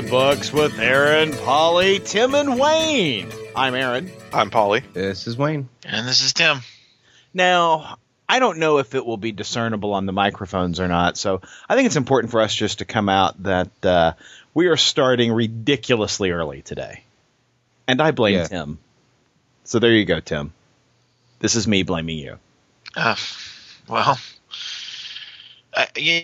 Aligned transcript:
Funny 0.00 0.10
Books 0.10 0.50
with 0.50 0.78
Aaron, 0.78 1.30
Polly, 1.44 1.98
Tim, 1.98 2.34
and 2.34 2.58
Wayne. 2.58 3.30
I'm 3.54 3.74
Aaron. 3.74 4.10
I'm 4.32 4.48
Polly. 4.48 4.80
This 4.94 5.26
is 5.26 5.36
Wayne. 5.36 5.68
And 5.84 6.08
this 6.08 6.22
is 6.24 6.32
Tim. 6.32 6.60
Now, 7.34 7.98
I 8.26 8.38
don't 8.38 8.58
know 8.58 8.78
if 8.78 8.94
it 8.94 9.04
will 9.04 9.18
be 9.18 9.32
discernible 9.32 9.92
on 9.92 10.06
the 10.06 10.12
microphones 10.12 10.80
or 10.80 10.88
not, 10.88 11.18
so 11.18 11.42
I 11.68 11.74
think 11.76 11.84
it's 11.84 11.96
important 11.96 12.30
for 12.30 12.40
us 12.40 12.54
just 12.54 12.78
to 12.78 12.86
come 12.86 13.10
out 13.10 13.42
that 13.42 13.84
uh, 13.84 14.12
we 14.54 14.68
are 14.68 14.78
starting 14.78 15.32
ridiculously 15.32 16.30
early 16.30 16.62
today. 16.62 17.02
And 17.86 18.00
I 18.00 18.12
blame 18.12 18.36
Yeah. 18.36 18.46
Tim. 18.46 18.78
So 19.64 19.80
there 19.80 19.92
you 19.92 20.06
go, 20.06 20.20
Tim. 20.20 20.54
This 21.40 21.56
is 21.56 21.68
me 21.68 21.82
blaming 21.82 22.16
you. 22.16 22.38
Uh, 22.96 23.16
well, 23.86 24.18
uh, 25.74 25.86
yeah, 25.96 26.20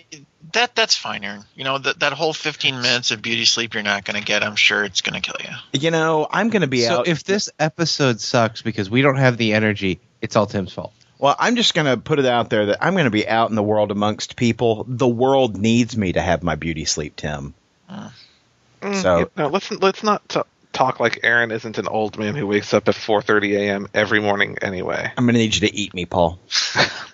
that 0.53 0.75
that's 0.75 0.95
fine, 0.95 1.23
Aaron. 1.23 1.43
You 1.55 1.63
know 1.63 1.77
that 1.77 1.99
that 1.99 2.13
whole 2.13 2.33
15 2.33 2.81
minutes 2.81 3.11
of 3.11 3.21
beauty 3.21 3.45
sleep 3.45 3.73
you're 3.73 3.83
not 3.83 4.05
going 4.05 4.19
to 4.19 4.25
get. 4.25 4.43
I'm 4.43 4.55
sure 4.55 4.83
it's 4.83 5.01
going 5.01 5.21
to 5.21 5.31
kill 5.31 5.35
you. 5.43 5.79
You 5.79 5.91
know, 5.91 6.27
I'm 6.29 6.49
going 6.49 6.61
to 6.61 6.67
be 6.67 6.81
so 6.83 6.99
out. 6.99 7.07
if 7.07 7.23
this 7.23 7.49
episode 7.59 8.19
sucks 8.21 8.61
because 8.61 8.89
we 8.89 9.01
don't 9.01 9.17
have 9.17 9.37
the 9.37 9.53
energy, 9.53 9.99
it's 10.21 10.35
all 10.35 10.45
Tim's 10.45 10.73
fault. 10.73 10.93
Well, 11.19 11.35
I'm 11.39 11.55
just 11.55 11.73
going 11.73 11.87
to 11.87 11.97
put 11.97 12.19
it 12.19 12.25
out 12.25 12.49
there 12.51 12.67
that 12.67 12.77
I'm 12.83 12.93
going 12.93 13.05
to 13.05 13.09
be 13.11 13.27
out 13.27 13.49
in 13.49 13.55
the 13.55 13.63
world 13.63 13.89
amongst 13.91 14.35
people. 14.35 14.85
The 14.87 15.07
world 15.07 15.57
needs 15.57 15.97
me 15.97 16.13
to 16.13 16.21
have 16.21 16.43
my 16.43 16.55
beauty 16.55 16.85
sleep, 16.85 17.15
Tim. 17.15 17.55
Mm, 17.89 19.01
So- 19.01 19.19
yeah, 19.19 19.25
no, 19.35 19.47
let's 19.47 19.71
let's 19.71 20.03
not 20.03 20.27
t- 20.29 20.41
talk 20.77 20.99
like 20.99 21.19
Aaron 21.23 21.51
isn't 21.51 21.77
an 21.77 21.87
old 21.87 22.17
man 22.17 22.35
who 22.35 22.47
wakes 22.47 22.73
up 22.73 22.87
at 22.87 22.95
4:30 22.95 23.57
a.m. 23.57 23.87
every 23.93 24.19
morning 24.19 24.57
anyway. 24.61 25.11
I'm 25.17 25.25
going 25.25 25.33
to 25.33 25.39
need 25.39 25.55
you 25.55 25.67
to 25.67 25.75
eat 25.75 25.93
me, 25.93 26.05
Paul. 26.05 26.39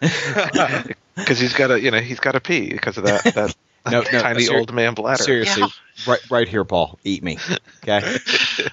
Because 1.15 1.37
he's 1.39 1.53
got 1.53 1.67
to, 1.67 1.79
you 1.79 1.91
know, 1.91 1.99
he's 1.99 2.19
got 2.19 2.31
to 2.31 2.39
pee 2.39 2.69
because 2.69 2.97
of 2.97 3.03
that 3.03 3.23
that 3.35 3.55
No, 3.85 3.99
no, 4.01 4.19
tiny 4.21 4.43
ser- 4.43 4.57
old 4.57 4.73
man 4.73 4.93
bladder. 4.93 5.21
Seriously, 5.21 5.61
Yeah. 5.63 6.11
right, 6.13 6.31
right 6.31 6.47
here, 6.47 6.63
Paul. 6.63 6.97
Eat 7.03 7.21
me. 7.21 7.37
Okay. 7.83 8.17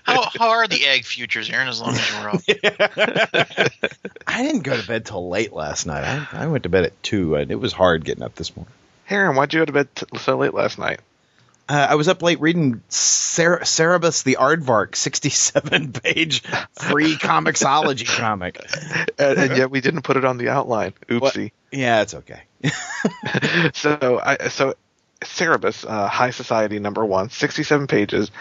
How, 0.04 0.22
how 0.38 0.48
are 0.50 0.68
the 0.68 0.86
egg 0.86 1.04
futures, 1.04 1.50
Aaron? 1.50 1.66
As 1.66 1.80
long 1.80 1.94
as 1.96 2.10
you're 2.10 2.30
up. 2.30 2.40
I 4.26 4.42
didn't 4.44 4.62
go 4.62 4.80
to 4.80 4.86
bed 4.86 5.04
till 5.04 5.28
late 5.28 5.52
last 5.52 5.84
night. 5.84 6.04
I, 6.04 6.44
I 6.44 6.46
went 6.46 6.62
to 6.62 6.68
bed 6.68 6.84
at 6.84 7.02
two, 7.02 7.34
and 7.34 7.50
it 7.50 7.56
was 7.56 7.72
hard 7.72 8.04
getting 8.04 8.22
up 8.22 8.36
this 8.36 8.56
morning. 8.56 8.72
Aaron, 9.10 9.34
why'd 9.34 9.52
you 9.52 9.60
go 9.60 9.64
to 9.64 9.72
bed 9.72 9.88
t- 9.96 10.06
so 10.18 10.36
late 10.38 10.54
last 10.54 10.78
night? 10.78 11.00
Uh, 11.70 11.86
I 11.90 11.94
was 11.94 12.08
up 12.08 12.20
late 12.20 12.40
reading 12.40 12.82
Cer- 12.88 13.60
Cerebus 13.60 14.24
the 14.24 14.38
Aardvark, 14.40 14.96
67 14.96 15.92
page 16.02 16.42
free 16.72 17.14
Comixology 17.14 18.08
comic. 18.08 18.60
and, 19.20 19.38
and 19.38 19.56
yet 19.56 19.70
we 19.70 19.80
didn't 19.80 20.02
put 20.02 20.16
it 20.16 20.24
on 20.24 20.36
the 20.36 20.48
outline. 20.48 20.94
Oopsie. 21.08 21.52
Yeah, 21.70 22.02
it's 22.02 22.14
okay. 22.14 22.42
so 23.74 24.20
I 24.20 24.48
so 24.48 24.74
Cerebus, 25.22 25.88
uh, 25.88 26.08
High 26.08 26.30
Society 26.30 26.80
number 26.80 27.06
one, 27.06 27.30
67 27.30 27.86
pages, 27.86 28.32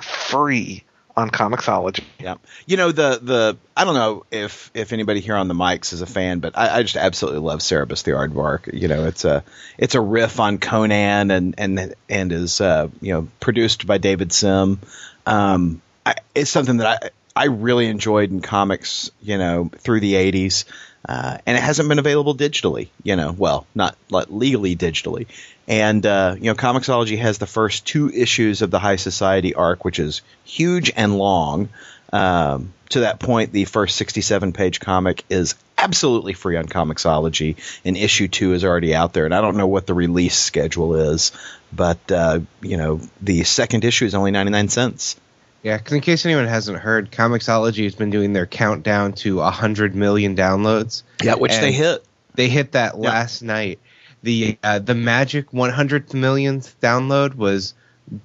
free 0.00 0.84
on 1.18 1.30
Comixology. 1.30 2.04
Yeah, 2.20 2.36
you 2.66 2.76
know 2.76 2.92
the 2.92 3.18
the 3.20 3.56
I 3.76 3.84
don't 3.84 3.94
know 3.94 4.24
if 4.30 4.70
if 4.72 4.92
anybody 4.92 5.20
here 5.20 5.34
on 5.34 5.48
the 5.48 5.54
mics 5.54 5.92
is 5.92 6.00
a 6.00 6.06
fan, 6.06 6.38
but 6.38 6.56
I, 6.56 6.78
I 6.78 6.82
just 6.82 6.96
absolutely 6.96 7.40
love 7.40 7.58
Cerebus 7.58 8.04
the 8.04 8.12
Aardvark. 8.12 8.72
You 8.72 8.86
know, 8.86 9.04
it's 9.04 9.24
a 9.24 9.42
it's 9.76 9.96
a 9.96 10.00
riff 10.00 10.38
on 10.38 10.58
Conan 10.58 11.30
and 11.30 11.54
and 11.58 11.94
and 12.08 12.32
is 12.32 12.60
uh, 12.60 12.88
you 13.00 13.14
know 13.14 13.28
produced 13.40 13.86
by 13.86 13.98
David 13.98 14.32
Sim. 14.32 14.78
Um, 15.26 15.82
I, 16.06 16.14
it's 16.34 16.50
something 16.50 16.76
that 16.78 17.02
I 17.02 17.10
I 17.38 17.44
really 17.46 17.86
enjoyed 17.86 18.30
in 18.30 18.40
comics. 18.40 19.10
You 19.22 19.38
know, 19.38 19.70
through 19.78 20.00
the 20.00 20.14
'80s. 20.14 20.64
Uh, 21.08 21.38
and 21.46 21.56
it 21.56 21.62
hasn't 21.62 21.88
been 21.88 22.00
available 22.00 22.34
digitally, 22.34 22.88
you 23.02 23.14
know, 23.14 23.32
well, 23.32 23.66
not 23.74 23.96
like 24.10 24.26
legally 24.28 24.76
digitally. 24.76 25.26
And, 25.66 26.04
uh, 26.04 26.34
you 26.36 26.46
know, 26.46 26.54
Comixology 26.54 27.18
has 27.18 27.38
the 27.38 27.46
first 27.46 27.86
two 27.86 28.10
issues 28.10 28.62
of 28.62 28.70
the 28.70 28.78
High 28.78 28.96
Society 28.96 29.54
arc, 29.54 29.84
which 29.84 29.98
is 30.00 30.22
huge 30.44 30.92
and 30.96 31.16
long. 31.16 31.68
Um, 32.12 32.72
to 32.90 33.00
that 33.00 33.20
point, 33.20 33.52
the 33.52 33.64
first 33.64 33.96
67 33.96 34.52
page 34.52 34.80
comic 34.80 35.24
is 35.30 35.54
absolutely 35.76 36.32
free 36.32 36.56
on 36.56 36.66
Comixology, 36.66 37.56
and 37.84 37.96
issue 37.96 38.28
two 38.28 38.54
is 38.54 38.64
already 38.64 38.94
out 38.94 39.12
there. 39.12 39.24
And 39.24 39.34
I 39.34 39.40
don't 39.40 39.56
know 39.56 39.66
what 39.66 39.86
the 39.86 39.94
release 39.94 40.36
schedule 40.36 40.94
is, 40.94 41.32
but, 41.72 42.10
uh, 42.10 42.40
you 42.60 42.76
know, 42.76 43.00
the 43.20 43.44
second 43.44 43.84
issue 43.84 44.06
is 44.06 44.14
only 44.14 44.30
99 44.30 44.68
cents. 44.68 45.16
Yeah, 45.62 45.76
because 45.76 45.92
in 45.92 46.00
case 46.00 46.24
anyone 46.24 46.46
hasn't 46.46 46.78
heard, 46.78 47.10
Comixology 47.10 47.84
has 47.84 47.94
been 47.94 48.10
doing 48.10 48.32
their 48.32 48.46
countdown 48.46 49.12
to 49.14 49.36
100 49.36 49.94
million 49.94 50.36
downloads. 50.36 51.02
Yeah, 51.22 51.34
which 51.34 51.52
they 51.58 51.72
hit. 51.72 52.04
They 52.34 52.48
hit 52.48 52.72
that 52.72 52.98
last 52.98 53.42
night. 53.42 53.80
The 54.22 54.58
uh, 54.62 54.78
the 54.78 54.94
magic 54.94 55.50
100th 55.50 56.14
millionth 56.14 56.80
download 56.80 57.34
was 57.34 57.74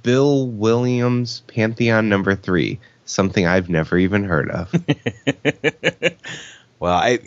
Bill 0.04 0.48
Williams 0.48 1.42
Pantheon 1.48 2.10
number 2.10 2.36
three, 2.36 2.80
something 3.06 3.46
I've 3.46 3.70
never 3.70 3.98
even 3.98 4.24
heard 4.24 4.50
of. 4.50 4.74
Well, 6.84 6.96
I, 6.96 7.18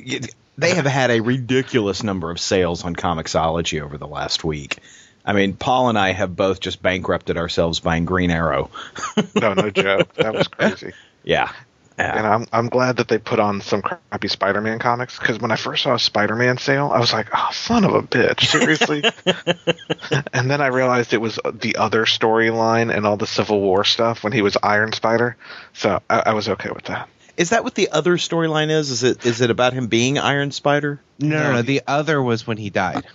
they 0.59 0.75
have 0.75 0.85
had 0.85 1.11
a 1.11 1.21
ridiculous 1.21 2.03
number 2.03 2.31
of 2.31 2.39
sales 2.39 2.85
on 2.85 2.95
Comixology 2.95 3.81
over 3.81 3.97
the 3.97 4.07
last 4.07 4.45
week. 4.45 4.81
I 5.27 5.33
mean, 5.33 5.55
Paul 5.55 5.89
and 5.89 5.99
I 5.99 6.13
have 6.13 6.37
both 6.37 6.61
just 6.61 6.81
bankrupted 6.81 7.37
ourselves 7.37 7.81
buying 7.81 8.05
Green 8.05 8.31
Arrow. 8.31 8.71
No, 9.35 9.55
no 9.55 9.71
joke. 9.71 10.15
That 10.15 10.35
was 10.35 10.49
crazy. 10.49 10.93
Yeah. 11.25 11.51
Yeah. 11.99 12.19
And 12.19 12.27
I'm 12.27 12.47
I'm 12.53 12.69
glad 12.69 12.99
that 12.99 13.09
they 13.09 13.17
put 13.19 13.41
on 13.41 13.63
some 13.63 13.81
crappy 13.81 14.29
Spider-Man 14.29 14.79
comics 14.79 15.19
because 15.19 15.39
when 15.39 15.51
I 15.51 15.57
first 15.57 15.83
saw 15.83 15.95
a 15.95 15.99
Spider-Man 15.99 16.59
sale, 16.59 16.91
I 16.93 16.99
was 16.99 17.13
like, 17.13 17.29
"Oh, 17.35 17.49
son 17.53 17.85
of 17.85 17.95
a 17.95 18.03
bitch, 18.03 18.45
seriously!" 18.47 19.03
and 20.33 20.51
then 20.51 20.61
I 20.61 20.67
realized 20.67 21.15
it 21.15 21.21
was 21.21 21.39
the 21.53 21.77
other 21.77 22.05
storyline 22.05 22.95
and 22.95 23.07
all 23.07 23.17
the 23.17 23.27
Civil 23.27 23.61
War 23.61 23.85
stuff 23.85 24.25
when 24.25 24.35
he 24.35 24.43
was 24.43 24.59
Iron 24.63 24.93
Spider, 24.93 25.37
so 25.73 26.03
I, 26.11 26.25
I 26.27 26.33
was 26.35 26.51
okay 26.51 26.71
with 26.71 26.85
that. 26.85 27.09
Is 27.39 27.51
that 27.51 27.65
what 27.65 27.75
the 27.75 27.91
other 27.91 28.17
storyline 28.19 28.71
is? 28.71 28.91
Is 28.91 29.03
it 29.03 29.25
is 29.25 29.41
it 29.41 29.51
about 29.51 29.73
him 29.73 29.87
being 29.87 30.19
Iron 30.19 30.51
Spider? 30.51 31.01
No, 31.19 31.43
no, 31.43 31.53
no. 31.53 31.63
The 31.63 31.83
other 31.87 32.23
was 32.23 32.47
when 32.47 32.59
he 32.59 32.69
died. 32.69 33.07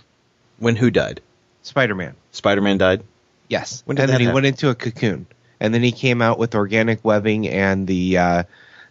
When 0.58 0.76
who 0.76 0.90
died? 0.90 1.22
Spider 1.64 1.96
Man. 1.96 2.16
Spider 2.32 2.62
Man 2.62 2.78
died. 2.78 3.04
Yes. 3.50 3.84
When 3.86 3.96
did 3.96 4.04
and 4.04 4.12
then 4.14 4.20
he 4.20 4.26
happen? 4.26 4.36
went 4.36 4.46
into 4.48 4.70
a 4.70 4.76
cocoon. 4.76 5.26
And 5.60 5.74
then 5.74 5.84
he 5.84 5.92
came 5.92 6.22
out 6.22 6.40
with 6.40 6.56
organic 6.56 7.04
webbing 7.06 7.48
and 7.48 7.86
the 7.86 8.18
uh, 8.18 8.44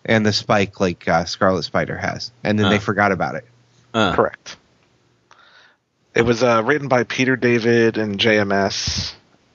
and 0.04 0.24
the 0.24 0.32
spike 0.32 0.78
like 0.80 1.08
uh, 1.08 1.24
Scarlet 1.24 1.62
Spider 1.64 1.96
has. 1.96 2.30
And 2.44 2.58
then 2.58 2.66
Huh. 2.66 2.72
they 2.72 2.78
forgot 2.78 3.10
about 3.12 3.34
it. 3.34 3.44
Uh, 3.92 4.14
Correct. 4.14 4.56
It 6.14 6.22
was 6.22 6.42
uh, 6.42 6.62
written 6.64 6.88
by 6.88 7.04
Peter 7.04 7.36
David 7.36 7.96
and 7.96 8.18
JMS, 8.18 9.12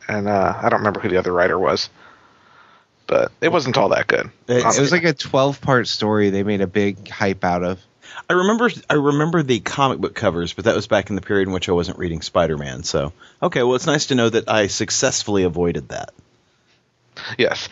and 0.08 0.28
uh, 0.28 0.54
I 0.62 0.70
don't 0.70 0.80
remember 0.80 1.02
who 1.02 1.10
the 1.10 1.18
other 1.18 1.34
writer 1.34 1.60
was, 1.60 1.90
but 3.08 3.32
it 3.42 3.52
wasn't 3.52 3.78
all 3.78 3.90
that 3.90 4.08
good. 4.08 4.30
It's- 4.48 4.78
It 4.78 4.82
was 4.82 4.92
like 4.92 5.04
a 5.04 5.14
12 5.14 5.60
part 5.62 5.88
story 5.88 6.30
they 6.30 6.44
made 6.44 6.62
a 6.62 6.68
big 6.68 7.10
hype 7.10 7.44
out 7.44 7.64
of. 7.64 7.80
I 8.30 8.34
remember 8.34 8.70
I 8.90 8.94
remember 8.96 9.44
the 9.44 9.60
comic 9.60 10.00
book 10.00 10.16
covers, 10.16 10.54
but 10.54 10.66
that 10.66 10.76
was 10.76 10.88
back 10.88 11.10
in 11.10 11.16
the 11.16 11.22
period 11.22 11.48
in 11.48 11.54
which 11.54 11.70
I 11.70 11.74
wasn't 11.74 11.98
reading 12.00 12.22
Spider 12.22 12.58
Man. 12.58 12.84
So 12.84 13.14
okay, 13.42 13.64
well 13.64 13.76
it's 13.76 13.86
nice 13.88 14.08
to 14.08 14.16
know 14.16 14.30
that 14.30 14.50
I 14.50 14.68
successfully 14.68 15.44
avoided 15.44 15.90
that. 15.90 16.12
Yes, 17.38 17.70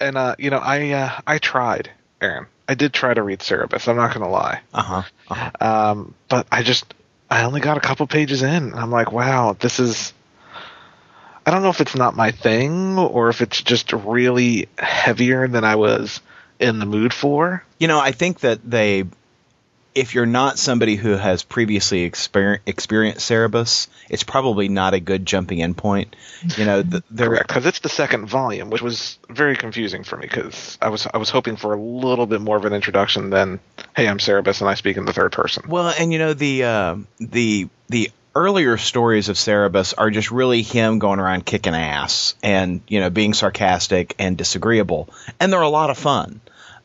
and 0.00 0.16
uh, 0.16 0.36
you 0.38 0.50
know, 0.50 0.58
I 0.58 0.90
uh, 0.90 1.20
I 1.26 1.38
tried, 1.38 1.90
Aaron. 2.20 2.46
I 2.68 2.74
did 2.74 2.92
try 2.94 3.12
to 3.12 3.22
read 3.22 3.40
Cerebus. 3.40 3.88
I'm 3.88 3.96
not 3.96 4.14
going 4.14 4.24
to 4.24 4.30
lie, 4.30 4.60
Uh 4.72 4.82
huh. 4.82 5.02
Uh-huh. 5.28 5.50
um, 5.60 6.14
but 6.28 6.46
I 6.50 6.62
just 6.62 6.94
I 7.30 7.42
only 7.44 7.60
got 7.60 7.76
a 7.76 7.80
couple 7.80 8.06
pages 8.06 8.42
in. 8.42 8.48
and 8.52 8.74
I'm 8.74 8.90
like, 8.90 9.12
wow, 9.12 9.56
this 9.58 9.80
is. 9.80 10.12
I 11.46 11.50
don't 11.50 11.62
know 11.62 11.68
if 11.68 11.82
it's 11.82 11.94
not 11.94 12.16
my 12.16 12.30
thing 12.30 12.96
or 12.98 13.28
if 13.28 13.42
it's 13.42 13.60
just 13.60 13.92
really 13.92 14.68
heavier 14.78 15.46
than 15.46 15.62
I 15.62 15.76
was 15.76 16.22
in 16.58 16.78
the 16.78 16.86
mood 16.86 17.12
for. 17.12 17.62
You 17.78 17.86
know, 17.88 18.00
I 18.00 18.12
think 18.12 18.40
that 18.40 18.60
they, 18.64 19.04
if 19.94 20.14
you're 20.14 20.26
not 20.26 20.58
somebody 20.58 20.96
who 20.96 21.10
has 21.10 21.42
previously 21.42 22.08
exper- 22.08 22.58
experienced 22.66 23.30
Cerebus, 23.30 23.86
it's 24.10 24.24
probably 24.24 24.68
not 24.68 24.92
a 24.92 25.00
good 25.00 25.24
jumping 25.24 25.58
in 25.58 25.74
point. 25.74 26.16
You 26.56 26.64
know, 26.64 26.82
th- 26.82 27.02
there, 27.10 27.28
Correct, 27.28 27.48
because 27.48 27.66
it's 27.66 27.78
the 27.78 27.88
second 27.88 28.26
volume, 28.26 28.70
which 28.70 28.82
was 28.82 29.18
very 29.28 29.56
confusing 29.56 30.02
for 30.02 30.16
me 30.16 30.26
because 30.26 30.78
I 30.82 30.88
was 30.88 31.06
I 31.12 31.18
was 31.18 31.30
hoping 31.30 31.56
for 31.56 31.74
a 31.74 31.80
little 31.80 32.26
bit 32.26 32.40
more 32.40 32.56
of 32.56 32.64
an 32.64 32.72
introduction 32.72 33.30
than, 33.30 33.60
"Hey, 33.94 34.08
I'm 34.08 34.18
Cerebus 34.18 34.60
and 34.60 34.68
I 34.68 34.74
speak 34.74 34.96
in 34.96 35.04
the 35.04 35.12
third 35.12 35.32
person." 35.32 35.64
Well, 35.68 35.94
and 35.96 36.12
you 36.12 36.18
know 36.18 36.34
the 36.34 36.64
uh, 36.64 36.96
the 37.18 37.68
the 37.88 38.10
earlier 38.34 38.76
stories 38.76 39.28
of 39.28 39.36
Cerebus 39.36 39.94
are 39.96 40.10
just 40.10 40.32
really 40.32 40.62
him 40.62 40.98
going 40.98 41.20
around 41.20 41.46
kicking 41.46 41.74
ass 41.74 42.34
and 42.42 42.80
you 42.88 42.98
know 42.98 43.10
being 43.10 43.32
sarcastic 43.32 44.14
and 44.18 44.36
disagreeable, 44.36 45.08
and 45.38 45.52
they're 45.52 45.60
a 45.60 45.68
lot 45.68 45.90
of 45.90 45.98
fun. 45.98 46.40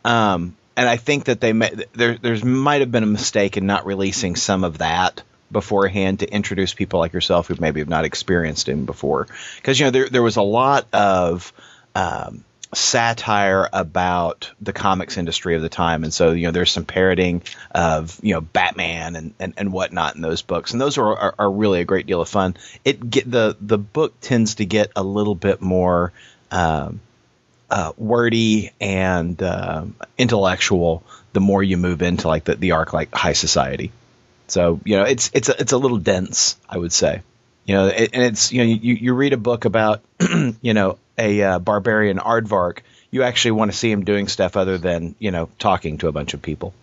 Um, 0.05 0.55
and 0.79 0.87
I 0.87 0.95
think 0.95 1.25
that 1.25 1.41
they 1.41 1.51
may, 1.51 1.71
there 1.91 2.17
there's 2.17 2.41
might 2.41 2.79
have 2.79 2.89
been 2.89 3.03
a 3.03 3.07
mistake 3.07 3.57
in 3.57 3.65
not 3.65 3.85
releasing 3.85 4.37
some 4.37 4.63
of 4.63 4.77
that 4.77 5.23
beforehand 5.51 6.19
to 6.19 6.33
introduce 6.33 6.73
people 6.73 7.01
like 7.01 7.11
yourself 7.11 7.47
who 7.49 7.55
maybe 7.59 7.81
have 7.81 7.89
not 7.89 8.05
experienced 8.05 8.69
him 8.69 8.85
before, 8.85 9.27
because 9.57 9.77
you 9.77 9.87
know 9.87 9.91
there 9.91 10.07
there 10.07 10.23
was 10.23 10.37
a 10.37 10.41
lot 10.41 10.87
of 10.93 11.51
um, 11.95 12.45
satire 12.73 13.67
about 13.73 14.51
the 14.61 14.71
comics 14.71 15.17
industry 15.17 15.57
of 15.57 15.61
the 15.61 15.67
time, 15.67 16.05
and 16.05 16.13
so 16.13 16.31
you 16.31 16.45
know 16.45 16.51
there's 16.51 16.71
some 16.71 16.85
parroting 16.85 17.41
of 17.71 18.17
you 18.23 18.35
know 18.35 18.41
Batman 18.41 19.17
and, 19.17 19.33
and, 19.37 19.53
and 19.57 19.73
whatnot 19.73 20.15
in 20.15 20.21
those 20.21 20.43
books, 20.43 20.71
and 20.71 20.79
those 20.79 20.97
are, 20.97 21.13
are 21.13 21.35
are 21.37 21.51
really 21.51 21.81
a 21.81 21.85
great 21.85 22.05
deal 22.05 22.21
of 22.21 22.29
fun. 22.29 22.55
It 22.85 23.09
get 23.09 23.29
the 23.29 23.57
the 23.59 23.77
book 23.77 24.13
tends 24.21 24.55
to 24.55 24.65
get 24.65 24.93
a 24.95 25.03
little 25.03 25.35
bit 25.35 25.59
more 25.59 26.13
um, 26.51 27.01
uh, 27.69 27.93
wordy 27.97 28.71
and 28.79 29.41
uh, 29.41 29.85
intellectual, 30.17 31.03
the 31.33 31.39
more 31.39 31.61
you 31.61 31.77
move 31.77 32.01
into 32.01 32.27
like 32.27 32.45
the, 32.45 32.55
the 32.55 32.71
arc 32.71 32.93
like 32.93 33.13
high 33.13 33.33
society. 33.33 33.91
So 34.47 34.79
you 34.83 34.97
know 34.97 35.03
it's 35.03 35.29
it's 35.33 35.49
a, 35.49 35.59
it's 35.59 35.71
a 35.71 35.77
little 35.77 35.97
dense, 35.97 36.57
I 36.67 36.77
would 36.77 36.93
say. 36.93 37.21
You 37.65 37.75
know, 37.75 37.87
it, 37.87 38.09
and 38.13 38.23
it's 38.23 38.51
you 38.51 38.59
know 38.59 38.65
you, 38.65 38.93
you 38.95 39.13
read 39.13 39.33
a 39.33 39.37
book 39.37 39.65
about 39.65 40.01
you 40.61 40.73
know 40.73 40.97
a 41.17 41.41
uh, 41.43 41.59
barbarian 41.59 42.17
aardvark, 42.17 42.79
you 43.11 43.23
actually 43.23 43.51
want 43.51 43.71
to 43.71 43.77
see 43.77 43.91
him 43.91 44.05
doing 44.05 44.27
stuff 44.27 44.57
other 44.57 44.77
than 44.77 45.15
you 45.19 45.31
know 45.31 45.49
talking 45.59 45.97
to 45.99 46.07
a 46.07 46.11
bunch 46.11 46.33
of 46.33 46.41
people. 46.41 46.73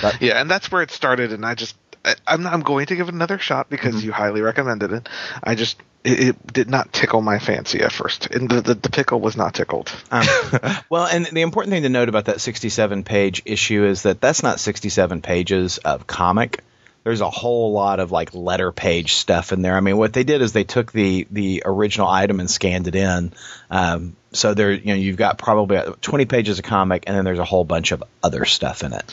But, 0.00 0.22
yeah, 0.22 0.40
and 0.40 0.50
that's 0.50 0.72
where 0.72 0.82
it 0.82 0.90
started, 0.90 1.32
and 1.32 1.44
I 1.44 1.54
just 1.54 1.76
I, 2.04 2.12
am 2.26 2.46
I'm, 2.46 2.46
I'm 2.46 2.60
going 2.62 2.86
to 2.86 2.96
give 2.96 3.08
it 3.08 3.14
another 3.14 3.38
shot 3.38 3.68
because 3.70 3.96
mm-hmm. 3.96 4.06
you 4.06 4.12
highly 4.12 4.40
recommended 4.40 4.92
it. 4.92 5.08
I 5.42 5.54
just 5.54 5.76
it, 6.04 6.20
it, 6.20 6.52
did 6.52 6.68
not 6.68 6.92
tickle 6.92 7.20
my 7.20 7.38
fancy 7.38 7.80
at 7.80 7.92
first, 7.92 8.26
and 8.26 8.48
the 8.48 8.60
the, 8.60 8.74
the 8.74 8.90
pickle 8.90 9.20
was 9.20 9.36
not 9.36 9.54
tickled. 9.54 9.92
Um, 10.10 10.26
well, 10.90 11.06
and 11.06 11.26
the 11.26 11.42
important 11.42 11.72
thing 11.72 11.82
to 11.82 11.88
note 11.88 12.08
about 12.08 12.26
that 12.26 12.40
67 12.40 13.04
page 13.04 13.42
issue 13.44 13.84
is 13.84 14.02
that 14.02 14.20
that's 14.20 14.42
not 14.42 14.60
67 14.60 15.22
pages 15.22 15.78
of 15.78 16.06
comic. 16.06 16.62
There's 17.04 17.20
a 17.20 17.30
whole 17.30 17.72
lot 17.72 17.98
of 17.98 18.12
like 18.12 18.32
letter 18.32 18.70
page 18.70 19.14
stuff 19.14 19.52
in 19.52 19.62
there. 19.62 19.76
I 19.76 19.80
mean, 19.80 19.96
what 19.96 20.12
they 20.12 20.22
did 20.24 20.40
is 20.40 20.52
they 20.52 20.64
took 20.64 20.92
the 20.92 21.26
the 21.30 21.62
original 21.64 22.08
item 22.08 22.40
and 22.40 22.50
scanned 22.50 22.88
it 22.88 22.94
in. 22.94 23.32
Um, 23.70 24.16
so 24.32 24.54
there, 24.54 24.72
you 24.72 24.86
know, 24.86 24.94
you've 24.94 25.16
got 25.16 25.38
probably 25.38 25.78
20 26.00 26.24
pages 26.26 26.58
of 26.58 26.64
comic, 26.64 27.04
and 27.06 27.16
then 27.16 27.24
there's 27.24 27.38
a 27.38 27.44
whole 27.44 27.64
bunch 27.64 27.92
of 27.92 28.02
other 28.22 28.44
stuff 28.44 28.82
in 28.82 28.92
it 28.92 29.04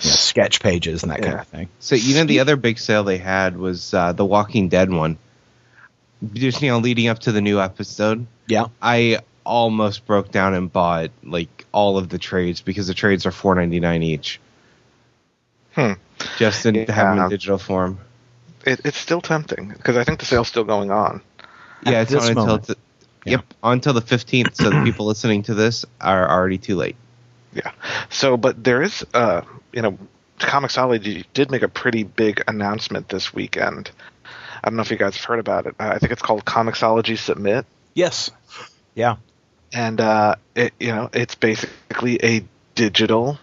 you 0.00 0.10
know, 0.10 0.16
sketch 0.16 0.60
pages 0.60 1.02
and 1.02 1.12
that 1.12 1.20
yeah. 1.20 1.26
kind 1.26 1.40
of 1.40 1.48
thing. 1.48 1.68
So 1.80 1.94
even 1.94 2.26
the 2.26 2.40
other 2.40 2.56
big 2.56 2.78
sale 2.78 3.04
they 3.04 3.18
had 3.18 3.56
was 3.56 3.94
uh, 3.94 4.12
the 4.12 4.24
Walking 4.24 4.68
Dead 4.68 4.90
one. 4.90 5.18
Just 6.32 6.62
you 6.62 6.70
know, 6.70 6.78
leading 6.78 7.08
up 7.08 7.18
to 7.20 7.32
the 7.32 7.40
new 7.40 7.60
episode. 7.60 8.26
Yeah, 8.46 8.66
I 8.80 9.20
almost 9.44 10.06
broke 10.06 10.30
down 10.30 10.54
and 10.54 10.72
bought 10.72 11.10
like 11.22 11.66
all 11.72 11.98
of 11.98 12.08
the 12.08 12.18
trades 12.18 12.60
because 12.60 12.86
the 12.86 12.94
trades 12.94 13.26
are 13.26 13.30
four 13.30 13.54
ninety 13.54 13.80
nine 13.80 14.02
each. 14.02 14.40
Hmm. 15.74 15.92
Just 16.38 16.62
to 16.62 16.72
yeah. 16.72 16.90
have 16.90 17.16
them 17.16 17.24
in 17.24 17.30
digital 17.30 17.58
form. 17.58 17.98
It, 18.64 18.80
it's 18.84 18.96
still 18.96 19.20
tempting 19.20 19.68
because 19.68 19.96
I 19.96 20.04
think 20.04 20.18
the 20.18 20.26
sale's 20.26 20.48
still 20.48 20.64
going 20.64 20.90
on. 20.90 21.20
Yeah, 21.84 22.00
it's 22.00 22.14
on 22.14 22.30
until 22.30 22.58
the, 22.58 22.76
yeah. 23.24 23.32
yep 23.32 23.54
until 23.62 23.92
the 23.92 24.00
fifteenth. 24.00 24.56
so 24.56 24.70
the 24.70 24.82
people 24.82 25.06
listening 25.06 25.42
to 25.44 25.54
this 25.54 25.84
are 26.00 26.28
already 26.30 26.58
too 26.58 26.76
late. 26.76 26.96
Yeah. 27.52 27.70
So, 28.10 28.36
but 28.36 28.62
there 28.62 28.82
is, 28.82 29.04
uh, 29.14 29.42
you 29.72 29.82
know, 29.82 29.98
Comixology 30.38 31.24
did 31.32 31.50
make 31.50 31.62
a 31.62 31.68
pretty 31.68 32.02
big 32.02 32.42
announcement 32.46 33.08
this 33.08 33.32
weekend. 33.32 33.90
I 34.66 34.70
don't 34.70 34.76
know 34.78 34.82
if 34.82 34.90
you 34.90 34.96
guys 34.96 35.14
have 35.16 35.24
heard 35.24 35.38
about 35.38 35.66
it. 35.66 35.76
Uh, 35.78 35.90
I 35.94 35.98
think 35.98 36.10
it's 36.10 36.22
called 36.22 36.44
Comixology 36.44 37.16
Submit. 37.16 37.66
Yes. 37.94 38.32
Yeah. 38.96 39.16
And 39.72 40.00
uh, 40.00 40.34
it, 40.56 40.72
you 40.80 40.88
know, 40.88 41.08
it's 41.12 41.36
basically 41.36 42.18
a 42.24 42.44
digital 42.74 43.38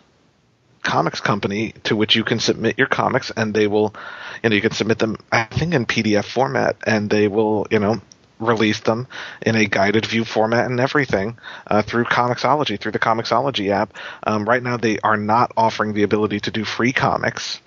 comics 0.84 1.22
company 1.22 1.75
to 1.86 1.96
which 1.96 2.14
you 2.14 2.25
can 2.25 2.40
submit 2.40 2.78
your 2.78 2.88
comics, 2.88 3.31
and 3.38 3.54
they 3.54 3.68
will, 3.68 3.96
you 4.44 4.50
know, 4.50 4.56
you 4.56 4.62
can 4.62 4.74
submit 4.74 5.00
them. 5.00 5.16
I 5.31 5.46
think 5.46 5.74
in 5.74 5.86
PDF 5.86 6.25
format, 6.25 6.75
and 6.86 7.10
they 7.10 7.30
will, 7.30 7.68
you 7.72 7.80
know, 7.80 8.02
release 8.40 8.81
them 8.81 9.08
in 9.44 9.56
a 9.56 9.66
guided 9.66 10.06
view 10.06 10.25
format 10.25 10.70
and 10.70 10.81
everything 10.81 11.38
uh, 11.68 11.84
through 11.84 12.04
Comixology, 12.04 12.78
through 12.78 12.92
the 12.92 13.00
Comixology 13.00 13.70
app. 13.70 13.94
Um, 14.24 14.44
right 14.44 14.62
now, 14.62 14.75
they 14.75 15.00
are 15.00 15.16
not 15.16 15.54
offering 15.56 15.94
the 15.94 16.04
ability 16.04 16.42
to 16.42 16.52
do 16.52 16.66
free 16.66 16.92
comics, 16.92 17.62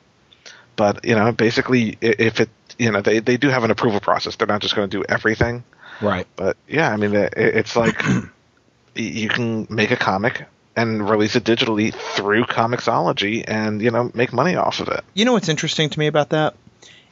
but 0.76 1.06
you 1.06 1.14
know, 1.14 1.32
basically, 1.32 1.96
if 2.02 2.40
it, 2.40 2.50
you 2.78 2.90
know, 2.90 3.00
they 3.00 3.20
they 3.20 3.36
do 3.36 3.48
have 3.48 3.64
an 3.64 3.70
approval 3.70 4.00
process. 4.00 4.36
They're 4.36 4.46
not 4.46 4.60
just 4.60 4.74
going 4.74 4.88
to 4.88 4.98
do 4.98 5.04
everything, 5.08 5.64
right? 6.00 6.26
But 6.36 6.56
yeah, 6.68 6.90
I 6.90 6.96
mean, 6.96 7.14
it's 7.14 7.76
like 7.76 8.02
you 8.94 9.28
can 9.28 9.66
make 9.70 9.90
a 9.90 9.96
comic 9.96 10.46
and 10.76 11.08
release 11.08 11.36
it 11.36 11.44
digitally 11.44 11.94
through 11.94 12.44
Comixology, 12.44 13.44
and 13.46 13.80
you 13.80 13.90
know, 13.90 14.10
make 14.14 14.32
money 14.32 14.56
off 14.56 14.80
of 14.80 14.88
it. 14.88 15.04
You 15.14 15.24
know 15.24 15.32
what's 15.32 15.48
interesting 15.48 15.90
to 15.90 15.98
me 15.98 16.06
about 16.06 16.30
that 16.30 16.54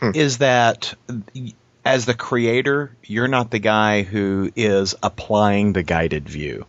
hmm. 0.01 0.11
is 0.15 0.39
that 0.39 0.95
as 1.85 2.07
the 2.07 2.15
creator, 2.15 2.95
you're 3.05 3.29
not 3.29 3.51
the 3.51 3.59
guy 3.59 4.03
who 4.03 4.51
is 4.57 4.95
applying 5.03 5.73
the 5.73 5.83
guided 5.83 6.29
view. 6.29 6.67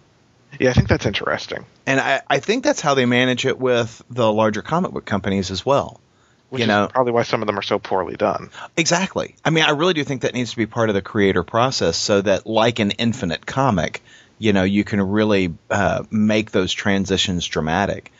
Yeah, 0.60 0.70
I 0.70 0.74
think 0.74 0.88
that's 0.88 1.06
interesting. 1.06 1.66
And 1.86 2.00
I, 2.00 2.22
I 2.30 2.40
think 2.40 2.64
that's 2.64 2.82
how 2.82 2.94
they 2.94 3.06
manage 3.06 3.46
it 3.46 3.60
with 3.60 4.02
the 4.10 4.32
larger 4.32 4.62
comic 4.62 4.92
book 4.92 5.06
companies 5.06 5.52
as 5.52 5.66
well. 5.66 6.00
Which 6.56 6.62
you 6.62 6.68
know, 6.68 6.90
probably 6.92 7.14
why 7.14 7.24
some 7.24 7.42
of 7.42 7.48
them 7.48 7.58
are 7.58 7.64
so 7.64 7.80
poorly 7.80 8.16
done. 8.16 8.50
Exactly. 8.76 9.36
I 9.44 9.50
mean, 9.50 9.64
I 9.64 9.72
really 9.72 9.94
do 9.94 10.04
think 10.04 10.22
that 10.22 10.34
needs 10.34 10.52
to 10.52 10.58
be 10.58 10.66
part 10.66 10.90
of 10.90 10.96
the 10.96 11.02
creator 11.02 11.44
process 11.44 11.98
so 11.98 12.22
that, 12.22 12.48
like 12.48 12.80
an 12.80 12.92
infinite 12.92 13.46
comic, 13.46 14.02
you 14.40 14.54
know, 14.54 14.64
you 14.64 14.84
can 14.84 15.02
really 15.02 15.54
uh, 15.70 16.04
make 16.12 16.52
those 16.52 16.74
transitions 16.74 17.46
dramatic. 17.46 18.12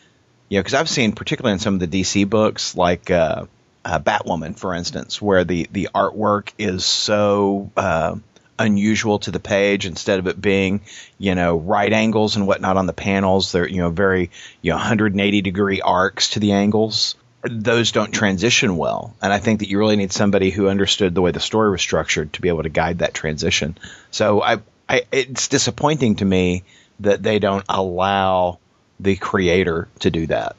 You 0.48 0.58
know, 0.58 0.62
because 0.62 0.74
I've 0.74 0.88
seen, 0.88 1.12
particularly 1.12 1.54
in 1.54 1.58
some 1.58 1.74
of 1.74 1.80
the 1.80 1.88
DC 1.88 2.28
books, 2.28 2.76
like 2.76 3.10
uh, 3.10 3.46
uh, 3.84 3.98
Batwoman, 3.98 4.58
for 4.58 4.74
instance, 4.74 5.20
where 5.20 5.44
the 5.44 5.68
the 5.70 5.88
artwork 5.94 6.52
is 6.58 6.84
so 6.84 7.70
uh, 7.76 8.16
unusual 8.58 9.18
to 9.20 9.30
the 9.30 9.40
page. 9.40 9.86
Instead 9.86 10.18
of 10.18 10.26
it 10.26 10.40
being, 10.40 10.82
you 11.18 11.34
know, 11.34 11.56
right 11.56 11.92
angles 11.92 12.36
and 12.36 12.46
whatnot 12.46 12.76
on 12.76 12.86
the 12.86 12.92
panels, 12.92 13.52
they're 13.52 13.68
you 13.68 13.78
know 13.78 13.90
very 13.90 14.30
you 14.62 14.70
know 14.70 14.76
180 14.76 15.40
degree 15.42 15.80
arcs 15.80 16.30
to 16.30 16.40
the 16.40 16.52
angles. 16.52 17.16
Those 17.48 17.92
don't 17.92 18.12
transition 18.12 18.76
well, 18.76 19.14
and 19.22 19.32
I 19.32 19.38
think 19.38 19.60
that 19.60 19.68
you 19.68 19.78
really 19.78 19.96
need 19.96 20.12
somebody 20.12 20.50
who 20.50 20.68
understood 20.68 21.14
the 21.14 21.22
way 21.22 21.30
the 21.30 21.40
story 21.40 21.70
was 21.70 21.80
structured 21.80 22.32
to 22.34 22.40
be 22.40 22.48
able 22.48 22.62
to 22.62 22.68
guide 22.68 22.98
that 22.98 23.14
transition. 23.14 23.76
So 24.10 24.42
I, 24.42 24.58
I 24.88 25.02
it's 25.12 25.48
disappointing 25.48 26.16
to 26.16 26.24
me 26.24 26.64
that 27.00 27.22
they 27.22 27.38
don't 27.38 27.64
allow 27.68 28.58
the 29.00 29.16
creator 29.16 29.88
to 30.00 30.10
do 30.10 30.26
that. 30.28 30.56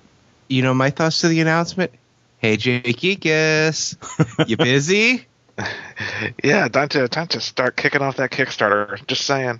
You 0.47 0.61
know, 0.61 0.73
my 0.73 0.89
thoughts 0.91 1.21
to 1.21 1.27
the 1.27 1.41
announcement 1.41 1.91
Hey, 2.39 2.55
Jake 2.55 3.03
you 3.03 4.57
busy? 4.57 5.25
yeah, 6.43 6.67
time 6.67 6.87
to 6.89 7.07
time 7.07 7.27
to 7.29 7.41
start 7.41 7.75
kicking 7.75 8.01
off 8.01 8.17
that 8.17 8.31
Kickstarter. 8.31 9.05
Just 9.07 9.25
saying. 9.25 9.59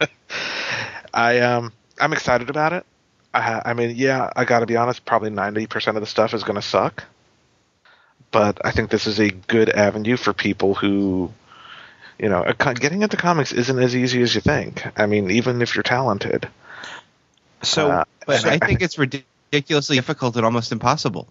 I 1.14 1.40
um 1.40 1.72
I'm 2.00 2.14
excited 2.14 2.48
about 2.48 2.72
it. 2.72 2.86
I, 3.32 3.62
I 3.66 3.74
mean, 3.74 3.94
yeah, 3.96 4.30
I 4.34 4.44
got 4.44 4.60
to 4.60 4.66
be 4.66 4.76
honest. 4.76 5.04
Probably 5.04 5.30
ninety 5.30 5.66
percent 5.66 5.96
of 5.96 6.02
the 6.02 6.06
stuff 6.06 6.34
is 6.34 6.42
going 6.42 6.56
to 6.56 6.62
suck, 6.62 7.04
but 8.30 8.64
I 8.64 8.70
think 8.70 8.90
this 8.90 9.06
is 9.06 9.20
a 9.20 9.30
good 9.30 9.68
avenue 9.68 10.16
for 10.16 10.32
people 10.32 10.74
who, 10.74 11.32
you 12.18 12.28
know, 12.28 12.52
getting 12.58 13.02
into 13.02 13.16
comics 13.16 13.52
isn't 13.52 13.78
as 13.78 13.94
easy 13.94 14.22
as 14.22 14.34
you 14.34 14.40
think. 14.40 14.84
I 14.98 15.06
mean, 15.06 15.30
even 15.30 15.62
if 15.62 15.74
you're 15.74 15.82
talented. 15.82 16.48
So, 17.62 17.90
uh, 17.90 18.04
but 18.26 18.44
I 18.46 18.58
think 18.58 18.82
it's 18.82 18.98
ridiculously 18.98 19.96
difficult 19.96 20.36
and 20.36 20.44
almost 20.44 20.72
impossible. 20.72 21.28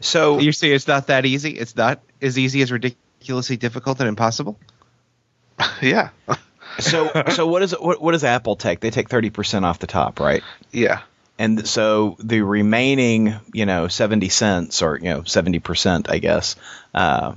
So 0.00 0.38
you 0.38 0.52
say 0.52 0.72
it's 0.72 0.88
not 0.88 1.08
that 1.08 1.26
easy? 1.26 1.50
It's 1.50 1.76
not 1.76 2.00
as 2.20 2.38
easy 2.38 2.62
as 2.62 2.72
ridiculously 2.72 3.56
difficult 3.56 4.00
and 4.00 4.08
impossible? 4.08 4.58
yeah. 5.82 6.10
so 6.78 7.10
so 7.28 7.46
what 7.46 7.62
is 7.62 7.72
what, 7.78 8.00
what 8.00 8.12
does 8.12 8.24
Apple 8.24 8.56
take? 8.56 8.80
They 8.80 8.90
take 8.90 9.08
thirty 9.08 9.30
percent 9.30 9.64
off 9.64 9.78
the 9.78 9.86
top, 9.86 10.20
right? 10.20 10.42
Yeah. 10.72 11.02
And 11.40 11.66
so 11.66 12.16
the 12.18 12.42
remaining, 12.42 13.34
you 13.54 13.64
know, 13.64 13.88
seventy 13.88 14.28
cents 14.28 14.82
or 14.82 14.98
you 14.98 15.08
know 15.08 15.22
seventy 15.22 15.58
percent, 15.58 16.10
I 16.10 16.18
guess, 16.18 16.54
uh, 16.94 17.32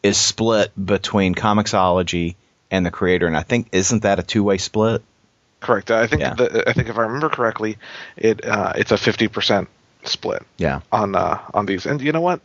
is 0.00 0.16
split 0.16 0.70
between 0.82 1.34
Comixology 1.34 2.36
and 2.70 2.86
the 2.86 2.92
creator. 2.92 3.26
And 3.26 3.36
I 3.36 3.42
think 3.42 3.70
isn't 3.72 4.02
that 4.04 4.20
a 4.20 4.22
two 4.22 4.44
way 4.44 4.58
split? 4.58 5.02
Correct. 5.58 5.90
I 5.90 6.06
think 6.06 6.22
yeah. 6.22 6.34
the, 6.34 6.68
I 6.68 6.72
think 6.72 6.88
if 6.88 6.96
I 6.96 7.02
remember 7.02 7.30
correctly, 7.30 7.78
it 8.16 8.44
uh, 8.44 8.74
it's 8.76 8.92
a 8.92 8.96
fifty 8.96 9.26
percent 9.26 9.68
split. 10.04 10.44
Yeah. 10.56 10.82
On 10.92 11.16
uh, 11.16 11.40
on 11.52 11.66
these, 11.66 11.84
and 11.84 12.00
you 12.00 12.12
know 12.12 12.20
what? 12.20 12.40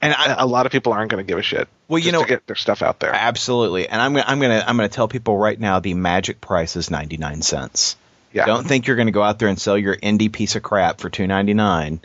And 0.00 0.14
I, 0.14 0.36
a 0.38 0.46
lot 0.46 0.64
of 0.64 0.72
people 0.72 0.94
aren't 0.94 1.10
going 1.10 1.22
to 1.22 1.28
give 1.28 1.38
a 1.38 1.42
shit. 1.42 1.68
Well, 1.86 1.98
you 1.98 2.12
know, 2.12 2.22
to 2.22 2.26
get 2.26 2.46
their 2.46 2.56
stuff 2.56 2.80
out 2.80 2.98
there. 2.98 3.12
Absolutely, 3.14 3.90
and 3.90 4.00
I'm 4.00 4.14
gonna, 4.14 4.24
I'm 4.26 4.40
gonna 4.40 4.64
I'm 4.66 4.76
gonna 4.78 4.88
tell 4.88 5.06
people 5.06 5.36
right 5.36 5.60
now 5.60 5.80
the 5.80 5.92
magic 5.92 6.40
price 6.40 6.76
is 6.76 6.90
ninety 6.90 7.18
nine 7.18 7.42
cents. 7.42 7.96
Yeah. 8.32 8.46
Don't 8.46 8.66
think 8.66 8.86
you're 8.86 8.96
going 8.96 9.06
to 9.06 9.12
go 9.12 9.22
out 9.22 9.38
there 9.38 9.48
and 9.48 9.60
sell 9.60 9.76
your 9.76 9.96
indie 9.96 10.32
piece 10.32 10.56
of 10.56 10.62
crap 10.62 11.00
for 11.00 11.10
two 11.10 11.26
ninety 11.26 11.54
nine. 11.54 12.00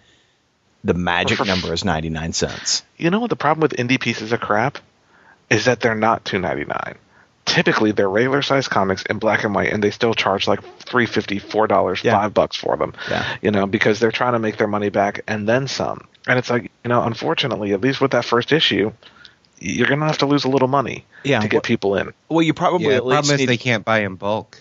The 0.84 0.94
magic 0.94 1.38
for, 1.38 1.46
number 1.46 1.74
is 1.74 1.86
ninety 1.86 2.10
nine 2.10 2.34
cents. 2.34 2.84
You 2.98 3.10
know 3.10 3.20
what 3.20 3.29
the 3.29 3.36
problem 3.36 3.62
with 3.62 3.74
indie 3.74 4.00
pieces 4.00 4.32
of 4.32 4.39
crap 4.39 4.79
is 5.50 5.65
that 5.65 5.79
they're 5.79 5.96
not 5.96 6.25
two 6.25 6.39
ninety 6.39 6.65
nine 6.65 6.96
typically 7.46 7.91
they're 7.91 8.10
regular 8.10 8.41
size 8.41 8.67
comics 8.67 9.03
in 9.03 9.20
black 9.20 9.44
and 9.44 9.53
white 9.53 9.72
and 9.72 9.84
they 9.84 9.91
still 9.91 10.13
charge 10.13 10.48
like 10.48 10.62
three 10.79 11.05
fifty 11.05 11.39
four 11.39 11.67
dollars 11.67 12.03
yeah. 12.03 12.12
five 12.12 12.34
bucks 12.34 12.55
for 12.55 12.75
them 12.75 12.94
yeah. 13.10 13.38
you 13.41 13.51
know 13.51 13.67
because 13.67 14.00
they're 14.00 14.12
trying 14.12 14.34
to 14.34 14.39
make 14.39 14.58
their 14.58 14.67
money 14.67 14.89
back 14.89 15.22
and 15.27 15.48
then 15.48 15.67
some 15.67 16.08
and 16.27 16.39
it's 16.39 16.50
like 16.50 16.63
you 16.84 16.89
know 16.89 17.03
unfortunately 17.03 17.72
at 17.72 17.82
least 17.82 18.01
with 18.01 18.12
that 18.12 18.25
first 18.25 18.51
issue 18.51 18.91
you're 19.60 19.88
gonna 19.88 20.05
have 20.05 20.17
to 20.17 20.25
lose 20.25 20.44
a 20.44 20.50
little 20.50 20.67
money 20.67 21.05
yeah. 21.24 21.39
to 21.39 21.48
get 21.48 21.58
well, 21.58 21.62
people 21.62 21.96
in 21.96 22.13
well 22.29 22.41
you 22.41 22.53
probably 22.53 22.88
yeah, 22.88 22.96
at 22.96 23.05
least 23.05 23.27
problem 23.27 23.39
is 23.39 23.48
they 23.48 23.58
can't 23.58 23.86
buy 23.86 24.00
in 24.00 24.15
bulk 24.15 24.60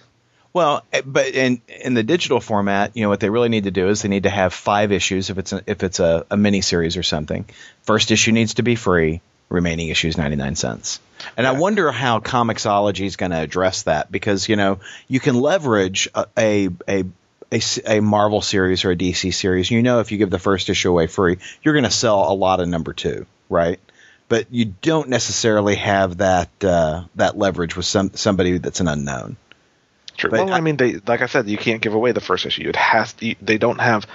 well, 0.54 0.84
eh, 0.92 1.02
but 1.04 1.26
in 1.26 1.60
in 1.68 1.92
the 1.92 2.02
digital 2.02 2.40
format, 2.40 2.96
you 2.96 3.02
know 3.02 3.10
what 3.10 3.20
they 3.20 3.28
really 3.28 3.50
need 3.50 3.64
to 3.64 3.70
do 3.70 3.88
is 3.88 4.00
they 4.00 4.08
need 4.08 4.22
to 4.22 4.30
have 4.30 4.54
five 4.54 4.92
issues 4.92 5.28
if 5.28 5.36
it's 5.36 5.52
a, 5.52 5.62
if 5.66 5.82
it's 5.82 6.00
a, 6.00 6.24
a 6.30 6.36
mini 6.36 6.62
series 6.62 6.96
or 6.96 7.02
something. 7.02 7.44
First 7.82 8.10
issue 8.10 8.32
needs 8.32 8.54
to 8.54 8.62
be 8.62 8.76
free 8.76 9.20
remaining 9.50 9.88
issues 9.88 10.16
99 10.16 10.56
cents. 10.56 11.00
And 11.36 11.46
I 11.46 11.52
wonder 11.52 11.92
how 11.92 12.20
Comixology 12.20 13.04
is 13.06 13.16
going 13.16 13.32
to 13.32 13.38
address 13.38 13.82
that 13.82 14.10
because, 14.10 14.48
you 14.48 14.56
know, 14.56 14.80
you 15.08 15.20
can 15.20 15.34
leverage 15.40 16.08
a 16.36 16.70
a 16.88 17.04
a 17.86 18.00
Marvel 18.00 18.40
series 18.40 18.84
or 18.84 18.90
a 18.90 18.96
DC 18.96 19.32
series, 19.32 19.70
you 19.70 19.82
know 19.82 20.00
if 20.00 20.10
you 20.12 20.18
give 20.18 20.30
the 20.30 20.38
first 20.38 20.68
issue 20.70 20.90
away 20.90 21.06
free, 21.06 21.38
you're 21.62 21.74
going 21.74 21.84
to 21.84 21.90
sell 21.90 22.32
a 22.32 22.34
lot 22.34 22.60
of 22.60 22.68
number 22.68 22.92
two, 22.92 23.26
right? 23.48 23.78
But 24.28 24.46
you 24.50 24.64
don't 24.64 25.08
necessarily 25.08 25.76
have 25.76 26.18
that 26.18 26.48
uh, 26.64 27.04
that 27.16 27.36
leverage 27.36 27.76
with 27.76 27.86
some 27.86 28.10
somebody 28.14 28.58
that's 28.58 28.80
an 28.80 28.88
unknown. 28.88 29.36
True. 30.16 30.30
But 30.30 30.46
well, 30.46 30.54
I- 30.54 30.58
I 30.58 30.60
mean, 30.60 30.76
they 30.76 30.94
like 31.06 31.22
I 31.22 31.26
said, 31.26 31.48
you 31.48 31.58
can't 31.58 31.80
give 31.82 31.94
away 31.94 32.12
the 32.12 32.20
first 32.20 32.46
issue. 32.46 32.68
It 32.68 32.76
has 32.76 33.12
to, 33.14 33.34
they 33.42 33.58
don't 33.58 33.80
have 33.80 34.06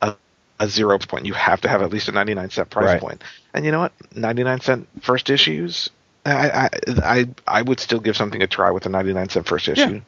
a, 0.00 0.14
a 0.60 0.68
zero 0.68 0.98
point. 0.98 1.26
You 1.26 1.34
have 1.34 1.60
to 1.62 1.68
have 1.68 1.82
at 1.82 1.90
least 1.90 2.08
a 2.08 2.12
ninety 2.12 2.34
nine 2.34 2.50
cent 2.50 2.70
price 2.70 2.86
Right. 2.86 3.00
point. 3.00 3.22
And 3.54 3.64
you 3.64 3.72
know 3.72 3.80
what? 3.80 3.92
Ninety 4.14 4.44
nine 4.44 4.60
cent 4.60 4.88
first 5.02 5.30
issues. 5.30 5.90
I, 6.24 6.50
I 6.50 6.68
I 7.02 7.28
I 7.48 7.62
would 7.62 7.80
still 7.80 7.98
give 7.98 8.16
something 8.16 8.42
a 8.42 8.46
try 8.46 8.70
with 8.70 8.86
a 8.86 8.88
ninety 8.88 9.12
nine 9.12 9.28
cent 9.28 9.46
first 9.46 9.68
issue. 9.68 10.00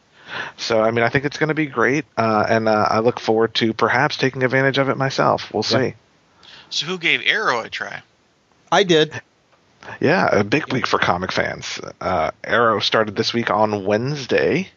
So 0.57 0.81
I 0.81 0.91
mean, 0.91 1.05
I 1.05 1.09
think 1.09 1.25
it's 1.25 1.37
going 1.38 1.49
to 1.49 1.55
be 1.55 1.67
great, 1.67 2.05
uh, 2.17 2.47
and 2.49 2.69
uh, 2.69 2.87
I 2.91 3.00
look 3.00 3.21
forward 3.21 3.55
to 3.57 3.73
perhaps 3.73 4.17
taking 4.17 4.43
advantage 4.43 4.79
of 4.79 4.88
it 4.88 4.97
myself. 4.97 5.53
We'll 5.53 5.64
Yeah. 5.69 5.79
see. 5.91 5.95
So 6.71 6.87
who 6.87 6.99
gave 6.99 7.23
Arrow 7.26 7.61
a 7.61 7.69
try? 7.69 8.03
I 8.73 8.83
did. 8.85 9.21
Yeah, 10.00 10.29
a 10.33 10.43
big 10.45 10.73
week 10.73 10.87
for 10.87 10.99
comic 10.99 11.31
fans. 11.31 11.79
Uh, 12.00 12.31
Arrow 12.43 12.81
started 12.81 13.17
this 13.17 13.35
week 13.35 13.50
on 13.50 13.85
Wednesday 13.85 14.71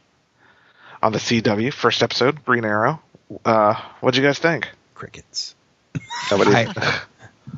on 1.01 1.12
the 1.12 1.20
CW 1.20 1.74
first 1.74 2.01
episode, 2.04 2.44
Green 2.46 2.66
Arrow. 2.66 3.01
Uh, 3.46 3.75
what'd 4.00 4.18
you 4.18 4.24
guys 4.27 4.39
think? 4.39 4.70
Crickets. 4.96 5.56
Nobody. 6.32 6.51
I, 6.56 6.62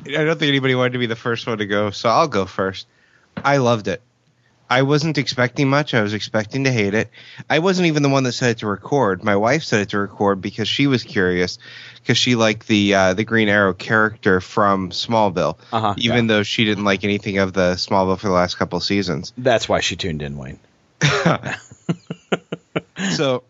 I 0.06 0.24
don't 0.24 0.38
think 0.38 0.48
anybody 0.48 0.74
wanted 0.74 0.92
to 0.94 0.98
be 0.98 1.06
the 1.06 1.16
first 1.16 1.46
one 1.46 1.58
to 1.58 1.66
go, 1.66 1.90
so 1.90 2.08
I'll 2.08 2.28
go 2.28 2.46
first. 2.46 2.86
I 3.36 3.58
loved 3.58 3.88
it. 3.88 4.02
I 4.72 4.82
wasn't 4.82 5.18
expecting 5.18 5.68
much. 5.68 5.94
I 5.94 6.02
was 6.02 6.14
expecting 6.14 6.62
to 6.62 6.70
hate 6.70 6.94
it. 6.94 7.10
I 7.48 7.58
wasn't 7.58 7.88
even 7.88 8.04
the 8.04 8.08
one 8.08 8.22
that 8.22 8.32
said 8.32 8.50
it 8.50 8.58
to 8.58 8.68
record. 8.68 9.24
My 9.24 9.34
wife 9.34 9.64
said 9.64 9.80
it 9.80 9.88
to 9.90 9.98
record 9.98 10.40
because 10.40 10.68
she 10.68 10.86
was 10.86 11.02
curious 11.02 11.58
because 11.96 12.16
she 12.16 12.36
liked 12.36 12.68
the 12.68 12.94
uh, 12.94 13.14
the 13.14 13.24
Green 13.24 13.48
Arrow 13.48 13.74
character 13.74 14.40
from 14.40 14.90
Smallville, 14.90 15.58
Uh-huh, 15.72 15.94
even 15.98 16.26
yeah. 16.28 16.34
though 16.36 16.42
she 16.44 16.64
didn't 16.64 16.84
like 16.84 17.02
anything 17.02 17.38
of 17.38 17.52
the 17.52 17.72
Smallville 17.74 18.18
for 18.20 18.28
the 18.28 18.32
last 18.32 18.58
couple 18.58 18.78
seasons. 18.78 19.32
That's 19.36 19.68
why 19.68 19.80
she 19.80 19.96
tuned 19.96 20.22
in, 20.22 20.36
Wayne. 20.36 20.60
so 23.10 23.42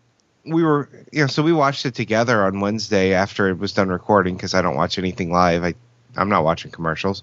we 0.45 0.63
were 0.63 0.89
you 1.11 1.21
know 1.21 1.27
so 1.27 1.43
we 1.43 1.53
watched 1.53 1.85
it 1.85 1.93
together 1.95 2.43
on 2.45 2.59
wednesday 2.59 3.13
after 3.13 3.49
it 3.49 3.57
was 3.59 3.73
done 3.73 3.89
recording 3.89 4.35
because 4.35 4.53
i 4.53 4.61
don't 4.61 4.75
watch 4.75 4.97
anything 4.97 5.31
live 5.31 5.63
i 5.63 5.73
i'm 6.15 6.29
not 6.29 6.43
watching 6.43 6.71
commercials 6.71 7.21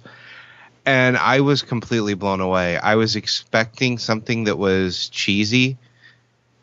and 0.87 1.17
i 1.17 1.41
was 1.41 1.63
completely 1.63 2.15
blown 2.15 2.41
away 2.41 2.77
i 2.79 2.95
was 2.95 3.17
expecting 3.17 3.99
something 3.99 4.45
that 4.45 4.57
was 4.57 5.09
cheesy 5.09 5.77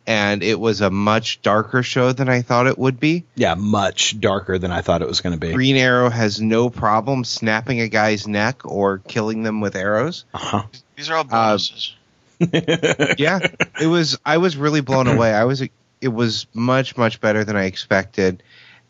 and 0.07 0.43
it 0.43 0.59
was 0.59 0.81
a 0.81 0.89
much 0.91 1.41
darker 1.41 1.81
show 1.83 2.11
than 2.13 2.29
i 2.29 2.41
thought 2.41 2.67
it 2.67 2.77
would 2.77 2.99
be 2.99 3.23
Yeah, 3.35 3.55
much 3.55 4.19
darker 4.19 4.57
than 4.59 4.71
I 4.71 4.81
thought 4.81 5.01
it 5.01 5.07
was 5.07 5.21
going 5.21 5.33
to 5.33 5.39
be. 5.39 5.51
green 5.51 5.75
arrow 5.77 6.09
has 6.09 6.39
no 6.39 6.69
problem 6.69 7.23
snapping 7.25 7.81
a 7.81 7.87
guy's 7.89 8.27
neck 8.27 8.61
or 8.65 8.99
killing 8.99 9.43
them 9.43 9.61
with 9.61 9.75
arrows 9.75 10.25
Uh-huh. 10.33 10.63
These 10.95 11.09
are 11.09 11.15
all 11.17 11.23
bonuses. 11.25 11.95
yeah, 13.17 13.39
it 13.81 13.87
was. 13.87 14.17
I 14.25 14.37
was 14.37 14.57
really 14.57 14.81
blown 14.81 15.07
away. 15.07 15.33
I 15.33 15.43
was. 15.45 15.61
It 16.01 16.07
was 16.09 16.45
much 16.53 16.97
much 16.97 17.21
better 17.21 17.43
than 17.43 17.55
I 17.55 17.65
expected. 17.65 18.43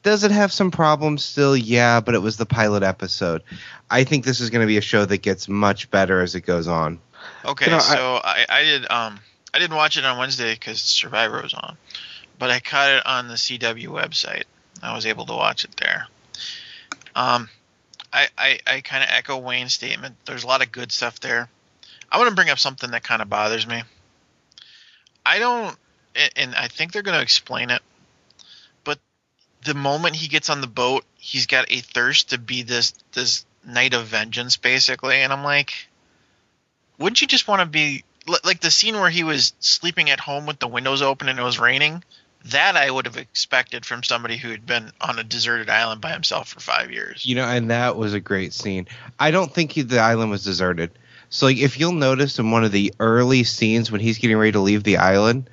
Does 0.04 0.24
it 0.24 0.32
have 0.32 0.52
some 0.54 0.70
problems 0.72 1.24
still? 1.24 1.56
Yeah, 1.58 2.00
but 2.00 2.14
it 2.16 2.20
was 2.22 2.38
the 2.38 2.46
pilot 2.46 2.84
episode. 2.84 3.42
I 3.90 4.04
think 4.04 4.24
this 4.26 4.40
is 4.40 4.50
going 4.50 4.62
to 4.62 4.68
be 4.68 4.78
a 4.78 4.82
show 4.82 5.06
that 5.06 5.20
gets 5.22 5.48
much 5.48 5.90
better 5.90 6.22
as 6.22 6.36
it 6.36 6.42
goes 6.42 6.68
on. 6.68 7.00
Okay, 7.44 7.66
You 7.66 7.72
know, 7.72 7.78
I- 7.78 7.80
so 7.82 8.16
I, 8.24 8.46
I 8.50 8.64
did 8.64 8.92
um 8.92 9.20
I 9.54 9.60
didn't 9.60 9.76
watch 9.78 9.98
it 9.98 10.06
on 10.06 10.18
Wednesday 10.18 10.54
because 10.54 10.80
Survivor 10.82 11.42
was 11.42 11.54
on, 11.54 11.78
but 12.38 12.52
I 12.52 12.60
caught 12.60 12.90
it 12.92 13.06
on 13.06 13.28
the 13.28 13.36
CW 13.36 13.88
website. 13.88 14.44
I 14.84 14.94
was 14.94 15.06
able 15.06 15.26
to 15.28 15.34
watch 15.34 15.64
it 15.64 15.76
there. 15.78 16.08
Um, 17.16 17.50
I 18.12 18.28
I, 18.38 18.60
I 18.68 18.82
kind 18.82 19.04
of 19.04 19.10
echo 19.12 19.38
Wayne's 19.38 19.74
statement. 19.74 20.16
There's 20.26 20.44
a 20.44 20.48
lot 20.48 20.62
of 20.64 20.72
good 20.72 20.92
stuff 20.92 21.20
there. 21.20 21.50
I 22.12 22.18
want 22.18 22.30
to 22.30 22.36
bring 22.36 22.50
up 22.50 22.60
something 22.60 22.92
that 22.92 23.04
kind 23.04 23.22
of 23.22 23.30
bothers 23.30 23.68
me. 23.68 23.84
I 25.26 25.40
don't, 25.40 25.76
and- 26.36 26.56
I 26.56 26.68
think 26.68 26.92
they're 26.92 27.02
going 27.02 27.18
to 27.18 27.24
explain 27.24 27.70
it. 27.70 27.82
But 28.84 29.00
the 29.64 29.74
moment 29.74 30.16
he 30.16 30.28
gets 30.28 30.50
on 30.50 30.62
the 30.62 30.68
boat, 30.68 31.04
he's 31.18 31.48
got 31.48 31.72
a 31.72 31.80
thirst 31.80 32.30
to 32.30 32.38
be 32.38 32.62
this 32.62 32.94
this 33.14 33.46
knight 33.66 33.94
of 33.94 34.06
vengeance, 34.06 34.58
basically, 34.58 35.16
and 35.18 35.34
I'm 35.34 35.44
like 35.44 35.88
wouldn't 36.98 37.22
you 37.22 37.28
just 37.28 37.48
want 37.48 37.62
to 37.62 37.66
be 37.66 38.04
like 38.44 38.60
the 38.60 38.72
scene 38.72 38.96
where 38.96 39.10
he 39.10 39.24
was 39.24 39.54
sleeping 39.60 40.10
at 40.10 40.20
home 40.20 40.46
with 40.46 40.60
the 40.60 40.68
windows 40.68 41.02
open 41.02 41.30
and 41.30 41.40
it 41.40 41.44
was 41.44 41.60
raining? 41.60 42.04
That 42.46 42.76
I 42.76 42.90
would 42.92 43.06
have 43.06 43.18
expected 43.18 43.86
from 43.86 44.04
somebody 44.04 44.38
who 44.38 44.50
had 44.52 44.66
been 44.66 44.92
on 45.02 45.18
a 45.18 45.24
deserted 45.24 45.70
island 45.70 46.02
by 46.02 46.12
himself 46.12 46.50
for 46.50 46.60
five 46.60 46.92
years. 46.92 47.26
You 47.26 47.36
know, 47.36 47.46
and 47.46 47.72
that 47.72 47.98
was 47.98 48.14
a 48.14 48.20
great 48.20 48.54
scene. 48.54 48.88
I 49.20 49.32
don't 49.32 49.52
think 49.52 49.72
he, 49.72 49.82
the 49.82 50.00
island 50.00 50.30
was 50.30 50.44
deserted. 50.44 50.92
So, 51.30 51.48
like, 51.48 51.58
if 51.58 51.80
you'll 51.80 51.92
notice 51.92 52.40
in 52.40 52.52
one 52.52 52.64
of 52.64 52.72
the 52.72 52.94
early 53.00 53.44
scenes 53.44 53.92
when 53.92 54.02
he's 54.02 54.18
getting 54.18 54.38
ready 54.38 54.54
to 54.54 54.60
leave 54.60 54.84
the 54.84 54.98
island, 54.98 55.50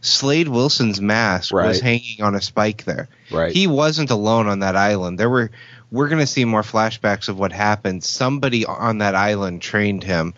Slade 0.00 0.48
Wilson's 0.48 1.00
mask 1.00 1.52
was 1.52 1.80
hanging 1.80 2.22
on 2.22 2.34
a 2.34 2.40
spike 2.40 2.84
there. 2.84 3.08
Right. 3.30 3.52
He 3.52 3.66
wasn't 3.66 4.10
alone 4.10 4.46
on 4.46 4.60
that 4.60 4.76
island. 4.76 5.18
There 5.18 5.30
were 5.30 5.50
we're 5.90 6.08
going 6.08 6.20
to 6.20 6.26
see 6.26 6.44
more 6.44 6.62
flashbacks 6.62 7.28
of 7.28 7.38
what 7.38 7.52
happened. 7.52 8.04
Somebody 8.04 8.64
on 8.64 8.98
that 8.98 9.14
island 9.14 9.60
trained 9.60 10.04
him 10.04 10.34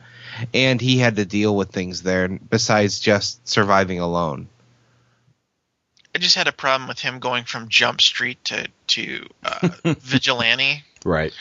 and 0.54 0.80
he 0.80 0.98
had 0.98 1.16
to 1.16 1.24
deal 1.24 1.54
with 1.54 1.70
things 1.70 2.02
there 2.02 2.28
besides 2.28 2.98
just 3.00 3.46
surviving 3.46 4.00
alone. 4.00 4.48
I 6.14 6.18
just 6.18 6.36
had 6.36 6.48
a 6.48 6.52
problem 6.52 6.88
with 6.88 6.98
him 6.98 7.20
going 7.20 7.44
from 7.44 7.68
Jump 7.68 8.00
Street 8.00 8.42
to 8.44 8.68
to 8.88 9.26
uh, 9.44 9.68
Vigilante, 9.84 10.84
right. 11.04 11.32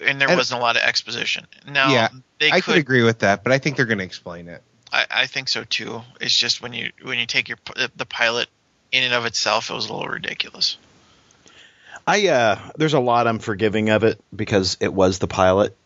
And 0.00 0.20
there 0.20 0.28
And- 0.28 0.36
wasn't 0.36 0.60
a 0.60 0.62
lot 0.62 0.76
of 0.76 0.82
exposition. 0.82 1.46
Now 1.66 1.90
Yeah, 1.92 2.08
they 2.38 2.48
I 2.48 2.60
could, 2.60 2.64
could 2.64 2.76
agree 2.78 3.02
with 3.02 3.20
that, 3.20 3.42
but 3.42 3.52
I 3.52 3.58
think 3.58 3.76
they're 3.76 3.86
going 3.86 3.98
to 3.98 4.04
explain 4.04 4.48
it. 4.48 4.62
I, 4.92 5.06
I 5.10 5.26
think 5.26 5.48
so 5.48 5.64
too. 5.64 6.02
It's 6.20 6.34
just 6.34 6.62
when 6.62 6.72
you 6.72 6.92
when 7.02 7.18
you 7.18 7.26
take 7.26 7.48
your 7.48 7.58
the 7.96 8.06
pilot 8.06 8.48
in 8.90 9.02
and 9.04 9.12
of 9.12 9.26
itself, 9.26 9.70
it 9.70 9.74
was 9.74 9.88
a 9.88 9.92
little 9.92 10.08
ridiculous. 10.08 10.78
I 12.06 12.28
uh 12.28 12.58
there's 12.76 12.94
a 12.94 13.00
lot 13.00 13.26
I'm 13.26 13.38
forgiving 13.38 13.90
of 13.90 14.02
it 14.04 14.18
because 14.34 14.78
it 14.80 14.92
was 14.92 15.18
the 15.18 15.26
pilot, 15.26 15.76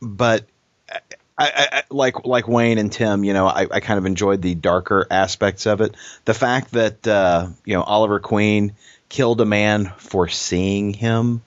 but 0.00 0.44
I, 0.88 0.98
I, 1.38 1.68
I 1.78 1.82
like 1.90 2.24
like 2.24 2.46
Wayne 2.46 2.78
and 2.78 2.92
Tim, 2.92 3.24
you 3.24 3.32
know, 3.32 3.48
I, 3.48 3.66
I 3.70 3.80
kind 3.80 3.98
of 3.98 4.06
enjoyed 4.06 4.42
the 4.42 4.54
darker 4.54 5.06
aspects 5.10 5.66
of 5.66 5.80
it. 5.80 5.96
The 6.24 6.34
fact 6.34 6.72
that 6.72 7.06
uh, 7.08 7.48
you 7.64 7.74
know 7.74 7.82
Oliver 7.82 8.20
Queen 8.20 8.74
killed 9.12 9.40
a 9.40 9.44
man 9.44 9.92
for 9.98 10.28
seeing 10.28 10.92
him. 10.92 11.42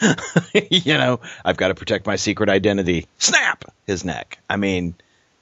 you 0.70 0.94
know, 0.94 1.20
I've 1.44 1.56
got 1.56 1.68
to 1.68 1.74
protect 1.74 2.06
my 2.06 2.16
secret 2.16 2.48
identity. 2.48 3.06
Snap 3.18 3.64
his 3.86 4.04
neck. 4.04 4.38
I 4.50 4.56
mean, 4.56 4.94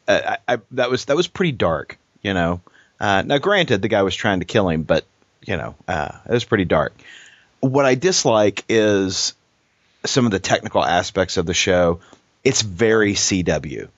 uh, 0.06 0.36
I, 0.48 0.54
I, 0.54 0.58
that 0.72 0.90
was 0.90 1.06
that 1.06 1.16
was 1.16 1.28
pretty 1.28 1.52
dark. 1.52 1.98
You 2.22 2.34
know, 2.34 2.60
uh, 3.00 3.22
now 3.24 3.38
granted 3.38 3.82
the 3.82 3.88
guy 3.88 4.02
was 4.02 4.14
trying 4.14 4.40
to 4.40 4.44
kill 4.44 4.68
him, 4.68 4.82
but 4.82 5.04
you 5.46 5.56
know, 5.56 5.74
uh, 5.88 6.10
it 6.28 6.32
was 6.32 6.44
pretty 6.44 6.64
dark 6.64 6.92
what 7.64 7.86
I 7.86 7.94
dislike 7.94 8.64
is 8.68 9.34
some 10.04 10.26
of 10.26 10.32
the 10.32 10.38
technical 10.38 10.84
aspects 10.84 11.36
of 11.36 11.46
the 11.46 11.54
show. 11.54 12.00
It's 12.42 12.62
very 12.62 13.14
CW. 13.14 13.88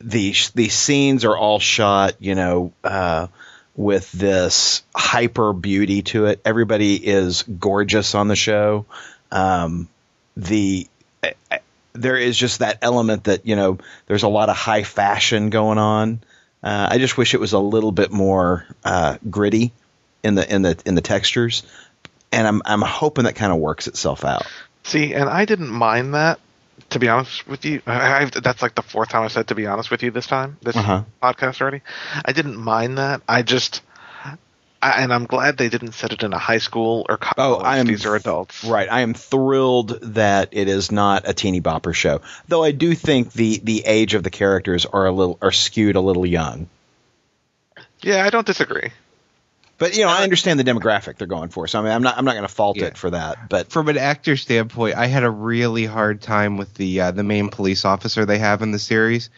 The 0.00 0.34
the 0.54 0.68
scenes 0.68 1.24
are 1.24 1.36
all 1.36 1.58
shot, 1.60 2.14
you 2.18 2.34
know, 2.34 2.72
uh, 2.82 3.28
with 3.74 4.10
this 4.12 4.82
hyper 4.94 5.52
beauty 5.52 6.02
to 6.02 6.26
it. 6.26 6.40
Everybody 6.44 6.96
is 6.96 7.42
gorgeous 7.42 8.14
on 8.14 8.28
the 8.28 8.36
show. 8.36 8.86
Um, 9.30 9.88
the 10.36 10.88
there 11.94 12.16
is 12.16 12.36
just 12.36 12.60
that 12.60 12.78
element 12.82 13.24
that 13.24 13.46
you 13.46 13.56
know 13.56 13.78
there's 14.06 14.22
a 14.22 14.28
lot 14.28 14.48
of 14.48 14.56
high 14.56 14.82
fashion 14.82 15.50
going 15.50 15.78
on. 15.78 16.20
Uh, 16.62 16.88
I 16.90 16.98
just 16.98 17.18
wish 17.18 17.34
it 17.34 17.40
was 17.40 17.52
a 17.52 17.58
little 17.58 17.92
bit 17.92 18.12
more 18.12 18.66
uh, 18.84 19.18
gritty 19.28 19.72
in 20.22 20.34
the 20.34 20.54
in 20.54 20.62
the 20.62 20.80
in 20.86 20.94
the 20.94 21.00
textures 21.00 21.64
and 22.32 22.46
I'm 22.48 22.62
I'm 22.64 22.80
hoping 22.80 23.24
that 23.24 23.34
kind 23.34 23.52
of 23.52 23.58
works 23.58 23.86
itself 23.86 24.24
out. 24.24 24.46
See, 24.84 25.14
and 25.14 25.28
I 25.28 25.44
didn't 25.44 25.70
mind 25.70 26.14
that. 26.14 26.40
To 26.92 26.98
be 26.98 27.08
honest 27.08 27.46
with 27.48 27.64
you, 27.64 27.82
I, 27.86 28.22
I've, 28.22 28.30
that's 28.32 28.62
like 28.62 28.74
the 28.74 28.82
fourth 28.82 29.08
time 29.10 29.22
I 29.24 29.28
said 29.28 29.48
to 29.48 29.54
be 29.54 29.66
honest 29.66 29.90
with 29.90 30.02
you 30.02 30.10
this 30.10 30.26
time 30.26 30.56
this 30.62 30.76
Uh-huh. 30.76 31.02
podcast 31.22 31.60
already. 31.60 31.80
I 32.24 32.32
didn't 32.32 32.56
mind 32.56 32.98
that. 32.98 33.22
I 33.28 33.42
just, 33.42 33.80
I, 34.82 35.02
and 35.02 35.12
I'm 35.12 35.24
glad 35.26 35.56
they 35.56 35.68
didn't 35.68 35.92
set 35.92 36.12
it 36.12 36.22
in 36.22 36.32
a 36.32 36.38
high 36.38 36.58
school 36.58 37.06
or 37.08 37.16
college. 37.16 37.36
Oh, 37.38 37.64
I 37.64 37.78
am 37.78 37.86
These 37.86 38.04
are 38.04 38.14
adults, 38.16 38.62
Right. 38.64 38.88
I 38.90 39.00
am 39.00 39.14
thrilled 39.14 39.98
that 40.14 40.50
it 40.52 40.68
is 40.68 40.92
not 40.92 41.28
a 41.28 41.32
teeny 41.32 41.60
bopper 41.60 41.94
show. 41.94 42.20
Though 42.48 42.62
I 42.64 42.72
do 42.72 42.94
think 42.94 43.32
the 43.32 43.58
the 43.62 43.84
age 43.86 44.14
of 44.14 44.22
the 44.22 44.30
characters 44.30 44.84
are 44.86 45.06
a 45.06 45.12
little 45.12 45.38
are 45.40 45.52
skewed 45.52 45.96
a 45.96 46.00
little 46.00 46.26
young. 46.26 46.68
Yeah, 48.02 48.24
I 48.24 48.30
don't 48.30 48.46
disagree. 48.46 48.90
But 49.82 49.96
you 49.96 50.04
know, 50.04 50.10
I 50.10 50.22
understand 50.22 50.60
the 50.60 50.64
demographic 50.64 51.16
they're 51.18 51.26
going 51.26 51.48
for, 51.48 51.66
so 51.66 51.80
I 51.80 51.82
mean, 51.82 51.90
I'm 51.90 52.04
not 52.04 52.16
I'm 52.16 52.24
not 52.24 52.34
going 52.34 52.46
to 52.46 52.54
fault 52.54 52.76
Yeah. 52.76 52.84
it 52.84 52.96
for 52.96 53.10
that. 53.10 53.48
But 53.48 53.72
From 53.72 53.88
an 53.88 53.98
actor 53.98 54.36
standpoint, 54.36 54.96
I 54.96 55.06
had 55.06 55.24
a 55.24 55.30
really 55.30 55.86
hard 55.86 56.20
time 56.22 56.56
with 56.56 56.72
the 56.74 57.00
uh, 57.00 57.10
the 57.10 57.24
main 57.24 57.48
police 57.48 57.84
officer 57.84 58.24
they 58.24 58.38
have 58.38 58.62
in 58.62 58.70
the 58.70 58.78
series 58.78 59.28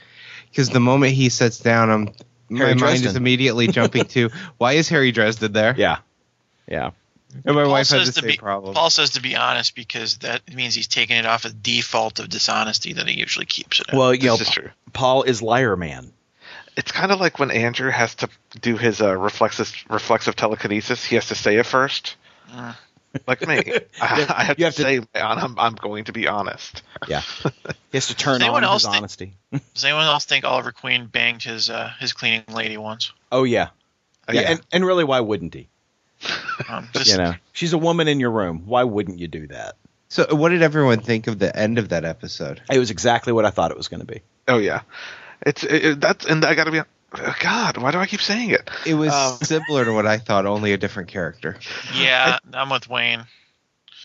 because 0.51 0.69
the 0.69 0.81
moment 0.81 1.15
he 1.15 1.31
sits 1.31 1.59
down, 1.59 1.89
I'm 1.89 2.11
my 2.51 2.59
Harry 2.67 2.75
mind 2.75 3.07
is 3.07 3.17
immediately 3.17 3.69
jumping 3.69 4.05
to 4.05 4.29
why 4.59 4.75
is 4.75 4.87
Harry 4.91 5.13
Dresden 5.13 5.53
there? 5.55 5.75
yeah, 5.79 6.01
yeah, 6.69 6.91
And 7.47 7.57
my 7.57 7.63
Paul 7.63 7.73
wife 7.73 7.89
had 7.89 8.01
the 8.03 8.05
says 8.05 8.15
to 8.17 8.21
same 8.21 8.31
be 8.33 8.37
problem. 8.37 8.75
Paul 8.75 8.91
says 8.91 9.13
to 9.13 9.23
be 9.23 9.37
honest 9.37 9.75
because 9.75 10.19
that 10.19 10.43
means 10.55 10.75
he's 10.75 10.89
taking 10.89 11.17
it 11.17 11.25
off 11.25 11.47
a 11.47 11.51
default 11.55 12.19
of 12.19 12.29
dishonesty 12.29 12.93
that 12.93 13.09
he 13.09 13.19
usually 13.19 13.47
keeps 13.47 13.81
it. 13.81 13.87
in. 13.91 13.97
well, 13.99 14.13
you 14.15 14.27
know, 14.27 14.35
is 14.35 14.51
true. 14.51 14.69
Paul 14.93 15.23
is 15.23 15.41
liar 15.41 15.75
man. 15.75 16.13
It's 16.77 16.91
kind 16.93 17.13
of 17.13 17.21
like 17.21 17.39
when 17.39 17.51
Andrew 17.51 17.91
has 17.91 18.15
to 18.17 18.29
do 18.61 18.77
his 18.77 19.01
uh, 19.01 19.17
reflexive 19.17 19.73
reflexive 19.89 20.35
telekinesis. 20.37 21.05
He 21.05 21.15
has 21.15 21.29
to 21.29 21.35
say 21.35 21.57
it 21.57 21.67
first. 21.67 22.17
Mm. 22.53 22.75
Like 23.29 23.47
me, 23.47 23.59
I, 24.01 24.27
I 24.29 24.43
have 24.45 24.59
You 24.59 24.63
to 24.63 24.65
have 24.65 24.75
to- 24.75 24.83
say 24.83 25.01
I'm, 25.15 25.57
I'm 25.59 25.75
going 25.77 26.05
to 26.05 26.13
be 26.13 26.27
honest. 26.27 26.83
Yeah, 27.07 27.21
he 27.45 27.53
has 27.93 28.09
to 28.09 28.17
turn 28.17 28.41
Does 28.41 28.43
anyone 28.43 28.65
on 28.65 28.71
else 28.71 28.83
his 28.83 28.87
think- 28.91 28.97
honesty. 28.97 29.35
Does 29.75 29.85
anyone 29.85 30.05
else 30.05 30.25
think 30.25 30.45
Oliver 30.45 30.73
Queen 30.73 31.07
banged 31.07 31.43
his 31.45 31.71
uh, 31.71 31.91
his 32.01 32.13
cleaning 32.13 32.43
lady 32.53 32.77
once? 32.77 33.13
Oh 33.31 33.45
yeah, 33.45 33.69
Uh, 34.29 34.33
yeah, 34.33 34.41
and, 34.51 34.61
and 34.73 34.85
really, 34.85 35.05
why 35.05 35.21
wouldn't 35.21 35.55
he? 35.55 35.69
Um, 36.69 36.89
just, 36.95 37.13
You 37.13 37.19
know, 37.19 37.35
she's 37.53 37.73
a 37.73 37.79
woman 37.79 38.09
in 38.09 38.19
your 38.19 38.31
room. 38.33 38.63
Why 38.67 38.83
wouldn't 38.83 39.19
you 39.21 39.29
do 39.29 39.47
that? 39.49 39.77
So, 40.09 40.27
what 40.35 40.49
did 40.51 40.63
everyone 40.63 41.01
think 41.01 41.27
of 41.29 41.39
the 41.39 41.55
end 41.57 41.79
of 41.79 41.91
that 41.91 42.05
episode? 42.05 42.63
It 42.71 42.79
was 42.79 42.91
exactly 42.91 43.33
what 43.33 43.45
I 43.45 43.51
thought 43.51 43.71
it 43.71 43.77
was 43.77 43.87
going 43.89 44.01
to 44.01 44.07
be. 44.07 44.23
Oh 44.49 44.59
yeah, 44.59 44.81
it's 45.43 45.63
it, 45.65 45.85
it- 45.85 46.01
that's 46.01 46.25
and 46.27 46.45
I 46.45 46.55
got 46.55 46.65
to 46.65 46.71
be. 46.71 46.81
oh, 46.81 47.35
God, 47.41 47.77
why 47.79 47.91
do 47.93 47.99
I 47.99 48.07
keep 48.07 48.21
saying 48.21 48.51
it? 48.51 48.69
It 48.87 48.95
was 48.95 49.13
Um, 49.13 49.39
similar 49.39 49.85
to 49.85 49.93
what 49.93 50.07
I 50.07 50.19
thought, 50.19 50.47
only 50.47 50.73
a 50.73 50.77
different 50.77 51.09
character. 51.09 51.57
Yeah, 51.95 52.39
I'm 52.53 52.71
with 52.71 52.89
Wayne. 52.89 53.25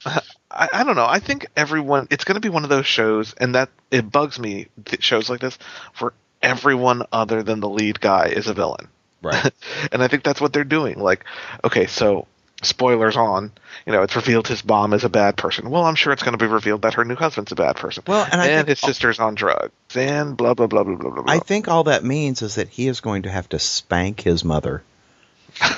I, 0.06 0.22
I 0.52 0.84
don't 0.84 0.96
know. 0.96 1.06
I 1.08 1.20
think 1.20 1.48
everyone. 1.56 2.08
It's 2.10 2.24
going 2.24 2.36
to 2.36 2.42
be 2.42 2.50
one 2.50 2.64
of 2.64 2.70
those 2.70 2.86
shows, 2.88 3.34
and 3.34 3.56
that 3.56 3.70
it 3.92 4.12
bugs 4.12 4.40
me. 4.40 4.68
th- 4.86 5.04
Shows 5.04 5.30
like 5.30 5.40
this 5.42 5.58
where 6.00 6.14
everyone 6.42 7.04
other 7.12 7.44
than 7.44 7.60
the 7.60 7.70
lead 7.70 8.00
guy 8.00 8.28
is 8.28 8.48
a 8.48 8.54
villain. 8.54 8.88
Right. 9.22 9.52
and 9.92 10.02
I 10.02 10.08
think 10.08 10.24
that's 10.24 10.40
what 10.40 10.54
they're 10.54 10.64
doing. 10.64 10.98
Like, 11.00 11.26
okay, 11.64 11.88
so 11.88 12.28
spoilers 12.62 13.16
on. 13.16 13.52
You 13.86 13.94
know, 13.94 14.04
it's 14.04 14.16
revealed 14.16 14.48
his 14.48 14.66
mom 14.66 14.94
is 14.94 15.04
a 15.04 15.10
bad 15.10 15.38
person. 15.38 15.70
Well, 15.70 15.86
I'm 15.86 15.96
sure 15.96 16.14
it's 16.14 16.24
going 16.24 16.38
to 16.38 16.44
be 16.44 16.52
revealed 16.52 16.84
that 16.84 16.96
her 16.96 17.06
new 17.06 17.16
husband's 17.16 17.52
a 17.52 17.56
bad 17.56 17.76
person. 17.76 18.04
Well, 18.08 18.24
and 18.24 18.42
and 18.42 18.44
think- 18.44 18.68
his 18.68 18.80
sister's 18.80 19.20
on 19.20 19.36
drugs, 19.36 19.72
and 19.96 20.36
blah 20.36 20.54
blah 20.54 20.68
blah 20.68 20.84
blah 20.84 20.96
blah 20.96 21.10
blah. 21.12 21.22
blah. 21.24 21.34
I 21.34 21.40
think 21.40 21.68
all 21.68 21.86
that 21.86 22.04
means 22.04 22.42
is 22.42 22.56
that 22.56 22.70
he 22.70 22.88
is 22.88 23.02
going 23.02 23.24
to 23.24 23.30
have 23.30 23.50
to 23.50 23.60
spank 23.60 24.22
his 24.22 24.44
mother. 24.44 24.84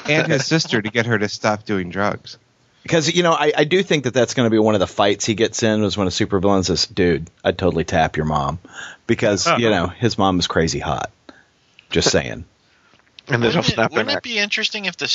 And 0.08 0.32
his 0.32 0.46
sister 0.46 0.82
to 0.82 0.90
get 0.90 1.06
her 1.06 1.18
to 1.18 1.30
stop 1.30 1.64
doing 1.66 1.90
drugs. 1.90 2.38
Because 2.84 3.14
you 3.14 3.24
know, 3.24 3.32
I, 3.32 3.54
I 3.56 3.64
do 3.64 3.84
think 3.84 4.04
that 4.04 4.14
that's 4.14 4.34
going 4.34 4.48
to 4.48 4.52
be 4.52 4.60
one 4.60 4.74
of 4.74 4.80
the 4.80 4.88
fights 4.88 5.26
he 5.26 5.36
gets 5.36 5.62
in. 5.64 5.82
Was 5.82 5.98
when 5.98 6.08
a 6.08 6.12
supervillain 6.12 6.66
says, 6.66 6.88
"Dude, 6.88 7.30
I'd 7.44 7.58
totally 7.58 7.84
tap 7.84 8.18
your 8.18 8.26
mom," 8.26 8.60
because 9.08 9.46
uh-huh. 9.46 9.58
you 9.58 9.70
know 9.70 9.88
his 9.88 10.18
mom 10.18 10.40
is 10.40 10.48
crazy 10.48 10.80
hot. 10.80 11.12
Just 11.90 12.12
saying. 12.12 12.46
and 13.28 13.44
then 13.44 13.56
Wouldn't, 13.56 13.70
it, 13.70 13.92
wouldn't 13.92 14.18
it 14.18 14.24
be 14.24 14.40
interesting 14.40 14.86
if 14.86 14.98
the 14.98 15.08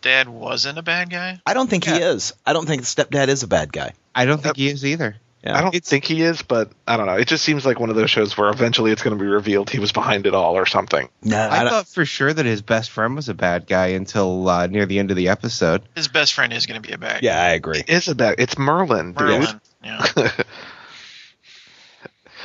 stepdad 0.00 0.28
wasn't 0.28 0.78
a 0.78 0.82
bad 0.82 1.10
guy? 1.10 1.40
I 1.46 1.54
don't 1.54 1.68
think 1.68 1.84
he 1.84 1.92
is. 1.92 2.32
I 2.44 2.52
don't 2.52 2.66
think 2.66 2.82
the 2.82 2.86
stepdad 2.86 3.28
is 3.28 3.42
a 3.42 3.48
bad 3.48 3.72
guy. 3.72 3.92
I 4.14 4.24
don't 4.24 4.42
think 4.42 4.56
he 4.56 4.68
is 4.68 4.84
either. 4.84 5.16
Yeah. 5.44 5.56
I 5.56 5.62
don't 5.62 5.74
It's- 5.74 5.88
think 5.88 6.04
he 6.04 6.20
is, 6.20 6.42
but 6.42 6.70
I 6.86 6.98
don't 6.98 7.06
know. 7.06 7.14
It 7.14 7.26
just 7.26 7.42
seems 7.44 7.64
like 7.64 7.80
one 7.80 7.88
of 7.88 7.96
those 7.96 8.10
shows 8.10 8.36
where 8.36 8.50
eventually 8.50 8.92
it's 8.92 9.02
going 9.02 9.16
to 9.16 9.22
be 9.22 9.28
revealed 9.28 9.70
he 9.70 9.78
was 9.78 9.90
behind 9.90 10.26
it 10.26 10.34
all 10.34 10.54
or 10.54 10.66
something. 10.66 11.08
No, 11.22 11.38
I, 11.38 11.64
I, 11.64 11.68
thought 11.68 11.88
for 11.88 12.04
sure 12.04 12.30
that 12.30 12.44
his 12.44 12.60
best 12.60 12.90
friend 12.90 13.16
was 13.16 13.30
a 13.30 13.34
bad 13.34 13.66
guy 13.66 13.88
until 13.88 14.46
uh, 14.48 14.66
near 14.66 14.84
the 14.84 14.98
end 14.98 15.10
of 15.10 15.16
the 15.16 15.28
episode. 15.28 15.82
His 15.94 16.08
best 16.08 16.34
friend 16.34 16.52
is 16.52 16.66
going 16.66 16.80
to 16.82 16.86
be 16.86 16.92
a 16.92 16.98
bad 16.98 17.22
guy. 17.22 17.26
Yeah, 17.28 17.42
I 17.42 17.50
agree. 17.50 17.78
It 17.80 17.88
is 17.88 18.08
a 18.08 18.14
bad. 18.14 18.34
It's 18.38 18.56
Merlyn, 18.56 19.14
guy. 19.14 19.38
dude. 19.38 19.48
Merlyn. 19.48 19.60
Yeah. 19.82 20.30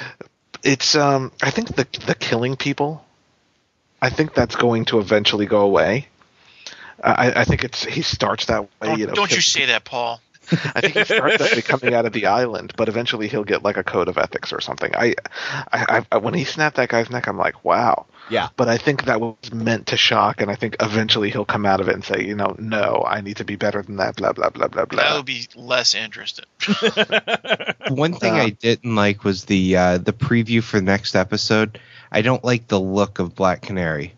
it's 0.63 0.95
um. 0.95 1.33
I 1.41 1.49
think 1.49 1.75
the 1.75 1.85
the 2.05 2.15
killing 2.15 2.55
people. 2.55 3.03
I 4.01 4.09
think 4.09 4.33
that's 4.33 4.55
going 4.55 4.85
to 4.85 4.99
eventually 4.99 5.47
go 5.47 5.61
away. 5.61 6.07
I, 7.05 7.41
I 7.41 7.43
think 7.45 7.63
it's 7.63 7.83
he 7.85 8.01
starts 8.01 8.45
that 8.45 8.63
way. 8.63 8.67
Don't, 8.81 8.99
you 8.99 9.07
know, 9.07 9.13
don't 9.13 9.31
you 9.31 9.41
say 9.55 9.65
that, 9.67 9.83
Paul. 9.85 10.19
I 10.51 10.81
think 10.81 10.93
he 10.93 11.03
starts 11.15 11.37
that 11.37 11.55
way 11.55 11.61
coming 11.61 11.93
out 11.93 12.05
of 12.05 12.13
the 12.13 12.27
island, 12.27 12.73
but 12.77 12.87
eventually 12.87 13.27
he'll 13.27 13.43
get 13.43 13.63
like 13.63 13.77
a 13.77 13.83
code 13.83 14.07
of 14.07 14.17
ethics 14.17 14.53
or 14.53 14.61
something. 14.61 14.95
I, 14.95 15.15
I, 15.71 16.05
I 16.11 16.17
when 16.17 16.33
he 16.33 16.43
snapped 16.43 16.75
that 16.77 16.89
guy's 16.89 17.09
neck, 17.09 17.27
I'm 17.27 17.37
like, 17.37 17.63
wow. 17.63 18.05
Yeah. 18.29 18.49
But 18.57 18.69
I 18.69 18.77
think 18.77 19.05
that 19.05 19.21
was 19.21 19.35
meant 19.53 19.87
to 19.87 19.97
shock, 19.97 20.41
and 20.41 20.49
I 20.49 20.55
think 20.55 20.77
eventually 20.79 21.29
he'll 21.29 21.45
come 21.45 21.63
out 21.65 21.79
of 21.79 21.89
it 21.89 21.93
and 21.93 22.03
say, 22.03 22.25
you 22.25 22.35
know, 22.35 22.55
no, 22.57 23.03
I 23.07 23.21
need 23.21 23.37
to 23.37 23.43
be 23.45 23.55
better 23.55 23.83
than 23.83 23.97
that. 23.97 24.15
Blah 24.15 24.33
blah 24.33 24.49
blah 24.49 24.67
blah 24.67 24.83
I 24.83 24.85
blah. 24.85 25.17
would 25.17 25.25
be 25.25 25.47
less 25.55 25.93
interested. 25.93 26.45
One 27.89 28.13
thing 28.13 28.33
Uh, 28.33 28.43
I 28.43 28.49
didn't 28.49 28.95
like 28.95 29.23
was 29.23 29.45
the 29.45 29.77
uh, 29.77 29.97
the 29.99 30.13
preview 30.13 30.63
for 30.63 30.77
the 30.79 30.85
next 30.85 31.15
episode. 31.15 31.79
I 32.11 32.21
don't 32.21 32.43
like 32.43 32.67
the 32.67 32.79
look 32.79 33.19
of 33.19 33.35
Black 33.35 33.61
Canary. 33.61 34.13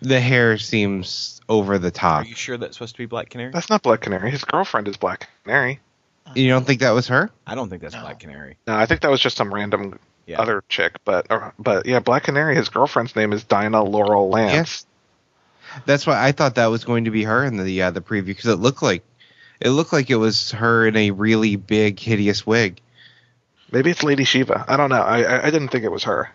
The 0.00 0.20
hair 0.20 0.58
seems 0.58 1.40
over 1.48 1.78
the 1.78 1.90
top. 1.90 2.24
Are 2.24 2.28
you 2.28 2.34
sure 2.34 2.56
that's 2.56 2.76
supposed 2.76 2.94
to 2.94 2.98
be 2.98 3.06
Black 3.06 3.30
Canary? 3.30 3.50
That's 3.52 3.68
not 3.70 3.82
Black 3.82 4.00
Canary. 4.00 4.30
His 4.30 4.44
girlfriend 4.44 4.86
is 4.88 4.96
Black 4.96 5.28
Canary. 5.44 5.80
You 6.34 6.48
don't 6.48 6.66
think 6.66 6.80
that 6.80 6.90
was 6.90 7.08
her? 7.08 7.30
I 7.46 7.54
don't 7.54 7.68
think 7.70 7.82
that's 7.82 7.94
No. 7.94 8.02
Black 8.02 8.20
Canary. 8.20 8.56
No, 8.66 8.76
I 8.76 8.86
think 8.86 9.00
that 9.00 9.10
was 9.10 9.20
just 9.20 9.36
some 9.36 9.52
random 9.52 9.98
Yeah. 10.26 10.40
other 10.40 10.62
chick. 10.68 10.96
But 11.04 11.26
or, 11.30 11.54
but 11.58 11.86
yeah, 11.86 12.00
Black 12.00 12.24
Canary. 12.24 12.54
His 12.54 12.68
girlfriend's 12.68 13.16
name 13.16 13.32
is 13.32 13.44
Dinah 13.44 13.82
Laurel 13.82 14.28
Lance. 14.28 14.52
Yes. 14.52 14.86
That's 15.86 16.06
why 16.06 16.22
I 16.22 16.32
thought 16.32 16.54
that 16.56 16.66
was 16.66 16.84
going 16.84 17.04
to 17.06 17.10
be 17.10 17.24
her 17.24 17.44
in 17.44 17.56
the 17.56 17.82
uh, 17.82 17.90
the 17.90 18.00
preview 18.00 18.26
because 18.26 18.46
it 18.46 18.56
looked 18.56 18.82
like 18.82 19.02
it 19.60 19.70
looked 19.70 19.92
like 19.92 20.10
it 20.10 20.16
was 20.16 20.50
her 20.52 20.86
in 20.86 20.96
a 20.96 21.10
really 21.10 21.56
big 21.56 21.98
hideous 21.98 22.46
wig. 22.46 22.80
Maybe 23.72 23.90
it's 23.90 24.02
Lady 24.02 24.24
Shiva. 24.24 24.64
I 24.68 24.76
don't 24.76 24.90
know. 24.90 25.00
I 25.02 25.22
I, 25.22 25.46
I 25.46 25.50
didn't 25.50 25.68
think 25.68 25.84
it 25.84 25.92
was 25.92 26.04
her. 26.04 26.30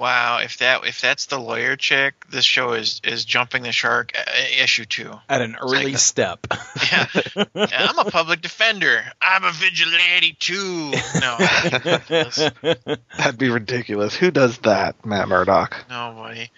Wow, 0.00 0.38
if 0.38 0.56
that 0.58 0.86
if 0.86 1.02
that's 1.02 1.26
the 1.26 1.38
lawyer 1.38 1.76
chick, 1.76 2.14
this 2.30 2.46
show 2.46 2.72
is 2.72 3.02
is 3.04 3.26
jumping 3.26 3.64
the 3.64 3.72
shark 3.72 4.12
uh, 4.16 4.30
issue 4.62 4.86
two. 4.86 5.12
At 5.28 5.42
an 5.42 5.56
early 5.60 5.92
like- 5.92 5.98
step. 5.98 6.46
Yeah. 6.90 7.06
I'm 7.54 7.98
a 7.98 8.10
public 8.10 8.40
defender. 8.40 9.02
I'm 9.20 9.44
a 9.44 9.52
vigilante 9.52 10.32
too. 10.38 10.92
No, 11.20 11.36
That'd 13.18 13.38
be 13.38 13.50
ridiculous. 13.50 14.14
Who 14.14 14.30
does 14.30 14.56
that, 14.58 15.04
Matt 15.04 15.28
Murdock? 15.28 15.84
nobody. 15.90 16.50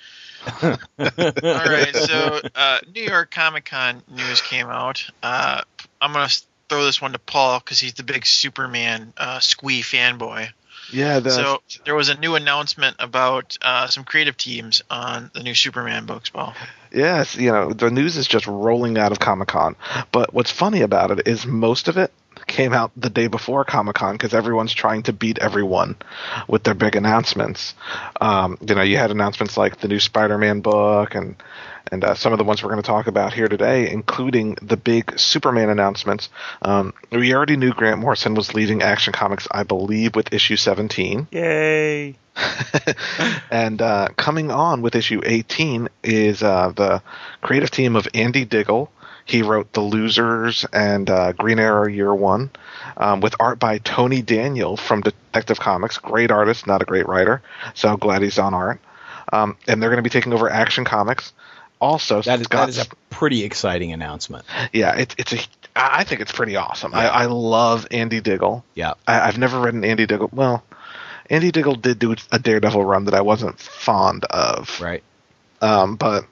All 0.63 0.79
right, 0.99 1.95
so 1.95 2.41
uh, 2.55 2.79
New 2.95 3.03
York 3.03 3.33
Comic 3.33 3.65
Con 3.65 4.03
news 4.09 4.41
came 4.41 4.69
out. 4.69 5.05
Uh, 5.23 5.63
I'm 6.01 6.13
gonna 6.13 6.29
throw 6.69 6.85
this 6.85 7.03
one 7.03 7.13
to 7.13 7.19
Paul 7.19 7.59
because 7.59 7.81
he's 7.81 7.95
the 7.95 8.05
big 8.05 8.25
Superman 8.25 9.13
uh, 9.17 9.41
squee 9.41 9.83
fanboy. 9.83 10.49
Yeah, 10.93 11.21
the, 11.21 11.31
So 11.31 11.63
there 11.85 11.95
was 11.95 12.09
a 12.09 12.19
new 12.19 12.35
announcement 12.35 12.97
about 12.99 13.57
uh, 13.63 13.87
some 13.89 14.05
creative 14.05 14.37
teams 14.37 14.83
on 14.91 15.31
the 15.35 15.43
new 15.43 15.55
Superman 15.55 16.07
books, 16.07 16.31
Paul. 16.31 16.55
Yes, 16.93 17.37
you 17.37 17.51
know, 17.51 17.73
the 17.73 17.91
news 17.91 18.17
is 18.17 18.27
just 18.27 18.47
rolling 18.47 18.99
out 18.99 19.13
of 19.13 19.19
Comic 19.19 19.49
Con. 19.49 19.77
But 20.13 20.35
what's 20.35 20.51
funny 20.51 20.83
about 20.83 21.11
it 21.11 21.27
is 21.27 21.47
most 21.47 21.89
of 21.89 21.97
it 21.97 22.13
came 22.47 22.73
out 22.73 22.91
the 22.97 23.09
day 23.09 23.29
before 23.29 23.65
Comic 23.65 23.97
Con 23.97 24.15
because 24.15 24.35
everyone's 24.35 24.75
trying 24.75 25.03
to 25.05 25.13
beat 25.13 25.39
everyone 25.39 25.97
with 26.49 26.65
their 26.65 26.75
big 26.75 26.97
announcements. 26.97 27.75
Um, 28.21 28.59
you 28.61 28.75
know, 28.75 28.83
you 28.83 28.99
had 28.99 29.11
announcements 29.11 29.57
like 29.57 29.79
the 29.79 29.89
new 29.89 30.01
Spider 30.01 30.39
Man 30.39 30.61
book 30.61 31.15
and. 31.15 31.37
And 31.91 32.05
uh, 32.05 32.15
some 32.15 32.33
of 32.33 32.39
the 32.39 32.45
ones 32.45 32.63
we're 32.63 32.71
going 32.71 32.83
to 32.83 32.87
talk 32.87 33.07
about 33.07 33.35
here 33.35 33.49
today, 33.49 33.91
including 33.91 34.57
the 34.63 34.77
big 34.77 35.19
Superman 35.19 35.69
announcements. 35.69 36.29
Um, 36.63 36.95
we 37.11 37.35
already 37.35 37.57
knew 37.57 37.73
Grant 37.73 38.01
Morrison 38.01 38.35
was 38.35 38.55
leaving 38.55 38.83
Action 38.83 39.13
Comics, 39.13 39.47
I 39.51 39.63
believe, 39.63 40.15
with 40.15 40.33
issue 40.33 40.57
17. 40.57 41.29
Yay. 41.31 42.17
and 43.51 43.83
uh, 43.83 44.09
coming 44.17 44.51
on 44.51 44.83
with 44.83 44.95
issue 44.95 45.21
18 45.25 45.89
is 46.03 46.43
uh, 46.43 46.73
the 46.75 47.03
creative 47.43 47.71
team 47.71 47.97
of 47.97 48.09
Andy 48.15 48.45
Diggle. 48.45 48.91
He 49.25 49.43
wrote 49.43 49.73
The 49.73 49.81
Losers 49.81 50.67
and 50.73 51.09
uh, 51.09 51.33
Green 51.33 51.59
Arrow 51.59 51.87
Year 51.87 52.13
One, 52.15 52.51
um, 52.97 53.21
with 53.21 53.37
art 53.39 53.59
by 53.59 53.79
Tony 53.79 54.21
Daniel 54.21 54.77
from 54.77 55.01
Detective 55.01 55.61
Comics. 55.61 55.99
Great 55.99 56.31
artist, 56.31 56.67
not 56.67 56.83
a 56.83 56.85
great 56.85 57.07
writer. 57.07 57.43
So 57.75 57.97
glad 57.97 58.23
he's 58.23 58.39
on 58.39 58.55
art. 58.55 58.81
Um, 59.33 59.57
and 59.69 59.81
they're 59.81 59.91
going 59.91 59.99
to 59.99 60.03
be 60.03 60.11
taking 60.11 60.33
over 60.33 60.51
Action 60.51 60.85
Comics. 60.85 61.33
Also, 61.83 62.23
That 62.23 62.39
is, 62.41 62.45
Scott, 62.45 62.67
that 62.67 62.69
is 62.69 62.79
a 62.79 62.87
pretty 63.11 63.43
exciting 63.45 63.93
announcement. 63.93 64.45
yeah, 64.73 64.95
it's 64.97 65.15
it's 65.19 65.33
a. 65.33 65.39
I 65.75 66.05
think 66.05 66.21
it's 66.21 66.31
pretty 66.33 66.55
awesome. 66.57 66.95
I, 66.95 67.09
I 67.09 67.25
love 67.27 67.87
Andy 67.91 68.21
Diggle. 68.21 68.65
Yeah. 68.75 68.95
I, 69.07 69.21
I've 69.23 69.37
never 69.39 69.59
read 69.59 69.75
an 69.75 69.85
Andy 69.85 70.07
Diggle. 70.07 70.29
Well, 70.33 70.63
Andy 71.29 71.51
Diggle 71.51 71.75
did 71.77 71.99
do 71.99 72.15
a 72.31 72.39
Daredevil 72.39 72.85
run 72.85 73.07
that 73.07 73.15
I 73.15 73.23
wasn't 73.23 73.59
fond 73.59 74.25
of. 74.27 74.79
Right. 74.81 75.03
Um, 75.63 75.97
but 75.97 76.25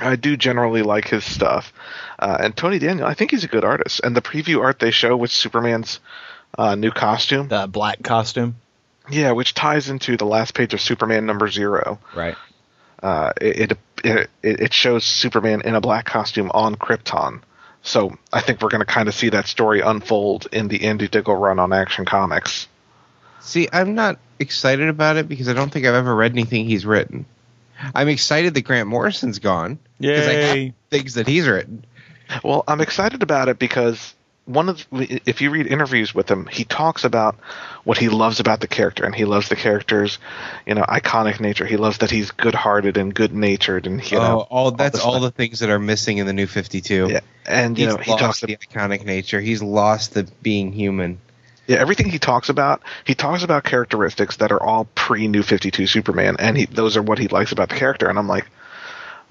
I 0.00 0.16
do 0.16 0.36
generally 0.36 0.82
like 0.82 1.06
his 1.08 1.24
stuff. 1.24 1.72
Uh, 2.18 2.38
and 2.40 2.56
Tony 2.56 2.78
Daniel, 2.78 3.06
I 3.06 3.14
think 3.14 3.30
he's 3.30 3.44
a 3.44 3.48
good 3.48 3.64
artist. 3.64 4.00
And 4.02 4.16
the 4.16 4.22
preview 4.22 4.62
art 4.62 4.78
they 4.80 4.90
show 4.90 5.16
with 5.16 5.30
Superman's 5.30 6.00
uh, 6.58 6.74
new 6.74 6.90
costume, 6.90 7.48
The 7.48 7.66
black 7.68 8.02
costume. 8.02 8.56
yeah, 9.10 9.32
which 9.32 9.54
ties 9.54 9.88
into 9.90 10.16
the 10.16 10.24
last 10.26 10.54
page 10.54 10.72
of 10.74 10.80
Superman 10.80 11.26
number 11.26 11.48
zero. 11.50 11.98
Right. 12.16 12.36
Uh, 13.04 13.32
it, 13.40 13.78
it 14.02 14.30
it 14.42 14.72
shows 14.72 15.04
Superman 15.04 15.60
in 15.62 15.74
a 15.74 15.80
black 15.80 16.06
costume 16.06 16.50
on 16.52 16.74
Krypton. 16.74 17.42
So 17.82 18.16
I 18.32 18.40
think 18.40 18.62
we're 18.62 18.70
going 18.70 18.80
to 18.80 18.86
kind 18.86 19.08
of 19.08 19.14
see 19.14 19.28
that 19.28 19.46
story 19.46 19.80
unfold 19.80 20.46
in 20.52 20.68
the 20.68 20.84
Andy 20.84 21.06
Diggle 21.06 21.36
run 21.36 21.58
on 21.58 21.72
Action 21.72 22.06
Comics. 22.06 22.66
See, 23.40 23.68
I'm 23.70 23.94
not 23.94 24.18
excited 24.38 24.88
about 24.88 25.16
it 25.16 25.28
because 25.28 25.50
I 25.50 25.52
don't 25.52 25.70
think 25.70 25.84
I've 25.84 25.94
ever 25.94 26.14
read 26.14 26.32
anything 26.32 26.64
he's 26.64 26.86
written. 26.86 27.26
I'm 27.94 28.08
excited 28.08 28.54
that 28.54 28.62
Grant 28.62 28.88
Morrison's 28.88 29.38
gone 29.38 29.78
because 30.00 30.26
I 30.26 30.32
have 30.32 30.72
things 30.90 31.14
that 31.14 31.26
he's 31.26 31.46
written. 31.46 31.84
Well, 32.42 32.64
I'm 32.66 32.80
excited 32.80 33.22
about 33.22 33.48
it 33.48 33.58
because 33.58 34.14
one 34.46 34.68
of 34.68 34.86
the, 34.90 35.22
if 35.24 35.40
you 35.40 35.50
read 35.50 35.66
interviews 35.66 36.14
with 36.14 36.30
him, 36.30 36.46
he 36.46 36.64
talks 36.64 37.04
about 37.04 37.36
what 37.84 37.96
he 37.96 38.08
loves 38.08 38.40
about 38.40 38.60
the 38.60 38.66
character, 38.66 39.04
and 39.04 39.14
he 39.14 39.24
loves 39.24 39.48
the 39.48 39.56
character's, 39.56 40.18
you 40.66 40.74
know, 40.74 40.82
iconic 40.82 41.40
nature. 41.40 41.64
He 41.64 41.76
loves 41.76 41.98
that 41.98 42.10
he's 42.10 42.30
good-hearted 42.30 42.96
and 42.96 43.14
good-natured, 43.14 43.86
and 43.86 44.10
you 44.10 44.18
know, 44.18 44.40
oh, 44.40 44.46
all 44.50 44.70
that's 44.72 44.96
this 44.96 45.04
all 45.04 45.20
the 45.20 45.30
things 45.30 45.60
that 45.60 45.70
are 45.70 45.78
missing 45.78 46.18
in 46.18 46.26
the 46.26 46.32
new 46.32 46.46
52. 46.46 47.08
yeah, 47.10 47.20
and 47.46 47.78
you 47.78 47.86
know, 47.86 47.96
he 47.96 48.10
lost 48.10 48.22
talks 48.22 48.40
the 48.40 48.56
iconic 48.56 49.04
nature. 49.04 49.40
He's 49.40 49.62
lost 49.62 50.14
the 50.14 50.28
being 50.42 50.72
human. 50.72 51.20
Yeah, 51.66 51.78
everything 51.78 52.10
he 52.10 52.18
talks 52.18 52.50
about, 52.50 52.82
he 53.04 53.14
talks 53.14 53.42
about 53.42 53.64
characteristics 53.64 54.36
that 54.36 54.52
are 54.52 54.62
all 54.62 54.84
pre 54.94 55.28
New 55.28 55.42
Fifty 55.42 55.70
Two 55.70 55.86
Superman, 55.86 56.36
and 56.38 56.58
he, 56.58 56.66
those 56.66 56.98
are 56.98 57.02
what 57.02 57.18
he 57.18 57.28
likes 57.28 57.52
about 57.52 57.70
the 57.70 57.76
character. 57.76 58.10
And 58.10 58.18
I'm 58.18 58.28
like, 58.28 58.46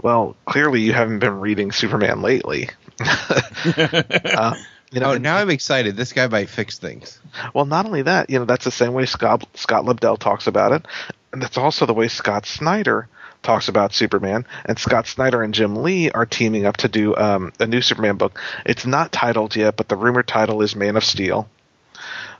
well, 0.02 0.36
clearly 0.46 0.82
you 0.82 0.94
haven't 0.94 1.20
been 1.20 1.40
reading 1.40 1.72
Superman 1.72 2.24
lately. 2.24 2.70
uh, 3.00 4.56
you 4.94 5.00
know, 5.02 5.08
oh, 5.08 5.12
and- 5.14 5.24
now 5.24 5.38
I'm 5.38 5.50
excited. 5.50 5.96
This 5.98 6.14
guy 6.14 6.28
might 6.28 6.50
fix 6.50 6.78
things. 6.80 7.20
well, 7.54 7.66
not 7.66 7.86
only 7.86 8.04
that, 8.04 8.30
you 8.30 8.40
know, 8.40 8.46
that's 8.46 8.64
the 8.66 8.72
same 8.72 8.94
way 8.94 9.06
Scott 9.06 9.46
Scott 9.56 9.84
Lobdell 9.86 10.18
talks 10.20 10.48
about 10.48 10.72
it, 10.72 10.86
and 11.34 11.42
that's 11.42 11.58
also 11.58 11.86
the 11.86 11.94
way 11.94 12.08
Scott 12.08 12.46
Snyder 12.46 13.08
talks 13.42 13.68
about 13.68 13.94
Superman. 13.94 14.46
And 14.66 14.80
Scott 14.80 15.06
Snyder 15.08 15.44
and 15.44 15.54
Jim 15.54 15.76
Lee 15.84 16.10
are 16.12 16.26
teaming 16.26 16.66
up 16.66 16.78
to 16.78 16.88
do 16.88 17.14
um, 17.18 17.52
a 17.60 17.66
new 17.68 17.82
Superman 17.82 18.16
book. 18.16 18.40
It's 18.66 18.86
not 18.86 19.12
titled 19.12 19.56
yet, 19.56 19.76
but 19.76 19.90
the 19.90 19.98
rumored 19.98 20.28
title 20.28 20.62
is 20.62 20.76
Man 20.78 20.96
of 20.96 21.04
Steel. 21.04 21.50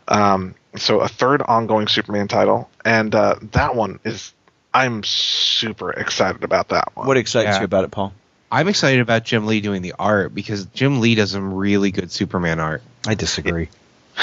Um, 0.08 0.56
so 0.76 1.00
a 1.00 1.08
third 1.08 1.42
ongoing 1.42 1.88
Superman 1.88 2.28
title, 2.28 2.70
and 2.86 3.14
uh, 3.14 3.36
that 3.52 3.76
one 3.76 4.00
is. 4.04 4.34
I'm 4.76 5.04
super 5.04 5.92
excited 5.92 6.44
about 6.44 6.70
that 6.70 6.96
one. 6.96 7.06
What 7.06 7.16
excites 7.18 7.46
Yeah. 7.46 7.60
you 7.60 7.66
about 7.66 7.84
it, 7.84 7.92
Paul? 7.92 8.12
I'm 8.54 8.68
excited 8.68 9.00
about 9.00 9.24
Jim 9.24 9.48
Lee 9.48 9.62
doing 9.62 9.82
the 9.82 9.96
art 9.98 10.36
because 10.36 10.66
Jim 10.66 11.02
Lee 11.02 11.16
does 11.16 11.32
some 11.32 11.56
really 11.56 11.90
good 11.90 12.12
Superman 12.12 12.60
art. 12.60 12.84
I 13.08 13.16
disagree. 13.16 13.70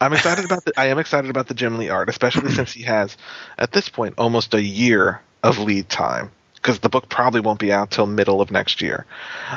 I'm 0.00 0.14
excited 0.14 0.46
about 0.46 0.64
the. 0.64 0.72
I 0.74 0.86
am 0.86 0.98
excited 0.98 1.28
about 1.28 1.48
the 1.48 1.54
Jim 1.54 1.76
Lee 1.76 1.90
art, 1.90 2.08
especially 2.08 2.50
since 2.50 2.72
he 2.72 2.84
has, 2.84 3.14
at 3.58 3.72
this 3.72 3.90
point, 3.90 4.14
almost 4.16 4.54
a 4.54 4.62
year 4.62 5.20
of 5.42 5.58
lead 5.58 5.90
time 5.90 6.30
because 6.64 6.78
the 6.78 6.88
book 6.88 7.10
probably 7.10 7.40
won't 7.42 7.58
be 7.58 7.70
out 7.70 7.90
till 7.90 8.06
middle 8.06 8.40
of 8.40 8.50
next 8.50 8.80
year. 8.80 9.04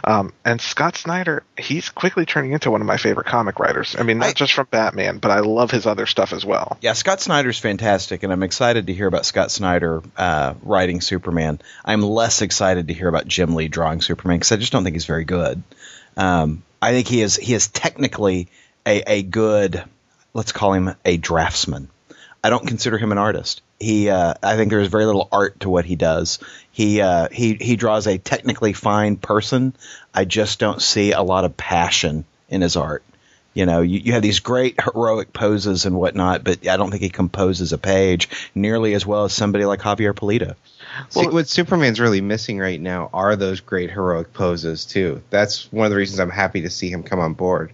Um, 0.03 0.33
and 0.43 0.59
Scott 0.59 0.97
Snyder, 0.97 1.43
he's 1.57 1.89
quickly 1.89 2.25
turning 2.25 2.51
into 2.51 2.69
one 2.69 2.81
of 2.81 2.87
my 2.87 2.97
favorite 2.97 3.25
comic 3.27 3.59
writers. 3.59 3.95
I 3.97 4.03
mean, 4.03 4.17
not 4.17 4.27
I- 4.27 4.33
just 4.33 4.51
from 4.51 4.67
Batman, 4.69 5.19
but 5.19 5.31
I 5.31 5.39
love 5.39 5.71
his 5.71 5.85
other 5.85 6.05
stuff 6.05 6.33
as 6.33 6.45
well. 6.45 6.77
Yeah, 6.81 6.91
Scott 6.91 7.21
Snyder's 7.21 7.57
fantastic, 7.57 8.23
and 8.23 8.33
I'm 8.33 8.43
excited 8.43 8.87
to 8.87 8.93
hear 8.93 9.07
about 9.07 9.25
Scott 9.25 9.51
Snyder 9.51 10.03
uh, 10.17 10.55
writing 10.61 10.99
Superman. 10.99 11.61
I'm 11.85 12.01
less 12.01 12.41
excited 12.41 12.89
to 12.89 12.93
hear 12.93 13.07
about 13.07 13.25
Jim 13.25 13.55
Lee 13.55 13.69
drawing 13.69 14.01
Superman 14.01 14.39
because 14.39 14.51
I 14.51 14.57
just 14.57 14.73
don't 14.73 14.83
think 14.83 14.97
he's 14.97 15.05
very 15.05 15.23
good. 15.23 15.63
Um, 16.17 16.61
I 16.81 16.91
think 16.91 17.07
he 17.07 17.21
is 17.21 17.37
he 17.37 17.53
is 17.53 17.69
technically 17.69 18.49
a, 18.85 19.01
a 19.07 19.23
good, 19.23 19.81
let's 20.33 20.51
call 20.51 20.73
him 20.73 20.93
a 21.05 21.15
draftsman. 21.15 21.87
I 22.47 22.49
don't 22.49 22.65
consider 22.65 22.97
him 22.97 23.11
an 23.11 23.17
artist. 23.17 23.61
He, 23.77 24.09
uh, 24.09 24.35
I 24.41 24.55
think 24.55 24.69
there's 24.69 24.87
very 24.87 25.03
little 25.03 25.27
art 25.33 25.59
to 25.59 25.69
what 25.69 25.83
he 25.83 25.97
does. 25.97 26.39
He, 26.71 27.01
uh, 27.01 27.27
he, 27.29 27.55
he 27.55 27.75
draws 27.75 28.07
a 28.07 28.17
technically 28.17 28.71
fine 28.71 29.17
person. 29.17 29.75
I 30.13 30.23
just 30.23 30.57
don't 30.57 30.81
see 30.81 31.11
a 31.11 31.21
lot 31.21 31.43
of 31.43 31.57
passion 31.57 32.23
in 32.47 32.61
his 32.61 32.77
art. 32.77 33.03
You 33.53 33.65
know, 33.65 33.81
you, 33.81 33.99
you 33.99 34.13
have 34.13 34.21
these 34.21 34.39
great 34.39 34.79
heroic 34.81 35.33
poses 35.33 35.85
and 35.85 35.97
whatnot, 35.97 36.45
but 36.45 36.65
I 36.65 36.77
don't 36.77 36.89
think 36.89 37.03
he 37.03 37.09
composes 37.09 37.73
a 37.73 37.77
page 37.77 38.29
nearly 38.55 38.93
as 38.93 39.05
well 39.05 39.25
as 39.25 39.33
somebody 39.33 39.65
like 39.65 39.81
Javier 39.81 40.13
Pulido. 40.13 40.55
See, 41.09 41.27
what 41.27 41.49
Superman's 41.49 41.99
really 41.99 42.21
missing 42.21 42.59
right 42.59 42.79
now 42.79 43.09
are 43.13 43.35
those 43.35 43.59
great 43.59 43.91
heroic 43.91 44.31
poses 44.31 44.85
too. 44.85 45.21
That's 45.31 45.69
one 45.73 45.85
of 45.85 45.91
the 45.91 45.97
reasons 45.97 46.21
I'm 46.21 46.29
happy 46.29 46.61
to 46.61 46.69
see 46.69 46.89
him 46.89 47.03
come 47.03 47.19
on 47.19 47.33
board. 47.33 47.73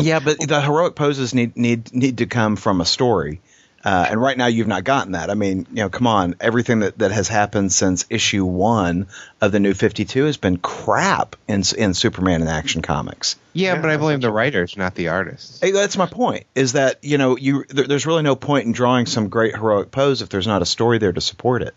Yeah, 0.00 0.20
but 0.20 0.38
the 0.40 0.62
heroic 0.62 0.94
poses 0.94 1.34
need 1.34 1.54
need 1.54 1.92
need 1.92 2.18
to 2.18 2.26
come 2.26 2.56
from 2.56 2.80
a 2.80 2.86
story. 2.86 3.42
Uh, 3.86 4.04
and 4.10 4.20
right 4.20 4.36
now, 4.36 4.48
you've 4.48 4.66
not 4.66 4.82
gotten 4.82 5.12
that. 5.12 5.30
I 5.30 5.34
mean, 5.34 5.64
you 5.70 5.76
know, 5.76 5.88
come 5.88 6.08
on. 6.08 6.34
Everything 6.40 6.80
that, 6.80 6.98
that 6.98 7.12
has 7.12 7.28
happened 7.28 7.70
since 7.70 8.04
issue 8.10 8.44
one 8.44 9.06
of 9.40 9.52
the 9.52 9.60
new 9.60 9.74
52 9.74 10.24
has 10.24 10.36
been 10.36 10.56
crap 10.56 11.36
in, 11.46 11.62
in 11.78 11.94
Superman 11.94 12.40
and 12.40 12.50
Action 12.50 12.82
Comics. 12.82 13.36
Yeah, 13.52 13.74
Yeah, 13.74 13.80
but 13.80 13.88
I 13.88 13.92
that's 13.92 14.00
blame 14.00 14.18
the 14.18 14.32
writers, 14.32 14.76
not 14.76 14.96
the 14.96 15.06
artists. 15.06 15.60
Hey, 15.60 15.70
that's 15.70 15.96
my 15.96 16.06
point. 16.06 16.46
Is 16.56 16.72
that 16.72 17.04
you 17.04 17.16
know 17.16 17.36
you 17.36 17.64
there, 17.68 17.86
there's 17.86 18.06
really 18.06 18.24
no 18.24 18.34
point 18.34 18.66
in 18.66 18.72
drawing 18.72 19.06
some 19.06 19.28
great 19.28 19.54
heroic 19.54 19.92
pose 19.92 20.20
if 20.20 20.30
there's 20.30 20.48
not 20.48 20.62
a 20.62 20.66
story 20.66 20.98
there 20.98 21.12
to 21.12 21.20
support 21.20 21.62
it. 21.62 21.74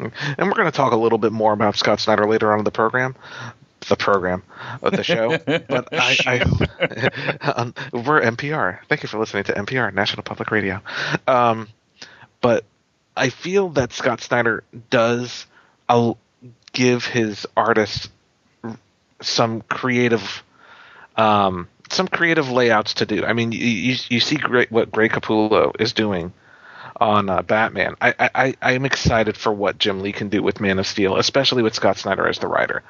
And 0.00 0.12
we're 0.38 0.54
going 0.54 0.70
to 0.70 0.76
talk 0.76 0.92
a 0.92 0.96
little 0.96 1.18
bit 1.18 1.32
more 1.32 1.52
about 1.52 1.76
Scott 1.76 2.00
Snyder 2.00 2.26
later 2.26 2.52
on 2.52 2.58
in 2.58 2.64
the 2.64 2.70
program. 2.70 3.16
The 3.88 3.96
program 3.96 4.42
of 4.82 4.92
the 4.92 5.02
show, 5.02 5.38
but 5.46 5.88
I, 5.92 6.16
I 6.26 6.40
um, 7.56 7.74
we're 7.92 8.20
NPR. 8.20 8.80
Thank 8.88 9.02
you 9.02 9.08
for 9.08 9.18
listening 9.18 9.44
to 9.44 9.54
NPR, 9.54 9.94
National 9.94 10.22
Public 10.22 10.50
Radio. 10.50 10.80
Um, 11.26 11.68
but 12.40 12.64
I 13.16 13.30
feel 13.30 13.70
that 13.70 13.92
Scott 13.92 14.20
Snyder 14.20 14.62
does 14.90 15.46
uh, 15.88 16.12
give 16.72 17.04
his 17.04 17.46
artists 17.56 18.08
some 19.20 19.62
creative, 19.62 20.42
um, 21.16 21.68
some 21.90 22.08
creative 22.08 22.50
layouts 22.50 22.94
to 22.94 23.06
do. 23.06 23.24
I 23.24 23.32
mean, 23.32 23.52
you 23.52 23.58
you, 23.64 23.96
you 24.08 24.20
see 24.20 24.36
great 24.36 24.70
what 24.70 24.92
Greg 24.92 25.12
Capullo 25.12 25.72
is 25.80 25.92
doing 25.92 26.32
on 27.00 27.28
uh, 27.28 27.42
Batman. 27.42 27.96
I, 28.00 28.14
I 28.18 28.30
I 28.34 28.54
I 28.62 28.72
am 28.72 28.84
excited 28.84 29.36
for 29.36 29.52
what 29.52 29.78
Jim 29.78 30.00
Lee 30.00 30.12
can 30.12 30.28
do 30.28 30.42
with 30.42 30.60
Man 30.60 30.78
of 30.78 30.86
Steel, 30.86 31.16
especially 31.16 31.62
with 31.62 31.74
Scott 31.74 31.98
Snyder 31.98 32.28
as 32.28 32.38
the 32.38 32.48
writer. 32.48 32.82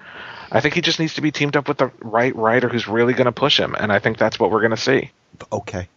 I 0.51 0.61
think 0.61 0.75
he 0.75 0.81
just 0.81 0.99
needs 0.99 1.15
to 1.15 1.21
be 1.21 1.31
teamed 1.31 1.57
up 1.57 1.69
with 1.69 1.79
the 1.79 1.91
right 2.01 2.35
writer 2.35 2.69
who's 2.69 2.89
really 2.89 3.13
going 3.13 3.27
to 3.27 3.33
push 3.33 3.59
him, 3.59 3.75
and 3.79 3.93
I 3.93 3.99
think 3.99 4.19
that's 4.19 4.39
what 4.39 4.51
we're 4.51 4.61
going 4.61 4.71
to 4.71 4.77
see. 4.77 5.11
Okay. 5.53 5.89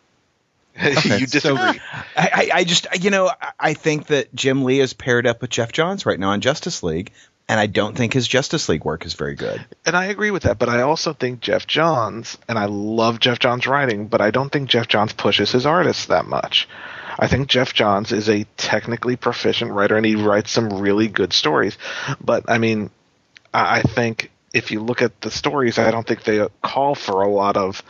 you 0.81 1.25
disagree? 1.27 1.57
I, 1.57 1.79
I, 2.15 2.49
I 2.53 2.63
just 2.63 2.87
you 3.03 3.09
know 3.09 3.29
I- 3.59 3.73
think 3.73 4.07
that 4.07 4.33
Jim 4.33 4.63
Lee 4.63 4.79
is 4.79 4.93
paired 4.93 5.27
up 5.27 5.41
with 5.41 5.49
Geoff 5.49 5.71
Johns 5.73 6.05
right 6.05 6.19
now 6.19 6.29
on 6.29 6.39
Justice 6.39 6.81
League, 6.81 7.11
and 7.49 7.59
I 7.59 7.65
don't 7.67 7.95
think 7.95 8.13
his 8.13 8.25
Justice 8.27 8.69
League 8.69 8.85
work 8.85 9.05
is 9.05 9.13
very 9.13 9.35
good. 9.35 9.63
and 9.85 9.97
I 9.97 10.05
agree 10.05 10.31
with 10.31 10.43
that, 10.43 10.59
but 10.59 10.69
I 10.69 10.81
also 10.81 11.11
think 11.11 11.41
Geoff 11.41 11.67
Johns, 11.67 12.37
and 12.47 12.57
I 12.57 12.65
love 12.65 13.19
Geoff 13.19 13.39
Johns' 13.39 13.67
writing, 13.67 14.07
but 14.07 14.21
I 14.21 14.31
don't 14.31 14.49
think 14.49 14.69
Geoff 14.69 14.87
Johns 14.87 15.11
pushes 15.11 15.51
his 15.51 15.65
artists 15.65 16.05
that 16.05 16.25
much. 16.25 16.69
I 17.19 17.27
think 17.27 17.49
Geoff 17.49 17.73
Johns 17.73 18.13
is 18.13 18.29
a 18.29 18.45
technically 18.55 19.17
proficient 19.17 19.71
writer, 19.71 19.97
and 19.97 20.05
he 20.05 20.15
writes 20.15 20.51
some 20.51 20.69
really 20.69 21.09
good 21.09 21.33
stories. 21.33 21.77
But 22.23 22.49
I 22.49 22.57
mean, 22.57 22.89
I 23.53 23.81
think 23.81 24.30
if 24.53 24.71
you 24.71 24.81
look 24.81 25.01
at 25.01 25.21
the 25.21 25.31
stories, 25.31 25.77
I 25.79 25.91
don't 25.91 26.05
think 26.05 26.23
they 26.23 26.47
call 26.61 26.95
for 26.95 27.21
a 27.21 27.29
lot 27.29 27.57
of 27.57 27.81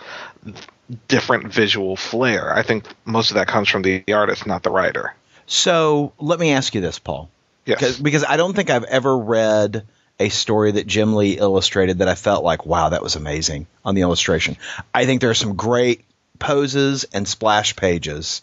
different 1.07 1.51
visual 1.51 1.95
flair. 1.95 2.53
I 2.53 2.63
think 2.63 2.85
most 3.05 3.31
of 3.31 3.35
that 3.35 3.47
comes 3.47 3.69
from 3.69 3.81
the 3.81 4.03
artist, 4.11 4.45
not 4.45 4.63
the 4.63 4.71
writer. 4.71 5.15
So 5.47 6.13
let 6.19 6.39
me 6.39 6.51
ask 6.51 6.75
you 6.75 6.81
this, 6.81 6.99
Paul. 6.99 7.29
Yes. 7.65 7.79
Because 7.79 7.99
because 7.99 8.23
I 8.25 8.37
don't 8.37 8.55
think 8.55 8.69
I've 8.69 8.83
ever 8.83 9.17
read 9.17 9.85
a 10.19 10.29
story 10.29 10.71
that 10.73 10.87
Jim 10.87 11.15
Lee 11.15 11.37
illustrated 11.37 11.99
that 11.99 12.07
I 12.07 12.15
felt 12.15 12.43
like, 12.43 12.65
wow, 12.65 12.89
that 12.89 13.01
was 13.01 13.15
amazing 13.15 13.67
on 13.83 13.95
the 13.95 14.01
illustration. 14.01 14.57
I 14.93 15.05
think 15.05 15.21
there 15.21 15.29
are 15.31 15.35
some 15.35 15.55
great 15.55 16.05
poses 16.39 17.05
and 17.05 17.27
splash 17.27 17.75
pages, 17.75 18.41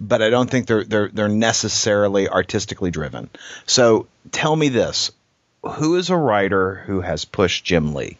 but 0.00 0.22
I 0.22 0.30
don't 0.30 0.50
think 0.50 0.66
they're 0.66 0.84
they're 0.84 1.08
they're 1.08 1.28
necessarily 1.28 2.28
artistically 2.28 2.90
driven. 2.90 3.30
So 3.66 4.06
tell 4.32 4.54
me 4.54 4.68
this. 4.68 5.12
Who 5.62 5.96
is 5.96 6.10
a 6.10 6.16
writer 6.16 6.76
who 6.86 7.00
has 7.00 7.24
pushed 7.24 7.64
Jim 7.64 7.94
Lee? 7.94 8.16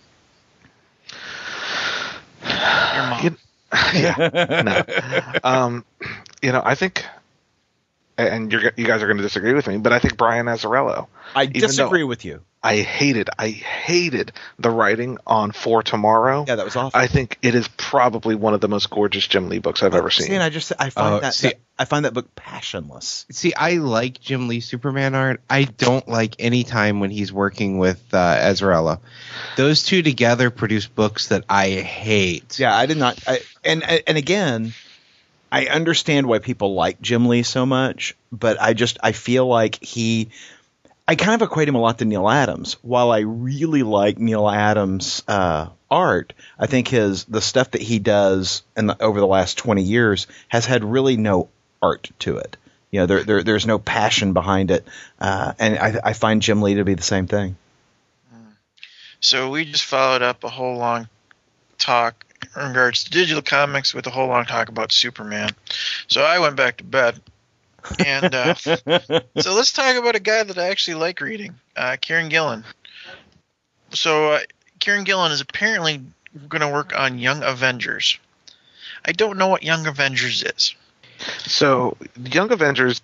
Your 2.42 3.06
mom. 3.06 3.24
You- 3.24 3.36
yeah, 3.94 4.62
no. 4.64 5.40
Um, 5.48 5.84
you 6.42 6.50
know, 6.52 6.60
I 6.64 6.74
think, 6.74 7.04
and 8.28 8.52
you're, 8.52 8.62
you 8.76 8.86
guys 8.86 9.02
are 9.02 9.06
going 9.06 9.16
to 9.18 9.22
disagree 9.22 9.54
with 9.54 9.66
me, 9.66 9.78
but 9.78 9.92
I 9.92 9.98
think 9.98 10.16
Brian 10.16 10.46
Azzarello. 10.46 11.06
I 11.34 11.46
disagree 11.46 12.04
with 12.04 12.24
you. 12.24 12.42
I 12.62 12.76
hated, 12.78 13.30
I 13.38 13.48
hated 13.48 14.32
the 14.58 14.68
writing 14.68 15.16
on 15.26 15.52
For 15.52 15.82
Tomorrow. 15.82 16.44
Yeah, 16.46 16.56
that 16.56 16.64
was 16.66 16.76
awful. 16.76 17.00
I 17.00 17.06
think 17.06 17.38
it 17.40 17.54
is 17.54 17.66
probably 17.78 18.34
one 18.34 18.52
of 18.52 18.60
the 18.60 18.68
most 18.68 18.90
gorgeous 18.90 19.26
Jim 19.26 19.48
Lee 19.48 19.60
books 19.60 19.82
I've 19.82 19.94
ever 19.94 20.10
See, 20.10 20.24
seen. 20.24 20.34
and 20.34 20.42
I 20.42 20.50
just 20.50 20.70
I 20.78 20.90
find 20.90 21.14
Oh, 21.14 21.20
that, 21.20 21.32
see- 21.34 21.48
that- 21.48 21.60
I 21.78 21.86
find 21.86 22.04
that 22.04 22.12
book 22.12 22.34
passionless. 22.34 23.24
See, 23.30 23.54
I 23.54 23.76
like 23.78 24.20
Jim 24.20 24.48
Lee 24.48 24.60
Superman 24.60 25.14
art. 25.14 25.40
I 25.48 25.64
don't 25.64 26.06
like 26.06 26.34
any 26.38 26.62
time 26.62 27.00
when 27.00 27.10
he's 27.10 27.32
working 27.32 27.78
with 27.78 28.02
uh, 28.12 28.36
Azzarello. 28.36 29.00
Those 29.56 29.82
two 29.84 30.02
together 30.02 30.50
produce 30.50 30.86
books 30.86 31.28
that 31.28 31.44
I 31.48 31.70
hate. 31.70 32.58
Yeah, 32.58 32.76
I 32.76 32.84
did 32.84 32.98
not. 32.98 33.18
I, 33.26 33.40
and 33.64 33.82
and 33.82 34.18
again, 34.18 34.74
I 35.50 35.66
understand 35.66 36.26
why 36.26 36.38
people 36.38 36.74
like 36.74 37.00
Jim 37.00 37.26
Lee 37.26 37.42
so 37.42 37.66
much, 37.66 38.16
but 38.30 38.60
I 38.60 38.74
just 38.74 38.98
I 39.02 39.12
feel 39.12 39.46
like 39.46 39.82
he. 39.82 40.30
I 41.08 41.16
kind 41.16 41.34
of 41.34 41.48
equate 41.48 41.68
him 41.68 41.74
a 41.74 41.80
lot 41.80 41.98
to 41.98 42.04
Neal 42.04 42.28
Adams. 42.28 42.76
While 42.82 43.10
I 43.10 43.20
really 43.20 43.82
like 43.82 44.18
Neal 44.18 44.48
Adams' 44.48 45.24
uh, 45.26 45.70
art, 45.90 46.32
I 46.56 46.66
think 46.66 46.86
his 46.86 47.24
the 47.24 47.40
stuff 47.40 47.72
that 47.72 47.82
he 47.82 47.98
does 47.98 48.62
in 48.76 48.86
the, 48.86 49.02
over 49.02 49.18
the 49.18 49.26
last 49.26 49.58
twenty 49.58 49.82
years 49.82 50.28
has 50.48 50.66
had 50.66 50.84
really 50.84 51.16
no 51.16 51.48
art 51.82 52.10
to 52.20 52.36
it. 52.36 52.56
You 52.92 53.00
know, 53.00 53.06
there, 53.06 53.24
there 53.24 53.42
there's 53.42 53.66
no 53.66 53.78
passion 53.78 54.32
behind 54.34 54.70
it, 54.70 54.86
uh, 55.20 55.52
and 55.58 55.78
I, 55.78 56.00
I 56.04 56.12
find 56.12 56.42
Jim 56.42 56.62
Lee 56.62 56.74
to 56.74 56.84
be 56.84 56.94
the 56.94 57.02
same 57.02 57.26
thing. 57.26 57.56
So 59.20 59.50
we 59.50 59.64
just 59.64 59.84
followed 59.84 60.22
up 60.22 60.44
a 60.44 60.48
whole 60.48 60.76
long 60.78 61.08
talk 61.76 62.24
in 62.56 62.68
regards 62.68 63.04
to 63.04 63.10
digital 63.10 63.42
comics 63.42 63.94
with 63.94 64.06
a 64.06 64.10
whole 64.10 64.28
long 64.28 64.44
talk 64.44 64.68
about 64.68 64.92
Superman. 64.92 65.50
So 66.08 66.22
I 66.22 66.38
went 66.38 66.56
back 66.56 66.78
to 66.78 66.84
bed. 66.84 67.20
And 68.04 68.34
uh, 68.34 68.54
so 68.54 69.54
let's 69.54 69.72
talk 69.72 69.96
about 69.96 70.14
a 70.14 70.20
guy 70.20 70.42
that 70.42 70.58
I 70.58 70.68
actually 70.68 70.94
like 70.94 71.20
reading, 71.20 71.54
uh, 71.76 71.96
Kieron 72.00 72.28
Gillen. 72.28 72.64
So 73.92 74.34
uh, 74.34 74.40
Kieron 74.80 75.04
Gillen 75.04 75.32
is 75.32 75.40
apparently 75.40 76.02
going 76.48 76.60
to 76.60 76.68
work 76.68 76.92
on 76.94 77.18
Young 77.18 77.42
Avengers. 77.42 78.18
I 79.04 79.12
don't 79.12 79.38
know 79.38 79.48
what 79.48 79.62
Young 79.62 79.86
Avengers 79.86 80.42
is. 80.42 80.74
So, 81.38 81.96
Young 82.16 82.50
Avengers 82.50 83.02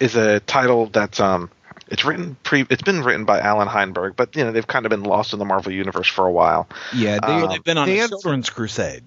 is 0.00 0.16
a 0.16 0.40
title 0.40 0.86
that's 0.86 1.20
um, 1.20 1.50
it's 1.88 2.04
written 2.04 2.36
pre. 2.42 2.64
It's 2.70 2.82
been 2.82 3.02
written 3.02 3.24
by 3.24 3.40
Allan 3.40 3.68
Heinberg, 3.68 4.16
but 4.16 4.34
you 4.36 4.44
know 4.44 4.52
they've 4.52 4.66
kind 4.66 4.86
of 4.86 4.90
been 4.90 5.02
lost 5.04 5.32
in 5.32 5.38
the 5.38 5.44
Marvel 5.44 5.72
universe 5.72 6.08
for 6.08 6.26
a 6.26 6.32
while. 6.32 6.68
Yeah, 6.92 7.18
they, 7.24 7.32
Um, 7.32 7.48
They've 7.50 7.64
been 7.64 7.78
on 7.78 7.88
they 7.88 7.98
a 7.98 8.02
had 8.02 8.10
children's 8.10 8.50
crusade. 8.50 9.04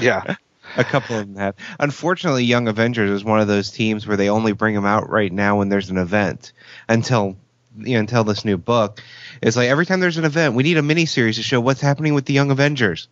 Yeah, 0.00 0.36
a 0.76 0.84
couple 0.84 1.16
of 1.18 1.26
them 1.26 1.36
have. 1.36 1.54
Unfortunately, 1.80 2.44
Young 2.44 2.68
Avengers 2.68 3.10
is 3.10 3.24
one 3.24 3.40
of 3.40 3.48
those 3.48 3.70
teams 3.70 4.06
where 4.06 4.16
they 4.16 4.28
only 4.30 4.52
bring 4.52 4.74
them 4.74 4.86
out 4.86 5.08
right 5.10 5.32
now 5.32 5.58
when 5.58 5.68
there's 5.68 5.90
an 5.90 5.98
event. 5.98 6.52
Until 6.88 7.36
you 7.76 7.94
know, 7.94 8.00
until 8.00 8.24
this 8.24 8.44
new 8.44 8.56
book, 8.56 9.02
it's 9.42 9.56
like 9.56 9.68
every 9.68 9.86
time 9.86 10.00
there's 10.00 10.18
an 10.18 10.24
event, 10.24 10.54
we 10.54 10.62
need 10.62 10.76
a 10.76 10.82
mini 10.82 11.06
series 11.06 11.36
to 11.36 11.42
show 11.42 11.60
what's 11.60 11.80
happening 11.80 12.14
with 12.14 12.24
the 12.26 12.32
Young 12.32 12.50
Avengers. 12.50 13.08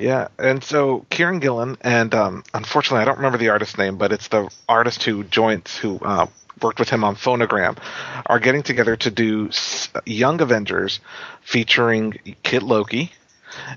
yeah. 0.00 0.28
And 0.38 0.62
so 0.62 1.04
Kieron 1.10 1.40
Gillen 1.40 1.76
and 1.80 2.14
um, 2.14 2.44
unfortunately 2.54 3.02
I 3.02 3.04
don't 3.04 3.16
remember 3.16 3.38
the 3.38 3.50
artist's 3.50 3.76
name, 3.76 3.98
but 3.98 4.12
it's 4.12 4.28
the 4.28 4.48
artist 4.68 5.02
who 5.02 5.24
joins 5.24 5.76
who 5.76 5.98
uh, 5.98 6.26
worked 6.62 6.78
with 6.78 6.88
him 6.88 7.04
on 7.04 7.16
Phonogram, 7.16 7.76
are 8.26 8.38
getting 8.38 8.62
together 8.62 8.96
to 8.96 9.10
do 9.10 9.50
Young 10.06 10.40
Avengers 10.40 11.00
featuring 11.42 12.18
Kid 12.42 12.62
Loki. 12.62 13.12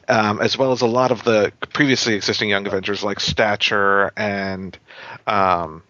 Um, 0.08 0.42
as 0.42 0.58
well 0.58 0.72
as 0.72 0.82
a 0.82 0.88
lot 0.88 1.12
of 1.12 1.24
the 1.24 1.54
previously 1.72 2.16
existing 2.16 2.50
Young 2.50 2.66
Avengers 2.66 3.04
like 3.04 3.20
Stature 3.20 4.12
and 4.18 4.76
um, 5.28 5.84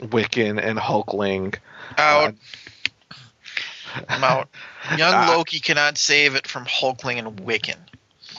Wiccan 0.00 0.62
and 0.62 0.78
Hulkling. 0.78 1.54
Out. 1.96 2.34
I'm 4.08 4.22
out. 4.22 4.48
Young 4.98 5.14
Uh, 5.14 5.34
Loki 5.34 5.60
cannot 5.60 5.96
save 5.96 6.34
it 6.34 6.46
from 6.46 6.66
Hulkling 6.66 7.18
and 7.18 7.38
Wiccan. 7.38 7.76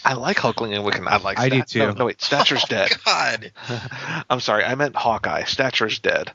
I 0.05 0.13
like 0.13 0.37
Hulkling 0.37 0.75
and 0.75 0.85
Wiccan. 0.85 1.07
I 1.07 1.17
like. 1.17 1.39
I 1.39 1.49
do 1.49 1.63
Stat- 1.65 1.75
No, 1.75 1.91
too. 1.93 1.97
no, 1.97 2.05
wait, 2.05 2.21
Stature's 2.21 2.63
Oh, 2.65 2.67
dead. 2.69 2.91
God. 3.03 3.51
I'm 4.29 4.39
sorry, 4.39 4.63
I 4.63 4.75
meant 4.75 4.95
Hawkeye. 4.95 5.45
Stature's 5.45 5.97
dead. 5.99 6.31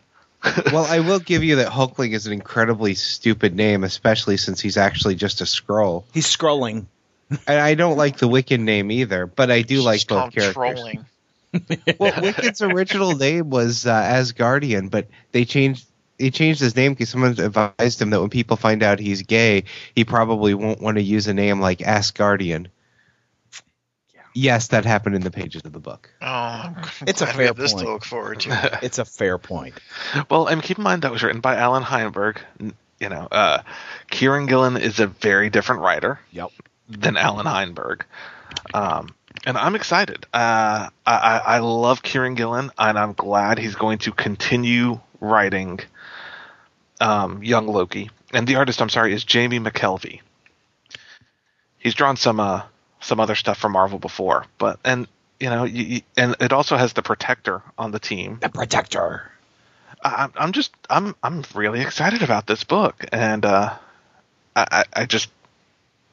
Well, 0.73 0.85
I 0.85 1.01
will 1.01 1.19
give 1.21 1.45
you 1.45 1.57
that 1.57 1.69
Hulkling 1.69 2.13
is 2.13 2.27
an 2.27 2.33
incredibly 2.33 2.95
stupid 2.95 3.55
name, 3.55 3.85
especially 3.85 4.37
since 4.37 4.61
he's 4.61 4.77
actually 4.77 5.15
just 5.15 5.41
a 5.41 5.45
Skrull. 5.45 6.05
He's 6.13 6.27
scrolling. 6.27 6.87
And 7.47 7.61
I 7.61 7.75
don't 7.75 7.97
like 7.97 8.19
the 8.19 8.29
Wiccan 8.29 8.61
name 8.61 8.91
either, 8.91 9.27
but 9.27 9.51
I 9.51 9.63
do 9.63 9.81
like 9.81 10.07
both 10.07 10.33
characters. 10.33 10.55
Trolling. 10.55 11.07
Well, 11.99 12.13
Wiccan's 12.13 12.63
original 12.63 13.15
name 13.15 13.51
was 13.51 13.87
uh, 13.87 14.03
Asgardian, 14.03 14.91
but 14.91 15.09
they 15.33 15.45
changed 15.45 15.87
he 16.19 16.31
changed 16.31 16.61
his 16.61 16.77
name 16.77 16.93
because 16.93 17.11
someone 17.11 17.39
advised 17.39 18.01
him 18.01 18.11
that 18.11 18.21
when 18.21 18.31
people 18.31 18.57
find 18.57 18.83
out 18.83 18.99
he's 18.99 19.23
gay, 19.23 19.65
he 19.95 20.05
probably 20.05 20.55
won't 20.55 20.81
want 20.81 20.97
to 20.97 21.03
use 21.03 21.27
a 21.27 21.35
name 21.35 21.61
like 21.61 21.79
Asgardian. 21.79 22.69
Yes, 24.35 24.69
that 24.69 24.85
happened 24.87 25.15
in 25.15 25.23
the 25.23 25.31
pages 25.31 25.63
of 25.65 25.73
the 25.73 25.79
book. 25.79 26.11
Oh, 26.23 26.27
I'm 26.27 26.77
It's 27.07 27.21
a 27.21 27.27
glad 27.27 27.35
we 27.35 27.39
fair 27.39 27.47
have 27.49 27.57
this 27.57 27.73
point. 27.75 27.87
to 27.87 27.93
look 27.93 28.05
forward 28.05 28.41
to. 28.41 28.79
It's 28.83 28.99
a 28.99 29.05
fair 29.05 29.37
point. 29.39 29.75
Well, 30.31 30.47
and 30.47 30.63
keep 30.63 30.79
in 30.79 30.85
mind 30.85 31.03
that 31.03 31.13
was 31.13 31.23
written 31.23 31.41
by 31.41 31.57
Allan 31.57 31.83
Heinberg. 31.83 32.39
You 32.99 33.09
know, 33.09 33.29
uh, 33.31 33.63
Kieron 34.11 34.49
Gillen 34.49 34.77
is 34.77 35.01
a 35.01 35.07
very 35.07 35.51
different 35.51 35.83
writer 35.83 36.19
Yep. 36.31 36.51
than 36.89 37.17
Allan 37.17 37.47
Heinberg. 37.47 38.03
Um, 38.73 39.09
and 39.45 39.59
I'm 39.59 39.75
excited. 39.75 40.25
Uh, 40.33 40.89
I, 41.05 41.17
I, 41.17 41.37
I 41.39 41.59
love 41.59 42.03
Kieron 42.03 42.37
Gillen, 42.37 42.71
and 42.79 42.99
I'm 42.99 43.13
glad 43.15 43.59
he's 43.59 43.75
going 43.75 43.99
to 43.99 44.13
continue 44.13 45.01
writing 45.21 45.81
um, 47.01 47.43
Young 47.43 47.67
Loki. 47.67 48.11
And 48.33 48.47
the 48.47 48.57
artist, 48.57 48.81
I'm 48.81 48.89
sorry, 48.89 49.13
is 49.13 49.25
Jamie 49.25 49.59
McKelvie. 49.61 50.21
He's 51.79 51.95
drawn 51.95 52.17
some 52.17 52.39
uh, 52.41 52.63
some 53.03 53.21
other 53.21 53.35
stuff 53.35 53.59
for 53.59 53.69
Marvel 53.69 53.99
before, 53.99 54.47
but 54.59 54.79
and 54.85 55.07
you 55.39 55.51
know, 55.51 55.65
you, 55.65 55.85
you- 55.85 56.01
and 56.17 56.37
it 56.41 56.53
also 56.53 56.77
has 56.77 56.93
the 56.95 57.03
Protector 57.03 57.63
on 57.77 57.91
the 57.91 57.99
team. 57.99 58.39
The 58.41 58.49
protector. 58.49 59.31
I, 60.05 60.29
I'm 60.37 60.53
just 60.53 60.73
I'm 60.91 61.15
I'm 61.23 61.45
really 61.55 61.81
excited 61.81 62.23
about 62.23 62.47
this 62.47 62.65
book, 62.65 63.05
and 63.13 63.45
uh, 63.45 63.75
I, 64.57 64.67
I 64.71 64.85
I 65.03 65.07
just 65.07 65.31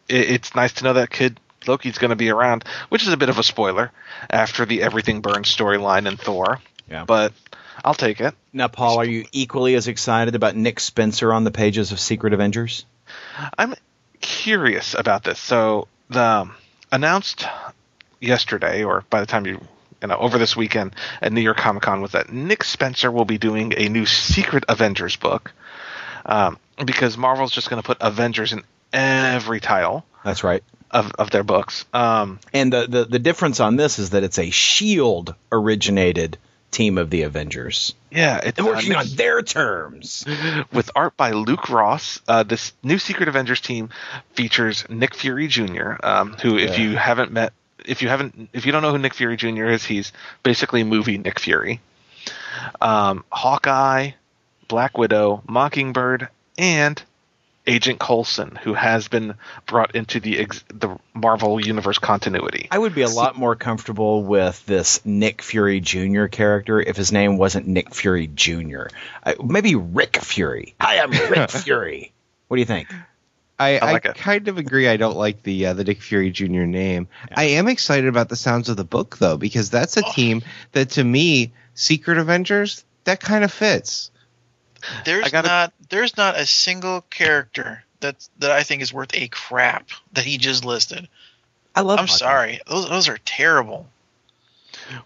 it, 0.07 0.29
it's 0.31 0.53
nice 0.55 0.73
to 0.73 0.83
know 0.83 0.93
that 0.93 1.09
kid 1.09 1.39
Loki's 1.67 1.97
going 1.97 2.09
to 2.09 2.15
be 2.15 2.29
around, 2.29 2.65
which 2.89 3.03
is 3.03 3.09
a 3.13 3.17
bit 3.17 3.29
of 3.29 3.37
a 3.39 3.43
spoiler 3.43 3.91
after 4.29 4.65
the 4.65 4.81
Everything 4.83 5.21
Burns 5.21 5.53
storyline 5.55 6.07
in 6.07 6.17
Thor. 6.17 6.59
Yeah. 6.89 7.03
But 7.05 7.33
I'll 7.83 7.93
take 7.95 8.19
it. 8.21 8.33
Now, 8.53 8.67
Paul, 8.67 8.97
are 8.99 9.05
you 9.05 9.25
equally 9.31 9.75
as 9.75 9.87
excited 9.87 10.35
about 10.35 10.55
Nick 10.55 10.79
Spencer 10.79 11.31
on 11.33 11.43
the 11.43 11.51
pages 11.51 11.91
of 11.91 11.99
Secret 11.99 12.33
Avengers? 12.33 12.85
I'm 13.57 13.73
curious 14.21 14.93
about 14.95 15.23
this. 15.23 15.39
So 15.39 15.87
the 16.09 16.21
um, 16.23 16.55
announced 16.91 17.45
yesterday, 18.19 18.83
or 18.83 19.03
by 19.09 19.19
the 19.19 19.25
time 19.25 19.45
you 19.45 19.61
you 20.01 20.07
know 20.07 20.17
over 20.17 20.37
this 20.37 20.55
weekend 20.55 20.95
at 21.21 21.31
New 21.31 21.41
York 21.41 21.57
Comic 21.57 21.83
Con, 21.83 22.01
was 22.01 22.11
that 22.11 22.31
Nick 22.31 22.63
Spencer 22.63 23.11
will 23.11 23.25
be 23.25 23.37
doing 23.37 23.73
a 23.77 23.89
new 23.89 24.05
Secret 24.05 24.63
Avengers 24.69 25.15
book, 25.15 25.51
um, 26.25 26.57
because 26.85 27.17
Marvel's 27.17 27.51
just 27.51 27.69
going 27.69 27.81
to 27.81 27.85
put 27.85 27.97
Avengers 28.01 28.53
in 28.53 28.63
every 28.93 29.59
title 29.59 30.05
That's 30.23 30.43
right. 30.43 30.63
of, 30.91 31.11
of 31.19 31.29
their 31.31 31.43
books. 31.43 31.85
Um, 31.93 32.39
And 32.53 32.73
the, 32.73 32.87
the, 32.87 33.05
the 33.05 33.19
difference 33.19 33.59
on 33.59 33.75
this 33.75 33.99
is 33.99 34.11
that 34.11 34.23
it's 34.23 34.39
a 34.39 34.47
S.H.I.E.L.D. 34.47 35.33
originated 35.51 36.37
team 36.71 36.97
of 36.97 37.09
the 37.09 37.23
Avengers. 37.23 37.93
yeah, 38.11 38.37
it's 38.43 38.59
uh, 38.59 38.63
working 38.65 38.89
Nick- 38.89 38.97
on 38.99 39.07
their 39.15 39.41
terms. 39.41 40.25
with 40.73 40.91
art 40.95 41.15
by 41.17 41.31
Luke 41.31 41.69
Ross. 41.69 42.21
Uh, 42.27 42.43
this 42.43 42.73
new 42.83 42.97
Secret 42.99 43.27
Avengers 43.27 43.61
team 43.61 43.89
features 44.33 44.85
Nick 44.89 45.15
Fury 45.15 45.47
Jr., 45.47 45.93
um, 46.03 46.33
who, 46.41 46.57
if 46.57 46.77
Yeah. 46.77 46.83
you 46.85 46.95
haven't 46.97 47.31
met, 47.31 47.53
if 47.85 48.01
you 48.01 48.09
haven't, 48.09 48.49
if 48.53 48.65
you 48.65 48.71
don't 48.71 48.81
know 48.81 48.91
who 48.91 48.97
Nick 48.97 49.13
Fury 49.15 49.35
Jr. 49.37 49.65
is, 49.65 49.83
he's 49.83 50.11
basically 50.43 50.83
movie 50.83 51.17
Nick 51.17 51.39
Fury. 51.39 51.79
Um, 52.81 53.23
Hawkeye, 53.31 54.11
Black 54.67 54.97
Widow, 54.97 55.41
Mockingbird, 55.47 56.27
and 56.57 57.01
Agent 57.69 57.99
Coulson, 57.99 58.57
who 58.63 58.73
has 58.73 59.07
been 59.07 59.35
brought 59.67 59.95
into 59.95 60.19
the 60.19 60.39
ex- 60.39 60.63
the 60.73 60.97
Marvel 61.13 61.63
Universe 61.63 61.99
continuity. 61.99 62.67
I 62.71 62.79
would 62.79 62.95
be 62.95 63.03
a 63.03 63.09
lot 63.09 63.37
more 63.37 63.55
comfortable 63.55 64.23
with 64.23 64.65
this 64.65 65.05
Nick 65.05 65.43
Fury 65.43 65.79
Jr. 65.79 66.25
character 66.25 66.81
if 66.81 66.97
his 66.97 67.11
name 67.11 67.37
wasn't 67.37 67.67
Nick 67.67 67.93
Fury 67.93 68.27
Jr. 68.27 68.87
Uh, 69.23 69.33
maybe 69.43 69.75
Rick 69.75 70.17
Fury. 70.17 70.73
Hi, 70.81 70.99
I'm 70.99 71.11
Rick 71.29 71.51
Fury. 71.51 72.11
What 72.47 72.57
do 72.57 72.61
you 72.61 72.65
think? 72.65 72.91
I, 73.59 73.77
I 73.77 73.89
I, 73.89 73.91
like 73.91 74.05
it. 74.05 74.15
kind 74.15 74.47
of 74.47 74.57
agree. 74.57 74.87
I 74.87 74.97
don't 74.97 75.17
like 75.17 75.43
the 75.43 75.67
uh, 75.67 75.73
the 75.73 75.83
Nick 75.83 76.01
Fury 76.01 76.31
Jr. 76.31 76.63
name. 76.63 77.07
I 77.35 77.43
am 77.43 77.67
excited 77.67 78.07
about 78.07 78.29
the 78.29 78.35
sounds 78.35 78.69
of 78.69 78.77
the 78.77 78.83
book 78.83 79.17
though, 79.17 79.37
because 79.37 79.69
that's 79.69 79.95
a 79.97 80.01
team 80.01 80.41
that 80.71 80.91
to 80.91 81.03
me, 81.03 81.51
Secret 81.75 82.17
Avengers, 82.17 82.83
that 83.03 83.19
kind 83.19 83.43
of 83.43 83.51
fits. 83.53 84.09
There's 85.05 85.25
I 85.25 85.29
gotta- 85.29 85.47
not 85.47 85.73
there's 85.89 86.17
not 86.17 86.37
a 86.37 86.45
single 86.45 87.01
character 87.09 87.83
that 87.99 88.27
that 88.39 88.51
I 88.51 88.63
think 88.63 88.81
is 88.81 88.93
worth 88.93 89.13
a 89.13 89.27
crap 89.27 89.89
that 90.13 90.25
he 90.25 90.37
just 90.37 90.65
listed. 90.65 91.07
I 91.75 91.81
love. 91.81 91.99
I'm 91.99 92.07
Hawkeye. 92.07 92.17
sorry, 92.17 92.59
those 92.67 92.89
those 92.89 93.07
are 93.09 93.17
terrible. 93.25 93.87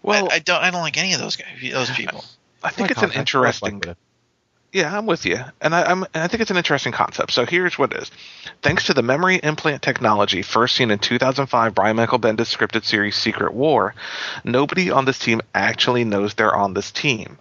Well, 0.02 0.28
I, 0.30 0.36
I 0.36 0.38
don't 0.38 0.62
I 0.62 0.70
don't 0.70 0.80
like 0.82 0.96
any 0.96 1.12
of 1.14 1.20
those 1.20 1.36
guys, 1.36 1.46
those 1.72 1.90
people. 1.90 2.24
I 2.62 2.70
think 2.70 2.88
like 2.88 2.90
it's 2.92 3.02
an 3.02 3.08
Hawkeye. 3.10 3.18
I 3.18 3.20
interesting. 3.20 3.78
Black 3.80 3.96
Yeah, 4.72 4.96
I'm 4.96 5.06
with 5.06 5.26
you, 5.26 5.38
and 5.60 5.74
I, 5.74 5.82
I'm. 5.82 6.04
And 6.14 6.22
I 6.22 6.26
think 6.28 6.40
it's 6.40 6.50
an 6.50 6.56
interesting 6.56 6.92
concept. 6.92 7.32
So 7.32 7.44
here's 7.44 7.78
what 7.78 7.92
it 7.92 8.02
is: 8.02 8.10
thanks 8.62 8.84
to 8.86 8.94
the 8.94 9.02
memory 9.02 9.36
implant 9.42 9.82
technology 9.82 10.42
first 10.42 10.74
seen 10.74 10.90
in 10.90 10.98
2005 10.98 11.74
Brian 11.74 11.96
Michael 11.96 12.18
Bendis 12.18 12.54
scripted 12.56 12.84
series 12.84 13.14
Secret 13.16 13.52
War, 13.52 13.94
nobody 14.42 14.90
on 14.90 15.04
this 15.04 15.18
team 15.18 15.42
actually 15.54 16.04
knows 16.04 16.34
they're 16.34 16.54
on 16.54 16.74
this 16.74 16.90
team. 16.90 17.38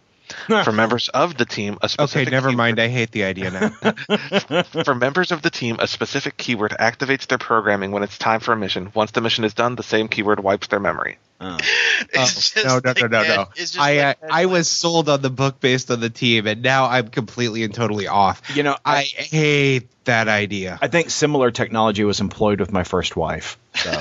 For 0.64 0.72
members 0.72 1.10
of 1.10 1.38
the 1.38 1.46
team, 1.46 1.74
a 1.82 1.86
Okay, 1.86 1.88
specific 1.94 2.32
never 2.32 2.50
keyword- 2.50 2.58
mind. 2.58 2.80
I 2.80 2.88
hate 2.88 3.12
the 3.12 3.24
idea 3.24 3.52
now. 3.52 4.64
For 4.84 4.96
members 4.96 5.32
of 5.32 5.42
the 5.42 5.50
team, 5.50 5.78
a 5.80 5.88
specific 5.88 6.38
keyword 6.38 6.72
activates 6.72 7.28
their 7.28 7.38
programming 7.38 7.92
when 7.92 8.04
it's 8.04 8.18
time 8.18 8.40
for 8.40 8.54
a 8.54 8.58
mission. 8.58 8.92
Once 8.94 9.12
the 9.12 9.22
mission 9.22 9.44
is 9.44 9.54
done, 9.54 9.76
the 9.76 9.84
same 9.84 10.08
keyword 10.08 10.40
wipes 10.42 10.68
their 10.68 10.80
memory. 10.80 11.18
Oh. 11.42 11.58
Oh, 12.16 12.28
no, 12.64 12.64
no, 12.64 12.82
like 12.84 13.00
no, 13.02 13.08
no, 13.08 13.24
that- 13.24 13.36
no. 13.38 13.46
it's 13.56 13.78
I 13.78 13.98
uh, 13.98 14.08
like 14.08 14.20
that, 14.22 14.32
I 14.32 14.46
was 14.48 14.68
sold 14.70 15.08
on 15.10 15.22
the 15.22 15.30
book 15.30 15.60
based 15.60 15.90
on 15.90 16.00
the 16.00 16.10
team, 16.10 16.48
and 16.48 16.62
now 16.62 16.86
I'm 16.86 17.08
completely 17.08 17.64
and 17.64 17.74
totally 17.74 18.08
off. 18.08 18.42
You 18.56 18.64
know, 18.64 18.76
I 18.84 18.98
I, 18.98 19.04
hate 19.04 19.88
that 20.06 20.28
idea. 20.28 20.78
I 20.82 20.88
think 20.90 21.10
similar 21.10 21.50
technology 21.52 22.04
was 22.04 22.20
employed 22.20 22.60
with 22.60 22.72
my 22.72 22.84
first 22.84 23.16
wife. 23.16 23.58
So. 23.76 23.92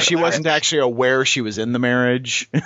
She 0.00 0.16
wasn't 0.16 0.46
actually 0.46 0.80
aware 0.80 1.24
she 1.24 1.40
was 1.40 1.58
in 1.58 1.72
the 1.72 1.78
marriage. 1.78 2.48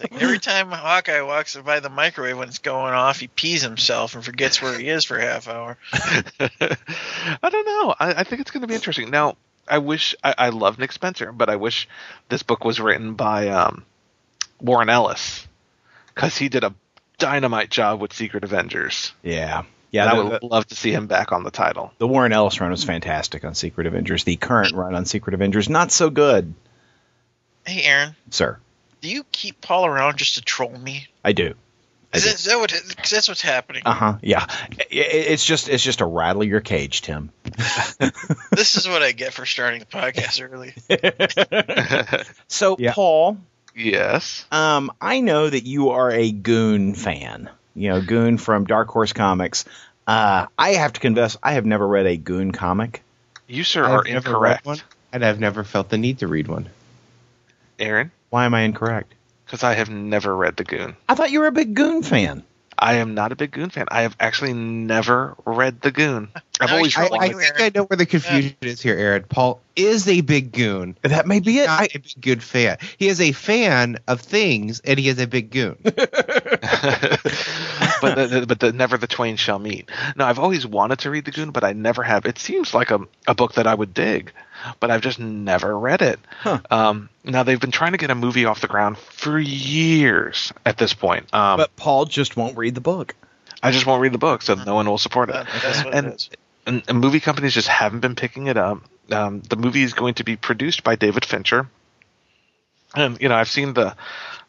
Like 0.00 0.22
every 0.22 0.38
time 0.38 0.70
Hawkeye 0.70 1.22
walks 1.22 1.56
by 1.56 1.80
the 1.80 1.88
microwave 1.88 2.38
when 2.38 2.48
it's 2.48 2.58
going 2.58 2.92
off, 2.92 3.18
he 3.18 3.28
pees 3.28 3.62
himself 3.62 4.14
and 4.14 4.24
forgets 4.24 4.62
where 4.62 4.78
he 4.78 4.88
is 4.88 5.04
for 5.04 5.18
a 5.18 5.22
half 5.22 5.48
hour. 5.48 5.76
I 5.92 7.48
don't 7.50 7.66
know. 7.66 7.94
I, 7.98 8.20
I 8.20 8.24
think 8.24 8.40
it's 8.40 8.50
going 8.50 8.60
to 8.60 8.66
be 8.66 8.74
interesting. 8.74 9.10
Now, 9.10 9.36
I 9.66 9.78
wish 9.78 10.14
I, 10.22 10.34
I 10.38 10.48
love 10.50 10.78
Nick 10.78 10.92
Spencer, 10.92 11.32
but 11.32 11.48
I 11.48 11.56
wish 11.56 11.88
this 12.28 12.42
book 12.42 12.64
was 12.64 12.80
written 12.80 13.14
by 13.14 13.48
um, 13.48 13.84
Warren 14.60 14.88
Ellis 14.88 15.46
because 16.14 16.36
he 16.36 16.48
did 16.48 16.64
a 16.64 16.74
dynamite 17.18 17.70
job 17.70 18.00
with 18.00 18.12
Secret 18.12 18.44
Avengers. 18.44 19.12
yeah. 19.22 19.64
Yeah, 19.92 20.06
Yeah, 20.06 20.10
I 20.10 20.18
would 20.22 20.40
the, 20.40 20.46
love 20.46 20.66
to 20.68 20.74
see 20.74 20.90
him 20.90 21.06
back 21.06 21.30
on 21.32 21.44
the 21.44 21.50
title. 21.52 21.92
the 21.98 22.08
Warren 22.08 22.32
Ellis 22.32 22.60
run 22.60 22.70
was 22.72 22.82
fantastic 22.82 23.44
on 23.44 23.54
Secret 23.54 23.86
Avengers. 23.86 24.24
The 24.24 24.36
current 24.36 24.74
run 24.74 24.94
on 24.96 25.04
Secret 25.04 25.34
Avengers, 25.34 25.68
not 25.68 25.92
so 25.92 26.10
good, 26.10 26.54
Hey, 27.66 27.82
Aaron, 27.84 28.16
sir. 28.30 28.58
do 29.02 29.08
you 29.08 29.24
keep 29.30 29.60
Paul 29.60 29.86
around 29.86 30.16
just 30.16 30.34
to 30.34 30.40
troll 30.42 30.76
me? 30.76 31.06
I 31.22 31.32
do. 31.32 31.54
I 32.12 32.16
Is 32.16 32.24
do. 32.24 32.28
that, 32.30 32.34
is 32.40 32.44
that 32.46 32.58
what? 32.58 32.70
That's 33.10 33.28
what's 33.28 33.40
happening. 33.40 33.82
Uh 33.86 33.92
huh. 33.94 34.18
Yeah. 34.22 34.44
I- 34.48 34.74
I- 34.80 34.86
It's 34.90 35.44
just 35.46 35.68
it's 35.70 35.82
just 35.82 36.00
a 36.02 36.04
rattle 36.06 36.42
your 36.44 36.60
cage, 36.60 37.00
Tim. 37.02 37.30
This 38.50 38.74
is 38.76 38.86
what 38.88 39.02
I 39.02 39.12
get 39.12 39.32
for 39.32 39.46
starting 39.46 39.80
the 39.80 39.86
podcast 39.86 40.42
early. 40.42 40.74
So, 42.48 42.76
Yeah. 42.78 42.92
Paul, 42.92 43.38
yes. 43.74 44.44
um, 44.52 44.90
I 45.00 45.20
know 45.20 45.48
that 45.48 45.64
you 45.66 45.90
are 45.90 46.10
a 46.10 46.30
Goon 46.32 46.94
fan. 46.94 47.48
You 47.74 47.88
know, 47.90 48.00
Goon 48.02 48.38
from 48.38 48.64
Dark 48.64 48.88
Horse 48.88 49.12
Comics. 49.12 49.64
Uh, 50.06 50.46
I 50.58 50.70
have 50.74 50.92
to 50.94 51.00
confess, 51.00 51.36
I 51.42 51.52
have 51.52 51.64
never 51.64 51.86
read 51.86 52.06
a 52.06 52.16
Goon 52.16 52.52
comic. 52.52 53.02
You, 53.46 53.64
sir, 53.64 53.84
are 53.84 54.04
incorrect. 54.04 54.66
one, 54.66 54.78
and 55.12 55.24
I've 55.24 55.40
never 55.40 55.64
felt 55.64 55.88
the 55.88 55.98
need 55.98 56.18
to 56.18 56.28
read 56.28 56.48
one. 56.48 56.68
Aaron, 57.78 58.10
Why 58.30 58.44
am 58.44 58.54
I 58.54 58.62
incorrect? 58.62 59.14
because 59.44 59.64
I 59.64 59.74
have 59.74 59.90
never 59.90 60.34
read 60.34 60.56
The 60.56 60.64
Goon. 60.64 60.96
I 61.08 61.14
thought 61.14 61.30
you 61.30 61.40
were 61.40 61.46
a 61.46 61.52
big 61.52 61.74
Goon 61.74 62.02
fan. 62.02 62.42
I 62.78 62.94
am 62.94 63.14
not 63.14 63.32
a 63.32 63.36
big 63.36 63.50
Goon 63.50 63.68
fan. 63.68 63.84
I 63.90 64.02
have 64.02 64.16
actually 64.18 64.54
never 64.54 65.36
read 65.44 65.80
The 65.82 65.90
Goon. 65.90 66.28
I've 66.62 66.72
always 66.72 66.96
you're 66.96 67.04
I, 67.04 67.18
I 67.18 67.28
think 67.28 67.60
I 67.60 67.70
know 67.74 67.84
where 67.84 67.96
the 67.96 68.06
confusion 68.06 68.56
is 68.62 68.80
here, 68.80 68.96
Aaron. 68.96 69.24
Paul 69.28 69.60
is 69.76 70.08
a 70.08 70.20
big 70.20 70.52
goon. 70.52 70.96
That 71.02 71.26
may 71.26 71.40
be 71.40 71.58
it. 71.58 71.66
Not 71.66 71.80
I, 71.80 71.88
a 71.94 71.98
big 71.98 72.12
good 72.20 72.42
fan. 72.42 72.78
He 72.98 73.08
is 73.08 73.20
a 73.20 73.32
fan 73.32 73.98
of 74.06 74.20
things, 74.20 74.80
and 74.80 74.98
he 74.98 75.08
is 75.08 75.18
a 75.18 75.26
big 75.26 75.50
goon. 75.50 75.76
but 75.82 75.96
the, 78.16 78.28
the, 78.30 78.46
but 78.46 78.60
the, 78.60 78.72
never 78.72 78.98
the 78.98 79.06
twain 79.06 79.36
shall 79.36 79.58
meet. 79.58 79.90
No, 80.16 80.24
I've 80.24 80.38
always 80.38 80.66
wanted 80.66 81.00
to 81.00 81.10
read 81.10 81.24
The 81.24 81.30
Goon, 81.30 81.50
but 81.50 81.64
I 81.64 81.72
never 81.72 82.02
have. 82.02 82.26
It 82.26 82.38
seems 82.38 82.74
like 82.74 82.90
a, 82.90 83.00
a 83.26 83.34
book 83.34 83.54
that 83.54 83.66
I 83.66 83.74
would 83.74 83.94
dig, 83.94 84.32
but 84.80 84.90
I've 84.90 85.00
just 85.00 85.18
never 85.18 85.78
read 85.78 86.02
it. 86.02 86.18
Huh. 86.40 86.60
Um, 86.70 87.08
now 87.24 87.42
they've 87.42 87.60
been 87.60 87.70
trying 87.70 87.92
to 87.92 87.98
get 87.98 88.10
a 88.10 88.14
movie 88.14 88.44
off 88.44 88.60
the 88.60 88.68
ground 88.68 88.98
for 88.98 89.38
years 89.38 90.52
at 90.66 90.78
this 90.78 90.94
point. 90.94 91.32
Um, 91.34 91.58
but 91.58 91.74
Paul 91.76 92.04
just 92.04 92.36
won't 92.36 92.56
read 92.56 92.74
the 92.74 92.80
book. 92.80 93.14
I 93.62 93.70
just 93.70 93.86
won't 93.86 94.02
read 94.02 94.12
the 94.12 94.18
book, 94.18 94.42
so 94.42 94.54
no 94.54 94.74
one 94.74 94.88
will 94.88 94.98
support 94.98 95.30
it. 95.30 95.46
That's 95.62 95.84
what 95.84 95.94
And- 95.94 96.08
it 96.08 96.14
is. 96.14 96.30
And, 96.66 96.82
and 96.88 97.00
movie 97.00 97.20
companies 97.20 97.54
just 97.54 97.68
haven't 97.68 98.00
been 98.00 98.14
picking 98.14 98.46
it 98.46 98.56
up. 98.56 98.82
Um, 99.10 99.40
the 99.40 99.56
movie 99.56 99.82
is 99.82 99.94
going 99.94 100.14
to 100.14 100.24
be 100.24 100.36
produced 100.36 100.84
by 100.84 100.96
David 100.96 101.24
Fincher, 101.24 101.68
and 102.94 103.20
you 103.20 103.28
know 103.28 103.34
I've 103.34 103.48
seen 103.48 103.74
the 103.74 103.96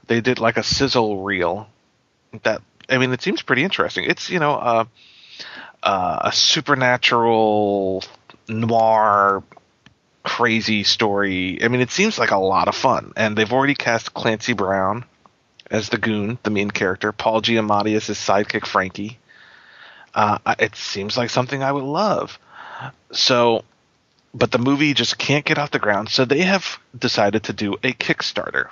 they 0.07 0.21
did 0.21 0.39
like 0.39 0.57
a 0.57 0.63
sizzle 0.63 1.23
reel 1.23 1.67
that 2.43 2.61
I 2.89 2.97
mean 2.97 3.11
it 3.11 3.21
seems 3.21 3.41
pretty 3.41 3.63
interesting. 3.63 4.05
It's 4.05 4.29
you 4.29 4.39
know 4.39 4.53
uh, 4.53 4.85
uh, 5.81 6.19
a 6.25 6.31
supernatural 6.31 8.03
noir 8.47 9.43
crazy 10.23 10.83
story. 10.83 11.61
I 11.63 11.67
mean 11.67 11.81
it 11.81 11.91
seems 11.91 12.17
like 12.17 12.31
a 12.31 12.37
lot 12.37 12.67
of 12.67 12.75
fun, 12.75 13.13
and 13.17 13.35
they've 13.35 13.51
already 13.51 13.75
cast 13.75 14.13
Clancy 14.13 14.53
Brown 14.53 15.03
as 15.71 15.89
the 15.89 15.97
goon, 15.97 16.37
the 16.43 16.51
main 16.51 16.69
character, 16.69 17.11
Paul 17.11 17.41
Giamatti 17.41 17.95
as 17.95 18.07
his 18.07 18.17
sidekick 18.17 18.65
Frankie 18.67 19.17
uh, 20.13 20.37
it 20.59 20.75
seems 20.75 21.17
like 21.17 21.29
something 21.29 21.63
I 21.63 21.71
would 21.71 21.83
love. 21.83 22.37
So, 23.11 23.63
but 24.33 24.51
the 24.51 24.57
movie 24.59 24.93
just 24.93 25.17
can't 25.17 25.45
get 25.45 25.57
off 25.57 25.71
the 25.71 25.79
ground. 25.79 26.09
So 26.09 26.25
they 26.25 26.41
have 26.41 26.79
decided 26.97 27.43
to 27.43 27.53
do 27.53 27.73
a 27.75 27.93
Kickstarter. 27.93 28.69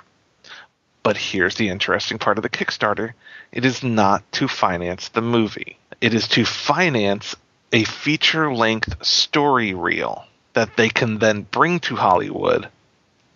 But 1.02 1.16
here's 1.16 1.56
the 1.56 1.68
interesting 1.68 2.18
part 2.18 2.38
of 2.38 2.42
the 2.42 2.48
Kickstarter 2.48 3.12
it 3.50 3.64
is 3.64 3.82
not 3.82 4.30
to 4.32 4.48
finance 4.48 5.08
the 5.08 5.22
movie, 5.22 5.78
it 6.00 6.14
is 6.14 6.28
to 6.28 6.44
finance 6.44 7.36
a 7.72 7.84
feature 7.84 8.52
length 8.52 9.04
story 9.04 9.74
reel 9.74 10.24
that 10.52 10.76
they 10.76 10.88
can 10.90 11.18
then 11.18 11.42
bring 11.42 11.80
to 11.80 11.96
Hollywood 11.96 12.68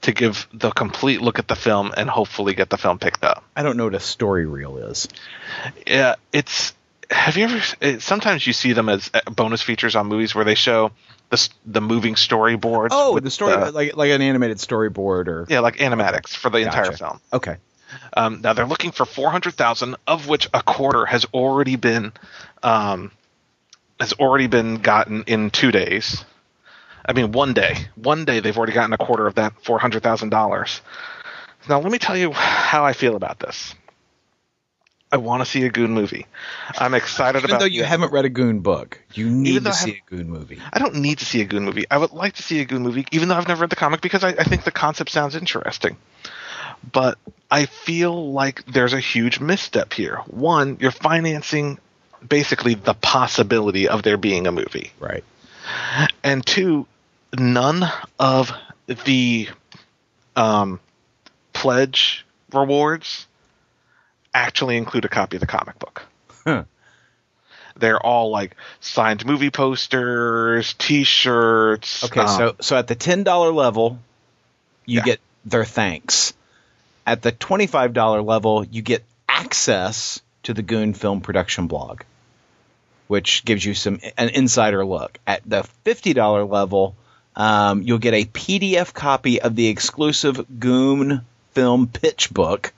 to 0.02 0.12
give 0.12 0.46
the 0.52 0.70
complete 0.70 1.20
look 1.20 1.38
at 1.38 1.48
the 1.48 1.56
film 1.56 1.92
and 1.96 2.08
hopefully 2.08 2.54
get 2.54 2.70
the 2.70 2.76
film 2.76 2.98
picked 2.98 3.24
up. 3.24 3.42
I 3.56 3.62
don't 3.62 3.76
know 3.76 3.84
what 3.84 3.94
a 3.94 4.00
story 4.00 4.46
reel 4.46 4.76
is. 4.76 5.08
Yeah, 5.86 6.16
it's. 6.32 6.74
Have 7.10 7.36
you 7.36 7.44
ever? 7.44 8.00
Sometimes 8.00 8.46
you 8.46 8.52
see 8.52 8.72
them 8.72 8.88
as 8.88 9.10
uh, 9.14 9.20
bonus 9.30 9.62
features 9.62 9.94
on 9.94 10.06
movies 10.06 10.34
where 10.34 10.44
they 10.44 10.54
show 10.54 10.90
the 11.30 11.48
the 11.64 11.80
moving 11.80 12.14
storyboards. 12.14 12.88
Oh, 12.90 13.14
with 13.14 13.24
the 13.24 13.30
story 13.30 13.70
like 13.70 13.96
like 13.96 14.10
an 14.10 14.22
animated 14.22 14.58
storyboard 14.58 15.28
or 15.28 15.46
yeah, 15.48 15.60
like 15.60 15.76
animatics 15.76 16.36
for 16.36 16.50
the 16.50 16.58
entire 16.58 16.92
film. 16.92 17.20
okay. 17.32 17.56
Um, 18.16 18.40
now 18.42 18.52
they're 18.52 18.66
looking 18.66 18.90
for 18.90 19.04
four 19.04 19.30
hundred 19.30 19.54
thousand, 19.54 19.96
of 20.06 20.28
which 20.28 20.48
a 20.52 20.62
quarter 20.62 21.06
has 21.06 21.24
already 21.26 21.76
been, 21.76 22.12
um, 22.62 23.12
has 24.00 24.12
already 24.14 24.48
been 24.48 24.78
gotten 24.78 25.22
in 25.26 25.50
two 25.50 25.70
days. 25.70 26.24
I 27.04 27.12
mean, 27.12 27.30
one 27.30 27.54
day. 27.54 27.76
One 27.94 28.24
day 28.24 28.40
they've 28.40 28.56
already 28.56 28.72
gotten 28.72 28.92
a 28.92 28.98
quarter 28.98 29.26
of 29.28 29.36
that 29.36 29.52
four 29.64 29.78
hundred 29.78 30.02
thousand 30.02 30.30
dollars. 30.30 30.80
Now 31.68 31.80
let 31.80 31.92
me 31.92 31.98
tell 31.98 32.16
you 32.16 32.32
how 32.32 32.84
I 32.84 32.92
feel 32.92 33.14
about 33.16 33.38
this. 33.38 33.74
I 35.16 35.18
want 35.18 35.42
to 35.42 35.50
see 35.50 35.64
a 35.64 35.70
Goon 35.70 35.94
movie. 35.94 36.26
I'm 36.76 36.92
excited 36.92 37.38
Even 37.38 37.50
about. 37.52 37.60
though 37.60 37.66
you 37.66 37.84
haven't 37.84 38.12
read 38.12 38.26
a 38.26 38.28
Goon 38.28 38.60
book, 38.60 39.00
you 39.14 39.30
need 39.30 39.48
Even 39.48 39.64
to 39.64 39.72
see 39.72 40.02
a 40.06 40.10
Goon 40.10 40.28
movie. 40.28 40.60
I 40.70 40.78
don't 40.78 40.96
need 40.96 41.20
to 41.20 41.24
see 41.24 41.40
a 41.40 41.46
Goon 41.46 41.64
movie. 41.64 41.86
I 41.90 41.96
would 41.96 42.12
like 42.12 42.34
to 42.34 42.42
see 42.42 42.60
a 42.60 42.66
Goon 42.66 42.82
movie, 42.82 43.06
even 43.12 43.28
though 43.28 43.36
I've 43.36 43.48
never 43.48 43.62
read 43.62 43.70
the 43.70 43.76
comic, 43.76 44.02
because 44.02 44.22
I, 44.22 44.28
I 44.28 44.44
think 44.44 44.64
the 44.64 44.70
concept 44.70 45.08
sounds 45.10 45.34
interesting. 45.34 45.96
But 46.92 47.16
I 47.50 47.64
feel 47.64 48.32
like 48.32 48.66
there's 48.66 48.92
a 48.92 49.00
huge 49.00 49.40
misstep 49.40 49.94
here. 49.94 50.16
One, 50.26 50.76
you're 50.80 50.90
financing 50.90 51.78
basically 52.28 52.74
the 52.74 52.92
possibility 52.92 53.88
of 53.88 54.02
there 54.02 54.18
being 54.18 54.46
a 54.46 54.52
movie. 54.52 54.92
Right. 55.00 55.24
And 56.22 56.44
two, 56.44 56.86
none 57.38 57.90
of 58.18 58.52
the 58.86 59.48
um, 60.36 60.78
pledge 61.54 62.26
rewards 62.52 63.25
actually 64.36 64.76
include 64.76 65.04
a 65.04 65.08
copy 65.08 65.36
of 65.36 65.40
the 65.40 65.46
comic 65.46 65.78
book. 65.78 66.04
Huh. 66.44 66.64
They're 67.78 68.00
all 68.00 68.30
like 68.30 68.56
signed 68.80 69.26
movie 69.26 69.50
posters, 69.50 70.74
T-shirts. 70.74 72.04
Okay, 72.04 72.20
um, 72.20 72.28
so 72.28 72.54
so 72.60 72.76
at 72.76 72.86
the 72.86 72.94
ten 72.94 73.22
dollar 73.22 73.52
level, 73.52 73.98
you 74.86 74.98
Yeah. 74.98 75.04
get 75.04 75.20
their 75.44 75.64
thanks. 75.64 76.32
At 77.06 77.22
the 77.22 77.32
twenty 77.32 77.66
five 77.66 77.92
dollar 77.92 78.22
level, 78.22 78.64
you 78.64 78.82
get 78.82 79.04
access 79.28 80.20
to 80.44 80.54
the 80.54 80.62
Goon 80.62 80.94
Film 80.94 81.20
Production 81.20 81.66
blog, 81.66 82.02
which 83.08 83.44
gives 83.44 83.64
you 83.64 83.74
some 83.74 84.00
an 84.16 84.30
insider 84.30 84.84
look. 84.84 85.18
At 85.26 85.42
the 85.44 85.62
fifty 85.84 86.14
dollar 86.14 86.44
level, 86.44 86.94
um, 87.36 87.82
you'll 87.82 87.98
get 87.98 88.14
a 88.14 88.24
PDF 88.24 88.94
copy 88.94 89.40
of 89.42 89.54
the 89.54 89.68
exclusive 89.68 90.58
Goon 90.58 91.26
Film 91.52 91.88
Pitch 91.88 92.30
Book. 92.30 92.72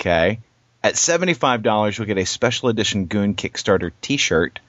Okay. 0.00 0.40
At 0.84 0.96
seventy 0.96 1.34
five 1.34 1.62
dollars, 1.62 1.96
you'll 1.96 2.06
get 2.06 2.18
a 2.18 2.26
special 2.26 2.68
edition 2.68 3.06
Goon 3.06 3.34
Kickstarter 3.34 3.92
T 4.00 4.16
shirt. 4.16 4.60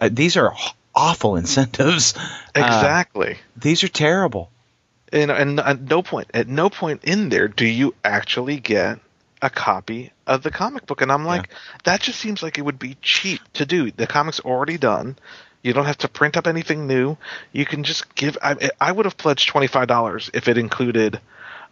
Uh, 0.00 0.10
these 0.12 0.36
are 0.36 0.54
awful 0.94 1.36
incentives. 1.36 2.14
Uh, 2.52 2.64
exactly. 2.64 3.38
these 3.56 3.84
are 3.84 3.88
terrible. 3.88 4.50
and, 5.12 5.30
and 5.30 5.60
at 5.60 5.80
no 5.80 6.02
point, 6.02 6.28
at 6.34 6.48
no 6.48 6.68
point 6.68 7.04
in 7.04 7.28
there 7.28 7.46
do 7.46 7.64
you 7.64 7.94
actually 8.04 8.58
get 8.58 8.98
a 9.42 9.50
copy 9.50 10.12
of 10.26 10.42
the 10.42 10.50
comic 10.50 10.86
book. 10.86 11.02
And 11.02 11.10
I'm 11.10 11.24
like, 11.24 11.48
that 11.84 12.00
just 12.00 12.18
seems 12.18 12.42
like 12.42 12.58
it 12.58 12.62
would 12.62 12.78
be 12.78 12.96
cheap 13.02 13.40
to 13.54 13.66
do. 13.66 13.90
The 13.90 14.06
comic's 14.06 14.40
already 14.40 14.78
done. 14.78 15.16
You 15.62 15.72
don't 15.72 15.86
have 15.86 15.98
to 15.98 16.08
print 16.08 16.36
up 16.36 16.46
anything 16.46 16.86
new. 16.86 17.16
You 17.52 17.66
can 17.66 17.84
just 17.84 18.14
give. 18.14 18.38
I, 18.42 18.70
I 18.80 18.92
would 18.92 19.04
have 19.04 19.18
pledged 19.18 19.48
twenty 19.48 19.66
five 19.66 19.88
dollars 19.88 20.30
if 20.32 20.48
it 20.48 20.56
included 20.56 21.20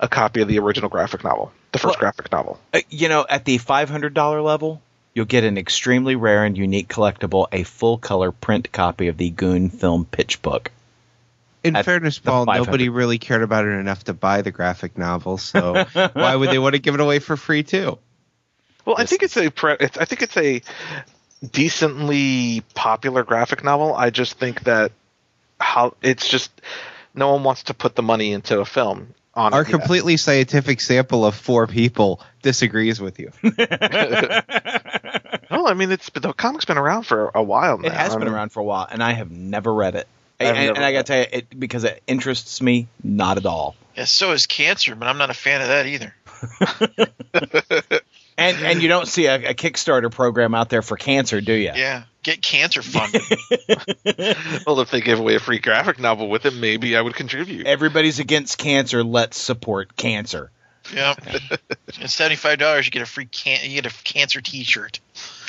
a 0.01 0.09
copy 0.09 0.41
of 0.41 0.49
the 0.49 0.59
original 0.59 0.89
graphic 0.89 1.25
novel, 1.25 1.53
the 1.73 1.79
first 1.79 1.97
Well- 1.97 2.01
graphic 2.01 2.31
novel. 2.33 2.59
Uh, 2.73 2.81
you 2.91 3.09
know, 3.09 3.27
at 3.29 3.45
the 3.45 3.59
five 3.59 3.91
hundred 3.91 4.15
dollar 4.15 4.43
level, 4.43 4.81
you'll 5.15 5.27
get 5.27 5.45
an 5.45 5.59
extremely 5.59 6.17
rare 6.17 6.45
and 6.45 6.57
unique 6.57 6.89
collectible, 6.89 7.47
a 7.53 7.63
full 7.65 7.99
color 7.99 8.33
print 8.33 8.71
copy 8.73 9.09
of 9.09 9.17
the 9.17 9.31
Goon 9.31 9.71
Film 9.71 10.05
Pitch 10.05 10.41
Book. 10.43 10.71
In 11.65 11.75
at 11.75 11.85
fairness, 11.85 12.19
the 12.19 12.31
Paul, 12.31 12.47
nobody 12.47 12.89
really 12.89 13.19
cared 13.19 13.43
about 13.43 13.65
it 13.65 13.71
enough 13.71 14.05
to 14.05 14.15
buy 14.15 14.43
the 14.43 14.53
graphic 14.53 14.97
novel, 14.97 15.39
so 15.39 15.85
why 16.13 16.37
would 16.37 16.51
they 16.51 16.59
want 16.59 16.75
to 16.75 16.79
give 16.79 16.95
it 16.95 17.01
away 17.01 17.19
for 17.19 17.37
free 17.37 17.65
too? 17.65 17.99
Well, 18.85 18.97
I 18.97 19.05
think 19.05 19.23
it's 19.23 19.37
a 19.37 19.51
pre- 19.51 19.77
it's, 19.81 19.99
I 19.99 20.05
think 20.05 20.23
it's 20.23 20.37
a 20.37 20.63
decently 21.51 22.63
popular 22.75 23.23
graphic 23.25 23.65
novel. 23.65 23.95
I 23.95 24.11
just 24.11 24.39
think 24.39 24.65
that 24.65 24.93
how 25.61 25.95
it's 26.01 26.29
just 26.29 26.51
no 27.15 27.33
one 27.33 27.43
wants 27.43 27.65
to 27.65 27.75
put 27.75 27.97
the 27.97 28.03
money 28.03 28.33
into 28.33 28.61
a 28.61 28.65
film 28.65 29.13
on 29.39 29.55
Our 29.55 29.63
it 29.63 29.69
yet. 29.69 29.81
completely 29.81 30.17
scientific 30.17 30.81
sample 30.81 31.25
of 31.25 31.35
four 31.35 31.67
people 31.67 32.21
disagrees 32.43 33.01
with 33.01 33.19
you. 33.19 33.31
No, 35.51 35.67
I 35.67 35.73
mean 35.75 35.91
it's 35.91 36.11
the 36.11 36.33
comic's 36.35 36.67
been 36.67 36.77
around 36.79 37.05
for 37.05 37.31
a 37.35 37.43
while 37.43 37.79
now. 37.79 37.89
It 37.89 37.95
has 37.95 38.15
I 38.15 38.19
been 38.19 38.27
mean, 38.27 38.35
around 38.35 38.51
for 38.51 38.61
a 38.61 38.65
while, 38.65 38.87
and 38.89 39.03
I 39.03 39.13
have 39.13 39.31
never 39.31 39.73
read 39.73 39.95
it. 39.95 40.07
I've 40.39 40.55
And, 40.55 40.77
and 40.77 40.85
I 40.85 40.93
gotta 40.93 41.05
tell 41.05 41.19
you, 41.21 41.27
it 41.33 41.59
because 41.59 41.85
it 41.85 42.03
interests 42.07 42.61
me 42.61 42.87
not 43.03 43.39
at 43.39 43.47
all. 43.47 43.75
Yeah, 43.97 44.05
so 44.05 44.33
is 44.33 44.47
cancer, 44.47 44.95
but 44.95 45.09
I'm 45.09 45.19
not 45.19 45.31
a 45.31 45.35
fan 45.35 45.63
of 45.63 45.69
that 45.69 45.87
either. 45.87 46.15
And 48.39 48.57
and 48.65 48.81
you 48.81 48.89
don't 48.89 49.07
see 49.09 49.27
a, 49.27 49.51
a 49.51 49.55
Kickstarter 49.55 50.11
program 50.11 50.55
out 50.55 50.71
there 50.71 50.81
for 50.81 50.97
cancer, 50.97 51.41
do 51.41 51.53
you? 51.53 51.73
Yeah, 51.75 52.05
get 52.23 52.41
cancer 52.41 52.83
funded. 52.83 53.23
Well, 54.67 54.81
if 54.81 54.91
they 54.91 55.01
give 55.01 55.19
away 55.19 55.35
a 55.35 55.41
free 55.41 55.59
graphic 55.59 55.99
novel 55.99 56.29
with 56.29 56.47
it, 56.47 56.55
maybe 56.55 56.97
I 56.97 57.01
would 57.01 57.15
contribute. 57.15 57.67
Everybody's 57.67 58.19
against 58.19 58.59
cancer. 58.59 59.03
Let's 59.03 59.39
support 59.39 59.97
cancer. 59.97 60.51
Yeah, 60.95 61.15
At 62.01 62.11
seventy 62.11 62.37
five 62.37 62.59
dollars, 62.59 62.87
you 62.87 62.93
get 62.93 63.03
a 63.03 63.07
free 63.07 63.27
can 63.27 63.59
you 63.63 63.81
get 63.83 63.93
a 63.93 64.05
cancer 64.05 64.41
T-shirt. 64.41 65.01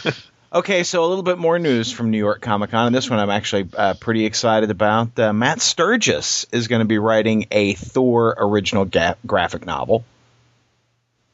Okay, 0.52 0.84
so 0.84 1.06
a 1.06 1.08
little 1.08 1.22
bit 1.24 1.38
more 1.38 1.60
news 1.60 1.92
from 1.92 2.10
New 2.10 2.18
York 2.18 2.42
Comic 2.42 2.72
Con, 2.72 2.88
and 2.88 2.96
this 2.96 3.08
one 3.08 3.20
I'm 3.20 3.30
actually 3.30 3.70
uh, 3.78 3.94
pretty 3.94 4.26
excited 4.26 4.72
about. 4.72 5.20
Uh, 5.20 5.32
Matt 5.32 5.62
Sturges 5.62 6.48
is 6.52 6.68
going 6.68 6.80
to 6.80 6.88
be 6.88 6.98
writing 6.98 7.46
a 7.52 7.76
Thor 7.76 8.34
original 8.36 8.86
ga- 8.86 9.14
graphic 9.28 9.68
novel. 9.68 10.04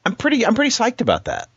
I'm 0.06 0.14
pretty 0.14 0.46
I'm 0.46 0.54
pretty 0.54 0.70
psyched 0.70 1.00
about 1.00 1.24
that. 1.24 1.48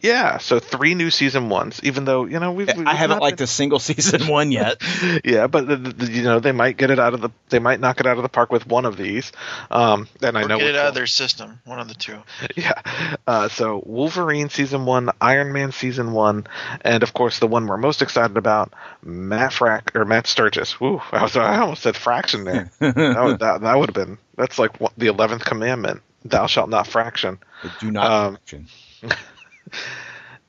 Yeah, 0.00 0.38
so 0.38 0.60
three 0.60 0.94
new 0.94 1.10
season 1.10 1.48
ones. 1.48 1.80
Even 1.82 2.04
though 2.04 2.24
you 2.24 2.38
know 2.38 2.52
we've, 2.52 2.68
we've 2.76 2.86
I 2.86 2.94
haven't 2.94 3.18
liked 3.18 3.38
been- 3.38 3.44
a 3.44 3.48
single 3.48 3.78
season 3.90 4.28
one 4.28 4.52
yet. 4.52 4.80
yeah, 5.24 5.48
but 5.48 5.66
the, 5.66 5.76
the, 5.76 6.12
you 6.12 6.22
know 6.22 6.38
they 6.38 6.52
might 6.52 6.76
get 6.76 6.90
it 6.90 7.00
out 7.00 7.14
of 7.14 7.20
the 7.20 7.30
they 7.48 7.58
might 7.58 7.80
knock 7.80 7.98
it 7.98 8.06
out 8.06 8.16
of 8.16 8.22
the 8.22 8.28
park 8.28 8.52
with 8.52 8.64
one 8.64 8.84
of 8.84 8.96
these. 8.96 9.32
Um, 9.72 10.06
and 10.22 10.38
I 10.38 10.42
know 10.42 10.58
get 10.58 10.68
it 10.68 10.72
which 10.72 10.76
out 10.76 10.86
of 10.88 10.94
their 10.94 11.06
system. 11.08 11.60
One 11.64 11.80
of 11.80 11.88
the 11.88 11.94
two. 11.94 12.22
Yeah. 12.54 12.80
Uh, 13.26 13.48
so 13.48 13.82
Wolverine 13.84 14.48
season 14.50 14.86
one, 14.86 15.10
Iron 15.20 15.52
Man 15.52 15.72
season 15.72 16.12
one, 16.12 16.46
and 16.82 17.02
of 17.02 17.12
course 17.12 17.40
the 17.40 17.48
one 17.48 17.66
we're 17.66 17.76
most 17.76 18.02
excited 18.02 18.36
about, 18.36 18.72
Matt 19.02 19.50
Frack 19.50 19.96
or 19.96 20.04
Matt 20.04 20.26
Sturges. 20.28 20.80
Woo! 20.80 21.02
I 21.10 21.22
was 21.24 21.36
I 21.36 21.58
almost 21.58 21.82
said 21.82 21.96
fraction 21.96 22.44
there. 22.44 22.70
that 22.78 23.22
would 23.24 23.40
that, 23.40 23.62
that 23.62 23.76
would 23.78 23.88
have 23.88 24.06
been 24.06 24.18
that's 24.36 24.58
like 24.58 24.80
what, 24.80 24.92
the 24.96 25.08
eleventh 25.08 25.44
commandment: 25.44 26.02
Thou 26.28 26.46
shalt 26.46 26.68
not 26.68 26.86
fraction. 26.86 27.38
Do 27.80 27.90
not 27.90 28.10
Um, 28.10 28.34
action. 28.36 28.66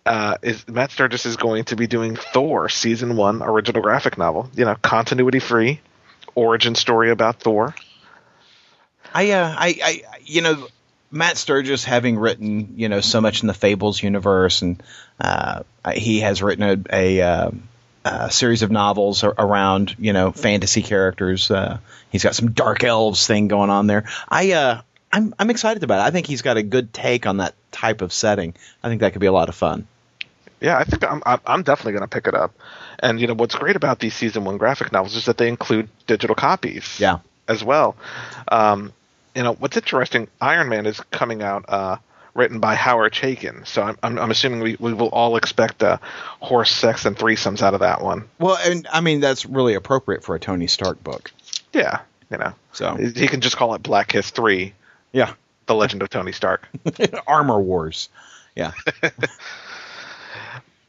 uh, 0.06 0.38
is 0.42 0.68
Matt 0.68 0.92
Sturges 0.92 1.26
is 1.26 1.36
going 1.36 1.66
to 1.66 1.76
be 1.76 1.88
doing 1.88 2.16
Thor 2.16 2.70
season 2.70 3.16
one 3.16 3.42
original 3.44 3.82
graphic 3.82 4.18
novel. 4.18 4.50
You 4.56 4.66
know, 4.66 4.76
continuity 4.76 5.40
free, 5.40 5.82
origin 6.36 6.76
story 6.76 7.12
about 7.12 7.42
Thor. 7.42 7.76
I, 9.14 9.32
uh, 9.32 9.56
I, 9.58 9.76
I, 9.84 10.02
you 10.26 10.42
know, 10.42 10.68
Matt 11.12 11.38
Sturges 11.38 11.84
having 11.84 12.18
written, 12.18 12.74
you 12.78 12.90
know, 12.90 13.02
so 13.02 13.22
much 13.22 13.42
in 13.42 13.48
the 13.48 13.54
Fables 13.54 14.02
universe, 14.04 14.62
and 14.62 14.84
uh, 15.20 15.64
he 15.94 16.20
has 16.20 16.42
written 16.44 16.64
a, 16.92 16.96
a, 16.96 17.22
uh, 17.22 17.52
a 18.04 18.32
series 18.32 18.62
of 18.62 18.72
novels 18.72 19.24
around, 19.24 19.96
you 20.00 20.12
know, 20.14 20.32
fantasy 20.32 20.82
characters. 20.82 21.50
Uh, 21.50 21.80
he's 22.10 22.24
got 22.24 22.36
some 22.36 22.52
dark 22.52 22.84
elves 22.84 23.26
thing 23.26 23.48
going 23.48 23.70
on 23.70 23.88
there. 23.88 24.04
I, 24.28 24.52
uh, 24.52 24.82
I'm, 25.12 25.34
I'm 25.40 25.50
excited 25.50 25.84
about 25.84 26.00
it. 26.00 26.08
I 26.08 26.12
think 26.12 26.28
he's 26.28 26.42
got 26.42 26.58
a 26.58 26.64
good 26.64 26.94
take 26.94 27.26
on 27.26 27.38
that 27.38 27.56
type 27.72 28.02
of 28.02 28.12
setting. 28.12 28.54
I 28.84 28.90
think 28.90 29.02
that 29.02 29.14
could 29.14 29.22
be 29.22 29.28
a 29.28 29.32
lot 29.32 29.50
of 29.50 29.56
fun. 29.56 29.88
Yeah, 30.60 30.78
I 30.78 30.86
think 30.86 31.04
I'm 31.04 31.22
I'm 31.26 31.62
definitely 31.64 31.94
going 31.94 32.04
to 32.04 32.08
pick 32.08 32.28
it 32.28 32.34
up. 32.34 32.54
And 33.00 33.22
you 33.22 33.28
know 33.28 33.36
what's 33.36 33.54
great 33.56 33.76
about 33.76 34.00
these 34.00 34.16
season 34.16 34.44
one 34.44 34.58
graphic 34.58 34.92
novels 34.92 35.16
is 35.16 35.26
that 35.26 35.38
they 35.38 35.48
include 35.48 35.88
digital 36.08 36.36
copies. 36.36 37.00
Yeah. 37.00 37.20
As 37.48 37.64
well. 37.64 37.96
Um, 38.48 38.92
you 39.36 39.44
know 39.44 39.54
what's 39.54 39.78
interesting? 39.78 40.28
Iron 40.42 40.68
Man 40.68 40.88
is 40.88 41.00
coming 41.12 41.44
out 41.44 41.66
uh, 41.68 41.98
written 42.34 42.60
by 42.60 42.74
Howard 42.74 43.14
Chaykin, 43.14 43.68
so 43.68 43.84
I'm 43.84 43.98
I'm, 44.02 44.18
I'm 44.18 44.32
assuming 44.32 44.62
we, 44.62 44.76
we 44.80 44.94
will 44.94 45.10
all 45.10 45.38
expect 45.38 45.84
uh, 45.84 45.98
horse 46.40 46.72
sex 46.72 47.06
and 47.06 47.16
threesomes 47.16 47.62
out 47.62 47.76
of 47.76 47.82
that 47.82 48.02
one. 48.02 48.28
Well, 48.40 48.58
and 48.66 48.88
I 48.92 49.02
mean 49.02 49.20
that's 49.20 49.46
really 49.46 49.76
appropriate 49.76 50.24
for 50.24 50.34
a 50.36 50.40
Tony 50.40 50.66
Stark 50.66 51.04
book. 51.04 51.32
Yeah, 51.72 52.00
you 52.32 52.38
know, 52.38 52.54
So 52.74 52.96
he 52.96 53.28
can 53.28 53.42
just 53.42 53.58
call 53.58 53.76
it 53.76 53.84
Black 53.84 54.08
Kiss 54.08 54.32
Three: 54.32 54.74
yeah, 55.12 55.34
The 55.66 55.76
Legend 55.76 56.02
of 56.02 56.10
Tony 56.10 56.32
Stark. 56.32 56.68
Armor 57.28 57.60
Wars. 57.60 58.10
Yeah. 58.56 58.72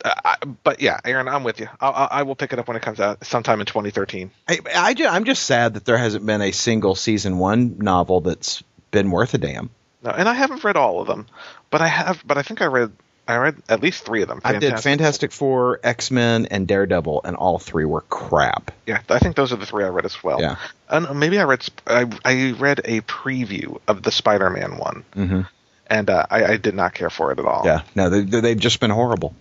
Uh, 0.05 0.15
I, 0.25 0.37
but 0.63 0.81
yeah, 0.81 1.01
Aaron, 1.05 1.27
I'm 1.27 1.43
with 1.43 1.59
you. 1.59 1.69
I, 1.81 1.89
I, 1.89 2.05
I 2.05 2.23
will 2.23 2.37
pick 2.37 2.53
it 2.53 2.59
up 2.61 2.69
when 2.69 2.77
it 2.77 2.83
comes 2.83 3.01
out 3.01 3.27
sometime 3.27 3.59
in 3.59 3.67
2013. 3.67 4.31
I, 4.49 4.61
I'm 5.09 5.25
just 5.25 5.43
sad 5.43 5.75
that 5.75 5.85
there 5.85 5.99
hasn't 5.99 6.25
been 6.25 6.41
a 6.41 6.53
single 6.53 6.95
season 6.95 7.39
one 7.39 7.79
novel 7.79 8.21
that's 8.21 8.63
been 8.93 9.11
worth 9.11 9.35
a 9.35 9.39
damn. 9.39 9.71
No, 10.03 10.11
and 10.11 10.29
I 10.29 10.35
haven't 10.35 10.63
read 10.63 10.77
all 10.77 11.01
of 11.01 11.09
them, 11.09 11.27
but 11.71 11.81
I 11.81 11.89
have. 11.89 12.23
But 12.25 12.39
I 12.39 12.43
think 12.43 12.63
I 12.63 12.67
read. 12.67 12.93
I 13.29 13.37
read 13.37 13.57
at 13.69 13.81
least 13.83 14.05
three 14.07 14.23
of 14.23 14.29
them. 14.29 14.41
I 14.43 14.59
did 14.59 14.81
Fantastic 14.81 15.33
Four, 15.33 15.79
X 15.85 16.11
Men, 16.11 16.47
and 16.47 16.67
Daredevil, 16.67 17.21
and 17.25 17.37
all 17.37 17.59
three 17.59 17.85
were 17.85 18.01
crap. 18.01 18.71
Yeah, 18.87 19.01
I 19.11 19.19
think 19.19 19.37
those 19.37 19.53
are 19.53 19.57
the 19.57 19.67
three 19.67 19.85
I 19.85 19.89
read 19.89 20.07
as 20.07 20.25
well. 20.25 20.41
Yeah. 20.41 20.57
And 20.89 21.21
maybe 21.21 21.39
I 21.39 21.45
read. 21.45 21.65
I, 21.87 22.11
I 22.25 22.53
read 22.59 22.81
a 22.87 23.03
preview 23.03 23.79
of 23.87 24.03
the 24.03 24.11
Spider-Man 24.11 24.79
one, 24.79 25.05
Mm-hmm. 25.15 25.41
and 25.89 26.09
uh, 26.11 26.25
I, 26.31 26.45
I 26.53 26.57
did 26.57 26.75
not 26.75 26.95
care 26.95 27.11
for 27.11 27.31
it 27.31 27.39
at 27.39 27.45
all. 27.45 27.63
Yeah, 27.67 27.83
no, 27.95 28.09
they, 28.09 28.23
they- 28.23 28.41
they've 28.41 28.59
just 28.59 28.81
been 28.81 28.91
horrible. 28.91 29.35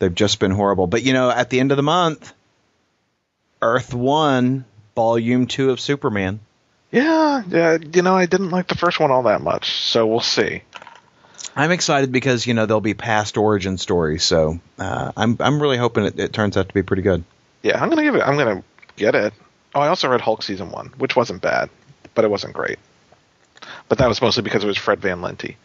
They've 0.00 0.14
just 0.14 0.40
been 0.40 0.50
horrible. 0.50 0.88
But 0.88 1.04
you 1.04 1.12
know, 1.12 1.30
at 1.30 1.50
the 1.50 1.60
end 1.60 1.70
of 1.70 1.76
the 1.76 1.84
month, 1.84 2.32
Earth 3.62 3.94
One, 3.94 4.64
Volume 4.96 5.46
Two 5.46 5.70
of 5.70 5.80
Superman. 5.80 6.40
Yeah, 6.90 7.42
yeah. 7.48 7.78
You 7.92 8.02
know, 8.02 8.14
I 8.16 8.26
didn't 8.26 8.50
like 8.50 8.68
the 8.68 8.74
first 8.76 9.00
one 9.00 9.10
all 9.10 9.24
that 9.24 9.40
much, 9.40 9.70
so 9.72 10.06
we'll 10.06 10.20
see. 10.20 10.62
I'm 11.56 11.70
excited 11.70 12.10
because 12.10 12.46
you 12.46 12.54
know 12.54 12.66
there'll 12.66 12.80
be 12.80 12.94
past 12.94 13.36
origin 13.36 13.78
stories, 13.78 14.24
so 14.24 14.58
uh, 14.78 15.12
I'm 15.16 15.36
I'm 15.40 15.60
really 15.62 15.76
hoping 15.76 16.04
it, 16.04 16.18
it 16.18 16.32
turns 16.32 16.56
out 16.56 16.68
to 16.68 16.74
be 16.74 16.82
pretty 16.82 17.02
good. 17.02 17.24
Yeah, 17.62 17.80
I'm 17.80 17.88
gonna 17.88 18.02
give 18.02 18.14
it. 18.16 18.22
I'm 18.22 18.36
gonna 18.36 18.62
get 18.96 19.14
it. 19.14 19.32
Oh, 19.74 19.80
I 19.80 19.88
also 19.88 20.08
read 20.08 20.20
Hulk 20.20 20.42
season 20.42 20.70
one, 20.70 20.88
which 20.98 21.16
wasn't 21.16 21.42
bad, 21.42 21.70
but 22.14 22.24
it 22.24 22.30
wasn't 22.30 22.54
great. 22.54 22.78
But 23.88 23.98
that 23.98 24.08
was 24.08 24.20
mostly 24.20 24.42
because 24.42 24.64
it 24.64 24.66
was 24.66 24.78
Fred 24.78 25.00
Van 25.00 25.20
Lente, 25.20 25.56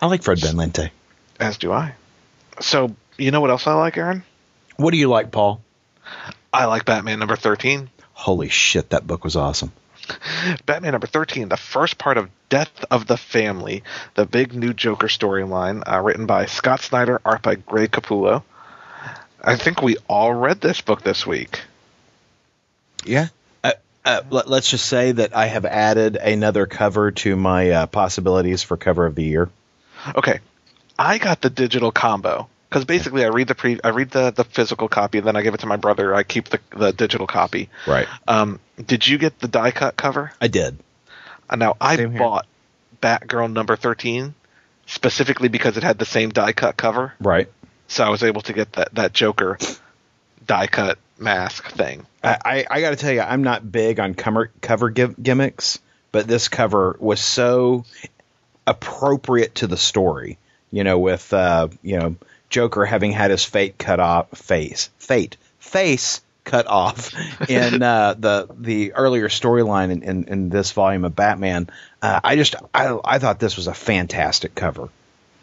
I 0.00 0.06
like 0.06 0.22
Fred 0.22 0.38
Van 0.38 0.56
Lente. 0.56 0.90
as 1.38 1.58
do 1.58 1.72
I. 1.72 1.94
So 2.60 2.94
you 3.18 3.30
know 3.30 3.40
what 3.40 3.50
else 3.50 3.66
I 3.66 3.74
like, 3.74 3.96
Aaron? 3.96 4.22
What 4.76 4.90
do 4.90 4.96
you 4.98 5.08
like, 5.08 5.30
Paul? 5.30 5.62
I 6.52 6.66
like 6.66 6.84
Batman 6.84 7.18
number 7.18 7.36
thirteen. 7.36 7.90
Holy 8.12 8.48
shit, 8.48 8.90
that 8.90 9.06
book 9.06 9.24
was 9.24 9.36
awesome. 9.36 9.72
Batman 10.66 10.92
number 10.92 11.06
13, 11.06 11.48
the 11.48 11.56
first 11.56 11.98
part 11.98 12.18
of 12.18 12.30
Death 12.48 12.84
of 12.90 13.06
the 13.06 13.16
Family, 13.16 13.82
the 14.14 14.26
big 14.26 14.54
new 14.54 14.72
Joker 14.72 15.08
storyline, 15.08 15.82
uh, 15.90 16.00
written 16.00 16.26
by 16.26 16.46
Scott 16.46 16.80
Snyder, 16.80 17.20
art 17.24 17.42
by 17.42 17.56
Greg 17.56 17.90
Capullo. 17.90 18.42
I 19.42 19.56
think 19.56 19.82
we 19.82 19.96
all 20.08 20.32
read 20.32 20.60
this 20.60 20.80
book 20.80 21.02
this 21.02 21.26
week. 21.26 21.60
Yeah. 23.04 23.28
Uh, 24.06 24.22
let, 24.30 24.46
us 24.46 24.70
just 24.70 24.86
say 24.86 25.10
that 25.10 25.34
I 25.34 25.46
have 25.46 25.64
added 25.64 26.14
another 26.14 26.66
cover 26.66 27.10
to 27.10 27.34
my 27.34 27.70
uh, 27.70 27.86
possibilities 27.86 28.62
for 28.62 28.76
cover 28.76 29.04
of 29.04 29.16
the 29.16 29.24
year. 29.24 29.50
Okay, 30.14 30.38
I 30.96 31.18
got 31.18 31.40
the 31.40 31.50
digital 31.50 31.90
combo 31.90 32.48
because 32.68 32.84
basically 32.84 33.24
I 33.24 33.28
read 33.28 33.48
the 33.48 33.54
pre, 33.54 33.78
I 33.82 33.88
read 33.88 34.10
the, 34.10 34.30
the 34.30 34.44
physical 34.44 34.88
copy, 34.88 35.18
and 35.18 35.26
then 35.26 35.36
I 35.36 35.42
give 35.42 35.54
it 35.54 35.60
to 35.60 35.66
my 35.66 35.76
brother. 35.76 36.14
I 36.14 36.22
keep 36.22 36.48
the 36.48 36.60
the 36.70 36.92
digital 36.92 37.26
copy. 37.26 37.68
Right. 37.86 38.08
Um, 38.26 38.60
did 38.84 39.06
you 39.06 39.18
get 39.18 39.38
the 39.38 39.48
die 39.48 39.70
cut 39.70 39.96
cover? 39.96 40.32
I 40.40 40.48
did. 40.48 40.78
Uh, 41.48 41.56
now 41.56 41.76
I 41.80 41.96
Same 41.96 42.10
here. 42.12 42.18
bought 42.20 42.46
Batgirl 43.00 43.52
number 43.52 43.76
13 43.76 44.34
specifically 44.86 45.48
because 45.48 45.76
it 45.76 45.82
had 45.82 45.98
the 45.98 46.04
same 46.04 46.30
die 46.30 46.52
cut 46.52 46.76
cover. 46.76 47.12
Right. 47.20 47.48
so 47.88 48.04
I 48.04 48.08
was 48.10 48.22
able 48.22 48.40
to 48.42 48.52
get 48.52 48.72
that 48.74 48.94
that 48.94 49.12
Joker 49.12 49.58
die 50.46 50.66
cut 50.66 50.98
mask 51.18 51.70
thing. 51.70 52.06
I, 52.22 52.36
I, 52.44 52.66
I 52.70 52.80
got 52.80 52.90
to 52.90 52.96
tell 52.96 53.12
you, 53.12 53.20
I'm 53.20 53.42
not 53.42 53.70
big 53.70 54.00
on 54.00 54.14
cover, 54.14 54.50
cover 54.60 54.90
gimmicks, 54.90 55.78
but 56.12 56.26
this 56.26 56.48
cover 56.48 56.96
was 56.98 57.20
so 57.20 57.84
appropriate 58.66 59.56
to 59.56 59.66
the 59.66 59.76
story. 59.76 60.38
You 60.72 60.84
know, 60.84 60.98
with 60.98 61.32
uh, 61.32 61.68
you 61.82 61.98
know 61.98 62.16
Joker 62.50 62.84
having 62.84 63.12
had 63.12 63.30
his 63.30 63.44
fate 63.44 63.78
cut 63.78 64.00
off, 64.00 64.30
face, 64.36 64.90
fate, 64.98 65.36
face 65.58 66.20
cut 66.44 66.66
off 66.66 67.12
in 67.48 67.82
uh, 67.82 68.14
the 68.14 68.48
the 68.56 68.92
earlier 68.94 69.28
storyline 69.28 69.90
in, 69.90 70.02
in, 70.02 70.24
in 70.28 70.48
this 70.48 70.72
volume 70.72 71.04
of 71.04 71.14
Batman. 71.16 71.68
Uh, 72.00 72.20
I 72.22 72.36
just 72.36 72.54
I 72.72 72.98
I 73.04 73.18
thought 73.18 73.38
this 73.40 73.56
was 73.56 73.66
a 73.66 73.74
fantastic 73.74 74.54
cover. 74.54 74.88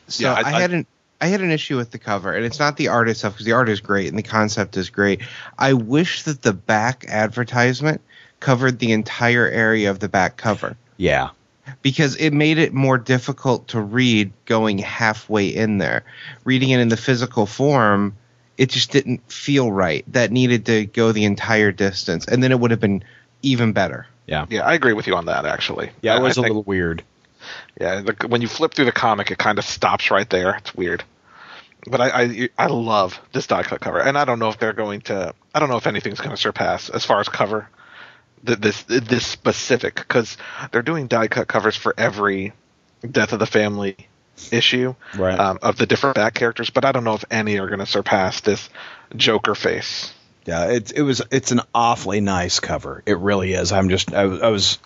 So 0.07 0.23
Yeah, 0.23 0.33
I, 0.33 0.39
I- 0.55 0.61
had 0.61 0.71
an 0.71 0.85
I 1.21 1.27
had 1.27 1.39
an 1.39 1.51
issue 1.51 1.77
with 1.77 1.89
the 1.91 1.99
cover, 1.99 2.33
and 2.33 2.45
it's 2.45 2.59
not 2.59 2.75
the 2.75 2.89
art 2.89 3.07
itself 3.07 3.35
because 3.35 3.45
the 3.45 3.53
art 3.53 3.69
is 3.69 3.79
great 3.79 4.09
and 4.09 4.17
the 4.17 4.23
concept 4.23 4.75
is 4.75 4.89
great. 4.89 5.21
I 5.57 5.71
wish 5.71 6.23
that 6.23 6.41
the 6.41 6.51
back 6.51 7.05
advertisement 7.07 8.01
covered 8.41 8.77
the 8.79 8.91
entire 8.91 9.47
area 9.47 9.89
of 9.89 9.99
the 9.99 10.09
back 10.09 10.35
cover 10.35 10.75
Yeah. 10.97 11.29
Because 11.81 12.15
it 12.17 12.31
made 12.31 12.57
it 12.57 12.73
more 12.73 12.97
difficult 12.97 13.67
to 13.69 13.79
read 13.81 14.31
going 14.45 14.77
halfway 14.77 15.47
in 15.47 15.77
there. 15.77 16.03
Reading 16.43 16.69
it 16.71 16.79
in 16.79 16.89
the 16.89 16.97
physical 16.97 17.45
form, 17.45 18.15
it 18.57 18.69
just 18.69 18.91
didn't 18.91 19.31
feel 19.31 19.71
right. 19.71 20.03
That 20.11 20.31
needed 20.31 20.65
to 20.67 20.85
go 20.85 21.11
the 21.11 21.25
entire 21.25 21.71
distance, 21.71 22.27
and 22.27 22.43
then 22.43 22.51
it 22.51 22.59
would 22.59 22.71
have 22.71 22.79
been 22.79 23.03
even 23.41 23.73
better. 23.73 24.07
Yeah. 24.27 24.45
Yeah, 24.49 24.61
I 24.61 24.73
agree 24.73 24.93
with 24.93 25.07
you 25.07 25.15
on 25.15 25.25
that. 25.25 25.45
Actually, 25.45 25.89
Yeah, 26.01 26.17
it 26.17 26.21
was 26.21 26.37
a 26.37 26.41
think- 26.41 26.47
little 26.47 26.63
weird. 26.63 27.03
Yeah, 27.79 28.01
the, 28.01 28.27
when 28.27 28.41
you 28.41 28.47
flip 28.47 28.73
through 28.73 28.85
the 28.85 28.93
comic, 28.93 29.31
it 29.31 29.37
kind 29.37 29.57
of 29.59 29.65
stops 29.65 30.09
right 30.11 30.29
there. 30.29 30.55
It's 30.55 30.73
weird. 30.73 31.03
But 31.85 31.99
I, 31.99 32.21
I 32.23 32.49
I 32.57 32.67
love 32.67 33.19
this 33.33 33.47
die 33.47 33.63
cut 33.63 33.81
cover, 33.81 33.99
and 33.99 34.17
I 34.17 34.23
don't 34.23 34.39
know 34.39 34.47
if 34.47 34.57
they're 34.59 34.71
going 34.71 35.01
to. 35.01 35.33
I 35.53 35.59
don't 35.59 35.67
know 35.67 35.75
if 35.75 35.85
anything's 35.85 36.19
going 36.19 36.29
to 36.33 36.37
surpass 36.37 36.87
as 36.89 37.03
far 37.03 37.19
as 37.19 37.27
cover 37.27 37.67
th- 37.67 37.82
this 38.43 38.83
this 38.83 39.25
specific 39.25 39.95
because 39.95 40.37
they're 40.71 40.81
doing 40.81 41.07
die 41.07 41.27
cut 41.27 41.47
covers 41.47 41.75
for 41.75 41.93
every 41.97 42.53
Death 43.09 43.33
of 43.33 43.39
the 43.39 43.45
Family 43.45 43.95
issue 44.51 44.95
Right. 45.17 45.39
um, 45.39 45.59
of 45.61 45.77
the 45.77 45.85
different 45.85 46.15
back 46.15 46.33
characters, 46.33 46.69
but 46.69 46.85
I 46.85 46.91
don't 46.91 47.03
know 47.03 47.13
if 47.13 47.23
any 47.31 47.59
are 47.59 47.67
going 47.67 47.79
to 47.79 47.85
surpass 47.85 48.41
this 48.41 48.69
Joker 49.15 49.55
face. 49.55 50.13
Yeah, 50.45 50.71
it's 50.71 50.91
it 50.91 51.01
was 51.01 51.21
it's 51.31 51.51
an 51.51 51.61
awfully 51.73 52.19
nice 52.19 52.59
cover. 52.59 53.01
It 53.05 53.17
really 53.17 53.53
is. 53.53 53.71
I'm 53.71 53.89
just 53.89 54.13
I, 54.13 54.25
was- 54.25 54.41
I 54.41 54.49
was 54.49 54.79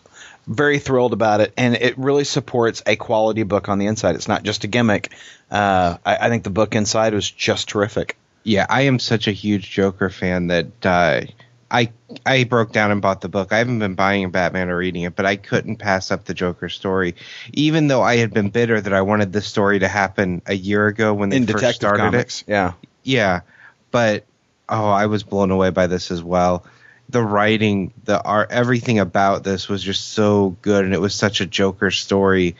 very 0.47 0.79
thrilled 0.79 1.13
about 1.13 1.41
it, 1.41 1.51
and 1.57 1.75
it 1.75 1.97
really 1.97 2.23
supports 2.23 2.81
a 2.85 2.95
quality 2.95 3.43
book 3.43 3.67
on 3.67 3.79
the 3.79 3.87
inside. 3.87 4.15
It's 4.15 4.27
not 4.29 4.43
just 4.43 4.63
a 4.63 4.67
gimmick. 4.67 5.11
Uh, 5.51 5.97
I, 6.05 6.15
I 6.17 6.29
think 6.29 6.43
the 6.43 6.49
book 6.51 6.75
inside 6.75 7.13
was 7.13 7.29
just 7.29 7.67
terrific. 7.69 8.17
Yeah, 8.43 8.65
I 8.69 8.83
am 8.83 8.97
such 8.99 9.27
a 9.27 9.31
huge 9.31 9.69
Joker 9.71 10.09
fan 10.09 10.47
that 10.47 10.85
uh, 10.85 11.21
I 11.69 11.91
I 12.25 12.45
broke 12.45 12.71
down 12.71 12.91
and 12.91 13.01
bought 13.01 13.21
the 13.21 13.29
book. 13.29 13.51
I 13.51 13.57
haven't 13.57 13.79
been 13.79 13.95
buying 13.95 14.23
a 14.23 14.29
Batman 14.29 14.69
or 14.69 14.77
reading 14.77 15.03
it, 15.03 15.15
but 15.15 15.25
I 15.25 15.35
couldn't 15.35 15.77
pass 15.77 16.11
up 16.11 16.25
the 16.25 16.33
Joker 16.33 16.69
story, 16.69 17.15
even 17.53 17.87
though 17.87 18.01
I 18.01 18.17
had 18.17 18.33
been 18.33 18.49
bitter 18.49 18.79
that 18.79 18.93
I 18.93 19.01
wanted 19.01 19.33
this 19.33 19.47
story 19.47 19.79
to 19.79 19.87
happen 19.87 20.41
a 20.45 20.53
year 20.53 20.87
ago 20.87 21.13
when 21.13 21.29
they 21.29 21.37
In 21.37 21.45
first 21.45 21.57
Detective 21.57 21.75
started 21.75 22.01
Comics, 22.03 22.43
yeah. 22.47 22.73
Yeah, 23.03 23.41
but 23.91 24.25
oh, 24.69 24.89
I 24.89 25.07
was 25.07 25.23
blown 25.23 25.51
away 25.51 25.69
by 25.69 25.87
this 25.87 26.11
as 26.11 26.23
well. 26.23 26.65
The 27.09 27.21
writing, 27.21 27.93
the 28.03 28.21
art, 28.21 28.51
everything 28.51 28.99
about 28.99 29.43
this 29.43 29.69
was 29.69 29.81
just 29.81 30.09
so 30.09 30.57
good, 30.61 30.85
and 30.85 30.93
it 30.93 31.01
was 31.01 31.15
such 31.15 31.41
a 31.41 31.45
Joker 31.45 31.91
story. 31.91 32.55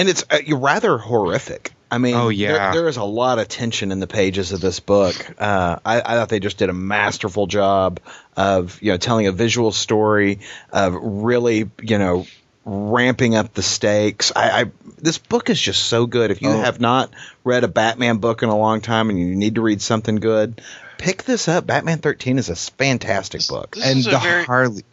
And 0.00 0.08
it's 0.08 0.24
uh, 0.30 0.38
rather 0.56 0.96
horrific. 0.98 1.72
I 1.92 1.98
mean, 1.98 2.14
Oh, 2.14 2.28
yeah. 2.28 2.70
there, 2.70 2.82
there 2.82 2.88
is 2.88 2.96
a 2.96 3.04
lot 3.04 3.38
of 3.38 3.48
tension 3.48 3.90
in 3.92 3.98
the 4.00 4.06
pages 4.06 4.52
of 4.52 4.60
this 4.60 4.78
book. 4.80 5.14
Uh, 5.38 5.76
I, 5.84 5.98
I 6.00 6.14
thought 6.14 6.28
they 6.28 6.38
just 6.40 6.56
did 6.56 6.68
a 6.70 6.72
masterful 6.72 7.46
job 7.48 8.00
of 8.36 8.80
you 8.80 8.92
know 8.92 8.96
telling 8.96 9.26
a 9.26 9.32
visual 9.32 9.72
story, 9.72 10.38
of 10.72 10.94
really 10.94 11.68
you 11.82 11.98
know 11.98 12.26
ramping 12.64 13.34
up 13.34 13.52
the 13.54 13.62
stakes. 13.62 14.32
I, 14.34 14.60
I 14.62 14.64
this 14.98 15.18
book 15.18 15.50
is 15.50 15.60
just 15.60 15.84
so 15.84 16.06
good. 16.06 16.30
If 16.30 16.42
you 16.42 16.50
Oh. 16.50 16.60
have 16.60 16.80
not 16.80 17.10
read 17.44 17.64
a 17.64 17.68
Batman 17.68 18.18
book 18.18 18.42
in 18.42 18.48
a 18.48 18.56
long 18.56 18.80
time 18.80 19.10
and 19.10 19.18
you 19.18 19.34
need 19.34 19.56
to 19.56 19.60
read 19.62 19.82
something 19.82 20.16
good, 20.16 20.60
pick 20.98 21.24
this 21.24 21.48
up. 21.48 21.66
Batman 21.66 21.98
13 21.98 22.38
is 22.38 22.50
a 22.50 22.56
fantastic 22.56 23.46
book. 23.48 23.74
This 23.74 23.84
and 23.84 24.04
the 24.04 24.18
very- 24.18 24.44
Harley, 24.44 24.84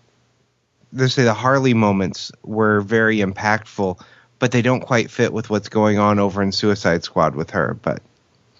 they 0.93 1.07
say 1.09 1.23
the 1.25 1.33
Harley 1.33 1.73
moments 1.75 2.31
were 2.43 2.81
very 2.81 3.17
impactful, 3.17 3.99
but 4.39 4.51
they 4.51 4.61
don't 4.61 4.81
quite 4.81 5.09
fit 5.11 5.33
with 5.33 5.49
what's 5.49 5.69
going 5.69 5.97
on 5.97 6.19
over 6.19 6.41
in 6.43 6.51
Suicide 6.51 7.03
Squad 7.03 7.35
with 7.35 7.51
her. 7.51 7.73
But 7.73 8.01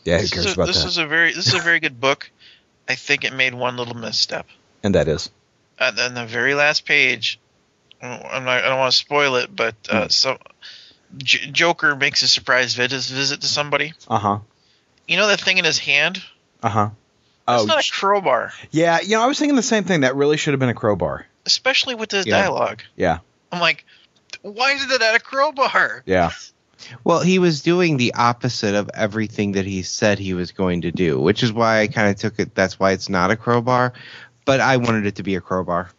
Yeah, 0.04 0.18
who 0.18 0.22
This, 0.24 0.32
cares 0.32 0.46
is 0.46 0.52
a, 0.52 0.56
about 0.56 0.66
this 0.68 0.84
that? 0.84 0.88
is 0.90 0.98
a 0.98 1.06
very 1.08 1.34
this 1.34 1.48
is 1.48 1.54
a 1.54 1.60
very 1.60 1.80
good 1.80 2.00
book. 2.00 2.30
I 2.90 2.96
think 2.96 3.24
it 3.24 3.34
made 3.34 3.54
one 3.54 3.76
little 3.78 3.96
misstep. 3.96 4.48
and 4.84 4.96
that 4.96 5.08
is 5.08 5.30
And 5.80 5.98
then 5.98 6.14
the 6.14 6.26
very 6.26 6.54
last 6.56 6.86
page, 6.86 7.40
I'm 8.02 8.46
not, 8.46 8.64
I 8.64 8.70
don't 8.70 8.80
want 8.80 8.92
to 8.92 8.98
spoil 8.98 9.36
it, 9.36 9.54
but 9.56 9.76
uh, 9.90 10.04
Hmm. 10.04 10.10
so 10.10 10.38
J- 11.18 11.52
Joker 11.52 11.96
makes 11.96 12.22
a 12.24 12.28
surprise 12.28 12.74
visit 12.76 13.04
visit 13.14 13.42
to 13.42 13.48
somebody. 13.48 13.94
uh 14.08 14.18
huh 14.20 14.40
You 15.08 15.18
know 15.18 15.28
that 15.28 15.42
thing 15.42 15.58
in 15.58 15.66
his 15.66 15.78
hand? 15.80 16.22
uh 16.64 16.70
huh. 16.70 16.90
That's 17.48 17.64
Oh 17.64 17.66
not 17.68 17.86
a 17.88 17.92
crowbar, 17.92 18.52
yeah, 18.72 19.00
you 19.02 19.12
know 19.12 19.22
I 19.22 19.28
was 19.28 19.40
thinking 19.40 19.56
the 19.56 19.62
same 19.64 19.86
thing. 19.86 20.02
That 20.02 20.16
really 20.18 20.36
should 20.38 20.52
have 20.54 20.60
been 20.60 20.68
a 20.70 20.74
crowbar. 20.74 21.26
especially 21.46 21.96
with 21.96 22.10
the 22.10 22.24
Yeah. 22.26 22.42
dialogue. 22.42 22.82
Yeah, 22.98 23.20
I'm 23.54 23.62
like, 23.62 23.86
why 24.42 24.74
is 24.74 24.92
it 24.92 25.02
at 25.02 25.16
a 25.16 25.20
crowbar? 25.20 26.04
yeah. 26.06 26.32
well, 27.04 27.22
he 27.22 27.40
was 27.40 27.62
doing 27.62 27.98
the 27.98 28.14
opposite 28.14 28.76
of 28.76 28.90
everything 28.94 29.54
that 29.54 29.66
he 29.66 29.82
said 29.82 30.20
he 30.20 30.34
was 30.34 30.52
going 30.52 30.82
to 30.82 30.92
do, 30.92 31.20
which 31.20 31.44
is 31.44 31.52
why 31.52 31.82
I 31.82 31.88
kind 31.88 32.10
of 32.10 32.18
took 32.18 32.40
it. 32.40 32.56
That's 32.56 32.80
why 32.80 32.92
it's 32.92 33.10
not 33.10 33.32
a 33.32 33.36
crowbar, 33.36 33.94
but 34.46 34.60
I 34.60 34.78
wanted 34.78 35.06
it 35.06 35.16
to 35.16 35.24
be 35.24 35.36
a 35.36 35.42
crowbar. 35.42 35.90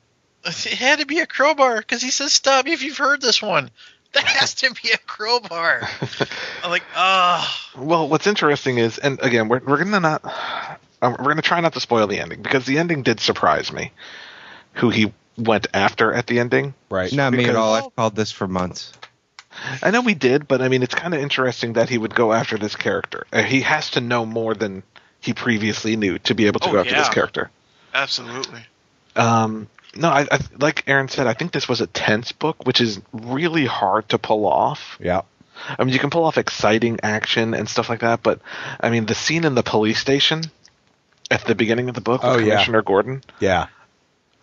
It 0.46 0.78
had 0.78 1.00
to 1.00 1.06
be 1.06 1.18
a 1.18 1.26
crowbar 1.26 1.78
because 1.78 2.00
he 2.00 2.10
says, 2.10 2.32
"Stop 2.32 2.64
me 2.64 2.72
if 2.72 2.82
you've 2.82 2.96
heard 2.96 3.20
this 3.20 3.42
one." 3.42 3.70
That 4.14 4.24
has 4.24 4.54
to 4.54 4.72
be 4.72 4.90
a 4.90 4.96
crowbar. 4.96 5.86
I'm 6.64 6.70
like, 6.70 6.84
ah. 6.96 7.70
Well, 7.76 8.08
what's 8.08 8.26
interesting 8.26 8.78
is, 8.78 8.96
and 8.96 9.20
again, 9.22 9.48
we're 9.48 9.60
we're 9.60 9.76
gonna 9.76 10.00
not, 10.00 10.24
um, 11.02 11.16
we're 11.18 11.28
gonna 11.28 11.42
try 11.42 11.60
not 11.60 11.74
to 11.74 11.80
spoil 11.80 12.06
the 12.06 12.18
ending 12.18 12.40
because 12.40 12.64
the 12.64 12.78
ending 12.78 13.02
did 13.02 13.20
surprise 13.20 13.70
me. 13.70 13.92
Who 14.74 14.88
he 14.88 15.12
went 15.38 15.66
after 15.72 16.12
at 16.12 16.26
the 16.26 16.40
ending? 16.40 16.74
Right. 16.90 17.12
Not 17.12 17.32
me 17.32 17.44
at 17.46 17.56
all. 17.56 17.74
I've 17.74 17.96
called 17.96 18.16
this 18.16 18.32
for 18.32 18.46
months. 18.48 18.92
I 19.82 19.90
know 19.90 20.02
we 20.02 20.14
did, 20.14 20.46
but 20.46 20.60
I 20.62 20.68
mean, 20.68 20.82
it's 20.82 20.94
kind 20.94 21.14
of 21.14 21.20
interesting 21.20 21.72
that 21.74 21.88
he 21.88 21.98
would 21.98 22.14
go 22.14 22.32
after 22.32 22.56
this 22.58 22.76
character. 22.76 23.26
Uh, 23.32 23.42
he 23.42 23.62
has 23.62 23.90
to 23.90 24.00
know 24.00 24.24
more 24.24 24.54
than 24.54 24.82
he 25.20 25.32
previously 25.34 25.96
knew 25.96 26.18
to 26.20 26.34
be 26.34 26.46
able 26.46 26.60
to 26.60 26.68
Oh, 26.68 26.72
go 26.72 26.78
after 26.80 26.94
this 26.94 27.08
character. 27.08 27.50
Absolutely. 27.92 28.60
Um, 29.16 29.68
no, 29.96 30.08
I, 30.10 30.26
I 30.30 30.38
like 30.60 30.84
Aaron 30.86 31.08
said. 31.08 31.26
I 31.26 31.32
think 31.32 31.50
this 31.52 31.68
was 31.68 31.80
a 31.80 31.88
tense 31.88 32.30
book, 32.30 32.66
which 32.66 32.80
is 32.80 33.00
really 33.12 33.66
hard 33.66 34.08
to 34.10 34.18
pull 34.18 34.46
off. 34.46 34.96
Yeah. 35.00 35.22
I 35.76 35.82
mean, 35.82 35.92
you 35.92 35.98
can 35.98 36.10
pull 36.10 36.24
off 36.24 36.38
exciting 36.38 37.00
action 37.02 37.52
and 37.54 37.68
stuff 37.68 37.88
like 37.88 38.00
that, 38.00 38.22
but 38.22 38.40
I 38.78 38.90
mean, 38.90 39.06
the 39.06 39.14
scene 39.16 39.44
in 39.44 39.56
the 39.56 39.64
police 39.64 39.98
station 39.98 40.42
at 41.32 41.44
the 41.46 41.56
beginning 41.56 41.88
of 41.88 41.96
the 41.96 42.00
book 42.00 42.22
with 42.22 42.32
Oh, 42.32 42.38
yeah. 42.38 42.52
Commissioner 42.54 42.82
Gordon, 42.82 43.22
Yeah. 43.40 43.66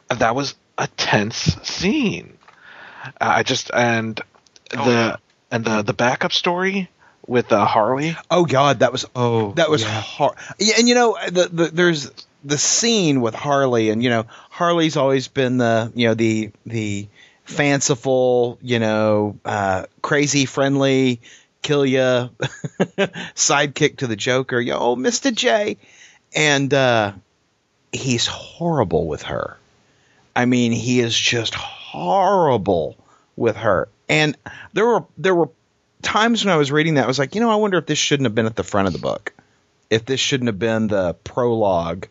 that 0.10 0.36
was 0.36 0.56
a 0.78 0.88
tense 0.98 1.58
scene. 1.64 2.38
I 3.20 3.44
just 3.44 3.72
and 3.74 4.20
Oh, 4.76 4.84
the 4.84 4.92
yeah. 4.92 5.16
and 5.52 5.64
the 5.64 5.82
the 5.84 5.94
backup 5.94 6.32
story 6.34 6.90
with 7.28 7.52
uh, 7.54 7.66
Harley. 7.66 8.18
Oh 8.32 8.46
God, 8.46 8.80
that 8.80 8.92
was 8.92 9.06
Oh, 9.16 9.52
that 9.54 9.70
was 9.70 9.84
yeah. 9.84 9.90
hard. 10.02 10.36
Yeah, 10.60 10.76
and 10.80 10.88
you 10.90 10.96
know 10.96 11.18
the, 11.28 11.48
the 11.52 11.66
there's 11.68 12.12
the 12.44 12.58
scene 12.58 13.22
with 13.22 13.36
Harley, 13.36 13.90
and 13.92 14.02
you 14.04 14.10
know 14.10 14.26
Harley's 14.50 14.98
always 14.98 15.28
been 15.28 15.58
the 15.58 15.92
you 15.96 16.08
know 16.08 16.14
the 16.16 16.52
the 16.66 17.08
fanciful, 17.44 18.58
you 18.62 18.80
know, 18.80 19.38
uh, 19.46 19.86
crazy, 20.02 20.46
friendly, 20.46 21.22
kill 21.62 21.86
ya 21.86 22.30
sidekick 23.36 23.98
to 23.98 24.08
the 24.08 24.16
Joker. 24.16 24.60
Yo, 24.60 24.78
oh, 24.78 24.96
Mister 24.96 25.32
J, 25.32 25.78
and 26.36 26.74
uh, 26.74 27.14
he's 27.92 28.26
horrible 28.28 29.08
with 29.08 29.24
her. 29.24 29.58
I 30.36 30.46
mean, 30.46 30.72
he 30.72 31.00
is 31.00 31.18
just 31.18 31.56
horrible 31.56 32.98
with 33.36 33.56
her. 33.58 33.88
And 34.10 34.38
there 34.74 34.86
were 34.86 35.04
there 35.18 35.36
were 35.36 35.50
times 36.02 36.44
when 36.44 36.54
I 36.54 36.58
was 36.58 36.72
reading 36.72 36.96
that 36.96 37.06
I 37.06 37.08
was 37.08 37.20
like, 37.20 37.36
you 37.36 37.42
know, 37.42 37.52
I 37.52 37.56
wonder 37.56 37.78
if 37.78 37.86
this 37.86 37.98
shouldn't 37.98 38.26
have 38.26 38.36
been 38.36 38.46
at 38.46 38.56
the 38.56 38.64
front 38.64 38.88
of 38.88 38.94
the 38.94 39.00
book. 39.00 39.34
If 39.90 40.06
this 40.06 40.20
shouldn't 40.20 40.48
have 40.48 40.60
been 40.60 40.88
the 40.88 41.14
prologue 41.24 42.08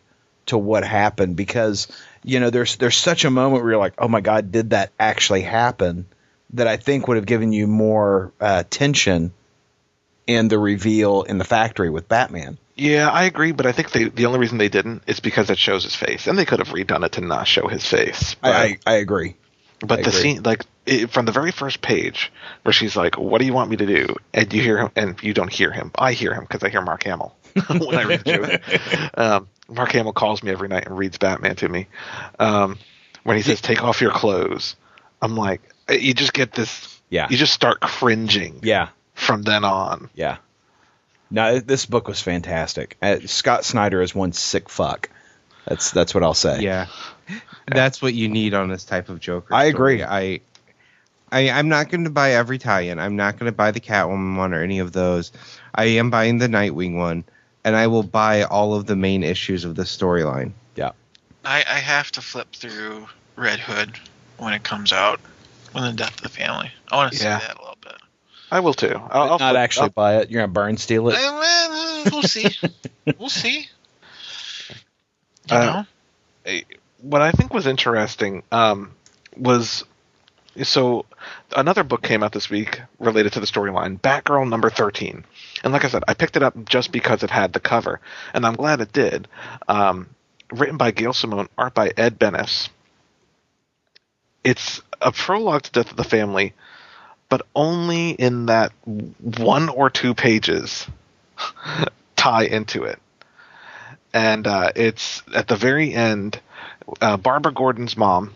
to 0.47 0.57
what 0.57 0.83
happened 0.83 1.35
because 1.35 1.87
you 2.23 2.39
know 2.39 2.49
there's 2.49 2.75
there's 2.77 2.97
such 2.97 3.25
a 3.25 3.31
moment 3.31 3.63
where 3.63 3.73
you're 3.73 3.79
like, 3.79 3.95
"Oh 3.97 4.07
my 4.07 4.21
god, 4.21 4.51
did 4.51 4.71
that 4.71 4.91
actually 4.99 5.41
happen?" 5.41 6.05
that 6.53 6.67
I 6.67 6.77
think 6.77 7.07
would 7.07 7.17
have 7.17 7.25
given 7.25 7.51
you 7.51 7.67
more 7.67 8.31
uh, 8.39 8.63
tension 8.69 9.33
in 10.27 10.47
the 10.47 10.59
reveal 10.59 11.23
in 11.23 11.37
the 11.37 11.43
factory 11.43 11.89
with 11.89 12.07
Batman. 12.07 12.57
Yeah, 12.75 13.09
I 13.09 13.23
agree, 13.23 13.51
but 13.53 13.65
I 13.65 13.71
think 13.71 13.91
they, 13.91 14.05
the 14.05 14.25
only 14.25 14.39
reason 14.39 14.57
they 14.57 14.69
didn't 14.69 15.03
is 15.07 15.19
because 15.19 15.49
it 15.49 15.57
shows 15.57 15.83
his 15.83 15.95
face, 15.95 16.27
and 16.27 16.37
they 16.37 16.45
could 16.45 16.59
have 16.59 16.69
redone 16.69 17.05
it 17.05 17.13
to 17.13 17.21
not 17.21 17.47
show 17.47 17.67
his 17.67 17.85
face. 17.85 18.35
But, 18.35 18.55
I, 18.55 18.63
I, 18.63 18.77
I 18.85 18.93
agree. 18.95 19.35
but 19.79 19.99
I 19.99 20.01
the 20.01 20.09
agree. 20.09 20.21
scene, 20.21 20.43
like 20.43 20.65
it, 20.85 21.09
from 21.09 21.25
the 21.25 21.31
very 21.31 21.51
first 21.51 21.81
page, 21.81 22.33
where 22.63 22.73
she's 22.73 22.97
like, 22.97 23.17
"What 23.17 23.39
do 23.39 23.45
you 23.45 23.53
want 23.53 23.69
me 23.69 23.77
to 23.77 23.85
do?" 23.85 24.15
and 24.33 24.51
you 24.53 24.61
hear 24.61 24.77
him, 24.77 24.91
and 24.95 25.21
you 25.23 25.33
don't 25.33 25.51
hear 25.51 25.71
him. 25.71 25.91
I 25.95 26.11
hear 26.11 26.33
him 26.33 26.43
because 26.43 26.63
I 26.63 26.69
hear 26.69 26.81
Mark 26.81 27.03
Hamill 27.03 27.33
when 27.69 27.95
I 27.95 28.03
read 28.03 28.23
the. 28.25 29.09
Um, 29.17 29.47
Mark 29.69 29.93
Hamill 29.93 30.13
calls 30.13 30.43
me 30.43 30.51
every 30.51 30.67
night 30.67 30.85
and 30.85 30.97
reads 30.97 31.17
Batman 31.17 31.55
to 31.55 31.69
me. 31.69 31.87
Um, 32.39 32.77
when 33.23 33.37
he 33.37 33.43
says, 33.43 33.61
"Take 33.61 33.83
off 33.83 34.01
your 34.01 34.11
clothes," 34.11 34.75
I'm 35.21 35.35
like, 35.35 35.61
you 35.89 36.13
just 36.13 36.33
get 36.33 36.51
this. 36.51 36.99
Yeah. 37.09 37.27
You 37.29 37.37
just 37.37 37.53
start 37.53 37.79
cringing 37.79 38.59
Yeah. 38.63 38.89
From 39.15 39.41
then 39.41 39.63
on. 39.63 40.09
Yeah. 40.13 40.37
No, 41.31 41.59
this 41.59 41.85
book 41.87 42.07
was 42.07 42.21
fantastic. 42.21 42.97
Uh, 43.01 43.17
Scott 43.25 43.65
Snyder 43.65 44.01
is 44.01 44.13
one 44.13 44.31
sick 44.31 44.69
fuck. 44.69 45.09
That's 45.67 45.89
that's 45.89 46.13
what 46.13 46.23
I'll 46.23 46.35
say. 46.35 46.61
Yeah, 46.61 46.85
that's 47.67 47.99
what 48.01 48.13
you 48.13 48.29
need 48.29 48.53
on 48.53 48.69
this 48.69 48.83
type 48.83 49.09
of 49.09 49.19
Joker. 49.19 49.51
I 49.53 49.71
story. 49.71 50.01
agree. 50.01 50.03
I, 50.03 50.41
I, 51.31 51.49
I'm 51.49 51.67
not 51.69 51.89
going 51.89 52.03
to 52.03 52.11
buy 52.11 52.33
every 52.33 52.59
tie-in. 52.59 52.99
I'm 52.99 53.15
not 53.15 53.39
going 53.39 53.51
to 53.51 53.55
buy 53.55 53.71
the 53.71 53.79
Catwoman 53.79 54.37
one 54.37 54.53
or 54.53 54.61
any 54.61 54.77
of 54.77 54.91
those. 54.91 55.31
I 55.73 55.85
am 55.85 56.11
buying 56.11 56.37
the 56.37 56.47
Nightwing 56.47 56.95
one, 56.97 57.23
and 57.63 57.75
I 57.75 57.87
will 57.87 58.03
buy 58.03 58.43
all 58.43 58.75
of 58.75 58.85
the 58.85 58.95
main 58.95 59.23
issues 59.23 59.65
of 59.65 59.73
the 59.75 59.83
storyline. 59.83 60.51
Yeah. 60.75 60.91
I, 61.43 61.61
I 61.67 61.79
have 61.79 62.11
to 62.11 62.21
flip 62.21 62.53
through 62.53 63.07
Red 63.35 63.59
Hood 63.59 63.97
when 64.37 64.53
it 64.53 64.61
comes 64.61 64.93
out, 64.93 65.19
when 65.71 65.83
the 65.85 65.93
death 65.93 66.15
of 66.17 66.21
the 66.21 66.29
family. 66.29 66.71
I 66.91 66.95
want 66.97 67.13
to 67.13 67.23
Yeah. 67.23 67.39
see 67.39 67.47
that 67.47 67.55
a 67.57 67.59
little 67.59 67.64
bit. 67.64 67.64
I 68.51 68.59
will 68.59 68.73
too. 68.73 68.93
I'll, 68.95 69.23
I'll 69.33 69.39
not 69.39 69.51
flip- 69.51 69.55
actually 69.57 69.83
I'll- 69.83 69.89
buy 69.91 70.17
it. 70.17 70.29
You're 70.31 70.41
gonna 70.43 70.53
burn 70.53 70.77
steal 70.77 71.09
it. 71.09 71.15
Eh, 71.15 71.29
well, 71.29 72.03
we'll 72.11 72.21
see. 72.23 72.47
we'll 73.19 73.29
see. 73.29 73.67
You 75.49 75.55
Uh, 75.57 75.83
know? 76.45 76.59
what 77.01 77.21
I 77.21 77.31
think 77.31 77.53
was 77.53 77.67
interesting 77.67 78.43
um, 78.51 78.91
was 79.37 79.83
so 80.63 81.05
another 81.55 81.83
book 81.83 82.01
came 82.01 82.23
out 82.23 82.31
this 82.31 82.49
week 82.49 82.81
related 82.99 83.33
to 83.33 83.39
the 83.39 83.45
storyline, 83.45 83.99
Batgirl 83.99 84.47
number 84.49 84.69
thirteen. 84.69 85.25
And 85.63 85.73
like 85.73 85.83
I 85.85 85.89
said, 85.89 86.03
I 86.07 86.13
picked 86.13 86.35
it 86.37 86.43
up 86.43 86.53
just 86.65 86.91
because 86.91 87.23
it 87.23 87.29
had 87.31 87.51
the 87.53 87.59
cover, 87.59 87.99
and 88.33 88.45
I'm 88.45 88.55
glad 88.55 88.79
it 88.81 88.93
did. 88.93 89.27
Um, 89.67 90.09
written 90.51 90.77
by 90.77 90.91
Gail 90.91 91.13
Simone, 91.13 91.49
art 91.57 91.73
by 91.73 91.91
Ed 91.97 92.17
Benes. 92.19 92.69
It's 94.43 94.81
a 95.01 95.11
prologue 95.11 95.63
to 95.63 95.71
Death 95.71 95.91
of 95.91 95.97
the 95.97 96.03
Family, 96.03 96.53
but 97.29 97.45
only 97.55 98.11
in 98.11 98.47
that 98.47 98.71
one 98.85 99.69
or 99.69 99.89
two 99.89 100.13
pages 100.13 100.87
tie 102.15 102.45
into 102.45 102.83
it. 102.83 102.99
And 104.13 104.47
uh, 104.47 104.71
it's 104.75 105.21
at 105.33 105.47
the 105.47 105.55
very 105.55 105.93
end. 105.93 106.39
Uh, 107.01 107.17
Barbara 107.17 107.51
Gordon's 107.51 107.97
mom 107.97 108.33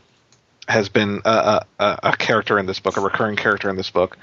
has 0.67 0.89
been 0.89 1.21
a, 1.25 1.65
a, 1.79 1.99
a 2.03 2.17
character 2.17 2.59
in 2.59 2.65
this 2.65 2.79
book, 2.79 2.97
a 2.97 3.01
recurring 3.01 3.35
character 3.35 3.69
in 3.69 3.75
this 3.75 3.89
book, 3.89 4.17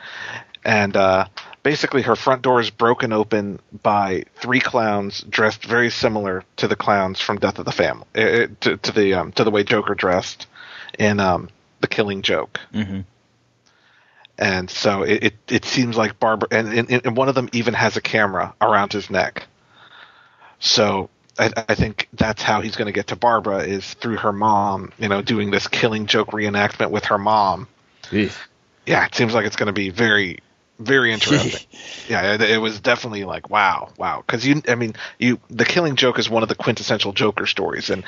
and 0.65 0.97
uh, 0.97 1.27
basically 1.63 2.03
her 2.03 2.15
front 2.15 2.43
door 2.43 2.61
is 2.61 2.71
broken 2.71 3.13
open 3.13 3.59
by 3.83 4.25
three 4.37 4.61
clowns 4.61 5.23
dressed 5.23 5.65
very 5.65 5.91
similar 5.91 6.45
to 6.57 6.69
the 6.69 6.77
clowns 6.77 7.21
from 7.21 7.39
Death 7.39 7.59
of 7.59 7.65
the 7.65 7.73
Family, 7.73 8.07
uh, 8.15 8.47
to, 8.61 8.77
to 8.77 8.93
the 8.93 9.15
um, 9.15 9.33
to 9.33 9.45
the 9.45 9.51
way 9.51 9.65
Joker 9.65 9.95
dressed 9.95 10.47
in 10.99 11.19
um, 11.19 11.49
The 11.81 11.89
Killing 11.89 12.23
Joke. 12.23 12.61
hmm 12.73 13.01
And 14.39 14.69
so 14.71 15.03
it, 15.03 15.25
it, 15.25 15.35
it 15.49 15.65
seems 15.65 15.97
like 15.97 16.21
Barbara, 16.21 16.49
and, 16.51 16.69
and, 16.69 17.07
and 17.07 17.17
one 17.17 17.29
of 17.29 17.35
them 17.35 17.49
even 17.53 17.75
has 17.75 17.97
a 17.97 18.01
camera 18.01 18.55
around 18.61 18.93
his 18.93 19.09
neck. 19.09 19.47
So 20.59 21.09
I, 21.39 21.51
I 21.69 21.75
think 21.75 22.09
that's 22.13 22.43
how 22.43 22.61
he's 22.61 22.77
going 22.77 22.87
to 22.87 22.93
get 22.93 23.09
to 23.09 23.17
Barbara 23.17 23.61
is 23.61 23.95
through 23.95 24.17
her 24.17 24.33
mom, 24.33 24.93
you 24.99 25.09
know, 25.09 25.23
doing 25.23 25.51
this 25.51 25.69
killing 25.69 26.07
joke 26.07 26.29
reenactment 26.29 26.91
with 26.91 27.07
her 27.07 27.19
mom. 27.19 27.69
Yeah, 28.87 29.07
it 29.07 29.15
seems 29.15 29.35
like 29.35 29.47
it's 29.47 29.57
going 29.57 29.67
to 29.67 29.73
be 29.73 29.91
very, 29.91 30.39
very 30.79 31.13
interesting. 31.13 31.67
yeah, 32.09 32.35
it, 32.35 32.43
it 32.43 32.59
was 32.59 32.81
definitely 32.81 33.25
like 33.25 33.51
wow, 33.51 33.91
wow. 33.99 34.23
Because 34.25 34.47
you, 34.47 34.63
I 34.69 34.75
mean, 34.75 34.95
you, 35.19 35.41
the 35.51 35.65
Killing 35.65 35.97
Joke 35.97 36.19
is 36.19 36.31
one 36.31 36.43
of 36.43 36.49
the 36.49 36.55
quintessential 36.55 37.13
Joker 37.13 37.47
stories, 37.47 37.91
and 37.91 38.05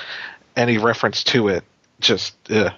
any 0.57 0.79
reference 0.79 1.24
to 1.24 1.49
it 1.49 1.64
just, 2.01 2.35
uh, 2.51 2.70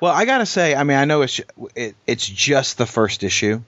Well, 0.00 0.12
I 0.12 0.24
gotta 0.24 0.46
say, 0.46 0.74
I 0.74 0.82
mean, 0.84 0.96
I 0.96 1.04
know 1.04 1.22
it's 1.22 1.40
it, 1.74 1.94
it's 2.06 2.26
just 2.26 2.78
the 2.78 2.86
first 2.86 3.22
issue, 3.22 3.60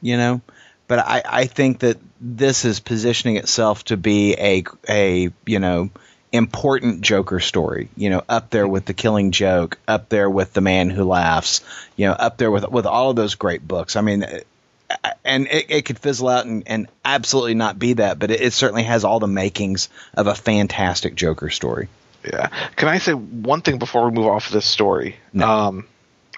you 0.00 0.16
know, 0.18 0.42
but 0.86 0.98
I, 0.98 1.22
I 1.26 1.44
think 1.46 1.80
that 1.80 1.98
this 2.20 2.64
is 2.66 2.78
positioning 2.80 3.36
itself 3.36 3.84
to 3.84 3.96
be 3.96 4.34
a 4.34 4.64
a 4.88 5.30
you 5.46 5.58
know 5.58 5.90
important 6.30 7.00
Joker 7.00 7.40
story, 7.40 7.88
you 7.96 8.10
know, 8.10 8.22
up 8.28 8.50
there 8.50 8.68
with 8.68 8.84
the 8.84 8.94
Killing 8.94 9.30
Joke, 9.32 9.78
up 9.88 10.10
there 10.10 10.28
with 10.28 10.52
the 10.52 10.60
Man 10.60 10.90
Who 10.90 11.04
Laughs, 11.04 11.62
you 11.96 12.06
know, 12.06 12.12
up 12.12 12.36
there 12.36 12.50
with 12.50 12.68
with 12.68 12.84
all 12.86 13.10
of 13.10 13.16
those 13.16 13.34
great 13.34 13.66
books. 13.66 13.96
I 13.96 14.02
mean. 14.02 14.24
Uh, 14.24 14.40
uh, 15.02 15.12
and 15.24 15.46
it, 15.46 15.70
it 15.70 15.84
could 15.86 15.98
fizzle 15.98 16.28
out 16.28 16.44
and, 16.44 16.64
and 16.66 16.86
absolutely 17.02 17.54
not 17.54 17.78
be 17.78 17.94
that, 17.94 18.18
but 18.18 18.30
it, 18.30 18.42
it 18.42 18.52
certainly 18.52 18.82
has 18.82 19.04
all 19.04 19.20
the 19.20 19.26
makings 19.26 19.88
of 20.12 20.26
a 20.26 20.34
fantastic 20.34 21.14
Joker 21.14 21.48
story. 21.48 21.88
Yeah. 22.24 22.48
Can 22.76 22.88
I 22.88 22.98
say 22.98 23.12
one 23.12 23.60
thing 23.62 23.78
before 23.78 24.04
we 24.04 24.10
move 24.12 24.26
off 24.26 24.46
of 24.46 24.52
this 24.52 24.66
story? 24.66 25.16
No. 25.32 25.48
Um, 25.48 25.86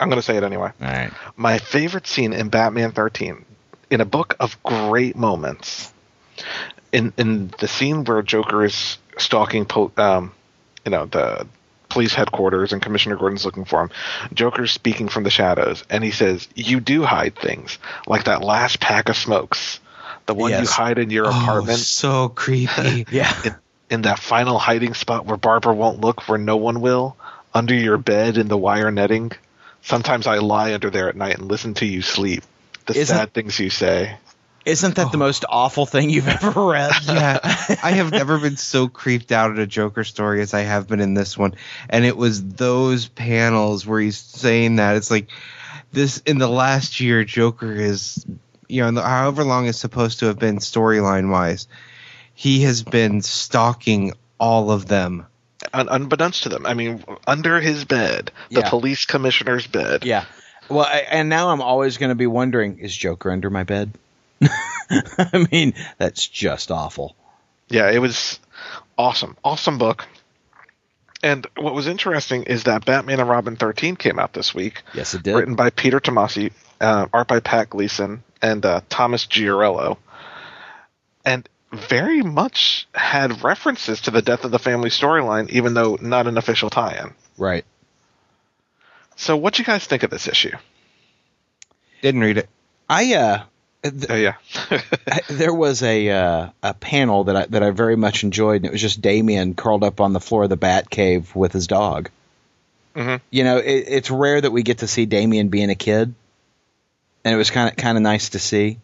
I'm 0.01 0.09
going 0.09 0.19
to 0.21 0.27
say 0.27 0.37
it 0.37 0.43
anyway. 0.43 0.71
All 0.81 0.87
right. 0.87 1.11
my 1.37 1.59
favorite 1.59 2.07
scene 2.07 2.33
in 2.33 2.49
Batman 2.49 2.93
13 2.93 3.45
in 3.91 4.01
a 4.01 4.05
book 4.05 4.35
of 4.41 4.61
great 4.63 5.15
moments 5.17 5.93
in 6.93 7.13
in 7.17 7.53
the 7.61 7.69
scene 7.69 8.05
where 8.05 8.23
Joker 8.23 8.65
is 8.65 8.99
stalking 9.19 9.67
po- 9.67 9.93
um 9.97 10.33
you 10.85 10.91
know 10.91 11.07
the 11.07 11.47
police 11.89 12.13
headquarters 12.13 12.73
and 12.73 12.83
Commissioner 12.83 13.17
Gordon's 13.17 13.45
looking 13.45 13.65
for 13.65 13.83
him. 13.83 13.91
Joker's 14.33 14.73
speaking 14.73 15.09
from 15.09 15.23
the 15.23 15.31
shadows 15.31 15.85
and 15.91 16.03
he 16.03 16.11
says, 16.11 16.49
"You 16.57 16.81
do 16.81 17.05
hide 17.05 17.37
things 17.37 17.79
like 18.09 18.25
that 18.25 18.43
last 18.43 18.81
pack 18.81 19.09
of 19.09 19.17
smokes, 19.17 19.79
the 20.27 20.35
one 20.35 20.51
you 20.51 20.67
hide 20.67 20.99
in 20.99 21.11
your 21.11 21.27
Oh, 21.27 21.31
apartment." 21.31 21.79
so 21.79 22.29
creepy. 22.31 23.07
Yeah. 23.13 23.33
in, 23.45 23.55
in 23.95 24.03
that 24.03 24.19
final 24.19 24.59
hiding 24.59 24.93
spot 24.93 25.25
where 25.25 25.39
Barbara 25.39 25.75
won't 25.75 26.01
look, 26.01 26.29
where 26.29 26.39
no 26.39 26.57
one 26.57 26.81
will, 26.81 27.17
under 27.55 27.75
your 27.75 27.97
bed 27.97 28.37
in 28.37 28.49
the 28.49 28.59
wire 28.59 28.91
netting. 28.91 29.33
Sometimes 29.81 30.27
I 30.27 30.39
lie 30.39 30.75
under 30.75 30.91
there 30.91 31.09
at 31.09 31.17
night 31.17 31.39
and 31.39 31.49
listen 31.49 31.75
to 31.75 31.87
you 31.87 32.03
sleep. 32.03 32.43
The 32.87 32.99
Isn't- 32.99 33.17
sad 33.17 33.33
things 33.33 33.59
you 33.59 33.71
say. 33.71 34.19
Isn't 34.65 34.95
that 34.95 35.13
the 35.13 35.19
oh. 35.19 35.21
most 35.21 35.45
awful 35.47 35.85
thing 35.85 36.09
you've 36.09 36.27
ever 36.27 36.69
read? 36.69 36.91
yeah, 37.07 37.39
I 37.83 37.91
have 37.93 38.11
never 38.11 38.39
been 38.39 38.57
so 38.57 38.89
creeped 38.89 39.31
out 39.31 39.51
at 39.51 39.59
a 39.59 39.67
Joker 39.67 40.05
story 40.05 40.41
as 40.41 40.55
I 40.55 40.61
have 40.61 40.89
been 40.89 41.01
in 41.01 41.13
this 41.13 41.37
one. 41.37 41.55
And 41.91 42.07
it 42.07 42.17
was 42.17 42.43
those 42.43 43.07
panels 43.07 43.87
where 43.87 44.01
he's 44.01 44.17
saying 44.17 44.77
that 44.77 44.97
it's 44.97 45.11
like 45.11 45.29
this 45.93 46.19
in 46.25 46.39
the 46.39 46.49
last 46.49 46.99
year, 46.99 47.25
Joker 47.25 47.73
is, 47.73 48.25
you 48.67 48.91
know, 48.91 49.03
however 49.03 49.45
long 49.45 49.67
it's 49.67 49.79
supposed 49.79 50.21
to 50.21 50.27
have 50.27 50.39
been 50.39 50.59
storyline 50.59 51.31
wise, 51.31 51.69
he 52.35 52.63
has 52.63 52.83
been 52.83 53.23
stalking 53.23 54.13
all 54.39 54.71
of 54.71 54.87
them. 54.87 55.27
Un- 55.73 55.89
unbeknownst 55.89 56.43
to 56.43 56.49
them. 56.51 56.67
I 56.67 56.75
mean, 56.75 57.03
under 57.27 57.61
his 57.61 57.85
bed, 57.85 58.31
the 58.51 58.61
Yeah. 58.61 58.69
police 58.71 59.05
commissioner's 59.07 59.67
bed. 59.67 60.05
Yeah. 60.05 60.25
Well, 60.69 60.85
I, 60.87 60.99
and 61.11 61.29
now 61.29 61.51
I'm 61.51 61.63
always 61.63 61.97
going 61.99 62.11
to 62.11 62.15
be 62.15 62.27
wondering: 62.27 62.79
Is 62.79 62.95
Joker 62.97 63.31
under 63.31 63.51
my 63.51 63.65
bed? 63.65 63.93
I 64.91 65.47
mean, 65.51 65.75
that's 65.99 66.27
just 66.27 66.71
awful. 66.71 67.15
Yeah, 67.69 67.91
it 67.91 67.99
was 67.99 68.39
awesome. 68.99 69.37
Awesome 69.45 69.79
book. 69.79 70.07
And 71.23 71.47
what 71.57 71.75
was 71.75 71.87
interesting 71.87 72.43
is 72.43 72.65
that 72.65 72.85
Batman 72.85 73.21
and 73.21 73.29
Robin 73.31 73.57
13 73.57 73.97
came 73.97 74.19
out 74.19 74.35
this 74.35 74.55
week. 74.55 74.83
Yes, 74.93 75.15
it 75.15 75.23
did. 75.23 75.35
written 75.35 75.55
by 75.55 75.71
Peter 75.71 75.99
Tomasi, 75.99 76.53
uh, 76.83 77.07
art 77.15 77.29
by 77.29 77.41
Pat 77.41 77.71
Gleason, 77.71 78.23
and 78.43 78.65
uh, 78.67 78.83
Thomas 78.91 79.27
Giorello, 79.27 79.97
and 81.25 81.49
very 81.77 82.23
much 82.23 82.87
had 82.95 83.43
references 83.45 84.03
to 84.03 84.11
the 84.11 84.23
death 84.23 84.45
of 84.45 84.51
the 84.51 84.59
family 84.59 84.91
storyline, 84.91 85.49
even 85.51 85.75
though 85.75 85.99
not 86.01 86.27
an 86.27 86.39
official 86.39 86.71
tie-in. 86.71 87.13
Right. 87.39 87.65
So, 89.17 89.37
what 89.37 89.59
you 89.59 89.65
guys 89.65 89.85
think 89.87 90.03
of 90.03 90.11
this 90.11 90.27
issue? 90.29 90.57
Didn't 92.03 92.21
read 92.21 92.39
it. 92.39 92.49
I 92.89 93.15
uh, 93.15 93.43
th- 93.83 94.07
Oh 94.11 94.15
yeah, 94.15 94.35
I- 95.09 95.21
there 95.31 95.55
was 95.55 95.83
a 95.83 96.11
uh, 96.11 96.49
a 96.63 96.75
panel 96.75 97.25
that 97.25 97.37
I 97.37 97.47
that 97.47 97.63
I 97.63 97.71
very 97.71 97.97
much 97.97 98.25
enjoyed, 98.25 98.57
and 98.57 98.67
it 98.67 98.73
was 98.73 98.81
just 98.81 99.01
Damian 99.01 99.55
curled 99.55 99.85
up 99.85 100.01
on 100.01 100.13
the 100.13 100.21
floor 100.21 100.45
of 100.45 100.51
the 100.51 100.57
Bat 100.57 100.91
Cave 100.91 101.35
with 101.35 101.53
his 101.53 101.67
dog. 101.67 102.11
Mhm. 102.95 103.21
You 103.31 103.45
know, 103.45 103.59
it, 103.59 103.85
it's 103.89 104.11
rare 104.11 104.41
that 104.41 104.51
we 104.51 104.63
get 104.63 104.79
to 104.79 104.87
see 104.87 105.07
Damian 105.07 105.49
being 105.49 105.71
a 105.71 105.75
kid, 105.75 106.15
and 107.25 107.35
it 107.35 107.37
was 107.39 107.51
kind 107.51 107.71
of 107.71 107.77
kind 107.77 107.97
of 107.97 108.03
nice 108.03 108.31
to 108.31 108.39
see. 108.39 108.79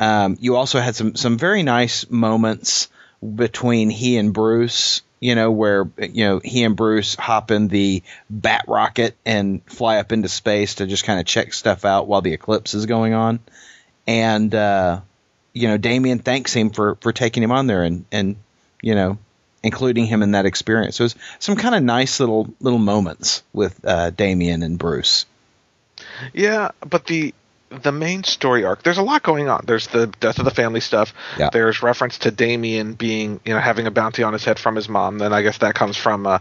Um, 0.00 0.38
you 0.40 0.56
also 0.56 0.80
had 0.80 0.96
some 0.96 1.14
some 1.14 1.38
very 1.38 1.62
nice 1.62 2.10
moments 2.10 2.88
between 3.22 3.90
he 3.90 4.16
and 4.16 4.32
Bruce. 4.32 5.02
You 5.20 5.34
know, 5.34 5.50
where 5.50 5.86
you 5.98 6.24
know 6.24 6.40
he 6.42 6.64
and 6.64 6.74
Bruce 6.74 7.14
hop 7.14 7.50
in 7.50 7.68
the 7.68 8.02
Bat 8.30 8.64
rocket 8.66 9.14
and 9.26 9.62
fly 9.66 9.98
up 9.98 10.12
into 10.12 10.30
space 10.30 10.76
to 10.76 10.86
just 10.86 11.04
kind 11.04 11.20
of 11.20 11.26
check 11.26 11.52
stuff 11.52 11.84
out 11.84 12.08
while 12.08 12.22
the 12.22 12.32
eclipse 12.32 12.72
is 12.72 12.86
going 12.86 13.12
on, 13.12 13.40
and 14.06 14.54
uh, 14.54 15.00
you 15.52 15.68
know 15.68 15.76
Damian 15.76 16.20
thanks 16.20 16.54
him 16.54 16.70
for 16.70 16.94
for 16.96 17.12
taking 17.12 17.42
him 17.42 17.52
on 17.52 17.66
there 17.66 17.82
and 17.82 18.06
and 18.10 18.36
you 18.80 18.94
know 18.94 19.18
including 19.62 20.06
him 20.06 20.22
in 20.22 20.30
that 20.30 20.46
experience. 20.46 20.96
So 20.96 21.02
it 21.02 21.04
was 21.06 21.16
some 21.38 21.56
kind 21.56 21.74
of 21.74 21.82
nice 21.82 22.18
little 22.18 22.48
little 22.60 22.78
moments 22.78 23.42
with 23.52 23.78
uh, 23.84 24.08
Damian 24.08 24.62
and 24.62 24.78
Bruce. 24.78 25.26
yeah, 26.32 26.70
but 26.80 27.04
the 27.04 27.34
the 27.70 27.92
main 27.92 28.24
story 28.24 28.64
arc. 28.64 28.82
There's 28.82 28.98
a 28.98 29.02
lot 29.02 29.22
going 29.22 29.48
on. 29.48 29.64
There's 29.66 29.86
the 29.86 30.08
death 30.08 30.38
of 30.38 30.44
the 30.44 30.50
family 30.50 30.80
stuff. 30.80 31.14
Yeah. 31.38 31.50
There's 31.52 31.82
reference 31.82 32.18
to 32.18 32.30
Damian 32.30 32.94
being, 32.94 33.40
you 33.44 33.54
know, 33.54 33.60
having 33.60 33.86
a 33.86 33.90
bounty 33.90 34.22
on 34.22 34.32
his 34.32 34.44
head 34.44 34.58
from 34.58 34.76
his 34.76 34.88
mom. 34.88 35.18
Then 35.18 35.32
I 35.32 35.42
guess 35.42 35.58
that 35.58 35.74
comes 35.74 35.96
from 35.96 36.26
uh, 36.26 36.40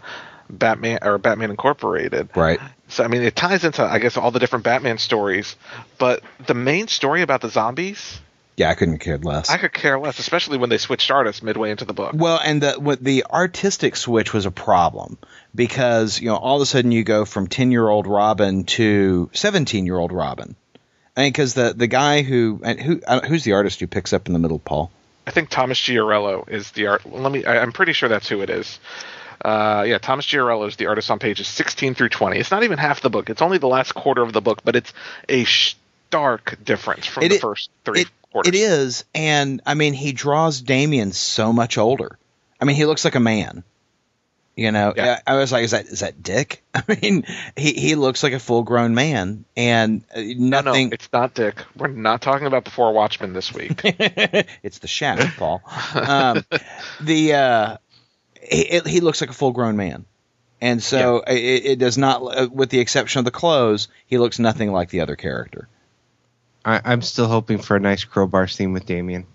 Batman 0.49 0.99
or 1.03 1.17
Batman 1.17 1.51
Incorporated. 1.51 2.29
Right. 2.35 2.59
So 2.87 3.03
I 3.03 3.07
mean, 3.07 3.21
it 3.21 3.35
ties 3.35 3.63
into 3.63 3.83
I 3.83 3.99
guess 3.99 4.17
all 4.17 4.31
the 4.31 4.39
different 4.39 4.65
Batman 4.65 4.97
stories, 4.97 5.55
but 5.99 6.23
the 6.47 6.55
main 6.55 6.87
story 6.87 7.21
about 7.21 7.41
the 7.41 7.49
zombies, 7.49 8.19
Yeah, 8.57 8.71
I 8.71 8.73
couldn't 8.73 8.97
care 8.97 9.19
less. 9.19 9.51
I 9.51 9.57
could 9.57 9.73
care 9.73 9.99
less, 9.99 10.17
especially 10.17 10.57
when 10.57 10.69
they 10.69 10.79
switched 10.79 11.11
artists 11.11 11.43
midway 11.43 11.69
into 11.69 11.85
the 11.85 11.93
book. 11.93 12.13
Well, 12.15 12.39
and 12.43 12.63
the 12.63 12.79
what 12.79 13.03
the 13.03 13.25
artistic 13.31 13.95
switch 13.95 14.33
was 14.33 14.47
a 14.47 14.51
problem 14.51 15.19
because 15.53 16.19
you 16.19 16.29
know 16.29 16.35
all 16.37 16.55
of 16.55 16.63
a 16.63 16.65
sudden 16.65 16.91
you 16.91 17.03
go 17.03 17.25
from 17.25 17.45
ten 17.45 17.69
year 17.69 17.87
old 17.87 18.07
Robin 18.07 18.63
to 18.63 19.29
seventeen 19.33 19.85
year 19.85 19.97
old 19.97 20.11
Robin. 20.11 20.55
I 21.19 21.23
mean, 21.23 21.33
because 21.33 21.53
the 21.53 21.73
the 21.73 21.87
guy 21.87 22.21
who 22.21 22.61
and 22.63 22.79
who 22.79 23.01
uh, 23.05 23.19
who's 23.27 23.43
the 23.43 23.51
artist 23.51 23.81
who 23.81 23.87
picks 23.87 24.13
up 24.13 24.27
in 24.27 24.33
the 24.33 24.39
middle, 24.39 24.57
Paul? 24.57 24.89
I 25.27 25.31
think 25.31 25.49
Thomas 25.49 25.77
Giorello 25.77 26.45
is 26.47 26.71
the 26.71 26.87
art. 26.87 27.05
Let 27.05 27.29
me. 27.29 27.43
I, 27.43 27.61
I'm 27.61 27.73
pretty 27.73 27.91
sure 27.91 28.07
that's 28.07 28.29
who 28.29 28.39
it 28.39 28.49
is. 28.49 28.79
Uh, 29.43 29.83
yeah, 29.85 29.97
Thomas 29.97 30.25
Giorello 30.25 30.65
is 30.65 30.77
the 30.77 30.85
artist 30.85 31.11
on 31.11 31.19
pages 31.19 31.47
16 31.49 31.95
through 31.95 32.09
20. 32.09 32.37
It's 32.37 32.51
not 32.51 32.63
even 32.63 32.77
half 32.77 33.01
the 33.01 33.09
book. 33.09 33.29
It's 33.29 33.41
only 33.41 33.57
the 33.57 33.67
last 33.67 33.93
quarter 33.93 34.21
of 34.21 34.31
the 34.31 34.39
book, 34.39 34.61
but 34.63 34.77
it's 34.77 34.93
a 35.27 35.43
stark 35.43 36.57
difference 36.63 37.05
from 37.05 37.23
It 37.23 37.29
the 37.29 37.39
first 37.39 37.69
three 37.83 38.01
it, 38.01 38.07
quarters. 38.31 38.53
it 38.53 38.57
is, 38.57 39.03
and 39.13 39.61
I 39.65 39.73
mean, 39.73 39.93
he 39.93 40.13
draws 40.13 40.61
Damian 40.61 41.11
so 41.11 41.51
much 41.51 41.77
older. 41.77 42.17
I 42.61 42.65
mean, 42.65 42.77
he 42.77 42.85
looks 42.85 43.03
like 43.03 43.15
a 43.15 43.19
man. 43.19 43.65
You 44.59 44.71
know, 44.73 44.93
Yeah. 44.95 45.19
I, 45.25 45.33
I 45.33 45.37
was 45.37 45.51
like, 45.53 45.63
is 45.63 45.71
that 45.71 45.85
is 45.85 46.01
that 46.01 46.21
Dick? 46.21 46.63
I 46.73 46.83
mean, 47.01 47.25
he 47.55 47.71
he 47.73 47.95
looks 47.95 48.23
like 48.23 48.33
a 48.33 48.39
full 48.39 48.63
grown 48.63 48.93
man, 48.93 49.45
and 49.55 50.03
uh, 50.13 50.19
No, 50.19 50.61
no, 50.61 50.61
nothing. 50.61 50.91
it's 50.91 51.07
not 51.13 51.33
Dick. 51.33 51.63
We're 51.77 51.87
not 51.87 52.21
talking 52.21 52.45
about 52.45 52.65
the 52.65 52.69
Before 52.71 52.91
Watchmen 52.91 53.31
this 53.33 53.53
week. 53.53 53.79
it's 53.83 54.79
the 54.79 54.87
shaft, 54.87 55.37
Paul. 55.37 55.61
Um, 55.95 56.43
the 56.99 57.33
uh, 57.35 57.77
he, 58.41 58.61
it- 58.63 58.87
he 58.87 58.99
looks 58.99 59.21
like 59.21 59.29
a 59.29 59.33
full 59.33 59.51
grown 59.51 59.77
man, 59.77 60.05
and 60.59 60.83
so 60.83 61.19
it, 61.25 61.35
it 61.65 61.79
does 61.79 61.97
not, 61.97 62.21
uh, 62.21 62.49
with 62.51 62.69
the 62.69 62.79
exception 62.79 63.19
of 63.19 63.25
the 63.25 63.31
clothes, 63.31 63.87
he 64.07 64.17
looks 64.17 64.39
nothing 64.39 64.71
like 64.73 64.89
the 64.89 65.01
other 65.01 65.15
character. 65.15 65.69
I, 66.65 66.81
I'm 66.83 67.01
still 67.01 67.27
hoping 67.27 67.59
for 67.59 67.77
a 67.77 67.79
nice 67.79 68.03
crowbar 68.03 68.47
scene 68.47 68.73
with 68.73 68.85
Damian. 68.85 69.25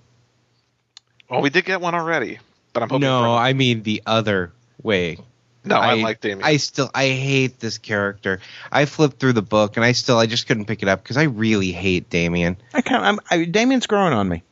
well, 1.31 1.41
we 1.41 1.49
did 1.49 1.65
get 1.65 1.81
one 1.81 1.95
already, 1.95 2.41
but 2.75 2.83
I'm 2.83 2.91
hoping. 2.91 3.01
No, 3.03 3.23
for, 3.23 3.29
I 3.29 3.55
mean 3.55 3.83
the 3.83 4.03
other 4.05 4.53
way. 4.85 5.19
no, 5.65 5.77
I, 5.77 5.95
like 5.95 6.21
Damian. 6.21 6.47
I 6.47 6.59
still 6.59 6.91
I 6.95 7.09
hate 7.09 7.59
this 7.59 7.79
character. 7.79 8.41
I 8.71 8.85
flipped 8.85 9.19
through 9.19 9.33
the 9.33 9.43
book 9.43 9.77
and 9.77 9.85
I 9.85 9.93
still 9.93 10.19
I 10.19 10.27
just 10.27 10.47
couldn't 10.47 10.67
pick 10.67 10.83
it 10.83 10.89
up 10.89 11.03
because 11.03 11.17
I 11.17 11.25
really 11.25 11.73
hate 11.73 12.11
Damian. 12.11 12.57
I 12.73 12.83
kind 12.83 13.03
of, 13.03 13.09
I'm, 13.09 13.21
I, 13.31 13.45
Damian's 13.45 13.87
growing 13.87 14.13
on 14.13 14.29
me. 14.29 14.43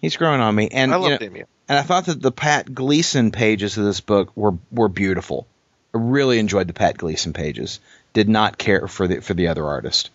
He's 0.00 0.16
growing 0.16 0.40
on 0.40 0.54
me, 0.54 0.68
and 0.70 0.92
I 0.92 0.96
you 0.96 1.02
love 1.02 1.10
know, 1.12 1.18
Damian. 1.18 1.46
and 1.68 1.78
I 1.78 1.82
thought 1.82 2.06
that 2.06 2.20
the 2.20 2.30
Pat 2.30 2.72
Gleason 2.72 3.32
pages 3.32 3.76
of 3.78 3.84
this 3.84 4.00
book 4.00 4.30
were 4.36 4.54
were 4.70 4.88
beautiful. 4.88 5.46
I 5.94 5.98
really 5.98 6.38
enjoyed 6.38 6.68
the 6.68 6.74
Pat 6.74 6.98
Gleason 6.98 7.32
pages. 7.32 7.80
Did 8.12 8.28
not 8.28 8.58
care 8.58 8.86
for 8.86 9.08
the 9.08 9.20
for 9.22 9.34
the 9.34 9.48
other 9.48 9.64
artist. 9.64 10.10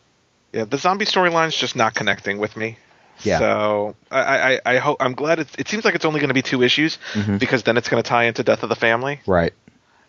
Yeah, 0.54 0.66
the 0.66 0.78
zombie 0.78 1.06
storyline's 1.06 1.56
just 1.56 1.76
not 1.76 1.96
connecting 1.96 2.38
with 2.38 2.56
me. 2.56 2.78
Yeah. 3.24 3.40
So 3.40 3.96
I, 4.10 4.54
I, 4.56 4.60
I 4.66 4.78
hope 4.78 4.98
I'm 5.00 5.14
glad 5.14 5.40
it's, 5.40 5.54
it 5.58 5.68
seems 5.68 5.86
like 5.86 5.96
it's 5.96 6.06
only 6.06 6.20
going 6.20 6.30
to 6.30 6.34
be 6.34 6.42
two 6.42 6.62
issues 6.64 6.98
Mhm. 7.14 7.40
because 7.40 7.64
then 7.64 7.78
it's 7.78 7.90
going 7.90 8.02
to 8.02 8.08
tie 8.08 8.26
into 8.26 8.44
Death 8.44 8.64
of 8.64 8.70
the 8.70 8.76
Family, 8.76 9.20
Right. 9.28 9.54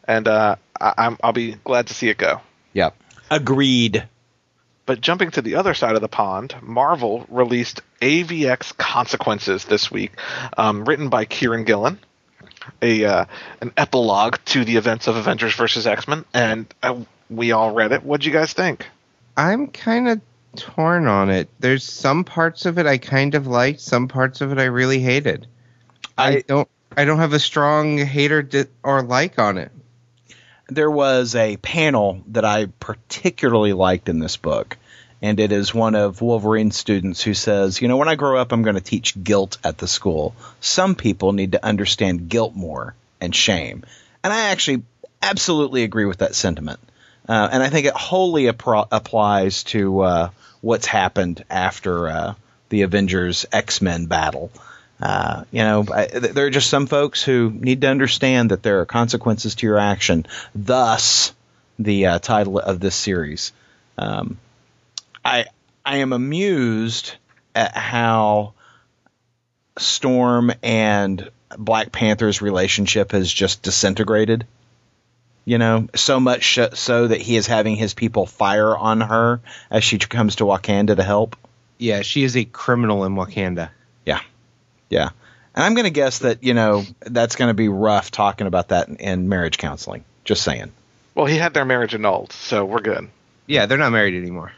and 0.09 0.27
uh, 0.29 0.57
I, 0.81 0.95
I'm 0.99 1.19
I'll 1.23 1.33
be 1.33 1.57
glad 1.65 1.89
to 1.89 1.95
see 1.95 2.09
it 2.09 2.19
go. 2.19 2.41
Yep. 2.73 2.95
Agreed. 3.31 4.07
But 4.85 5.01
jumping 5.01 5.31
to 5.33 5.43
the 5.43 5.55
other 5.55 5.75
side 5.75 5.95
of 5.95 6.01
the 6.01 6.09
pond, 6.09 6.55
Marvel 6.61 7.25
released 7.29 7.83
AVX 8.01 8.77
Consequences 8.77 9.65
this 9.65 9.91
week, 9.93 10.13
um, 10.59 10.85
written 10.85 11.09
by 11.09 11.25
Kieron 11.25 11.65
Gillen, 11.65 11.99
a 12.83 13.05
uh, 13.05 13.25
an 13.61 13.73
epilogue 13.77 14.39
to 14.47 14.65
the 14.65 14.77
events 14.77 15.07
of 15.07 15.15
Avengers 15.17 15.55
versus 15.55 15.87
X 15.87 16.09
Men, 16.09 16.25
and 16.35 16.67
uh, 16.83 16.97
we 17.31 17.53
all 17.53 17.73
read 17.73 17.93
it. 17.93 18.03
What'd 18.03 18.25
you 18.25 18.33
guys 18.33 18.53
think? 18.53 18.87
I'm 19.37 19.69
kind 19.69 20.09
of 20.09 20.21
torn 20.57 21.07
on 21.07 21.31
it. 21.31 21.49
There's 21.61 21.85
some 21.85 22.25
parts 22.25 22.67
of 22.67 22.79
it 22.79 22.87
I 22.87 22.99
kind 22.99 23.35
of 23.35 23.47
liked, 23.47 23.81
some 23.81 24.09
parts 24.09 24.41
of 24.41 24.53
it 24.53 24.59
I 24.59 24.65
really 24.65 25.01
hated. 25.01 25.47
I, 26.19 26.29
I- 26.37 26.45
don't 26.47 26.69
I 26.97 27.05
don't 27.07 27.19
have 27.19 27.33
a 27.33 27.39
strong 27.41 27.97
hater 27.97 28.43
di- 28.43 28.67
or 28.83 29.03
like 29.03 29.39
on 29.39 29.57
it. 29.57 29.73
there 30.69 30.91
was 30.91 31.35
a 31.35 31.57
panel 31.57 32.23
that 32.29 32.45
I 32.45 32.67
particularly 32.81 33.73
liked 33.73 34.11
in 34.11 34.19
this 34.19 34.37
book, 34.37 34.77
and 35.23 35.41
it 35.41 35.53
is 35.53 35.73
one 35.75 35.95
of 35.95 36.21
Wolverine's 36.21 36.77
students 36.77 37.23
who 37.23 37.33
says, 37.33 37.81
"You 37.81 37.89
know, 37.89 37.97
when 37.97 38.09
I 38.09 38.15
grow 38.15 38.39
up, 38.39 38.53
I'm 38.53 38.63
going 38.63 38.75
to 38.77 38.83
teach 38.83 39.23
guilt 39.23 39.57
at 39.65 39.79
the 39.79 39.89
school. 39.89 40.35
Some 40.61 40.95
people 40.95 41.33
need 41.33 41.53
to 41.53 41.65
understand 41.65 42.29
guilt 42.29 42.55
more 42.55 42.95
and 43.23 43.35
shame." 43.35 43.85
And 44.23 44.31
I 44.33 44.51
actually 44.51 44.83
absolutely 45.23 45.85
agree 45.85 46.05
with 46.05 46.19
that 46.19 46.35
sentiment, 46.35 46.81
uh, 47.27 47.49
and 47.53 47.63
I 47.63 47.71
think 47.71 47.87
it 47.87 47.95
wholly 47.95 48.45
appro- 48.45 48.89
applies 48.93 49.65
to 49.65 50.01
uh, 50.01 50.29
what's 50.63 50.87
happened 50.87 51.45
after 51.51 52.09
uh, 52.09 52.35
the 52.71 52.83
Avengers 52.83 53.45
X 53.53 53.83
Men 53.83 54.07
battle. 54.07 54.51
Uh, 54.99 55.45
you 55.51 55.63
know, 55.63 55.85
I, 55.93 56.07
th- 56.07 56.33
there 56.33 56.47
are 56.47 56.51
just 56.51 56.71
some 56.71 56.87
folks 56.87 57.23
who 57.23 57.51
need 57.51 57.83
to 57.83 57.89
understand 57.89 58.53
that 58.53 58.63
there 58.63 58.81
are 58.81 58.87
consequences 58.87 59.57
to 59.57 59.67
your 59.67 59.79
action. 59.79 60.27
Thus, 60.55 61.35
the 61.79 62.07
uh, 62.07 62.19
title 62.21 62.59
of 62.59 62.81
this 62.81 62.95
series. 62.95 63.53
Um, 63.99 64.39
I 65.25 65.47
I 65.85 65.99
am 65.99 66.13
amused 66.13 67.15
at 67.55 67.77
how 67.77 68.55
Storm 69.79 70.53
and 70.63 71.31
Black 71.59 71.93
Panther's 71.93 72.41
relationship 72.41 73.13
has 73.13 73.31
just 73.31 73.63
disintegrated. 73.63 74.47
You 75.45 75.59
know, 75.59 75.89
so 75.97 76.21
much 76.21 76.59
so 76.75 77.09
that 77.09 77.21
he 77.21 77.35
is 77.37 77.49
having 77.49 77.75
his 77.77 77.95
people 77.95 78.27
fire 78.27 78.77
on 78.77 79.01
her 79.01 79.41
as 79.71 79.83
she 79.83 79.99
comes 79.99 80.37
to 80.37 80.45
Wakanda 80.45 80.95
to 80.97 81.03
help. 81.03 81.37
Yeah, 81.79 82.03
she 82.03 82.23
is 82.23 82.37
a 82.37 82.45
criminal 82.45 83.05
in 83.05 83.15
Wakanda. 83.15 83.71
Yeah. 84.07 84.21
Yeah, 84.89 85.09
and 85.55 85.65
I'm 85.65 85.75
going 85.75 85.85
to 85.87 85.91
guess 85.91 86.21
that, 86.21 86.45
you 86.45 86.55
know, 86.55 86.85
that's 87.01 87.35
going 87.37 87.49
to 87.49 87.55
be 87.55 87.69
rough 87.69 88.11
talking 88.11 88.47
about 88.47 88.69
that 88.69 88.89
in, 88.89 88.97
in 88.97 89.29
marriage 89.29 89.59
counseling. 89.59 90.05
Just 90.25 90.43
saying. 90.43 90.71
Well, 91.15 91.27
he 91.27 91.37
had 91.39 91.55
their 91.55 91.65
marriage 91.65 91.95
annulled, 91.95 92.33
so 92.33 92.65
we're 92.65 92.81
good. 92.81 93.09
Yeah, 93.47 93.67
they're 93.67 93.79
not 93.79 93.91
married 93.91 94.15
anymore. 94.15 94.53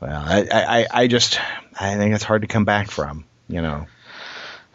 Well, 0.00 0.22
I, 0.24 0.46
I, 0.52 0.80
I- 0.82 0.86
I 1.02 1.06
just, 1.08 1.40
I 1.80 1.96
think 1.96 2.14
it's 2.14 2.22
hard 2.24 2.42
to 2.42 2.48
come 2.48 2.64
back 2.64 2.90
from, 2.90 3.24
you 3.48 3.62
know. 3.62 3.86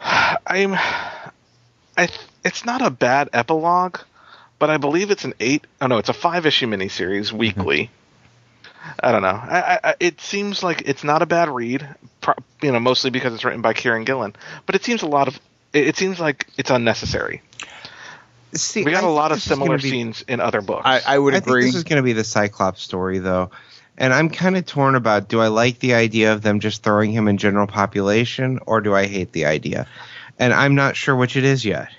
I'm. 0.00 0.74
I. 0.74 2.08
It's 2.44 2.64
not 2.66 2.82
a 2.82 2.90
bad 2.90 3.30
epilogue, 3.32 3.98
but 4.64 4.70
I 4.70 4.78
believe 4.78 5.10
it's 5.10 5.26
an 5.26 5.34
eight. 5.40 5.66
Oh 5.82 5.88
no, 5.88 5.98
it's 5.98 6.08
a 6.08 6.14
five 6.14 6.46
issue 6.46 6.66
miniseries 6.66 7.26
mm-hmm. 7.26 7.36
weekly. 7.36 7.90
I 8.98 9.12
don't 9.12 9.20
know. 9.20 9.28
I, 9.28 9.60
I, 9.60 9.80
I- 9.90 9.94
it 10.00 10.22
seems 10.22 10.62
like 10.62 10.88
it's 10.88 11.04
not 11.04 11.20
a 11.20 11.26
bad 11.26 11.50
read, 11.50 11.86
pro, 12.22 12.32
you 12.62 12.72
know, 12.72 12.80
mostly 12.80 13.10
because 13.10 13.34
it's 13.34 13.44
written 13.44 13.60
by 13.60 13.74
Kieron 13.74 14.06
Gillen. 14.06 14.34
But 14.64 14.74
it 14.74 14.82
seems 14.82 15.02
a 15.02 15.06
lot 15.06 15.28
of. 15.28 15.38
It, 15.74 15.88
it 15.88 15.96
seems 15.98 16.18
like 16.18 16.46
it's 16.56 16.70
unnecessary. 16.70 17.42
See, 18.54 18.84
We 18.84 18.92
got 18.92 19.04
I 19.04 19.06
a 19.06 19.10
lot 19.10 19.32
of 19.32 19.36
this 19.36 19.44
is 19.44 19.50
gonna 19.50 19.60
similar 19.60 19.76
be- 19.76 19.90
scenes 19.90 20.24
in 20.26 20.40
other 20.40 20.62
books. 20.62 20.86
I, 20.86 21.02
I 21.06 21.18
would 21.18 21.34
I 21.34 21.40
think 21.40 21.48
agree. 21.48 21.66
this 21.66 21.74
is 21.74 21.84
going 21.84 21.98
to 21.98 22.02
be 22.02 22.14
the 22.14 22.24
Cyclops 22.24 22.80
story, 22.80 23.18
though. 23.18 23.50
And 23.98 24.14
I'm 24.14 24.30
kind 24.30 24.56
of 24.56 24.64
torn 24.64 24.94
about 24.94 25.28
do 25.28 25.40
I 25.40 25.48
like 25.48 25.78
the 25.78 25.92
idea 25.92 26.32
of 26.32 26.40
them 26.40 26.60
just 26.60 26.82
throwing 26.82 27.12
him 27.12 27.28
in 27.28 27.36
general 27.36 27.66
population 27.66 28.60
or 28.64 28.80
do 28.80 28.94
I 28.94 29.04
hate 29.08 29.32
the 29.32 29.44
idea? 29.44 29.88
And 30.38 30.54
I'm 30.54 30.74
not 30.74 30.96
sure 30.96 31.14
which 31.14 31.36
it 31.36 31.44
is 31.44 31.66
yet. 31.66 31.90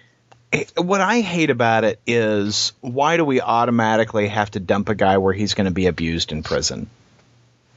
What 0.75 1.01
I 1.01 1.21
hate 1.21 1.49
about 1.49 1.83
it 1.83 1.99
is 2.05 2.73
why 2.81 3.17
do 3.17 3.25
we 3.25 3.41
automatically 3.41 4.27
have 4.27 4.51
to 4.51 4.59
dump 4.59 4.89
a 4.89 4.95
guy 4.95 5.17
where 5.17 5.33
he's 5.33 5.53
going 5.53 5.65
to 5.65 5.73
be 5.73 5.87
abused 5.87 6.31
in 6.31 6.43
prison? 6.43 6.89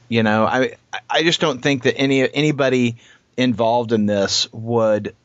You 0.07 0.23
know, 0.23 0.45
I 0.45 0.73
I 1.09 1.23
just 1.23 1.39
don't 1.39 1.61
think 1.61 1.83
that 1.83 1.95
any 1.97 2.21
anybody 2.33 2.97
involved 3.37 3.91
in 3.91 4.05
this 4.05 4.51
would 4.51 5.15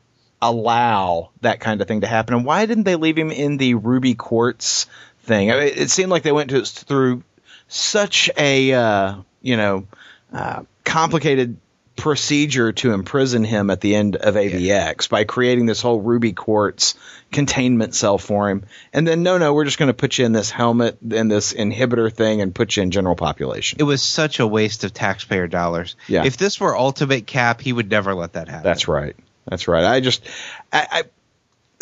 allow 0.40 1.30
that 1.40 1.60
kind 1.60 1.80
of 1.80 1.88
thing 1.88 2.02
to 2.02 2.06
happen. 2.06 2.34
And 2.34 2.44
why 2.44 2.66
didn't 2.66 2.84
they 2.84 2.96
leave 2.96 3.16
him 3.16 3.30
in 3.30 3.56
the 3.56 3.74
Ruby 3.74 4.14
Quartz 4.14 4.86
thing? 5.22 5.50
I 5.50 5.54
mean, 5.54 5.72
it 5.74 5.90
seemed 5.90 6.10
like 6.10 6.22
they 6.22 6.32
went 6.32 6.50
to, 6.50 6.64
through 6.64 7.22
such 7.68 8.30
a 8.36 8.72
uh, 8.72 9.16
you 9.40 9.56
know 9.56 9.86
uh, 10.32 10.64
complicated 10.84 11.56
procedure 11.96 12.72
to 12.72 12.92
imprison 12.92 13.44
him 13.44 13.70
at 13.70 13.80
the 13.80 13.94
end 13.94 14.16
of 14.16 14.34
AVX 14.34 15.08
by 15.08 15.24
creating 15.24 15.66
this 15.66 15.80
whole 15.80 16.00
Ruby 16.00 16.32
Quartz 16.32 16.96
containment 17.30 17.94
cell 17.94 18.18
for 18.18 18.50
him. 18.50 18.64
And 18.92 19.06
then, 19.06 19.22
no, 19.22 19.38
no, 19.38 19.54
we're 19.54 19.64
just 19.64 19.78
going 19.78 19.88
to 19.88 19.94
put 19.94 20.18
you 20.18 20.24
in 20.24 20.32
this 20.32 20.50
helmet 20.50 20.98
and 21.02 21.30
this 21.30 21.52
inhibitor 21.52 22.12
thing 22.12 22.40
and 22.40 22.54
put 22.54 22.76
you 22.76 22.82
in 22.82 22.90
general 22.90 23.14
population. 23.14 23.78
It 23.80 23.84
was 23.84 24.02
such 24.02 24.40
a 24.40 24.46
waste 24.46 24.84
of 24.84 24.92
taxpayer 24.92 25.46
dollars. 25.46 25.96
Yeah. 26.08 26.24
If 26.24 26.36
this 26.36 26.60
were 26.60 26.76
Ultimate 26.76 27.26
Cap, 27.26 27.60
he 27.60 27.72
would 27.72 27.90
never 27.90 28.14
let 28.14 28.34
that 28.34 28.48
happen. 28.48 28.64
That's 28.64 28.88
right. 28.88 29.16
That's 29.46 29.68
right. 29.68 29.84
I 29.84 30.00
just, 30.00 30.26
I, 30.72 30.86
I, 30.90 31.02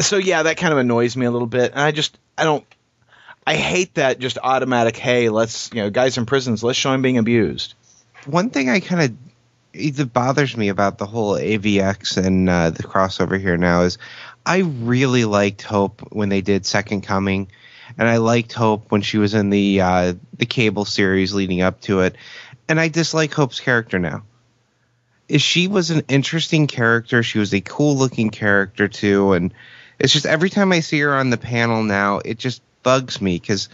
so 0.02 0.16
yeah, 0.16 0.44
that 0.44 0.56
kind 0.56 0.72
of 0.72 0.78
annoys 0.78 1.16
me 1.16 1.26
a 1.26 1.30
little 1.30 1.46
bit. 1.46 1.72
And 1.72 1.80
I 1.80 1.90
just, 1.90 2.18
I 2.36 2.44
don't, 2.44 2.64
I 3.46 3.56
hate 3.56 3.94
that 3.94 4.18
just 4.18 4.38
automatic, 4.42 4.96
hey, 4.96 5.28
let's, 5.28 5.70
you 5.72 5.82
know, 5.82 5.90
guys 5.90 6.18
in 6.18 6.26
prisons, 6.26 6.62
let's 6.62 6.78
show 6.78 6.92
him 6.92 7.02
being 7.02 7.18
abused. 7.18 7.74
One 8.26 8.50
thing 8.50 8.68
I 8.68 8.80
kind 8.80 9.02
of 9.02 9.31
it 9.74 10.12
bothers 10.12 10.56
me 10.56 10.68
about 10.68 10.98
the 10.98 11.06
whole 11.06 11.34
AVX 11.34 12.16
and 12.16 12.48
uh, 12.48 12.70
the 12.70 12.82
crossover 12.82 13.40
here 13.40 13.56
now 13.56 13.82
is 13.82 13.98
I 14.44 14.58
really 14.58 15.24
liked 15.24 15.62
Hope 15.62 16.00
when 16.12 16.28
they 16.28 16.40
did 16.40 16.66
Second 16.66 17.02
Coming, 17.02 17.48
and 17.96 18.08
I 18.08 18.16
liked 18.16 18.52
Hope 18.52 18.90
when 18.90 19.02
she 19.02 19.18
was 19.18 19.34
in 19.34 19.50
the 19.50 19.80
uh, 19.80 20.14
the 20.36 20.46
cable 20.46 20.84
series 20.84 21.32
leading 21.32 21.62
up 21.62 21.80
to 21.82 22.00
it, 22.00 22.16
and 22.68 22.80
I 22.80 22.88
dislike 22.88 23.32
Hope's 23.32 23.60
character 23.60 23.98
now. 23.98 24.24
Is 25.28 25.42
she 25.42 25.68
was 25.68 25.90
an 25.90 26.02
interesting 26.08 26.66
character. 26.66 27.22
She 27.22 27.38
was 27.38 27.54
a 27.54 27.60
cool 27.60 27.96
looking 27.96 28.30
character 28.30 28.88
too, 28.88 29.32
and 29.32 29.54
it's 29.98 30.12
just 30.12 30.26
every 30.26 30.50
time 30.50 30.72
I 30.72 30.80
see 30.80 31.00
her 31.00 31.14
on 31.14 31.30
the 31.30 31.38
panel 31.38 31.82
now, 31.82 32.18
it 32.18 32.38
just 32.38 32.62
bugs 32.82 33.20
me 33.20 33.38
because 33.38 33.68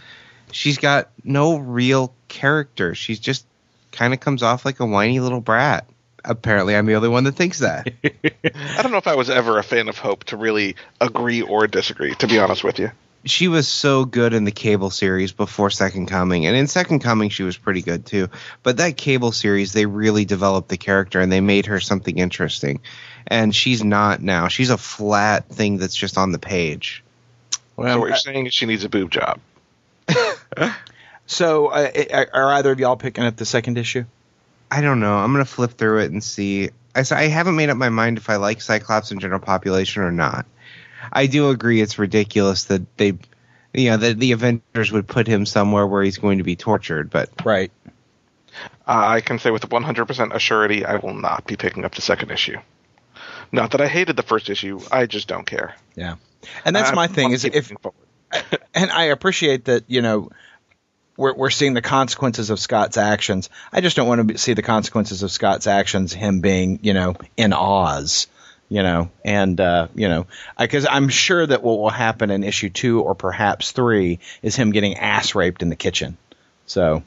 she's 0.51 0.77
got 0.77 1.09
no 1.23 1.57
real 1.57 2.13
character. 2.27 2.93
She's 2.93 3.19
just 3.19 3.45
kind 3.91 4.13
of 4.13 4.19
comes 4.19 4.43
off 4.43 4.65
like 4.65 4.79
a 4.79 4.85
whiny 4.85 5.19
little 5.19 5.41
brat. 5.41 5.85
Apparently, 6.25 6.75
I'm 6.75 6.85
the 6.85 6.95
only 6.95 7.09
one 7.09 7.23
that 7.23 7.35
thinks 7.35 7.59
that. 7.59 7.91
I 8.03 8.81
don't 8.81 8.91
know 8.91 8.97
if 8.97 9.07
I 9.07 9.15
was 9.15 9.29
ever 9.29 9.57
a 9.57 9.63
fan 9.63 9.87
of 9.87 9.97
Hope 9.97 10.25
to 10.25 10.37
really 10.37 10.75
agree 10.99 11.41
or 11.41 11.65
disagree. 11.67 12.13
To 12.15 12.27
be 12.27 12.39
honest 12.39 12.63
with 12.63 12.77
you, 12.79 12.91
she 13.25 13.47
was 13.47 13.67
so 13.67 14.05
good 14.05 14.33
in 14.33 14.43
the 14.43 14.51
cable 14.51 14.89
series 14.89 15.31
before 15.31 15.69
Second 15.69 16.07
Coming, 16.07 16.45
and 16.45 16.55
in 16.55 16.67
Second 16.67 16.99
Coming 16.99 17.29
she 17.29 17.43
was 17.43 17.57
pretty 17.57 17.81
good 17.81 18.05
too. 18.05 18.29
But 18.63 18.77
that 18.77 18.97
cable 18.97 19.31
series, 19.31 19.73
they 19.73 19.85
really 19.85 20.25
developed 20.25 20.69
the 20.69 20.77
character 20.77 21.19
and 21.19 21.31
they 21.31 21.41
made 21.41 21.67
her 21.67 21.79
something 21.79 22.17
interesting. 22.17 22.81
And 23.27 23.55
she's 23.55 23.83
not 23.83 24.21
now. 24.21 24.47
She's 24.47 24.69
a 24.69 24.77
flat 24.77 25.49
thing 25.49 25.77
that's 25.77 25.95
just 25.95 26.17
on 26.17 26.31
the 26.31 26.39
page. 26.39 27.03
so 27.77 27.99
what 27.99 28.07
you're 28.07 28.15
saying 28.15 28.47
is 28.47 28.53
she 28.53 28.65
needs 28.65 28.83
a 28.83 28.89
boob 28.89 29.11
job. 29.11 29.39
So, 31.29 31.67
uh, 31.67 31.91
are, 32.11 32.29
are 32.33 32.51
either 32.53 32.71
of 32.71 32.79
y'all 32.79 32.97
picking 32.97 33.23
up 33.23 33.35
the 33.35 33.45
second 33.45 33.77
issue? 33.77 34.03
I 34.71 34.81
don't 34.81 34.99
know. 34.99 35.15
I'm 35.15 35.31
gonna 35.31 35.45
flip 35.45 35.71
through 35.71 35.99
it 35.99 36.11
and 36.11 36.23
see. 36.23 36.71
I 36.95 37.03
haven't 37.27 37.55
made 37.55 37.69
up 37.69 37.77
my 37.77 37.89
mind 37.89 38.17
if 38.17 38.31
I 38.31 38.37
like 38.37 38.61
Cyclops 38.61 39.11
and 39.11 39.21
general 39.21 39.39
population 39.39 40.01
or 40.01 40.11
not. 40.11 40.47
I 41.13 41.27
do 41.27 41.51
agree 41.51 41.81
it's 41.81 41.99
ridiculous 41.99 42.65
that 42.65 42.97
they, 42.97 43.13
you 43.75 43.91
know, 43.91 43.97
that 43.97 44.17
the 44.17 44.31
Avengers 44.31 44.91
would 44.91 45.07
put 45.07 45.27
him 45.27 45.45
somewhere 45.45 45.85
where 45.85 46.01
he's 46.01 46.17
going 46.17 46.39
to 46.39 46.43
be 46.43 46.55
tortured. 46.55 47.11
But 47.11 47.29
Right. 47.45 47.71
Uh, 48.87 49.05
I 49.07 49.21
can 49.21 49.37
say 49.37 49.51
with 49.51 49.69
100% 49.69 50.05
assurity, 50.31 50.83
I 50.83 50.95
will 50.95 51.13
not 51.13 51.45
be 51.45 51.55
picking 51.55 51.85
up 51.85 51.93
the 51.93 52.01
second 52.01 52.31
issue. 52.31 52.57
Not 53.51 53.71
that 53.71 53.81
I 53.81 53.87
hated 53.87 54.15
the 54.15 54.23
first 54.23 54.49
issue, 54.49 54.79
I 54.91 55.05
just 55.05 55.27
don't 55.27 55.45
care. 55.45 55.75
Yeah. 55.95 56.15
And 56.65 56.75
that's 56.75 56.89
I- 56.89 56.95
my 56.95 57.07
thing 57.07 57.31
is 57.31 57.45
if 57.45 57.67
forward. 57.67 57.93
and 58.73 58.91
I 58.91 59.05
appreciate 59.05 59.65
that, 59.65 59.83
you 59.87 60.01
know, 60.01 60.29
we're 61.19 61.33
we're 61.33 61.49
seeing 61.49 61.73
the 61.73 61.81
consequences 61.81 62.49
of 62.49 62.59
Scott's 62.59 62.97
actions. 62.97 63.49
I 63.73 63.81
just 63.81 63.95
don't 63.95 64.07
want 64.07 64.29
to 64.29 64.37
see 64.37 64.53
the 64.53 64.61
consequences 64.61 65.21
of 65.21 65.31
Scott's 65.31 65.67
actions 65.67 66.13
him 66.13 66.39
being, 66.39 66.79
you 66.81 66.93
know, 66.93 67.15
in 67.35 67.51
Oz, 67.53 68.27
you 68.69 68.81
know, 68.81 69.11
and 69.25 69.59
uh, 69.59 69.87
you 69.93 70.07
know, 70.07 70.27
because 70.57 70.87
I'm 70.89 71.09
sure 71.09 71.45
that 71.45 71.61
what 71.61 71.77
will 71.77 71.89
happen 71.89 72.31
in 72.31 72.43
issue 72.43 72.69
2 72.69 73.01
or 73.01 73.15
perhaps 73.15 73.73
3 73.73 74.19
is 74.41 74.55
him 74.55 74.71
getting 74.71 74.95
ass 74.97 75.35
raped 75.35 75.61
in 75.61 75.69
the 75.69 75.75
kitchen. 75.75 76.17
So, 76.65 77.03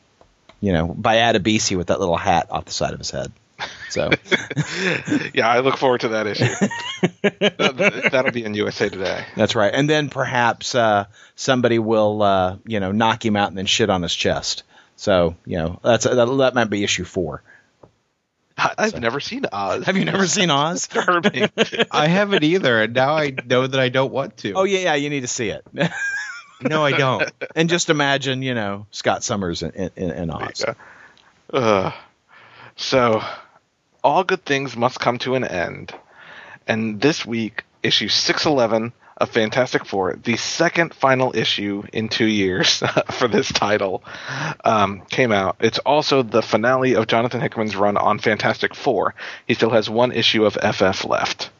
you 0.60 0.72
know, 0.72 0.86
by 0.86 1.16
Adebisi 1.16 1.78
with 1.78 1.86
that 1.86 1.98
little 1.98 2.16
hat 2.16 2.48
off 2.50 2.66
the 2.66 2.72
side 2.72 2.92
of 2.92 2.98
his 2.98 3.10
head. 3.10 3.32
So, 3.90 4.10
yeah, 5.34 5.48
I 5.48 5.60
look 5.60 5.76
forward 5.76 6.00
to 6.02 6.08
that 6.08 6.26
issue. 6.26 6.46
That- 7.22 8.08
That'll 8.10 8.32
be 8.32 8.44
in 8.44 8.54
USA 8.54 8.88
Today. 8.88 9.24
That's 9.36 9.54
right. 9.54 9.72
And 9.72 9.88
then 9.88 10.08
perhaps 10.08 10.74
uh, 10.74 11.06
somebody 11.34 11.78
will, 11.78 12.22
uh, 12.22 12.56
you 12.66 12.80
know, 12.80 12.92
knock 12.92 13.24
him 13.24 13.36
out 13.36 13.48
and 13.48 13.58
then 13.58 13.66
shit 13.66 13.90
on 13.90 14.02
his 14.02 14.14
chest. 14.14 14.62
So, 14.96 15.36
you 15.46 15.58
know, 15.58 15.80
that's 15.82 16.04
that, 16.04 16.14
that 16.14 16.54
might 16.54 16.70
be 16.70 16.84
issue 16.84 17.04
four. 17.04 17.42
I- 18.56 18.74
I've 18.78 19.00
never 19.00 19.18
seen 19.20 19.44
Oz. 19.52 19.84
Have 19.84 19.96
you 19.96 20.04
never 20.04 20.26
seen 20.26 20.50
Oz? 20.50 20.86
Disturbing. 20.92 21.48
I 21.90 22.06
haven't 22.06 22.44
either, 22.44 22.82
and 22.82 22.94
now 22.94 23.14
I 23.16 23.32
know 23.46 23.66
that 23.66 23.80
I 23.80 23.88
don't 23.88 24.12
want 24.12 24.36
to. 24.38 24.52
Oh 24.52 24.64
yeah, 24.64 24.78
yeah. 24.80 24.94
You 24.94 25.10
need 25.10 25.20
to 25.22 25.28
see 25.28 25.48
it. 25.48 25.66
no, 26.62 26.84
I 26.84 26.92
don't. 26.92 27.30
and 27.56 27.68
just 27.68 27.90
imagine, 27.90 28.42
you 28.42 28.54
know, 28.54 28.86
Scott 28.90 29.24
Summers 29.24 29.62
in, 29.62 29.90
in, 29.96 30.10
in 30.10 30.30
Oz. 30.30 30.64
Yeah. 30.66 30.74
Uh, 31.52 31.92
so, 32.76 33.22
all 34.02 34.24
good 34.24 34.44
things 34.44 34.76
must 34.76 35.00
come 35.00 35.18
to 35.18 35.34
an 35.34 35.44
end. 35.44 35.94
And 36.66 37.00
this 37.00 37.26
week, 37.26 37.64
issue 37.82 38.08
611 38.08 38.92
of 39.16 39.30
Fantastic 39.30 39.84
Four, 39.84 40.14
the 40.14 40.36
second 40.36 40.94
final 40.94 41.36
issue 41.36 41.84
in 41.92 42.08
two 42.08 42.26
years 42.26 42.82
for 43.12 43.28
this 43.28 43.52
title, 43.52 44.02
um, 44.64 45.02
came 45.10 45.32
out. 45.32 45.56
It's 45.60 45.78
also 45.80 46.22
the 46.22 46.42
finale 46.42 46.94
of 46.94 47.06
Jonathan 47.06 47.40
Hickman's 47.40 47.76
run 47.76 47.96
on 47.96 48.18
Fantastic 48.18 48.74
Four. 48.74 49.14
He 49.46 49.54
still 49.54 49.70
has 49.70 49.88
one 49.88 50.12
issue 50.12 50.44
of 50.44 50.54
FF 50.54 51.04
left. 51.04 51.50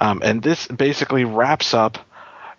Um, 0.00 0.22
and 0.24 0.42
this 0.42 0.66
basically 0.66 1.24
wraps 1.24 1.74
up 1.74 1.98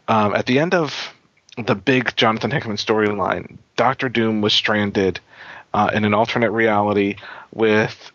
um, 0.08 0.34
at 0.36 0.46
the 0.46 0.60
end 0.60 0.74
of 0.74 1.14
the 1.58 1.76
big 1.76 2.16
Jonathan 2.16 2.52
Hickman 2.52 2.78
storyline. 2.78 3.58
Doctor 3.76 4.10
Doom 4.10 4.42
was 4.42 4.54
stranded 4.54 5.20
uh, 5.74 5.92
in 5.94 6.06
an 6.06 6.14
alternate 6.14 6.52
reality 6.52 7.16
with 7.54 8.12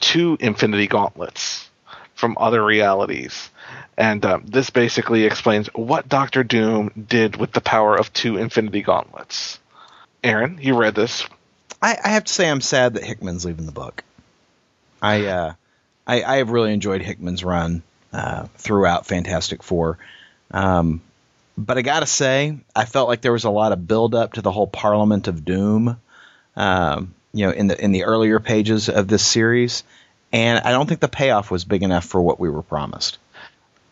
two 0.00 0.36
Infinity 0.40 0.88
Gauntlets 0.88 1.68
from 2.14 2.36
other 2.38 2.64
realities. 2.64 3.50
And 3.96 4.24
um, 4.24 4.44
this 4.46 4.70
basically 4.70 5.24
explains 5.24 5.68
what 5.68 6.08
Doctor 6.08 6.42
Doom 6.42 6.90
did 7.08 7.36
with 7.36 7.52
the 7.52 7.60
power 7.60 7.96
of 7.96 8.12
two 8.12 8.36
Infinity 8.36 8.82
Gauntlets. 8.82 9.58
Aaron, 10.24 10.58
you 10.60 10.76
read 10.76 10.94
this. 10.94 11.26
I, 11.82 11.96
I 12.02 12.08
have 12.10 12.24
to 12.24 12.32
say, 12.32 12.48
I'm 12.48 12.60
sad 12.60 12.94
that 12.94 13.04
Hickman's 13.04 13.44
leaving 13.44 13.66
the 13.66 13.72
book. 13.72 14.04
I 15.00 15.26
uh, 15.26 15.52
I, 16.06 16.22
I 16.22 16.36
have 16.36 16.50
really 16.50 16.72
enjoyed 16.72 17.02
Hickman's 17.02 17.44
run 17.44 17.82
uh, 18.12 18.46
throughout 18.56 19.06
Fantastic 19.06 19.62
Four. 19.62 19.98
Um, 20.50 21.00
but 21.56 21.78
I 21.78 21.82
gotta 21.82 22.06
say, 22.06 22.58
I 22.74 22.84
felt 22.84 23.08
like 23.08 23.20
there 23.20 23.32
was 23.32 23.44
a 23.44 23.50
lot 23.50 23.72
of 23.72 23.86
build 23.86 24.14
up 24.14 24.34
to 24.34 24.42
the 24.42 24.50
whole 24.50 24.66
Parliament 24.66 25.28
of 25.28 25.44
Doom. 25.44 25.98
Um, 26.56 27.14
you 27.32 27.46
know, 27.46 27.52
in 27.52 27.66
the 27.68 27.82
in 27.82 27.92
the 27.92 28.04
earlier 28.04 28.40
pages 28.40 28.88
of 28.88 29.08
this 29.08 29.24
series, 29.24 29.84
and 30.32 30.60
I 30.60 30.70
don't 30.72 30.86
think 30.86 31.00
the 31.00 31.08
payoff 31.08 31.50
was 31.50 31.64
big 31.64 31.82
enough 31.82 32.04
for 32.04 32.20
what 32.20 32.40
we 32.40 32.48
were 32.48 32.62
promised. 32.62 33.18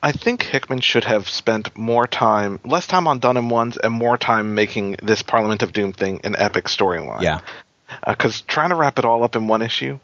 I 0.01 0.13
think 0.13 0.43
Hickman 0.45 0.81
should 0.81 1.05
have 1.05 1.29
spent 1.29 1.77
more 1.77 2.07
time, 2.07 2.61
less 2.65 2.87
time 2.87 3.09
on 3.09 3.19
done 3.19 3.37
in 3.37 3.49
ones, 3.49 3.77
and 3.77 3.93
more 3.93 4.17
time 4.17 4.55
making 4.55 4.97
this 5.03 5.23
Parliament 5.23 5.63
of 5.63 5.73
Doom 5.73 5.93
thing 5.93 6.21
an 6.25 6.37
epic 6.37 6.67
storyline. 6.67 7.23
Yeah, 7.23 7.41
uh, 8.03 8.13
because 8.13 8.41
trying 8.43 8.71
to 8.71 8.77
wrap 8.77 8.99
it 8.99 9.05
all 9.05 9.25
up 9.25 9.37
in 9.37 9.49
one 9.49 9.63
issue. 9.63 9.99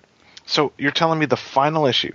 So 0.46 0.72
you're 0.76 0.90
telling 0.90 1.18
me 1.18 1.26
the 1.26 1.36
final 1.36 1.86
issue, 1.86 2.12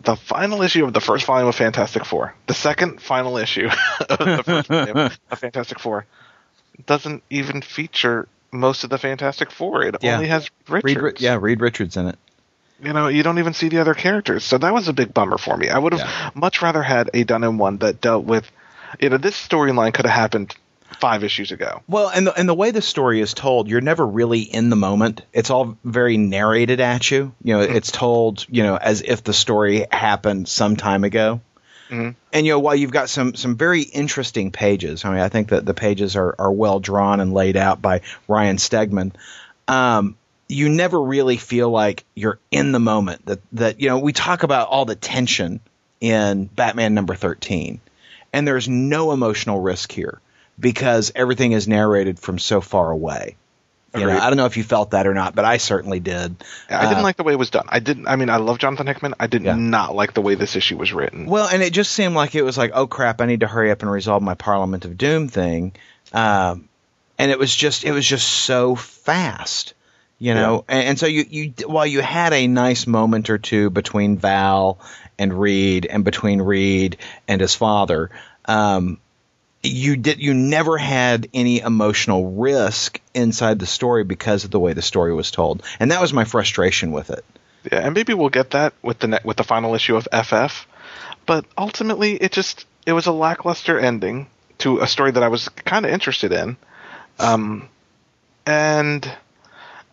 the 0.00 0.16
final 0.16 0.62
issue 0.62 0.84
of 0.84 0.92
the 0.92 1.00
first 1.00 1.26
volume 1.26 1.48
of 1.48 1.54
Fantastic 1.54 2.04
Four, 2.04 2.34
the 2.46 2.54
second 2.54 3.02
final 3.02 3.36
issue 3.36 3.68
of 4.08 4.18
the 4.18 4.42
first 4.44 4.68
volume 4.68 4.96
of 5.30 5.38
Fantastic 5.38 5.78
Four, 5.78 6.06
doesn't 6.86 7.22
even 7.28 7.60
feature 7.60 8.28
most 8.52 8.84
of 8.84 8.90
the 8.90 8.98
Fantastic 8.98 9.50
Four. 9.50 9.82
It 9.84 9.96
Yeah. 10.00 10.14
only 10.14 10.28
has 10.28 10.48
Reed, 10.68 10.84
Richards. 10.84 11.20
Ri- 11.20 11.24
yeah, 11.24 11.38
Reed 11.40 11.60
Richards 11.60 11.96
in 11.96 12.08
it. 12.08 12.18
You 12.82 12.92
know, 12.92 13.08
you 13.08 13.22
don't 13.22 13.38
even 13.38 13.52
see 13.52 13.68
the 13.68 13.78
other 13.80 13.94
characters. 13.94 14.42
So 14.44 14.56
that 14.58 14.72
was 14.72 14.88
a 14.88 14.92
big 14.92 15.12
bummer 15.12 15.36
for 15.38 15.56
me. 15.56 15.68
I 15.68 15.78
would 15.78 15.92
have 15.92 16.00
Yeah. 16.00 16.30
much 16.34 16.62
rather 16.62 16.82
had 16.82 17.10
a 17.12 17.24
done 17.24 17.44
in 17.44 17.58
one 17.58 17.76
that 17.78 18.00
dealt 18.00 18.24
with. 18.24 18.50
You 18.98 19.10
know, 19.10 19.18
this 19.18 19.36
storyline 19.36 19.92
could 19.92 20.06
have 20.06 20.14
happened 20.14 20.54
five 20.98 21.22
issues 21.22 21.52
ago. 21.52 21.82
Well, 21.86 22.08
and 22.08 22.26
the, 22.26 22.36
and 22.36 22.48
the 22.48 22.54
way 22.54 22.70
the 22.72 22.82
story 22.82 23.20
is 23.20 23.34
told, 23.34 23.68
you're 23.68 23.80
never 23.80 24.04
really 24.06 24.40
in 24.40 24.70
the 24.70 24.76
moment. 24.76 25.22
It's 25.32 25.50
all 25.50 25.76
very 25.84 26.16
narrated 26.16 26.80
at 26.80 27.08
you. 27.10 27.32
You 27.44 27.58
know, 27.58 27.66
hmm. 27.66 27.76
it's 27.76 27.92
told, 27.92 28.46
you 28.48 28.62
know, 28.64 28.76
as 28.76 29.02
if 29.02 29.22
the 29.22 29.32
story 29.32 29.86
happened 29.92 30.48
some 30.48 30.76
time 30.76 31.04
ago. 31.04 31.40
Mhm. 31.90 32.14
And 32.32 32.46
you 32.46 32.52
know, 32.52 32.60
while 32.60 32.74
you've 32.76 32.92
got 32.92 33.08
some 33.10 33.34
some 33.34 33.56
very 33.56 33.82
interesting 33.82 34.52
pages, 34.52 35.04
I 35.04 35.10
mean, 35.10 35.20
I 35.20 35.28
think 35.28 35.48
that 35.48 35.66
the 35.66 35.74
pages 35.74 36.16
are 36.16 36.34
are 36.38 36.52
well 36.52 36.78
drawn 36.80 37.20
and 37.20 37.34
laid 37.34 37.56
out 37.56 37.82
by 37.82 38.02
Ryan 38.28 38.56
Stegman. 38.56 39.12
Um, 39.68 40.16
you 40.48 40.68
never 40.68 41.00
really 41.00 41.36
feel 41.36 41.70
like 41.70 42.04
you're 42.14 42.38
in 42.50 42.72
the 42.72 42.80
moment. 42.80 43.26
That 43.26 43.40
that 43.52 43.80
you 43.80 43.88
know, 43.88 43.98
we 43.98 44.12
talk 44.12 44.42
about 44.42 44.68
all 44.68 44.84
the 44.84 44.94
tension 44.96 45.60
in 46.00 46.44
Batman 46.46 46.94
number 46.94 47.14
thirteen, 47.14 47.80
and 48.32 48.46
there's 48.46 48.68
no 48.68 49.12
emotional 49.12 49.60
risk 49.60 49.90
here 49.90 50.20
because 50.58 51.12
everything 51.14 51.52
is 51.52 51.66
narrated 51.66 52.18
from 52.18 52.38
so 52.38 52.60
far 52.60 52.90
away. 52.90 53.36
You 53.92 54.06
know, 54.06 54.16
I 54.16 54.28
don't 54.30 54.36
know 54.36 54.46
if 54.46 54.56
you 54.56 54.62
felt 54.62 54.92
that 54.92 55.06
or 55.08 55.14
not, 55.14 55.34
but 55.34 55.44
I 55.44 55.56
certainly 55.56 55.98
did. 55.98 56.36
I 56.68 56.82
didn't 56.82 56.98
Uh, 56.98 57.02
like 57.02 57.16
the 57.16 57.24
way 57.24 57.32
it 57.32 57.38
was 57.40 57.50
done. 57.50 57.66
I 57.68 57.80
didn't. 57.80 58.06
I 58.06 58.14
mean, 58.14 58.30
I 58.30 58.36
love 58.36 58.58
Jonathan 58.58 58.86
Hickman. 58.86 59.14
I 59.18 59.26
did 59.26 59.42
Yeah. 59.42 59.56
not 59.56 59.96
like 59.96 60.14
the 60.14 60.20
way 60.20 60.36
this 60.36 60.54
issue 60.54 60.76
was 60.76 60.92
written. 60.92 61.26
Well, 61.26 61.48
and 61.48 61.60
it 61.60 61.72
just 61.72 61.90
seemed 61.90 62.14
like 62.14 62.36
it 62.36 62.42
was 62.42 62.56
like, 62.56 62.70
oh 62.72 62.86
crap, 62.86 63.20
I 63.20 63.26
need 63.26 63.40
to 63.40 63.48
hurry 63.48 63.72
up 63.72 63.82
and 63.82 63.90
resolve 63.90 64.22
my 64.22 64.34
Parliament 64.34 64.84
of 64.84 64.96
Doom 64.96 65.26
thing, 65.26 65.72
um, 66.12 66.68
and 67.18 67.30
it 67.32 67.38
was 67.38 67.54
just 67.54 67.82
it 67.84 67.90
was 67.90 68.06
just 68.06 68.28
so 68.28 68.76
fast, 68.76 69.74
you 70.20 70.34
know. 70.34 70.64
And, 70.68 70.84
and 70.90 70.98
so 70.98 71.06
you 71.06 71.24
you 71.28 71.52
while 71.66 71.86
you 71.86 72.00
had 72.00 72.32
a 72.32 72.46
nice 72.46 72.86
moment 72.86 73.28
or 73.28 73.38
two 73.38 73.70
between 73.70 74.18
Val 74.18 74.78
and 75.18 75.34
Reed, 75.34 75.86
and 75.86 76.04
between 76.04 76.40
Reed 76.40 76.96
and 77.26 77.40
his 77.40 77.56
father, 77.56 78.10
um, 78.44 78.98
you 79.62 79.96
did 79.96 80.20
you 80.20 80.34
never 80.34 80.78
had 80.78 81.28
any 81.34 81.60
emotional 81.60 82.32
risk 82.32 83.00
inside 83.14 83.58
the 83.58 83.66
story 83.66 84.04
because 84.04 84.44
of 84.44 84.50
the 84.50 84.60
way 84.60 84.72
the 84.72 84.82
story 84.82 85.14
was 85.14 85.30
told, 85.30 85.62
and 85.78 85.90
that 85.90 86.00
was 86.00 86.12
my 86.12 86.24
frustration 86.24 86.92
with 86.92 87.10
it. 87.10 87.24
Yeah, 87.70 87.80
and 87.80 87.94
maybe 87.94 88.14
we'll 88.14 88.30
get 88.30 88.50
that 88.50 88.72
with 88.82 89.00
the 89.00 89.08
ne- 89.08 89.20
with 89.24 89.36
the 89.36 89.44
final 89.44 89.74
issue 89.74 89.96
of 89.96 90.08
FF. 90.12 90.66
But 91.26 91.44
ultimately, 91.58 92.14
it 92.14 92.32
just 92.32 92.66
it 92.86 92.92
was 92.92 93.06
a 93.06 93.12
lackluster 93.12 93.78
ending 93.78 94.28
to 94.58 94.80
a 94.80 94.86
story 94.86 95.10
that 95.10 95.22
I 95.22 95.28
was 95.28 95.48
kind 95.48 95.84
of 95.84 95.92
interested 95.92 96.32
in. 96.32 96.56
Um, 97.18 97.68
and 98.46 99.10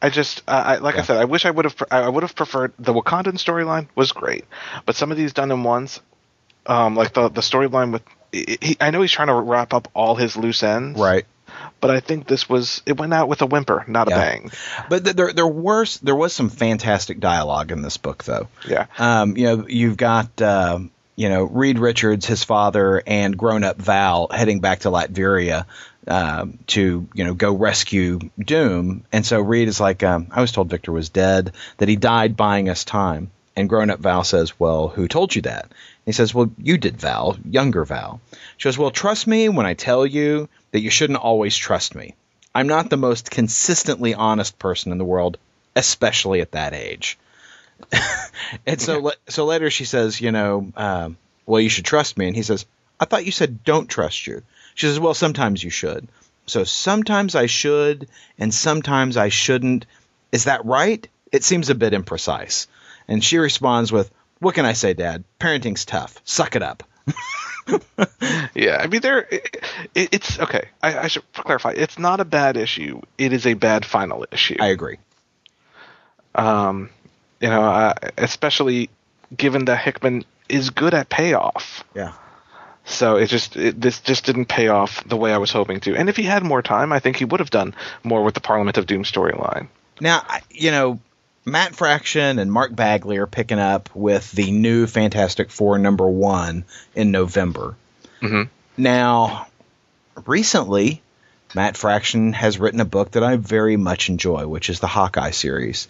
I 0.02 0.10
just 0.10 0.44
uh, 0.48 0.64
I, 0.66 0.76
like 0.78 0.98
I 0.98 1.02
said, 1.02 1.18
I 1.18 1.26
wish 1.26 1.46
I 1.46 1.52
would 1.52 1.66
have 1.66 1.84
I 1.92 2.08
would 2.08 2.24
have 2.24 2.36
preferred 2.36 2.74
the 2.80 2.94
Wakandan 2.94 3.34
storyline 3.34 3.88
was 3.96 4.12
great, 4.12 4.46
but 4.86 4.96
some 4.96 5.12
of 5.12 5.18
these 5.18 5.34
done 5.34 5.52
in 5.52 5.64
ones, 5.64 6.00
um, 6.66 6.96
like 6.96 7.14
the 7.14 7.30
the 7.30 7.42
storyline 7.42 7.92
with. 7.92 8.04
He, 8.32 8.78
I 8.80 8.92
know 8.92 9.02
he's 9.02 9.12
trying 9.12 9.30
to 9.30 9.36
wrap 9.36 9.74
up 9.74 9.90
all 9.94 10.16
his 10.16 10.38
loose 10.38 10.64
ends, 10.64 11.00
Right. 11.00 11.26
But 11.80 11.92
I 11.92 12.00
think 12.00 12.28
this 12.28 12.50
was 12.50 12.82
it 12.86 12.98
went 12.98 13.14
out 13.14 13.30
with 13.30 13.42
a 13.42 13.46
whimper, 13.46 13.86
not 13.88 14.08
a 14.08 14.12
bang. 14.12 14.52
But 14.90 15.04
th- 15.06 15.16
there 15.16 15.32
there 15.32 15.48
were 15.48 15.86
there 16.02 16.16
was 16.16 16.34
some 16.34 16.50
fantastic 16.50 17.20
dialogue 17.20 17.72
in 17.72 17.82
this 17.82 17.98
book 17.98 18.24
though. 18.24 18.48
Yeah. 18.68 18.88
Um, 18.98 19.38
you 19.38 19.46
know, 19.46 19.68
you've 19.68 19.98
got 19.98 20.42
um 20.42 20.92
you 21.16 21.30
know, 21.30 21.44
Reed 21.44 21.80
Richards, 21.80 22.28
his 22.28 22.44
father, 22.44 23.02
and 23.06 23.36
grown-up 23.36 23.78
Val 23.78 24.28
heading 24.30 24.60
back 24.60 24.82
to 24.82 24.90
Latveria 24.90 25.66
um, 26.08 26.60
to 26.68 27.08
you 27.14 27.24
know 27.24 27.34
go 27.34 27.54
rescue 27.54 28.20
Doom. 28.40 29.04
And 29.12 29.26
so 29.26 29.42
Reed 29.42 29.68
is 29.68 29.80
like, 29.80 30.04
um, 30.04 30.28
I 30.32 30.42
was 30.42 30.52
told 30.52 30.70
Victor 30.70 30.92
was 30.92 31.10
dead, 31.10 31.54
that 31.78 31.90
he 31.90 31.96
died 31.96 32.38
buying 32.38 32.70
us 32.70 32.86
time. 32.86 33.32
And 33.56 33.68
grown-up 33.68 34.00
Val 34.00 34.24
says, 34.24 34.60
Well, 34.60 34.88
who 34.88 35.08
told 35.08 35.36
you 35.36 35.42
that? 35.42 35.72
He 36.08 36.14
says, 36.14 36.34
Well, 36.34 36.50
you 36.58 36.78
did, 36.78 36.96
Val, 37.02 37.38
younger 37.44 37.84
Val. 37.84 38.22
She 38.56 38.68
goes, 38.68 38.78
Well, 38.78 38.92
trust 38.92 39.28
me 39.28 39.50
when 39.50 39.66
I 39.66 39.74
tell 39.74 40.06
you 40.06 40.48
that 40.72 40.80
you 40.80 40.90
shouldn't 40.90 41.20
always 41.20 41.56
trust 41.56 41.96
me. 41.96 42.16
I'm 42.56 42.68
not 42.68 42.90
the 42.90 42.96
most 42.96 43.30
consistently 43.30 44.16
honest 44.16 44.58
person 44.58 44.94
in 44.94 45.00
the 45.00 45.06
world, 45.06 45.38
especially 45.76 46.40
at 46.40 46.54
that 46.54 46.74
age. 46.74 47.20
and 48.66 48.82
so, 48.82 49.12
so 49.28 49.46
later 49.46 49.70
she 49.70 49.84
says, 49.84 50.22
you 50.22 50.32
know, 50.32 50.72
um, 50.78 51.18
well, 51.46 51.60
you 51.60 51.70
should 51.70 51.84
trust 51.84 52.18
me. 52.18 52.28
And 52.28 52.36
he 52.38 52.42
says, 52.42 52.66
I 53.02 53.06
thought 53.06 53.26
you 53.26 53.34
said 53.34 53.66
don't 53.66 53.90
trust 53.90 54.26
you. 54.26 54.44
She 54.76 54.88
says, 54.88 55.02
well, 55.02 55.14
sometimes 55.14 55.62
you 55.62 55.70
should. 55.70 56.08
So 56.46 56.64
sometimes 56.64 57.36
I 57.36 57.48
should, 57.48 58.08
and 58.40 58.54
sometimes 58.54 59.18
I 59.18 59.28
shouldn't. 59.28 59.86
Is 60.32 60.46
that 60.46 60.64
right? 60.64 61.06
It 61.34 61.44
seems 61.44 61.70
a 61.70 61.76
bit 61.76 61.92
imprecise. 61.92 62.68
And 63.10 63.22
she 63.22 63.38
responds 63.38 63.92
with, 63.92 64.10
what 64.40 64.56
can 64.56 64.66
I 64.66 64.74
say, 64.74 64.94
Dad? 64.94 65.24
Parenting's 65.40 65.86
tough. 65.86 66.22
Suck 66.24 66.56
it 66.56 66.64
up. 66.64 66.84
yeah, 68.54 68.78
I 68.82 68.88
mean, 68.88 69.02
there. 69.02 69.28
It, 69.30 69.58
it's 69.96 70.40
okay. 70.40 70.70
I, 70.82 71.00
I, 71.00 71.08
should 71.08 71.24
clarify. 71.34 71.74
It's 71.76 72.00
not 72.00 72.20
a 72.20 72.26
bad 72.26 72.58
issue. 72.58 73.02
It 73.18 73.34
is 73.34 73.46
a 73.46 73.54
bad 73.56 73.86
final 73.86 74.26
issue. 74.32 74.58
I 74.60 74.68
agree. 74.68 74.98
Um, 76.36 76.90
you 77.42 77.50
know, 77.50 77.64
uh, 77.64 77.94
especially 78.18 78.90
given 79.36 79.66
that 79.66 79.80
Hickman 79.80 80.24
is 80.48 80.70
good 80.70 80.94
at 80.94 81.10
payoff. 81.10 81.84
Yeah. 81.96 82.14
So 82.86 83.18
it 83.18 83.28
just 83.28 83.58
it, 83.58 83.80
this 83.80 84.00
just 84.00 84.26
didn't 84.26 84.46
pay 84.46 84.70
off 84.70 85.04
the 85.04 85.18
way 85.18 85.34
I 85.34 85.38
was 85.38 85.52
hoping 85.52 85.82
to. 85.82 85.96
And 85.96 86.08
if 86.08 86.16
he 86.16 86.24
had 86.24 86.44
more 86.44 86.62
time, 86.62 86.94
I 86.94 87.00
think 87.00 87.18
he 87.18 87.26
would 87.26 87.42
have 87.42 87.50
done 87.50 87.76
more 88.04 88.24
with 88.24 88.34
the 88.34 88.42
Parliament 88.42 88.78
of 88.78 88.86
Doom 88.86 89.04
storyline. 89.04 89.68
Now, 90.00 90.26
you 90.50 90.72
know, 90.72 91.00
Matt 91.48 91.78
Fraction 91.78 92.40
and 92.40 92.52
Mark 92.52 92.76
Bagley 92.76 93.18
are 93.18 93.26
picking 93.26 93.58
up 93.58 93.90
with 93.96 94.30
the 94.34 94.52
new 94.52 94.86
Fantastic 94.86 95.50
Four 95.50 95.78
number 95.78 96.06
one 96.06 96.66
in 96.94 97.12
November. 97.12 97.78
Mm-hmm. 98.22 98.50
Now, 98.76 99.48
recently, 100.26 101.02
Matt 101.56 101.78
Fraction 101.78 102.34
has 102.34 102.60
written 102.60 102.82
a 102.82 102.86
book 102.86 103.12
that 103.12 103.24
I 103.24 103.38
very 103.38 103.78
much 103.78 104.10
enjoy, 104.10 104.46
which 104.46 104.70
is 104.70 104.82
the 104.82 104.88
Hawkeye 104.88 105.32
series. 105.32 105.88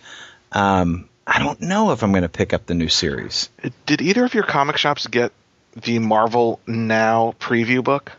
Um, 0.51 1.09
I 1.25 1.39
don't 1.39 1.59
know 1.59 1.91
if 1.91 2.03
I'm 2.03 2.11
going 2.11 2.21
to 2.21 2.29
pick 2.29 2.53
up 2.53 2.67
the 2.67 2.75
new 2.75 2.87
series. 2.87 3.49
Did 3.87 4.03
either 4.03 4.25
of 4.25 4.35
your 4.35 4.43
comic 4.43 4.77
shops 4.77 5.07
get 5.07 5.31
the 5.73 5.97
Marvel 5.97 6.59
Now 6.67 7.33
preview 7.39 7.83
book? 7.83 8.11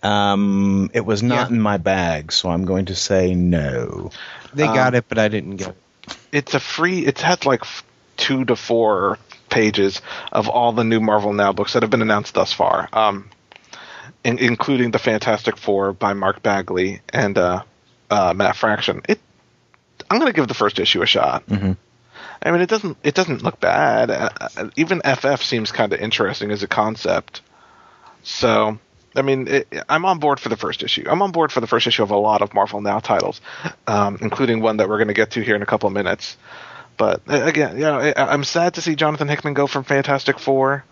Um, 0.00 0.92
it 0.94 1.04
was 1.04 1.24
not 1.24 1.50
yeah. 1.50 1.56
in 1.56 1.60
my 1.60 1.78
bag, 1.78 2.30
so 2.30 2.50
I'm 2.50 2.66
going 2.66 2.84
to 2.84 2.94
say 2.94 3.34
no. 3.34 4.12
They 4.54 4.66
got 4.66 4.88
um, 4.88 4.94
it, 4.94 5.06
but 5.08 5.18
I 5.18 5.26
didn't 5.26 5.56
get 5.56 5.70
it. 5.70 5.76
It's 6.36 6.52
a 6.52 6.60
free. 6.60 6.98
It's 7.06 7.22
had 7.22 7.46
like 7.46 7.62
two 8.18 8.44
to 8.44 8.56
four 8.56 9.18
pages 9.48 10.02
of 10.30 10.50
all 10.50 10.72
the 10.72 10.84
new 10.84 11.00
Marvel 11.00 11.32
Now 11.32 11.54
books 11.54 11.72
that 11.72 11.82
have 11.82 11.90
been 11.90 12.02
announced 12.02 12.34
thus 12.34 12.52
far, 12.52 12.90
um, 12.92 13.30
in, 14.22 14.38
including 14.38 14.90
the 14.90 14.98
Fantastic 14.98 15.56
Four 15.56 15.94
by 15.94 16.12
Mark 16.12 16.42
Bagley 16.42 17.00
and 17.08 17.38
uh, 17.38 17.62
uh, 18.10 18.34
Matt 18.36 18.54
Fraction. 18.54 19.00
It. 19.08 19.18
I'm 20.10 20.18
going 20.18 20.30
to 20.30 20.36
give 20.36 20.46
the 20.46 20.52
first 20.52 20.78
issue 20.78 21.00
a 21.00 21.06
shot. 21.06 21.46
Mm-hmm. 21.46 21.72
I 22.42 22.50
mean, 22.50 22.60
it 22.60 22.68
doesn't 22.68 22.98
it 23.02 23.14
doesn't 23.14 23.42
look 23.42 23.58
bad. 23.58 24.10
Uh, 24.10 24.28
uh 24.38 24.68
even 24.76 25.00
FF 25.00 25.42
seems 25.42 25.72
kind 25.72 25.94
of 25.94 26.00
interesting 26.00 26.50
as 26.50 26.62
a 26.62 26.68
concept. 26.68 27.40
So, 28.24 28.78
I 29.16 29.22
mean, 29.22 29.48
it, 29.48 29.68
I'm 29.88 30.04
on 30.04 30.18
board 30.18 30.40
for 30.40 30.48
the 30.48 30.56
first 30.56 30.82
issue. 30.82 31.04
I'm 31.08 31.22
on 31.22 31.32
board 31.32 31.52
for 31.52 31.60
the 31.60 31.66
first 31.66 31.86
issue 31.86 32.02
of 32.02 32.10
a 32.10 32.16
lot 32.16 32.42
of 32.42 32.54
Marvel 32.54 32.80
Now 32.80 33.00
titles, 33.00 33.40
um, 33.86 34.18
including 34.20 34.60
one 34.60 34.78
that 34.78 34.88
we're 34.88 34.98
going 34.98 35.08
to 35.08 35.14
get 35.14 35.32
to 35.32 35.42
here 35.42 35.56
in 35.56 35.62
a 35.62 35.66
couple 35.66 35.86
of 35.86 35.92
minutes. 35.92 36.36
But 36.96 37.22
again, 37.26 37.76
you 37.76 37.82
know, 37.82 38.12
I'm 38.16 38.44
sad 38.44 38.74
to 38.74 38.82
see 38.82 38.94
Jonathan 38.94 39.28
Hickman 39.28 39.54
go 39.54 39.66
from 39.66 39.84
Fantastic 39.84 40.38
Four. 40.38 40.84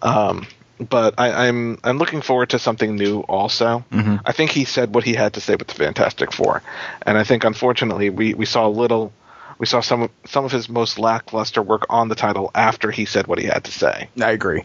Um, 0.00 0.46
but 0.78 1.14
I, 1.18 1.48
am 1.48 1.72
I'm, 1.82 1.90
I'm 1.90 1.98
looking 1.98 2.22
forward 2.22 2.50
to 2.50 2.58
something 2.58 2.94
new 2.94 3.20
also. 3.20 3.84
Mm-hmm. 3.90 4.16
I 4.24 4.32
think 4.32 4.52
he 4.52 4.64
said 4.64 4.94
what 4.94 5.04
he 5.04 5.14
had 5.14 5.34
to 5.34 5.40
say 5.40 5.56
with 5.56 5.66
the 5.66 5.74
Fantastic 5.74 6.32
Four, 6.32 6.62
and 7.02 7.18
I 7.18 7.24
think 7.24 7.44
unfortunately 7.44 8.10
we, 8.10 8.34
we 8.34 8.46
saw 8.46 8.66
a 8.66 8.70
little 8.70 9.12
we 9.58 9.66
saw 9.66 9.80
some 9.80 10.02
of, 10.02 10.10
some 10.24 10.44
of 10.44 10.52
his 10.52 10.68
most 10.68 10.98
lackluster 10.98 11.60
work 11.60 11.86
on 11.90 12.08
the 12.08 12.14
title 12.14 12.50
after 12.54 12.90
he 12.90 13.04
said 13.04 13.26
what 13.26 13.38
he 13.38 13.46
had 13.46 13.64
to 13.64 13.72
say. 13.72 14.08
I 14.20 14.30
agree. 14.30 14.64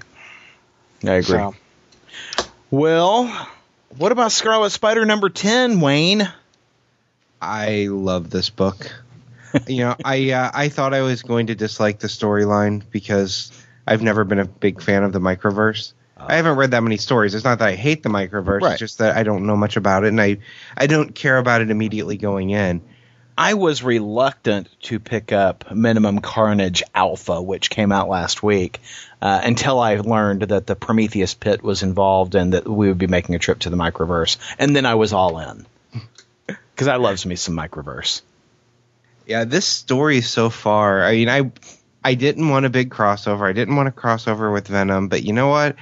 I 1.03 1.13
agree. 1.13 1.23
So. 1.23 1.55
Well, 2.73 3.27
what 3.99 4.11
about 4.11 4.31
Scarlet 4.31 4.71
Spider 4.71 5.05
number 5.05 5.29
10, 5.29 5.79
Wayne? 5.79 6.27
I 7.39 7.85
love 7.85 8.31
this 8.31 8.49
book. 8.49 8.91
you 9.67 9.83
know, 9.83 9.95
I 10.03 10.31
uh, 10.31 10.49
I 10.51 10.69
thought 10.69 10.91
I 10.95 11.03
was 11.03 11.21
going 11.21 11.45
to 11.47 11.55
dislike 11.55 11.99
the 11.99 12.07
storyline 12.07 12.81
because 12.89 13.51
I've 13.85 14.01
never 14.01 14.23
been 14.23 14.39
a 14.39 14.45
big 14.45 14.81
fan 14.81 15.03
of 15.03 15.13
the 15.13 15.19
microverse. 15.19 15.93
Uh, 16.17 16.25
I 16.29 16.35
haven't 16.37 16.55
read 16.55 16.71
that 16.71 16.81
many 16.81 16.97
stories. 16.97 17.35
It's 17.35 17.43
not 17.43 17.59
that 17.59 17.67
I 17.67 17.75
hate 17.75 18.01
the 18.01 18.09
microverse, 18.09 18.61
right. 18.61 18.71
it's 18.71 18.79
just 18.79 18.97
that 18.97 19.15
I 19.15 19.21
don't 19.21 19.45
know 19.45 19.55
much 19.55 19.77
about 19.77 20.03
it 20.03 20.07
and 20.07 20.19
I 20.19 20.39
I 20.75 20.87
don't 20.87 21.13
care 21.13 21.37
about 21.37 21.61
it 21.61 21.69
immediately 21.69 22.17
going 22.17 22.49
in. 22.49 22.81
I 23.37 23.55
was 23.55 23.81
reluctant 23.81 24.69
to 24.83 24.99
pick 24.99 25.31
up 25.31 25.71
Minimum 25.71 26.19
Carnage 26.19 26.83
Alpha, 26.93 27.41
which 27.41 27.69
came 27.69 27.91
out 27.91 28.07
last 28.07 28.43
week, 28.43 28.79
uh, 29.21 29.41
until 29.43 29.79
I 29.79 29.95
learned 29.95 30.43
that 30.43 30.67
the 30.67 30.75
Prometheus 30.75 31.33
Pit 31.33 31.63
was 31.63 31.81
involved 31.81 32.35
and 32.35 32.53
that 32.53 32.67
we 32.67 32.87
would 32.87 32.97
be 32.97 33.07
making 33.07 33.35
a 33.35 33.39
trip 33.39 33.59
to 33.59 33.69
the 33.69 33.77
microverse. 33.77 34.37
And 34.59 34.75
then 34.75 34.85
I 34.85 34.95
was 34.95 35.13
all 35.13 35.39
in. 35.39 35.65
Because 36.47 36.87
I 36.87 36.95
loves 36.95 37.23
me 37.23 37.35
some 37.35 37.55
microverse. 37.55 38.23
Yeah, 39.27 39.45
this 39.45 39.65
story 39.65 40.21
so 40.21 40.49
far, 40.49 41.03
I 41.03 41.11
mean, 41.11 41.29
I 41.29 41.51
I 42.03 42.15
didn't 42.15 42.49
want 42.49 42.65
a 42.65 42.69
big 42.69 42.89
crossover. 42.89 43.47
I 43.47 43.53
didn't 43.53 43.75
want 43.75 43.89
a 43.89 43.91
crossover 43.91 44.51
with 44.51 44.67
Venom, 44.67 45.07
but 45.07 45.23
you 45.23 45.33
know 45.33 45.49
what? 45.49 45.75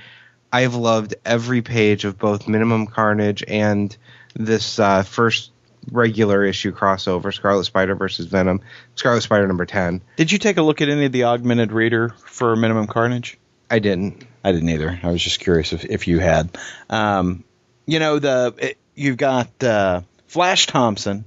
I've 0.52 0.76
loved 0.76 1.16
every 1.26 1.62
page 1.62 2.04
of 2.04 2.20
both 2.20 2.50
Minimum 2.50 2.88
Carnage 2.88 3.42
and 3.48 3.96
this 4.36 4.80
uh, 4.80 5.04
first 5.04 5.51
regular 5.90 6.44
issue 6.44 6.74
crossover, 6.74 7.34
Scarlet 7.34 7.64
Spider 7.64 7.96
versus 7.96 8.26
Venom, 8.28 8.62
Scarlet 8.96 9.22
Spider 9.22 9.48
number 9.48 9.66
ten. 9.66 10.02
Did 10.18 10.32
you 10.32 10.38
take 10.38 10.58
a 10.58 10.62
look 10.62 10.82
at 10.82 10.90
any 10.90 11.06
of 11.06 11.12
the 11.12 11.24
augmented 11.24 11.72
reader 11.72 12.10
for 12.26 12.56
Minimum 12.56 12.88
Carnage? 12.88 13.38
I 13.70 13.80
didn't. 13.80 14.26
I 14.44 14.52
didn't 14.52 14.70
either. 14.70 15.00
I 15.02 15.12
was 15.12 15.24
just 15.24 15.40
curious 15.40 15.74
if, 15.74 15.86
if 15.86 16.08
you 16.08 16.20
had. 16.20 16.58
Um, 16.90 17.44
you 17.86 18.00
know 18.00 18.20
the 18.20 18.54
it, 18.58 18.78
you've 18.96 19.18
got 19.18 19.64
uh, 19.64 20.02
Flash 20.28 20.68
Thompson 20.68 21.26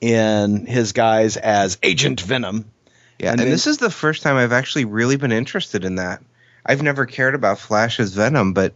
in 0.00 0.66
his 0.66 0.92
guise 0.92 1.36
as 1.36 1.78
Agent 1.82 2.20
Venom. 2.20 2.70
Yeah, 3.18 3.30
and, 3.30 3.40
and 3.40 3.46
then, 3.46 3.50
this 3.50 3.66
is 3.66 3.78
the 3.78 3.90
first 3.90 4.22
time 4.22 4.36
I've 4.36 4.52
actually 4.52 4.84
really 4.84 5.16
been 5.16 5.32
interested 5.32 5.84
in 5.84 5.96
that. 5.96 6.22
I've 6.64 6.82
never 6.82 7.06
cared 7.06 7.34
about 7.34 7.58
Flash 7.58 8.00
as 8.00 8.12
Venom, 8.14 8.52
but 8.52 8.74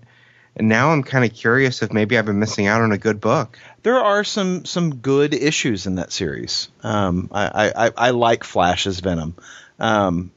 and 0.57 0.69
now 0.69 0.91
I'm 0.91 1.03
kind 1.03 1.25
of 1.25 1.35
curious 1.35 1.83
if 1.83 1.93
maybe 1.93 2.17
I've 2.17 2.25
been 2.25 2.39
missing 2.39 2.67
out 2.67 2.81
on 2.81 2.93
a 2.93 2.99
good 2.99 3.21
book. 3.21 3.59
There 3.83 4.01
are 4.01 4.25
some 4.25 4.65
some 4.65 4.97
good 4.97 5.35
issues 5.35 5.87
in 5.87 5.97
that 5.97 6.13
series. 6.13 6.69
Um, 6.83 7.29
I, 7.31 7.73
I, 7.77 7.93
I 7.97 8.11
like 8.11 8.43
Flash 8.43 8.87
as 8.87 9.01
Venom. 9.01 9.37
Um, 9.79 10.33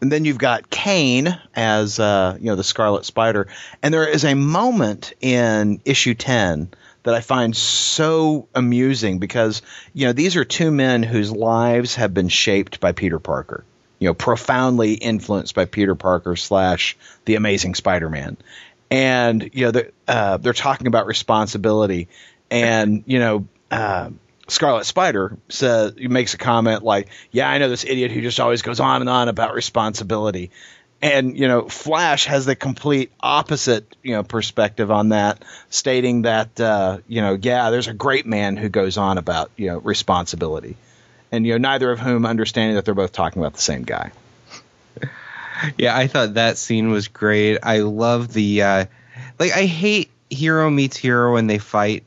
and 0.00 0.10
then 0.10 0.24
you've 0.24 0.38
got 0.38 0.68
Kaine 0.68 1.38
as 1.54 2.00
uh, 2.00 2.36
you 2.40 2.46
know 2.46 2.56
the 2.56 2.64
Scarlet 2.64 3.04
Spider, 3.04 3.46
and 3.82 3.94
there 3.94 4.08
is 4.08 4.24
a 4.24 4.34
moment 4.34 5.12
in 5.20 5.80
issue 5.84 6.14
ten 6.14 6.70
that 7.04 7.14
I 7.14 7.20
find 7.20 7.54
so 7.54 8.48
amusing 8.54 9.18
because 9.18 9.62
you 9.92 10.06
know 10.06 10.12
these 10.12 10.36
are 10.36 10.44
two 10.44 10.70
men 10.70 11.02
whose 11.02 11.30
lives 11.30 11.96
have 11.96 12.14
been 12.14 12.28
shaped 12.28 12.80
by 12.80 12.92
Peter 12.92 13.20
Parker, 13.20 13.64
you 13.98 14.08
know, 14.08 14.14
profoundly 14.14 14.94
influenced 14.94 15.54
by 15.54 15.66
Peter 15.66 15.94
Parker 15.94 16.34
slash 16.34 16.96
the 17.24 17.36
Amazing 17.36 17.76
Spider-Man, 17.76 18.36
and 18.92 19.48
you 19.54 19.64
know 19.64 19.70
they're, 19.70 19.90
uh, 20.06 20.36
they're 20.36 20.52
talking 20.52 20.86
about 20.86 21.06
responsibility, 21.06 22.08
and 22.50 23.02
you 23.06 23.18
know. 23.18 23.48
Uh, 23.70 24.10
Scarlet 24.48 24.84
Spider 24.84 25.38
says 25.48 25.94
makes 25.96 26.34
a 26.34 26.36
comment 26.36 26.82
like, 26.82 27.08
"Yeah, 27.30 27.48
I 27.48 27.56
know 27.56 27.70
this 27.70 27.84
idiot 27.84 28.10
who 28.10 28.20
just 28.20 28.38
always 28.38 28.60
goes 28.60 28.80
on 28.80 29.00
and 29.00 29.08
on 29.08 29.28
about 29.28 29.54
responsibility," 29.54 30.50
and 31.00 31.38
you 31.38 31.48
know, 31.48 31.68
Flash 31.68 32.26
has 32.26 32.44
the 32.44 32.54
complete 32.54 33.12
opposite 33.20 33.96
you 34.02 34.12
know 34.12 34.24
perspective 34.24 34.90
on 34.90 35.10
that, 35.10 35.42
stating 35.70 36.22
that 36.22 36.60
uh, 36.60 36.98
you 37.06 37.22
know, 37.22 37.38
yeah, 37.40 37.70
there's 37.70 37.88
a 37.88 37.94
great 37.94 38.26
man 38.26 38.58
who 38.58 38.68
goes 38.68 38.98
on 38.98 39.16
about 39.16 39.50
you 39.56 39.68
know 39.68 39.78
responsibility, 39.78 40.76
and 41.30 41.46
you 41.46 41.52
know, 41.52 41.58
neither 41.70 41.90
of 41.90 42.00
whom 42.00 42.26
understanding 42.26 42.74
that 42.74 42.84
they're 42.84 42.94
both 42.94 43.12
talking 43.12 43.40
about 43.40 43.54
the 43.54 43.62
same 43.62 43.84
guy 43.84 44.10
yeah, 45.78 45.96
I 45.96 46.06
thought 46.06 46.34
that 46.34 46.58
scene 46.58 46.90
was 46.90 47.08
great. 47.08 47.58
I 47.62 47.78
love 47.80 48.32
the 48.32 48.62
uh, 48.62 48.84
like. 49.38 49.52
I 49.52 49.64
hate 49.66 50.10
hero 50.30 50.70
meets 50.70 50.96
hero 50.96 51.34
when 51.34 51.46
they 51.46 51.58
fight 51.58 52.04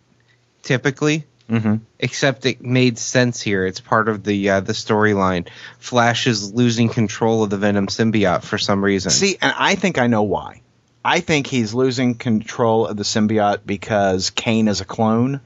typically 0.63 1.25
Mm-hmm. 1.47 1.75
except 1.99 2.47
it 2.47 2.63
made 2.63 2.97
sense 2.97 3.39
here. 3.39 3.67
It's 3.67 3.79
part 3.79 4.09
of 4.09 4.23
the 4.23 4.49
uh, 4.49 4.59
the 4.61 4.73
storyline. 4.73 5.47
Flash 5.77 6.25
is 6.25 6.51
losing 6.51 6.89
control 6.89 7.43
of 7.43 7.51
the 7.51 7.57
Venom 7.57 7.85
symbiote 7.85 8.41
for 8.41 8.57
some 8.57 8.83
reason. 8.83 9.11
See, 9.11 9.37
and 9.39 9.53
I 9.55 9.75
think 9.75 9.99
I 9.99 10.07
know 10.07 10.23
why. 10.23 10.61
I 11.03 11.19
think 11.19 11.45
he's 11.45 11.71
losing 11.75 12.15
control 12.15 12.87
of 12.87 12.97
the 12.97 13.03
symbiote 13.03 13.59
because 13.63 14.31
Kaine 14.31 14.67
is 14.67 14.81
a 14.81 14.85
clone, 14.85 15.39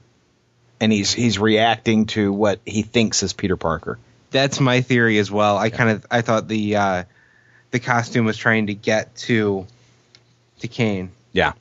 and 0.80 0.90
he's 0.90 1.12
he's 1.12 1.38
reacting 1.38 2.06
to 2.06 2.32
what 2.32 2.60
he 2.64 2.80
thinks 2.80 3.22
is 3.22 3.34
Peter 3.34 3.58
Parker. 3.58 3.98
that's 4.30 4.58
my 4.58 4.80
theory 4.80 5.18
as 5.18 5.30
well. 5.30 5.58
I 5.58 5.68
kind 5.68 5.90
of 5.90 6.06
I 6.10 6.22
thought 6.22 6.48
the 6.48 6.76
uh, 6.76 7.04
the 7.70 7.80
costume 7.80 8.24
was 8.24 8.36
trying 8.36 8.66
to 8.68 8.74
get 8.74 9.14
to 9.16 9.66
to 10.60 10.68
Kaine. 10.68 11.10
Yeah. 11.32 11.52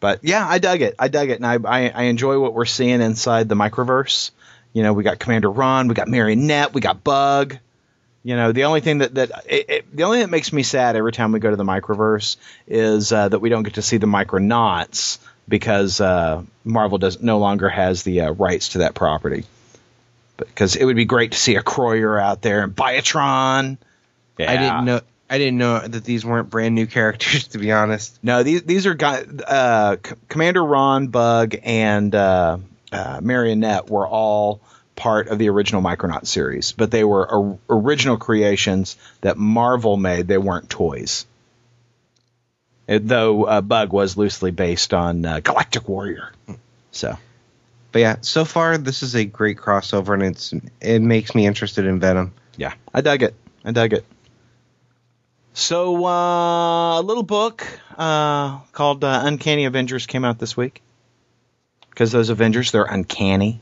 But 0.00 0.20
yeah, 0.22 0.46
I 0.48 0.58
dug 0.58 0.80
it. 0.80 0.94
I 0.98 1.08
dug 1.08 1.28
it, 1.28 1.40
and 1.40 1.46
I, 1.46 1.58
I 1.64 1.90
I 1.90 2.02
enjoy 2.04 2.38
what 2.38 2.54
we're 2.54 2.64
seeing 2.64 3.00
inside 3.00 3.48
the 3.48 3.54
microverse. 3.54 4.30
You 4.72 4.82
know, 4.82 4.92
we 4.92 5.02
got 5.02 5.18
Commander 5.18 5.50
Rann, 5.50 5.88
we 5.88 5.94
got 5.94 6.08
Marionette, 6.08 6.72
we 6.72 6.80
got 6.80 7.02
Bug. 7.02 7.58
You 8.22 8.36
know, 8.36 8.52
the 8.52 8.64
only 8.64 8.80
thing 8.80 8.98
that 8.98 9.14
that 9.14 9.30
it, 9.46 9.70
it, 9.70 9.96
the 9.96 10.04
only 10.04 10.18
thing 10.18 10.26
that 10.26 10.30
makes 10.30 10.52
me 10.52 10.62
sad 10.62 10.96
every 10.96 11.12
time 11.12 11.32
we 11.32 11.40
go 11.40 11.50
to 11.50 11.56
the 11.56 11.64
microverse 11.64 12.36
is 12.66 13.12
uh, 13.12 13.28
that 13.28 13.38
we 13.40 13.48
don't 13.48 13.62
get 13.62 13.74
to 13.74 13.82
see 13.82 13.96
the 13.96 14.06
Micronauts 14.06 15.18
because 15.48 16.00
uh, 16.00 16.42
Marvel 16.64 16.98
does 16.98 17.20
no 17.20 17.38
longer 17.38 17.68
has 17.68 18.02
the 18.02 18.22
uh, 18.22 18.30
rights 18.32 18.70
to 18.70 18.78
that 18.78 18.94
property. 18.94 19.44
Because 20.36 20.76
it 20.76 20.84
would 20.84 20.96
be 20.96 21.04
great 21.04 21.32
to 21.32 21.38
see 21.38 21.56
Acroyear 21.56 22.22
out 22.22 22.40
there 22.40 22.62
and 22.62 22.74
Biotron. 22.74 23.76
I 24.48 24.56
didn't 24.56 24.84
know 24.84 25.00
I 25.28 25.38
didn't 25.38 25.58
know 25.58 25.78
that 25.78 26.04
these 26.04 26.24
weren't 26.24 26.50
brand 26.50 26.74
new 26.74 26.86
characters. 26.86 27.48
To 27.52 27.58
be 27.58 27.72
honest, 27.72 28.18
No, 28.22 28.42
these 28.42 28.62
these 28.62 28.86
are 28.86 28.94
guys. 28.94 29.26
Uh, 29.26 29.96
C- 30.04 30.14
Commander 30.28 30.64
Rann, 30.64 31.08
Bug, 31.08 31.54
and 31.62 32.14
uh, 32.14 32.58
uh, 32.92 33.20
Marionette 33.22 33.88
were 33.90 34.06
all 34.08 34.60
part 34.96 35.28
of 35.28 35.38
the 35.38 35.48
original 35.48 35.82
Micronaut 35.82 36.26
series, 36.26 36.72
but 36.72 36.90
they 36.90 37.04
were 37.04 37.30
or- 37.30 37.58
original 37.68 38.16
creations 38.16 38.96
that 39.22 39.36
Marvel 39.38 39.96
made. 39.96 40.26
They 40.28 40.38
weren't 40.38 40.68
toys. 40.68 41.26
It- 42.86 43.06
though 43.06 43.44
uh, 43.44 43.60
Bug 43.60 43.92
was 43.92 44.16
loosely 44.16 44.50
based 44.50 44.92
on 44.94 45.24
uh, 45.24 45.40
Galactic 45.40 45.88
Warrior. 45.88 46.32
So 46.90 47.16
but 47.92 47.98
yeah, 48.00 48.16
so 48.20 48.44
far 48.44 48.78
this 48.78 49.02
is 49.02 49.14
a 49.16 49.24
great 49.24 49.58
crossover, 49.58 50.14
and 50.14 50.22
it's 50.22 50.52
it 50.80 51.00
makes 51.02 51.34
me 51.34 51.46
interested 51.46 51.84
in 51.86 51.98
Venom. 52.00 52.32
yeah, 52.56 52.74
I 52.94 53.00
dug 53.00 53.22
it. 53.22 53.34
I 53.64 53.72
dug 53.72 53.92
it. 53.92 54.04
So 55.52 56.04
uh, 56.06 57.00
a 57.00 57.02
little 57.02 57.22
book 57.22 57.66
uh, 57.98 58.60
called 58.72 59.04
uh, 59.04 59.22
Uncanny 59.24 59.64
Avengers 59.64 60.06
came 60.06 60.24
out 60.24 60.38
this 60.38 60.56
week. 60.56 60.82
Because 61.90 62.12
those 62.12 62.30
Avengers, 62.30 62.70
they're 62.70 62.84
uncanny. 62.84 63.60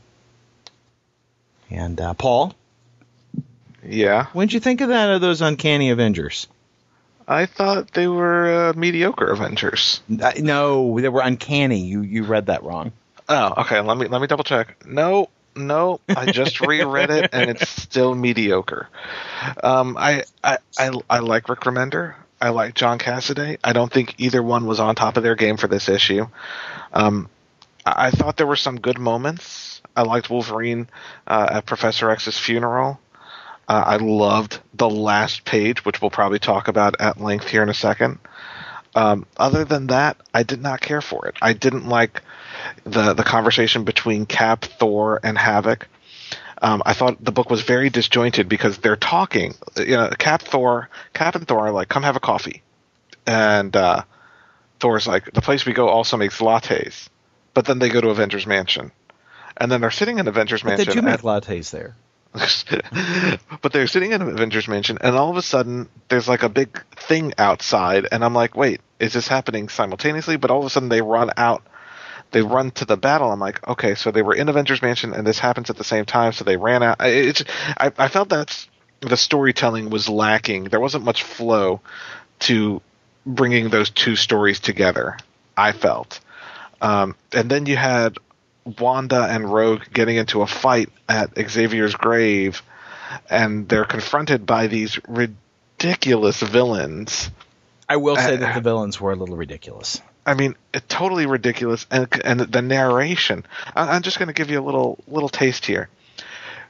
And 1.69 1.99
uh, 1.99 2.13
Paul, 2.13 2.55
Yeah, 3.83 4.27
what 4.33 4.43
did 4.43 4.53
you 4.53 4.59
think 4.59 4.81
of 4.81 4.89
that 4.89 5.09
of 5.09 5.21
those 5.21 5.41
Uncanny 5.41 5.89
Avengers? 5.89 6.47
I 7.27 7.45
thought 7.45 7.91
they 7.91 8.07
were 8.07 8.69
uh, 8.69 8.73
mediocre 8.75 9.27
Avengers. 9.27 10.01
No, 10.07 10.99
they 10.99 11.09
were 11.09 11.21
uncanny. 11.21 11.81
You 11.81 12.01
you 12.01 12.23
read 12.23 12.47
that 12.47 12.63
wrong. 12.63 12.91
Oh, 13.27 13.53
okay. 13.61 13.79
Let 13.81 13.97
me 13.97 14.07
let 14.07 14.19
me 14.19 14.25
double 14.27 14.43
check. 14.43 14.83
No, 14.87 15.29
no, 15.59 15.99
I 16.09 16.31
just 16.31 16.61
reread 16.65 17.09
it 17.09 17.29
and 17.33 17.49
it's 17.49 17.69
still 17.69 18.15
mediocre. 18.15 18.87
Um, 19.63 19.97
I, 19.97 20.23
I 20.43 20.57
I 20.77 20.91
I 21.09 21.19
like 21.19 21.49
Rick 21.49 21.61
Remender. 21.61 22.15
I 22.41 22.49
like 22.49 22.73
John 22.73 22.99
Cassaday. 22.99 23.57
I 23.63 23.73
don't 23.73 23.91
think 23.91 24.15
either 24.17 24.41
one 24.41 24.65
was 24.65 24.79
on 24.79 24.95
top 24.95 25.17
of 25.17 25.23
their 25.23 25.35
game 25.35 25.57
for 25.57 25.67
this 25.67 25.89
issue. 25.89 26.27
Um, 26.93 27.29
I, 27.85 28.07
I 28.07 28.11
thought 28.11 28.37
there 28.37 28.47
were 28.47 28.55
some 28.55 28.79
good 28.79 28.97
moments. 28.97 29.81
I 29.95 30.03
liked 30.03 30.29
Wolverine 30.29 30.87
uh, 31.27 31.47
at 31.51 31.65
Professor 31.65 32.09
X's 32.09 32.37
funeral. 32.37 32.99
Uh, 33.67 33.83
I 33.85 33.97
loved 33.97 34.59
the 34.73 34.89
last 34.89 35.45
page, 35.45 35.85
which 35.85 36.01
we'll 36.01 36.09
probably 36.09 36.39
talk 36.39 36.67
about 36.67 36.99
at 36.99 37.21
length 37.21 37.47
here 37.47 37.61
in 37.61 37.69
a 37.69 37.73
second. 37.73 38.17
Um, 38.95 39.25
other 39.37 39.65
than 39.65 39.87
that, 39.87 40.17
I 40.33 40.43
did 40.43 40.61
not 40.61 40.81
care 40.81 41.01
for 41.01 41.27
it. 41.27 41.35
I 41.41 41.53
didn't 41.53 41.87
like 41.87 42.21
the 42.83 43.13
the 43.13 43.23
conversation 43.23 43.83
between 43.83 44.25
Cap, 44.25 44.65
Thor, 44.65 45.19
and 45.23 45.37
Havoc. 45.37 45.87
Um, 46.61 46.81
I 46.85 46.93
thought 46.93 47.23
the 47.23 47.31
book 47.31 47.49
was 47.49 47.61
very 47.61 47.89
disjointed 47.89 48.49
because 48.49 48.79
they're 48.79 48.95
talking. 48.97 49.53
You 49.77 49.95
know, 49.95 50.09
Cap, 50.17 50.41
Thor, 50.41 50.89
Cap, 51.13 51.35
and 51.35 51.47
Thor 51.47 51.67
are 51.67 51.71
like, 51.71 51.87
"Come 51.87 52.03
have 52.03 52.15
a 52.15 52.19
coffee," 52.19 52.63
and 53.25 53.75
uh, 53.75 54.03
Thor's 54.79 55.07
like, 55.07 55.31
"The 55.31 55.41
place 55.41 55.65
we 55.65 55.73
go 55.73 55.87
also 55.87 56.17
makes 56.17 56.39
lattes," 56.39 57.09
but 57.53 57.65
then 57.65 57.79
they 57.79 57.89
go 57.89 58.01
to 58.01 58.09
Avengers 58.09 58.45
Mansion, 58.47 58.91
and 59.55 59.71
then 59.71 59.81
they're 59.81 59.91
sitting 59.91 60.19
in 60.19 60.27
Avengers 60.27 60.63
But 60.63 60.69
Mansion. 60.69 60.87
They 60.87 60.93
do 60.95 61.01
make 61.01 61.13
and- 61.15 61.23
lattes 61.23 61.69
there? 61.71 61.95
but 63.61 63.73
they're 63.73 63.87
sitting 63.87 64.11
in 64.11 64.21
Avengers 64.21 64.67
Mansion, 64.67 64.97
and 65.01 65.15
all 65.15 65.29
of 65.31 65.37
a 65.37 65.41
sudden, 65.41 65.89
there's 66.09 66.27
like 66.27 66.43
a 66.43 66.49
big 66.49 66.83
thing 66.95 67.33
outside, 67.37 68.07
and 68.11 68.23
I'm 68.23 68.33
like, 68.35 68.55
wait, 68.55 68.81
is 68.99 69.13
this 69.13 69.27
happening 69.27 69.67
simultaneously? 69.69 70.37
But 70.37 70.51
all 70.51 70.59
of 70.59 70.65
a 70.65 70.69
sudden, 70.69 70.89
they 70.89 71.01
run 71.01 71.31
out, 71.37 71.63
they 72.31 72.41
run 72.41 72.71
to 72.71 72.85
the 72.85 72.97
battle. 72.97 73.31
I'm 73.31 73.39
like, 73.39 73.67
okay, 73.67 73.95
so 73.95 74.11
they 74.11 74.21
were 74.21 74.35
in 74.35 74.47
Avengers 74.49 74.81
Mansion, 74.81 75.13
and 75.13 75.25
this 75.25 75.39
happens 75.39 75.69
at 75.69 75.77
the 75.77 75.83
same 75.83 76.05
time, 76.05 76.31
so 76.33 76.43
they 76.43 76.57
ran 76.57 76.83
out. 76.83 76.97
I- 76.99 77.07
It's, 77.09 77.43
I, 77.77 77.91
I 77.97 78.07
felt 78.09 78.29
that 78.29 78.67
the 79.01 79.17
storytelling 79.17 79.89
was 79.89 80.07
lacking. 80.07 80.65
There 80.65 80.79
wasn't 80.79 81.05
much 81.05 81.23
flow 81.23 81.81
to 82.41 82.81
bringing 83.25 83.69
those 83.69 83.89
two 83.89 84.15
stories 84.15 84.59
together. 84.59 85.17
I 85.57 85.71
felt, 85.73 86.19
um, 86.81 87.15
and 87.33 87.49
then 87.49 87.65
you 87.65 87.75
had 87.77 88.17
Wanda 88.79 89.23
and 89.23 89.51
Rogue 89.51 89.83
getting 89.93 90.17
into 90.17 90.41
a 90.41 90.47
fight 90.47 90.89
at 91.07 91.31
Xavier's 91.49 91.95
grave, 91.95 92.61
and 93.29 93.67
they're 93.69 93.85
confronted 93.85 94.45
by 94.45 94.67
these 94.67 94.99
ridiculous 95.07 96.41
villains. 96.41 97.29
I 97.87 97.97
will 97.97 98.15
say 98.15 98.35
Uh, 98.35 98.37
that 98.37 98.55
the 98.55 98.61
villains 98.61 99.01
were 99.01 99.11
a 99.11 99.15
little 99.15 99.35
ridiculous. 99.37 100.01
I 100.25 100.35
mean, 100.35 100.55
it, 100.73 100.87
totally 100.87 101.25
ridiculous, 101.25 101.87
and 101.89 102.07
and 102.23 102.41
the 102.41 102.61
narration. 102.61 103.45
I, 103.75 103.95
I'm 103.95 104.03
just 104.03 104.19
going 104.19 104.27
to 104.27 104.33
give 104.33 104.51
you 104.51 104.59
a 104.59 104.65
little 104.65 104.99
little 105.07 105.29
taste 105.29 105.65
here. 105.65 105.89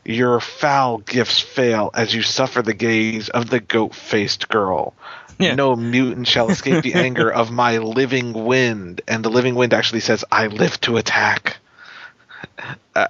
Your 0.05 0.39
foul 0.39 0.99
gifts 0.99 1.39
fail 1.41 1.91
as 1.93 2.15
you 2.15 2.21
suffer 2.21 2.61
the 2.61 2.73
gaze 2.73 3.27
of 3.27 3.49
the 3.49 3.59
goat-faced 3.59 4.47
girl. 4.47 4.93
Yeah. 5.37 5.55
No 5.55 5.75
mutant 5.75 6.27
shall 6.27 6.49
escape 6.49 6.83
the 6.83 6.93
anger 7.05 7.29
of 7.29 7.51
my 7.51 7.79
living 7.79 8.31
wind. 8.45 9.01
And 9.07 9.25
the 9.25 9.29
living 9.29 9.55
wind 9.55 9.73
actually 9.73 9.99
says, 9.99 10.23
"I 10.31 10.47
live 10.47 10.79
to 10.81 10.95
attack." 10.97 11.57
Uh, 12.95 13.07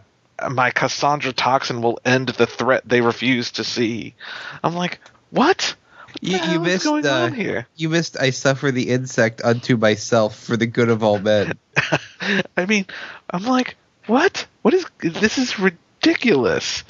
my 0.49 0.71
Cassandra 0.71 1.34
toxin 1.34 1.81
will 1.81 1.99
end 2.05 2.30
the 2.30 2.45
threat 2.47 2.84
they 2.88 3.01
refuse 3.01 3.51
to 3.51 3.63
see. 3.63 4.15
I'm 4.63 4.76
like, 4.76 4.99
what? 5.31 5.76
What 6.07 6.21
You, 6.21 6.38
you 6.38 6.61
is 6.61 6.73
missed. 6.73 6.85
going 6.85 7.05
uh, 7.05 7.11
on 7.11 7.34
here? 7.34 7.67
You 7.76 7.89
missed. 7.89 8.17
I 8.19 8.30
suffer 8.31 8.71
the 8.71 8.89
insect 8.89 9.41
unto 9.43 9.77
myself 9.77 10.39
for 10.39 10.57
the 10.57 10.65
good 10.65 10.89
of 10.89 11.03
all 11.03 11.19
men. 11.19 11.53
I 12.57 12.65
mean, 12.65 12.85
I'm 13.30 13.43
like, 13.43 13.76
what? 14.07 14.47
What 14.61 14.73
is 14.73 14.85
this? 15.01 15.38
Is 15.38 15.59
ridiculous. 15.59 16.84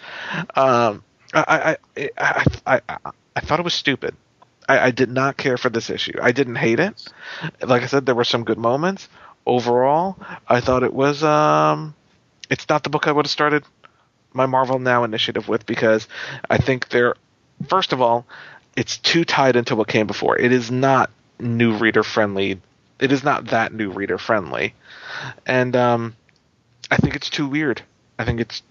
Um, 0.56 1.03
I, 1.34 1.77
I, 1.98 2.10
I, 2.18 2.45
I, 2.65 2.81
I, 2.90 3.11
I 3.36 3.40
thought 3.41 3.60
it 3.60 3.64
was 3.64 3.73
stupid. 3.73 4.15
I, 4.69 4.80
I 4.80 4.91
did 4.91 5.10
not 5.10 5.36
care 5.38 5.57
for 5.57 5.69
this 5.69 5.90
issue. 5.90 6.18
I 6.22 6.31
didn't 6.31 6.56
hate 6.56 6.80
it. 6.80 7.03
Like 7.61 7.84
I 7.84 7.88
said, 7.88 8.06
there 8.06 8.15
were 8.15 8.23
some 8.23 8.44
good 8.44 8.57
moments. 8.57 9.10
Overall, 9.45 10.18
I 10.48 10.61
thought 10.61 10.84
it 10.84 10.94
was. 10.94 11.23
Um, 11.23 11.94
it's 12.50 12.68
not 12.70 12.84
the 12.84 12.90
book 12.90 13.08
I 13.08 13.12
would 13.12 13.26
have 13.26 13.32
started 13.32 13.64
my 14.34 14.46
Marvel 14.46 14.80
Now 14.80 15.04
initiative 15.04 15.48
with 15.48 15.66
because 15.66 16.08
I 16.50 16.58
think 16.58 16.90
they're. 16.90 17.16
First 17.68 17.92
of 17.92 18.02
all, 18.02 18.26
it's 18.76 18.98
too 18.98 19.26
tied 19.26 19.56
into 19.56 19.76
what 19.76 19.88
came 19.88 20.08
before. 20.08 20.38
It 20.38 20.52
is 20.52 20.72
not 20.72 21.10
new 21.40 21.76
reader 21.76 22.04
friendly. 22.04 22.62
It 23.00 23.12
is 23.12 23.24
not 23.24 23.48
that 23.48 23.74
new 23.74 23.90
reader 23.92 24.18
friendly 24.18 24.74
and 25.46 25.76
um, 25.76 26.16
I 26.92 26.98
think 26.98 27.16
it's 27.16 27.30
too 27.30 27.48
weird. 27.48 27.82
I 28.18 28.26
think 28.26 28.40
it's 28.40 28.62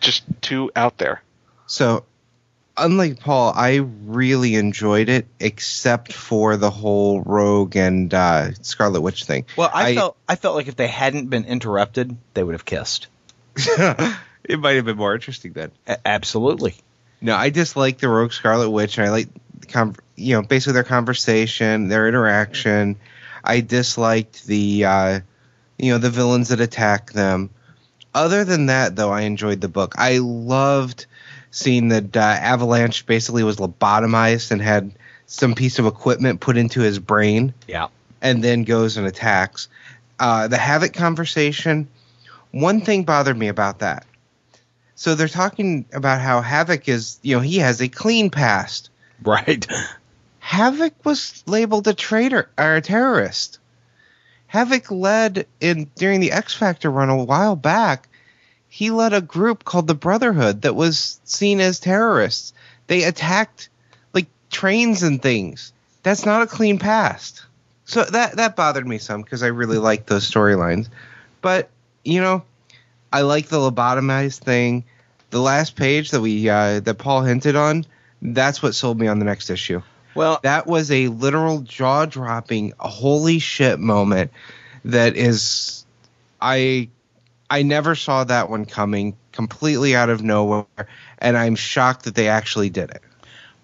just 0.00 0.24
too 0.40 0.70
out 0.76 0.98
there. 0.98 1.22
So, 1.66 2.04
unlike 2.80 3.20
Paul, 3.20 3.52
I 3.54 3.76
really 3.76 4.54
enjoyed 4.56 5.08
it, 5.08 5.26
except 5.38 6.12
for 6.12 6.56
the 6.56 6.70
whole 6.70 7.20
Rogue 7.20 7.76
and 7.76 8.12
uh, 8.12 8.52
Scarlet 8.62 9.00
Witch 9.00 9.24
thing. 9.24 9.44
Well, 9.56 9.70
I, 9.72 9.88
I- 9.90 9.94
felt 9.94 10.16
I 10.28 10.36
felt 10.36 10.56
like 10.56 10.68
if 10.68 10.76
they 10.76 10.88
hadn't 10.88 11.28
been 11.30 11.44
interrupted, 11.44 12.16
they 12.34 12.42
would 12.42 12.54
have 12.54 12.64
kissed. 12.64 13.06
it 13.56 14.58
might 14.58 14.76
have 14.76 14.84
been 14.84 14.96
more 14.96 15.14
interesting 15.14 15.52
then. 15.52 15.70
A- 15.86 16.06
absolutely. 16.06 16.74
No, 17.20 17.36
I 17.36 17.50
just 17.50 17.76
like 17.76 17.98
the 17.98 18.08
Rogue 18.08 18.32
Scarlet 18.32 18.70
Witch, 18.70 18.96
and 18.98 19.06
I 19.06 19.10
like, 19.10 19.28
the 19.58 19.66
con- 19.66 19.96
you 20.16 20.34
know, 20.34 20.42
basically 20.42 20.74
their 20.74 20.84
conversation, 20.84 21.88
their 21.88 22.08
interaction. 22.08 22.96
I 23.44 23.60
disliked 23.60 24.46
the, 24.46 24.84
uh, 24.84 25.20
you 25.78 25.92
know, 25.92 25.98
the 25.98 26.10
villains 26.10 26.48
that 26.48 26.60
attack 26.60 27.12
them. 27.12 27.50
Other 28.14 28.44
than 28.44 28.66
that, 28.66 28.96
though, 28.96 29.10
I 29.10 29.22
enjoyed 29.22 29.60
the 29.60 29.68
book. 29.68 29.94
I 29.96 30.18
loved 30.18 31.06
seeing 31.50 31.88
that 31.88 32.16
uh, 32.16 32.20
Avalanche 32.20 33.06
basically 33.06 33.42
was 33.42 33.56
lobotomized 33.56 34.50
and 34.50 34.60
had 34.62 34.92
some 35.26 35.54
piece 35.54 35.78
of 35.78 35.86
equipment 35.86 36.40
put 36.40 36.56
into 36.56 36.80
his 36.80 36.98
brain 36.98 37.54
Yeah. 37.68 37.88
and 38.20 38.42
then 38.42 38.64
goes 38.64 38.96
and 38.96 39.06
attacks. 39.06 39.68
Uh, 40.18 40.48
the 40.48 40.58
Havoc 40.58 40.92
conversation, 40.92 41.88
One 42.50 42.80
thing 42.80 43.04
bothered 43.04 43.38
me 43.38 43.48
about 43.48 43.78
that. 43.78 44.04
So 44.96 45.14
they're 45.14 45.28
talking 45.28 45.86
about 45.92 46.20
how 46.20 46.42
Havoc 46.42 46.88
is, 46.88 47.18
you 47.22 47.36
know, 47.36 47.40
he 47.40 47.58
has 47.58 47.80
a 47.80 47.88
clean 47.88 48.28
past. 48.30 48.90
Right. 49.22 49.66
Havoc 50.40 50.92
was 51.04 51.42
labeled 51.46 51.86
a 51.88 51.94
traitor 51.94 52.50
or 52.58 52.76
a 52.76 52.80
terrorist. 52.82 53.58
Havoc 54.46 54.90
led 54.90 55.46
in 55.60 55.88
during 55.94 56.20
the 56.20 56.32
X 56.32 56.54
Factor 56.54 56.90
run 56.90 57.08
a 57.08 57.24
while 57.24 57.56
back. 57.56 58.08
He 58.70 58.90
led 58.90 59.12
a 59.12 59.20
group 59.20 59.64
called 59.64 59.88
the 59.88 59.94
Brotherhood 59.94 60.62
that 60.62 60.74
was 60.74 61.20
seen 61.24 61.60
as 61.60 61.80
terrorists. 61.80 62.54
They 62.86 63.02
attacked 63.02 63.68
like 64.14 64.28
trains 64.50 65.02
and 65.02 65.20
things. 65.20 65.72
That's 66.02 66.24
not 66.24 66.42
a 66.42 66.46
clean 66.46 66.78
past. 66.78 67.44
So 67.84 68.04
that 68.04 68.36
that 68.36 68.56
bothered 68.56 68.86
me 68.86 68.98
some 68.98 69.22
because 69.22 69.42
I 69.42 69.48
really 69.48 69.78
liked 69.78 70.06
those 70.06 70.30
storylines. 70.30 70.88
But 71.42 71.68
you 72.04 72.20
know, 72.20 72.44
I 73.12 73.22
like 73.22 73.48
the 73.48 73.58
lobotomized 73.58 74.38
thing. 74.38 74.84
The 75.30 75.40
last 75.40 75.76
page 75.76 76.12
that 76.12 76.20
we 76.20 76.48
uh, 76.48 76.80
that 76.80 76.98
Paul 76.98 77.22
hinted 77.22 77.56
on, 77.56 77.84
that's 78.22 78.62
what 78.62 78.74
sold 78.74 78.98
me 78.98 79.08
on 79.08 79.18
the 79.18 79.24
next 79.24 79.50
issue. 79.50 79.82
Well, 80.14 80.40
That 80.42 80.66
was 80.66 80.90
a 80.90 81.08
literal 81.08 81.60
jaw 81.60 82.06
dropping, 82.06 82.72
holy 82.78 83.38
shit 83.38 83.78
moment. 83.78 84.32
That 84.84 85.16
is, 85.16 85.84
I, 86.40 86.88
I 87.50 87.62
never 87.62 87.96
saw 87.96 88.24
that 88.24 88.48
one 88.48 88.64
coming 88.64 89.16
completely 89.32 89.96
out 89.96 90.08
of 90.08 90.22
nowhere, 90.22 90.66
and 91.18 91.36
I'm 91.36 91.56
shocked 91.56 92.04
that 92.04 92.14
they 92.14 92.28
actually 92.28 92.70
did 92.70 92.90
it. 92.90 93.02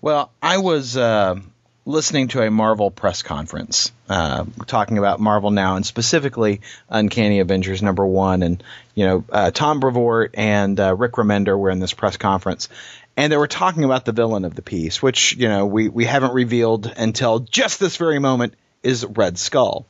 Well, 0.02 0.32
I 0.42 0.58
was 0.58 0.96
uh, 0.96 1.36
listening 1.84 2.28
to 2.28 2.42
a 2.42 2.50
Marvel 2.50 2.90
press 2.90 3.22
conference 3.22 3.92
uh, 4.08 4.44
talking 4.66 4.98
about 4.98 5.20
Marvel 5.20 5.52
now, 5.52 5.76
and 5.76 5.86
specifically 5.86 6.60
Uncanny 6.90 7.40
Avengers 7.40 7.80
number 7.80 8.04
one. 8.04 8.42
And 8.42 8.62
you 8.94 9.06
know, 9.06 9.24
uh, 9.30 9.50
Tom 9.52 9.80
Brevoort 9.80 10.34
and 10.34 10.78
uh, 10.78 10.94
Rick 10.94 11.12
Remender 11.12 11.56
were 11.56 11.70
in 11.70 11.78
this 11.78 11.94
press 11.94 12.16
conference, 12.16 12.68
and 13.16 13.32
they 13.32 13.36
were 13.36 13.46
talking 13.46 13.84
about 13.84 14.04
the 14.04 14.12
villain 14.12 14.44
of 14.44 14.54
the 14.54 14.62
piece, 14.62 15.00
which 15.00 15.36
you 15.36 15.48
know 15.48 15.66
we 15.66 15.88
we 15.88 16.04
haven't 16.04 16.34
revealed 16.34 16.92
until 16.96 17.38
just 17.38 17.78
this 17.78 17.96
very 17.96 18.18
moment 18.18 18.54
is 18.82 19.04
Red 19.04 19.38
Skull. 19.38 19.86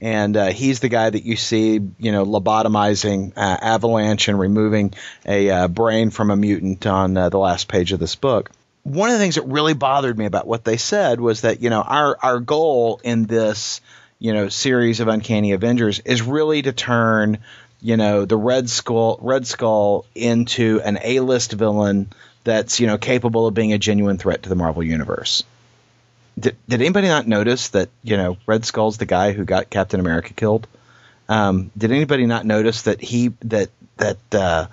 And 0.00 0.36
uh, 0.36 0.46
he's 0.46 0.80
the 0.80 0.88
guy 0.88 1.08
that 1.08 1.24
you 1.24 1.36
see, 1.36 1.80
you 1.98 2.12
know, 2.12 2.24
lobotomizing 2.24 3.32
uh, 3.36 3.58
Avalanche 3.62 4.28
and 4.28 4.38
removing 4.38 4.92
a 5.24 5.50
uh, 5.50 5.68
brain 5.68 6.10
from 6.10 6.30
a 6.30 6.36
mutant 6.36 6.86
on 6.86 7.16
uh, 7.16 7.28
the 7.28 7.38
last 7.38 7.68
page 7.68 7.92
of 7.92 8.00
this 8.00 8.16
book 8.16 8.50
one 8.84 9.08
of 9.08 9.14
the 9.14 9.18
things 9.18 9.36
that 9.36 9.46
really 9.46 9.72
bothered 9.72 10.16
me 10.16 10.26
about 10.26 10.46
what 10.46 10.64
they 10.64 10.76
said 10.76 11.20
was 11.20 11.40
that 11.40 11.62
you 11.62 11.70
know 11.70 11.80
our 11.80 12.16
our 12.22 12.38
goal 12.38 13.00
in 13.02 13.24
this 13.24 13.80
you 14.18 14.32
know 14.32 14.48
series 14.48 15.00
of 15.00 15.08
Uncanny 15.08 15.52
Avengers 15.52 16.00
is 16.00 16.22
really 16.22 16.62
to 16.62 16.72
turn 16.72 17.38
you 17.80 17.96
know 17.96 18.24
the 18.24 18.36
Red 18.36 18.68
Skull 18.68 19.18
Red 19.20 19.46
Skull 19.46 20.06
into 20.14 20.80
an 20.84 20.98
A-list 21.02 21.52
villain 21.52 22.12
that's 22.44 22.78
you 22.78 22.86
know 22.86 22.98
capable 22.98 23.46
of 23.46 23.54
being 23.54 23.72
a 23.72 23.78
genuine 23.78 24.18
threat 24.18 24.42
to 24.42 24.48
the 24.48 24.54
Marvel 24.54 24.82
universe. 24.82 25.44
Did, 26.38 26.56
did 26.68 26.80
anybody 26.80 27.08
not 27.08 27.26
notice 27.26 27.68
that 27.68 27.88
you 28.02 28.16
know 28.16 28.36
Red 28.46 28.64
Skull's 28.64 28.98
the 28.98 29.06
guy 29.06 29.32
who 29.32 29.44
got 29.44 29.70
Captain 29.70 30.00
America 30.00 30.32
killed? 30.32 30.66
Um, 31.28 31.70
did 31.76 31.92
anybody 31.92 32.26
not 32.26 32.44
notice 32.44 32.82
that 32.82 33.00
he 33.00 33.32
that 33.42 33.70
that 33.96 34.18
uh, 34.34 34.66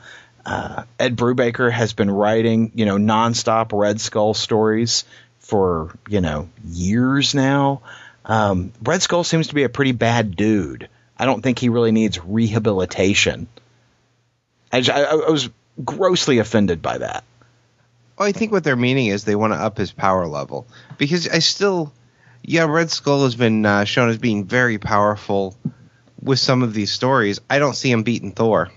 uh, 0.46 0.84
Ed 1.00 1.16
Brubaker 1.16 1.72
has 1.72 1.94
been 1.94 2.10
writing, 2.10 2.72
you 2.76 2.86
know, 2.86 2.98
nonstop 2.98 3.78
Red 3.78 4.02
Skull 4.02 4.34
stories 4.34 5.06
for, 5.40 5.94
you 6.08 6.22
know, 6.22 6.50
years 6.66 7.36
now. 7.36 7.82
Um, 8.26 8.72
Red 8.82 9.02
Skull 9.02 9.24
seems 9.24 9.48
to 9.48 9.56
be 9.56 9.64
a 9.64 9.70
pretty 9.70 9.92
bad 9.92 10.36
dude. 10.36 10.90
I 11.18 11.26
don't 11.26 11.42
think 11.42 11.60
he 11.60 11.70
really 11.70 11.92
needs 11.92 12.24
rehabilitation. 12.24 13.48
I, 14.72 14.84
I, 14.92 15.02
I 15.02 15.30
was 15.30 15.50
grossly 15.84 16.40
offended 16.40 16.82
by 16.82 17.00
that. 17.00 17.24
Well, 18.22 18.30
I 18.30 18.34
think 18.34 18.52
what 18.52 18.64
they're 18.64 18.76
meaning 18.76 19.08
is 19.08 19.24
they 19.24 19.36
want 19.36 19.52
to 19.54 19.58
up 19.58 19.80
his 19.80 19.92
power 19.92 20.28
level 20.28 20.68
because 21.00 21.28
I 21.28 21.40
still, 21.40 21.92
yeah, 22.44 22.66
Red 22.66 22.92
Skull 22.92 23.24
has 23.24 23.34
been 23.34 23.66
uh, 23.66 23.84
shown 23.84 24.10
as 24.10 24.20
being 24.20 24.46
very 24.46 24.78
powerful 24.78 25.58
with 26.22 26.38
some 26.38 26.62
of 26.62 26.72
these 26.72 26.92
stories. 26.92 27.42
I 27.50 27.58
don't 27.58 27.74
see 27.76 27.90
him 27.90 28.04
beating 28.04 28.32
Thor. 28.32 28.70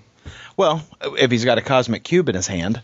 Well, 0.56 0.82
if 1.02 1.30
he's 1.30 1.44
got 1.44 1.58
a 1.58 1.60
cosmic 1.60 2.04
cube 2.04 2.30
in 2.30 2.36
his 2.36 2.46
hand, 2.46 2.80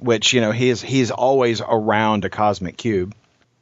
which 0.00 0.32
you 0.32 0.40
know 0.40 0.50
he's 0.50 0.82
he's 0.82 1.12
always 1.12 1.60
around 1.60 2.24
a 2.24 2.30
cosmic 2.30 2.76
cube. 2.76 3.14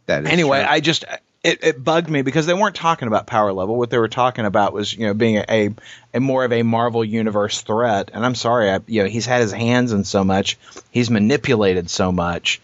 That 0.06 0.24
is 0.24 0.30
anyway, 0.30 0.62
true. 0.62 0.70
I 0.72 0.80
just 0.80 1.05
it, 1.44 1.62
it 1.62 1.84
bugged 1.84 2.08
me 2.08 2.22
because 2.22 2.46
they 2.46 2.54
weren't 2.54 2.74
talking 2.74 3.06
about 3.06 3.26
power 3.26 3.52
level. 3.52 3.76
What 3.76 3.90
they 3.90 3.98
were 3.98 4.08
talking 4.08 4.46
about 4.46 4.72
was 4.72 4.92
you 4.94 5.06
know 5.06 5.14
being 5.14 5.36
a, 5.36 5.44
a, 5.48 5.74
a 6.14 6.20
more 6.20 6.42
of 6.42 6.52
a 6.52 6.62
Marvel 6.62 7.04
universe 7.04 7.60
threat. 7.60 8.10
And 8.14 8.24
I'm 8.24 8.34
sorry, 8.34 8.70
I, 8.70 8.80
you 8.86 9.02
know 9.02 9.08
he's 9.08 9.26
had 9.26 9.42
his 9.42 9.52
hands 9.52 9.92
in 9.92 10.04
so 10.04 10.24
much, 10.24 10.58
he's 10.90 11.10
manipulated 11.10 11.90
so 11.90 12.10
much. 12.10 12.62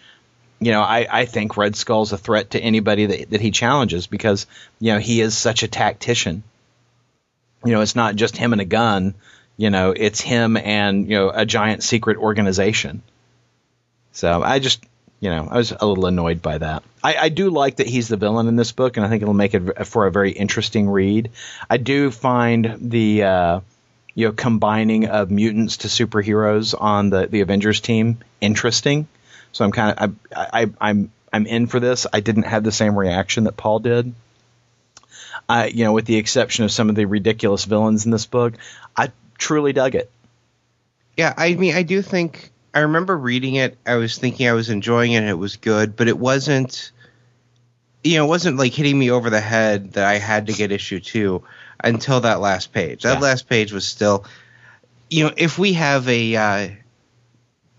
You 0.63 0.73
know, 0.73 0.81
I, 0.81 1.07
I 1.11 1.25
think 1.27 1.57
Red 1.57 1.75
Skull's 1.77 2.13
a 2.13 2.19
threat 2.19 2.51
to 2.51 2.61
anybody 2.61 3.07
that, 3.07 3.31
that 3.31 3.41
he 3.41 3.51
challenges 3.51 4.07
because 4.07 4.47
you 4.81 4.95
know 4.95 4.99
he 4.99 5.21
is 5.21 5.37
such 5.37 5.63
a 5.63 5.69
tactician. 5.69 6.43
You 7.65 7.73
know, 7.73 7.83
it's 7.83 7.97
not 7.97 8.17
just 8.17 8.37
him 8.37 8.53
and 8.53 8.63
a 8.63 8.67
gun. 8.67 9.15
You 9.59 9.69
know, 9.69 9.91
it's 9.91 10.23
him 10.23 10.57
and 10.57 11.07
you 11.07 11.17
know 11.17 11.31
a 11.31 11.45
giant 11.45 11.83
secret 11.83 12.17
organization. 12.17 13.03
So 14.13 14.43
I 14.43 14.59
just 14.59 14.83
you 15.21 15.29
know, 15.29 15.47
I 15.51 15.59
was 15.59 15.73
a 15.73 15.87
little 15.87 16.07
annoyed 16.07 16.41
by 16.41 16.59
that. 16.59 16.83
I, 17.05 17.15
I, 17.17 17.29
do 17.29 17.51
like 17.51 17.77
that 17.77 17.87
he's 17.87 18.09
the 18.09 18.17
villain 18.17 18.49
in 18.49 18.57
this 18.57 18.73
book, 18.73 18.97
and 18.97 19.05
I 19.05 19.09
think 19.09 19.21
it'll 19.23 19.35
make 19.35 19.55
it 19.55 19.87
for 19.87 20.07
a 20.07 20.11
very 20.11 20.33
interesting 20.33 20.89
read. 20.89 21.31
I 21.69 21.77
do 21.77 22.11
find 22.11 22.77
the 22.81 23.23
uh, 23.25 23.61
you 24.15 24.27
know 24.27 24.33
combining 24.33 25.07
of 25.07 25.31
mutants 25.31 25.79
to 25.79 25.89
superheroes 25.89 26.75
on 26.79 27.11
the 27.11 27.27
the 27.27 27.43
Avengers 27.43 27.81
team 27.81 28.19
interesting. 28.41 29.09
So 29.53 29.65
I'm 29.65 29.73
kind 29.73 29.99
of 29.99 30.17
I, 30.35 30.63
I 30.63 30.71
I'm 30.81 31.13
I'm 31.33 31.47
in 31.47 31.67
for 31.67 31.81
this. 31.81 32.07
I 32.11 32.21
didn't 32.21 32.45
have 32.45 32.65
the 32.65 32.73
same 32.73 32.99
reaction 32.99 33.45
that 33.45 33.57
Paul 33.57 33.81
did. 33.81 34.15
I 35.49 35.67
you 35.67 35.85
know, 35.85 35.93
with 35.93 36.07
the 36.07 36.17
exception 36.17 36.65
of 36.65 36.73
some 36.73 36.89
of 36.89 36.95
the 36.97 37.05
ridiculous 37.05 37.67
villains 37.67 38.07
in 38.07 38.11
this 38.11 38.25
book, 38.25 38.55
I 38.97 39.13
truly 39.37 39.75
dug 39.75 39.95
it. 39.97 40.11
Yeah, 41.17 41.35
I 41.37 41.55
mean, 41.57 41.75
I 41.75 41.83
do 41.83 42.01
think 42.01 42.51
I 42.75 42.81
remember 42.81 43.17
reading 43.17 43.57
it. 43.57 43.77
I 43.87 43.97
was 43.97 44.17
thinking 44.19 44.49
I 44.49 44.53
was 44.53 44.71
enjoying 44.71 45.13
it. 45.13 45.19
and 45.19 45.29
It 45.29 45.35
was 45.39 45.57
good, 45.57 45.97
but 45.97 46.09
it 46.09 46.19
wasn't. 46.19 46.93
You 48.03 48.17
know, 48.19 48.25
it 48.25 48.29
wasn't 48.29 48.57
like 48.57 48.73
hitting 48.73 48.99
me 48.99 49.11
over 49.11 49.29
the 49.29 49.41
head 49.41 49.93
that 49.93 50.07
I 50.07 50.15
had 50.19 50.47
to 50.47 50.53
get 50.55 50.73
issue 50.73 51.01
two 51.01 51.43
until 51.83 52.21
that 52.21 52.41
last 52.41 52.73
page. 52.73 53.03
That 53.03 53.15
Yeah. 53.15 53.21
last 53.21 53.49
page 53.49 53.73
was 53.73 53.87
still, 53.87 54.25
you 55.11 55.25
know, 55.25 55.33
if 55.37 55.59
we 55.59 55.75
have 55.75 56.09
a, 56.09 56.37
uh, 56.37 56.69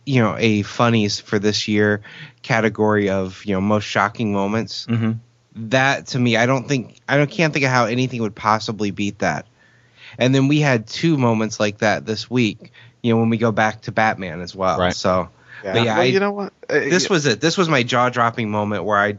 you 0.05 0.21
know, 0.21 0.35
a 0.37 0.61
funnies 0.63 1.19
for 1.19 1.39
this 1.39 1.67
year 1.67 2.01
category 2.43 3.09
of 3.09 3.43
you 3.45 3.53
know 3.53 3.61
most 3.61 3.85
shocking 3.85 4.33
moments, 4.33 4.85
Mm-hmm. 4.89 5.11
that 5.69 6.07
to 6.07 6.19
me, 6.19 6.37
I 6.37 6.45
don't 6.45 6.67
think 6.67 6.97
I 7.07 7.17
don't 7.17 7.29
can't 7.29 7.53
think 7.53 7.65
of 7.65 7.71
how 7.71 7.85
anything 7.85 8.21
would 8.21 8.35
possibly 8.35 8.91
beat 8.91 9.19
that. 9.19 9.47
And 10.19 10.35
then 10.35 10.47
we 10.49 10.59
had 10.59 10.87
two 10.87 11.17
moments 11.17 11.59
like 11.59 11.79
that 11.79 12.05
this 12.05 12.29
week. 12.29 12.71
You 13.01 13.13
know, 13.13 13.19
when 13.19 13.29
we 13.29 13.37
go 13.37 13.51
back 13.51 13.81
to 13.81 13.91
Batman 13.91 14.41
as 14.41 14.55
well. 14.55 14.77
Right. 14.79 14.93
So 14.93 15.29
Yeah, 15.63 15.73
But 15.73 15.83
yeah, 15.83 15.93
well, 15.95 16.01
I- 16.01 16.05
you 16.05 16.19
know 16.19 16.31
what? 16.31 16.53
Uh, 16.69 16.73
this 16.79 17.09
was 17.09 17.25
it. 17.25 17.41
This 17.41 17.57
was 17.57 17.67
my 17.69 17.83
jaw 17.83 18.09
dropping 18.09 18.49
moment 18.51 18.83
where 18.83 18.97
I, 18.97 19.17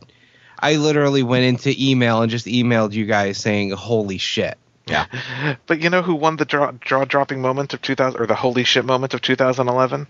I 0.58 0.76
literally 0.76 1.22
went 1.22 1.44
into 1.44 1.74
email 1.78 2.22
and 2.22 2.30
just 2.30 2.46
emailed 2.46 2.92
you 2.92 3.06
guys 3.06 3.38
saying, 3.38 3.70
"Holy 3.70 4.18
shit!" 4.18 4.56
Yeah. 4.86 5.06
but 5.66 5.80
you 5.80 5.90
know 5.90 6.02
who 6.02 6.14
won 6.14 6.36
the 6.36 6.44
jaw, 6.44 6.72
jaw 6.80 7.04
dropping 7.04 7.40
moment 7.40 7.74
of 7.74 7.82
2000 7.82 8.20
or 8.20 8.26
the 8.26 8.34
holy 8.34 8.64
shit 8.64 8.84
moment 8.84 9.14
of 9.14 9.22
2011? 9.22 10.06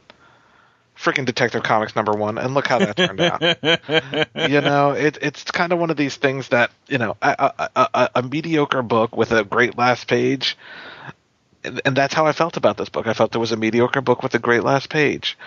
Freaking 0.97 1.25
Detective 1.25 1.63
Comics 1.63 1.97
number 1.97 2.13
one, 2.13 2.37
and 2.39 2.53
look 2.53 2.67
how 2.69 2.79
that 2.79 2.97
turned 2.97 3.21
out. 3.21 3.41
you 4.51 4.61
know, 4.61 4.93
it, 4.93 5.19
it's 5.23 5.43
kind 5.45 5.73
of 5.73 5.79
one 5.79 5.91
of 5.91 5.97
these 5.97 6.17
things 6.17 6.49
that 6.49 6.71
you 6.87 6.99
know, 6.99 7.17
a, 7.23 7.53
a, 7.75 7.89
a, 7.95 8.11
a 8.17 8.23
mediocre 8.23 8.83
book 8.83 9.17
with 9.17 9.33
a 9.33 9.43
great 9.43 9.77
last 9.77 10.07
page, 10.07 10.57
and, 11.65 11.97
that's 11.97 12.15
how 12.15 12.27
I 12.27 12.33
felt 12.33 12.57
about 12.57 12.77
this 12.77 12.89
book. 12.89 13.07
I 13.07 13.15
felt 13.15 13.35
it 13.35 13.39
was 13.39 13.53
a 13.53 13.57
mediocre 13.57 14.01
book 14.01 14.23
with 14.23 14.35
a 14.35 14.39
great 14.39 14.65
last 14.65 14.89
page. 14.89 15.39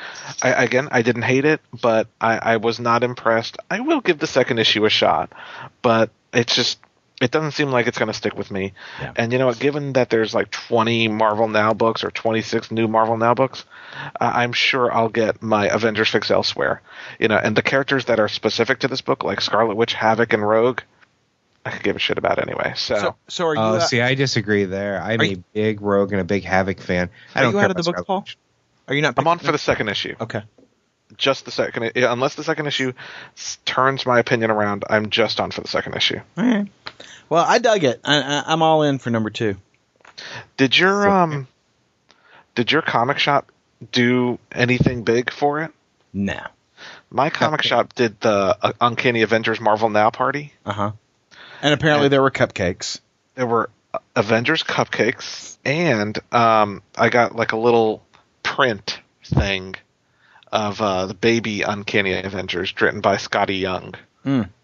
I, 0.42 0.64
again, 0.64 0.88
I 0.92 1.02
didn't 1.02 1.24
hate 1.24 1.46
it, 1.46 1.62
but 1.82 2.08
I, 2.20 2.38
I 2.38 2.58
was 2.58 2.80
not 2.80 3.04
impressed. 3.04 3.58
I 3.70 3.82
will 3.82 4.02
give 4.02 4.20
the 4.20 4.28
second 4.28 4.60
issue 4.60 4.86
a 4.86 4.90
shot, 4.90 5.32
but 5.82 6.10
it's 6.34 6.56
just 6.56 6.80
it 7.22 7.32
doesn't 7.32 7.52
seem 7.52 7.72
like 7.72 7.88
it's 7.88 7.98
going 7.98 8.08
to 8.08 8.14
stick 8.14 8.36
with 8.36 8.52
me. 8.52 8.74
Yeah. 9.00 9.14
And 9.16 9.32
you 9.32 9.40
know 9.40 9.46
what? 9.46 9.60
Given 9.60 9.94
that 9.94 10.10
there's 10.10 10.34
like 10.34 10.52
20 10.52 11.08
Marvel 11.08 11.48
Now 11.48 11.74
books 11.74 12.04
or 12.04 12.12
26 12.12 12.72
new 12.72 12.90
Marvel 12.90 13.16
Now 13.16 13.34
books, 13.34 13.64
uh, 14.20 14.32
I'm 14.36 14.52
sure 14.52 14.94
I'll 14.94 15.10
get 15.10 15.42
my 15.42 15.68
Avengers 15.68 16.10
fix 16.10 16.30
elsewhere. 16.30 16.82
You 17.18 17.30
know, 17.30 17.38
and 17.38 17.56
the 17.56 17.62
characters 17.62 18.06
that 18.06 18.20
are 18.20 18.28
specific 18.28 18.80
to 18.80 18.90
this 18.90 19.02
book, 19.02 19.24
like 19.24 19.40
Scarlet 19.40 19.76
Witch, 19.76 19.94
Havoc, 19.94 20.34
and 20.34 20.46
Rogue, 20.46 20.82
I 21.66 21.72
could 21.72 21.84
give 21.84 21.96
a 21.96 22.00
shit 22.00 22.18
about 22.20 22.38
anyway. 22.40 22.74
So, 22.76 22.96
So, 22.96 23.16
so 23.28 23.48
are 23.48 23.56
you? 23.56 23.62
Oh, 23.62 23.76
uh, 23.76 23.80
see, 23.80 24.00
I 24.02 24.14
disagree 24.14 24.66
there. 24.66 25.02
I'm 25.02 25.20
a 25.22 25.26
you- 25.26 25.44
big 25.54 25.82
Rogue 25.82 26.12
and 26.12 26.22
a 26.22 26.24
big 26.24 26.44
Havoc 26.44 26.80
fan. 26.80 27.10
I 27.34 27.40
Are 27.40 27.44
don't 27.44 27.52
you 27.54 27.58
care 27.58 27.66
out 27.66 27.72
of 27.72 27.84
the 27.84 27.92
book, 27.92 28.06
Paul? 28.06 28.26
Are 28.88 28.94
you 28.94 29.02
not? 29.02 29.16
I'm 29.18 29.28
on 29.28 29.40
for 29.40 29.52
the 29.52 29.58
second 29.58 29.90
issue. 29.90 30.16
Okay. 30.22 30.44
Just 31.18 31.46
the 31.46 31.52
second, 31.52 31.92
unless 31.96 32.36
the 32.36 32.44
second 32.44 32.68
issue 32.68 32.94
s- 33.38 33.58
turns 33.66 34.06
my 34.06 34.20
opinion 34.20 34.52
around, 34.52 34.84
I'm 34.90 35.10
just 35.10 35.40
on 35.40 35.52
for 35.52 35.62
the 35.62 35.68
second 35.68 35.96
issue. 35.96 36.20
All 36.38 36.44
right. 36.46 36.68
Well, 37.30 37.44
I 37.48 37.58
dug 37.60 37.84
it. 37.84 38.00
I, 38.04 38.22
I, 38.22 38.44
I'm 38.48 38.62
all 38.62 38.84
in 38.84 38.98
for 39.00 39.10
number 39.10 39.30
two. 39.30 39.56
Did 40.58 40.78
your 40.78 41.08
um, 41.10 41.48
Did 42.56 42.72
your 42.72 42.82
comic 42.82 43.18
shop 43.20 43.52
do 43.92 44.40
anything 44.52 45.04
big 45.04 45.32
for 45.32 45.62
it? 45.62 45.72
No. 46.14 46.40
My 47.10 47.30
comic 47.30 47.62
Cupcake. 47.62 47.64
shop 47.64 47.94
did 47.96 48.20
the 48.22 48.58
uh, 48.62 48.74
Uncanny 48.82 49.22
Avengers 49.22 49.60
Marvel 49.60 49.90
Now 49.90 50.10
party. 50.10 50.54
Uh 50.66 50.74
huh. 50.74 50.92
And 51.66 51.74
apparently 51.74 52.10
there 52.10 52.22
were 52.22 52.30
cupcakes. 52.30 53.00
There 53.34 53.48
were 53.48 53.72
Avengers 54.16 54.62
cupcakes, 54.62 55.58
and 55.66 56.16
um, 56.32 56.84
I 56.96 57.10
got 57.10 57.36
like 57.36 57.54
a 57.54 57.58
little 57.58 58.06
print 58.44 59.00
thing 59.24 59.74
of 60.52 60.80
uh, 60.80 61.08
the 61.08 61.16
baby 61.16 61.64
Uncanny 61.64 62.14
Avengers, 62.14 62.72
written 62.80 63.02
by 63.02 63.16
Skottie 63.16 63.60
Young. 63.60 63.96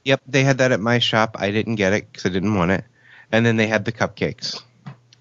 Yep, 0.03 0.21
they 0.27 0.43
had 0.43 0.59
that 0.59 0.73
at 0.73 0.79
my 0.79 0.99
shop. 0.99 1.37
I 1.39 1.49
didn't 1.49 1.77
get 1.77 1.93
it 1.93 2.05
because 2.11 2.27
I 2.27 2.29
didn't 2.29 2.53
want 2.53 2.69
it. 2.69 2.83
And 3.31 3.43
then 3.43 3.57
they 3.57 3.65
had 3.65 3.83
the 3.83 3.91
cupcakes. 3.91 4.61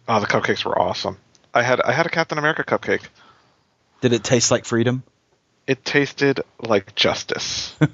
Oh, 0.07 0.21
the 0.21 0.27
cupcakes 0.27 0.67
were 0.67 0.79
awesome. 0.79 1.17
I 1.55 1.63
had 1.63 1.81
I 1.81 1.93
had 1.93 2.05
a 2.05 2.11
Captain 2.11 2.37
America 2.37 2.63
cupcake. 2.63 3.07
Did 4.03 4.13
it 4.13 4.23
taste 4.23 4.51
like 4.51 4.67
freedom? 4.67 5.03
It 5.71 5.85
tasted 5.85 6.41
like 6.61 6.95
justice. 6.97 7.77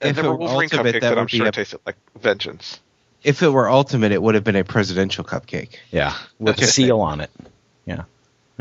And 0.00 0.10
If 0.10 0.14
there 0.16 0.24
it 0.26 0.28
were 0.28 0.34
were 0.34 0.38
Wolverine 0.38 0.70
ultimate, 0.72 0.94
cupcakes 0.94 1.00
that 1.00 1.00
that 1.00 1.12
I'm 1.18 1.18
would 1.24 1.30
be 1.30 1.38
sure 1.38 1.46
a- 1.48 1.50
tasted 1.52 1.80
like 1.84 1.96
vengeance. 2.20 2.78
If 3.24 3.42
it 3.42 3.48
were 3.48 3.68
ultimate, 3.68 4.12
it 4.12 4.22
would 4.22 4.36
have 4.36 4.44
been 4.44 4.54
a 4.54 4.62
presidential 4.62 5.24
cupcake. 5.24 5.74
Yeah, 5.90 6.14
with 6.38 6.60
a 6.62 6.66
seal 6.68 7.00
on 7.00 7.20
it. 7.20 7.30
Yeah, 7.84 8.04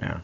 yeah. 0.01 0.22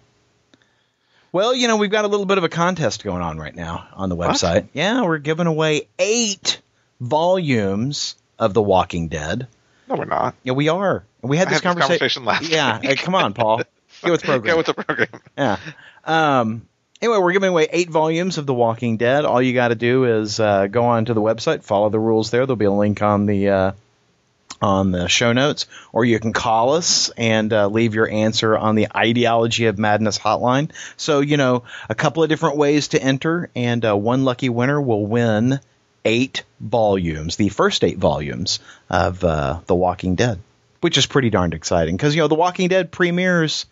Well, 1.32 1.54
you 1.54 1.68
know, 1.68 1.78
we've 1.78 1.92
got 1.92 2.06
a 2.06 2.08
little 2.08 2.26
bit 2.26 2.40
of 2.40 2.44
a 2.44 2.50
contest 2.50 3.04
going 3.04 3.22
on 3.22 3.38
right 3.38 3.56
now 3.56 3.88
on 3.94 4.10
the 4.10 4.16
What? 4.16 4.32
website. 4.32 4.70
Yeah, 4.74 5.04
we're 5.04 5.20
giving 5.20 5.46
away 5.46 5.88
eight 6.00 6.60
volumes 7.00 8.16
of 8.40 8.56
The 8.56 8.62
Walking 8.64 9.08
Dead. 9.08 9.48
No, 9.88 9.96
we're 9.96 10.06
not. 10.06 10.34
Yeah, 10.44 10.54
we 10.54 10.70
are. 10.70 11.04
And 11.22 11.30
we 11.30 11.38
had 11.38 11.48
I 11.48 11.52
this 11.52 11.62
had 11.62 11.78
this 11.78 11.84
conversation. 11.86 12.24
conversation 12.24 12.26
last 12.26 12.50
Yeah, 12.50 12.80
week. 12.80 12.90
hey, 12.90 12.96
come 12.96 13.14
on, 13.14 13.34
Paul. 13.36 13.58
Get 14.02 14.12
with 14.12 14.22
the 14.22 14.26
program. 14.28 14.44
Get 14.48 14.58
with 14.58 14.66
the 14.66 14.74
program. 14.74 15.22
Yeah. 15.38 15.58
Um, 16.06 16.68
anyway, 17.04 17.18
we're 17.18 17.34
giving 17.34 17.50
away 17.50 17.68
eight 17.70 17.90
volumes 17.90 18.38
of 18.38 18.46
The 18.46 18.54
Walking 18.54 18.96
Dead. 18.96 19.26
All 19.26 19.42
you 19.42 19.54
got 19.54 19.68
to 19.68 19.76
do 19.76 20.06
is 20.06 20.40
uh, 20.40 20.68
go 20.68 20.86
onto 20.86 21.14
the 21.14 21.22
website, 21.22 21.62
follow 21.64 21.90
the 21.90 22.00
rules 22.00 22.32
there. 22.32 22.46
There'll 22.46 22.56
be 22.56 22.66
a 22.66 22.72
link 22.72 23.02
on 23.02 23.26
the 23.26 23.50
uh, 23.50 23.72
on 24.62 24.92
the 24.92 25.10
show 25.10 25.34
notes, 25.34 25.66
or 25.92 26.06
you 26.06 26.18
can 26.22 26.32
call 26.32 26.76
us 26.76 27.10
and 27.18 27.52
uh, 27.52 27.68
leave 27.68 27.94
your 27.94 28.10
answer 28.10 28.58
on 28.58 28.76
the 28.76 28.88
Ideology 28.96 29.66
of 29.66 29.78
Madness 29.78 30.18
hotline. 30.18 30.72
So 30.96 31.20
you 31.20 31.36
know 31.36 31.64
a 31.90 31.96
couple 31.96 32.24
of 32.24 32.30
different 32.30 32.56
ways 32.56 32.90
to 32.90 33.04
enter, 33.04 33.50
and 33.54 33.84
uh, 33.84 33.98
one 33.98 34.24
lucky 34.24 34.48
winner 34.48 34.82
will 34.82 35.06
win 35.06 35.60
eight 36.06 36.44
volumes, 36.62 37.36
the 37.36 37.50
first 37.50 37.84
eight 37.84 37.98
volumes 37.98 38.60
of 38.90 39.22
uh, 39.26 39.60
The 39.68 39.76
Walking 39.76 40.16
Dead, 40.16 40.40
which 40.80 40.98
is 40.98 41.06
pretty 41.06 41.30
darned 41.30 41.54
exciting 41.54 41.98
because 41.98 42.16
you 42.16 42.22
know 42.22 42.30
The 42.30 42.36
Walking 42.36 42.70
Dead 42.70 42.92
premieres 42.92 43.66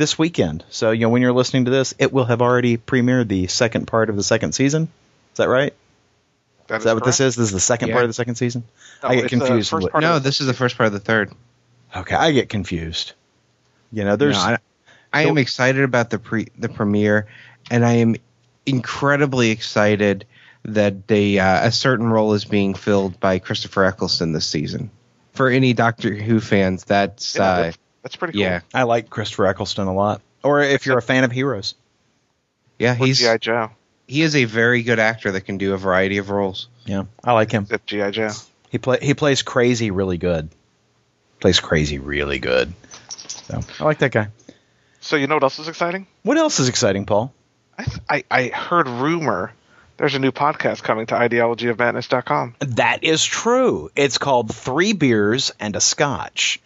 this 0.00 0.18
weekend. 0.18 0.64
So, 0.70 0.90
you 0.90 1.02
know, 1.02 1.10
when 1.10 1.22
you're 1.22 1.32
listening 1.32 1.66
to 1.66 1.70
this, 1.70 1.94
it 1.98 2.12
will 2.12 2.24
have 2.24 2.42
already 2.42 2.76
premiered 2.76 3.28
the 3.28 3.46
second 3.46 3.86
part 3.86 4.10
of 4.10 4.16
the 4.16 4.22
second 4.24 4.52
season. 4.52 4.88
Is 5.32 5.36
that 5.36 5.48
right? 5.48 5.72
Is 6.70 6.84
that 6.84 6.94
what 6.94 7.04
this 7.04 7.20
is? 7.20 7.36
This 7.36 7.46
is 7.48 7.52
the 7.52 7.60
second 7.60 7.88
Yeah. 7.88 7.94
part 7.94 8.04
of 8.04 8.08
the 8.10 8.14
second 8.14 8.34
season? 8.36 8.64
No, 9.02 9.08
I 9.10 9.16
get 9.16 9.28
confused. 9.28 9.70
first 9.70 9.84
with- 9.84 9.92
part 9.92 10.02
no, 10.02 10.14
the- 10.14 10.20
this 10.20 10.40
is 10.40 10.46
the 10.46 10.54
first 10.54 10.76
part 10.76 10.86
of 10.88 10.92
the 10.92 11.00
third. 11.00 11.32
okay, 11.94 12.14
I 12.16 12.32
get 12.32 12.48
confused. 12.48 13.12
You 13.92 14.04
know, 14.04 14.16
there's 14.16 14.36
No, 14.36 14.40
I, 14.42 14.58
I 15.12 15.22
am 15.24 15.36
excited 15.38 15.82
about 15.82 16.10
the 16.10 16.18
pre 16.18 16.46
the 16.58 16.68
premiere, 16.68 17.26
and 17.70 17.84
I 17.84 17.94
am 17.94 18.16
incredibly 18.66 19.50
excited 19.50 20.26
that 20.64 21.08
they 21.08 21.38
uh, 21.38 21.66
a 21.66 21.72
certain 21.72 22.06
role 22.06 22.34
is 22.34 22.44
being 22.44 22.74
filled 22.74 23.18
by 23.18 23.38
Christopher 23.40 23.84
Eccleston 23.84 24.32
this 24.32 24.46
season. 24.46 24.90
For 25.32 25.48
any 25.48 25.72
Doctor 25.72 26.14
Who 26.14 26.38
fans, 26.40 26.84
that's 26.84 27.34
Yeah, 27.34 27.42
uh, 27.42 27.72
that's, 28.02 28.14
that's 28.14 28.16
pretty 28.16 28.32
cool. 28.32 28.42
yeah, 28.42 28.60
I 28.74 28.84
like 28.84 29.10
Christopher 29.10 29.46
Eccleston 29.46 29.86
a 29.86 29.94
lot. 29.94 30.20
Or 30.42 30.60
if 30.60 30.86
you're 30.86 30.98
a 30.98 31.02
fan 31.02 31.24
of 31.24 31.32
Heroes. 31.32 31.74
yeah. 32.78 32.94
He's 32.94 33.18
G.I. 33.18 33.38
Joe. 33.38 33.70
he 34.06 34.22
is 34.22 34.34
a 34.36 34.44
very 34.44 34.82
good 34.82 34.98
actor 34.98 35.32
that 35.32 35.42
can 35.42 35.58
do 35.58 35.74
a 35.74 35.76
variety 35.76 36.18
of 36.18 36.30
roles. 36.30 36.68
Yeah, 36.86 37.04
I 37.22 37.32
like 37.32 37.50
him. 37.50 37.66
Zip 37.66 37.84
G.I. 37.86 38.10
Joe. 38.10 38.30
He 38.70 38.78
play 38.78 38.98
he 39.02 39.14
plays 39.14 39.42
crazy 39.42 39.90
really 39.90 40.18
good. 40.18 40.48
Plays 41.40 41.60
crazy 41.60 41.98
really 41.98 42.38
good. 42.38 42.72
So, 43.28 43.60
I 43.78 43.84
like 43.84 43.98
that 43.98 44.12
guy. 44.12 44.28
So 45.00 45.16
you 45.16 45.26
know 45.26 45.34
what 45.36 45.42
else 45.42 45.58
is 45.58 45.68
exciting? 45.68 46.06
What 46.22 46.36
else 46.36 46.60
is 46.60 46.68
exciting, 46.68 47.06
Paul? 47.06 47.32
I, 47.78 47.84
th- 47.84 47.98
I, 48.08 48.24
I 48.30 48.48
heard 48.48 48.86
rumor 48.88 49.52
there's 50.00 50.14
a 50.14 50.18
new 50.18 50.32
podcast 50.32 50.82
coming 50.82 51.04
to 51.06 51.14
ideologyofmadness.com. 51.14 52.54
That 52.60 53.04
is 53.04 53.22
true. 53.22 53.90
It's 53.94 54.16
called 54.16 54.54
Three 54.54 54.94
Beers 54.94 55.52
and 55.60 55.76
a 55.76 55.80
Scotch. 55.80 56.58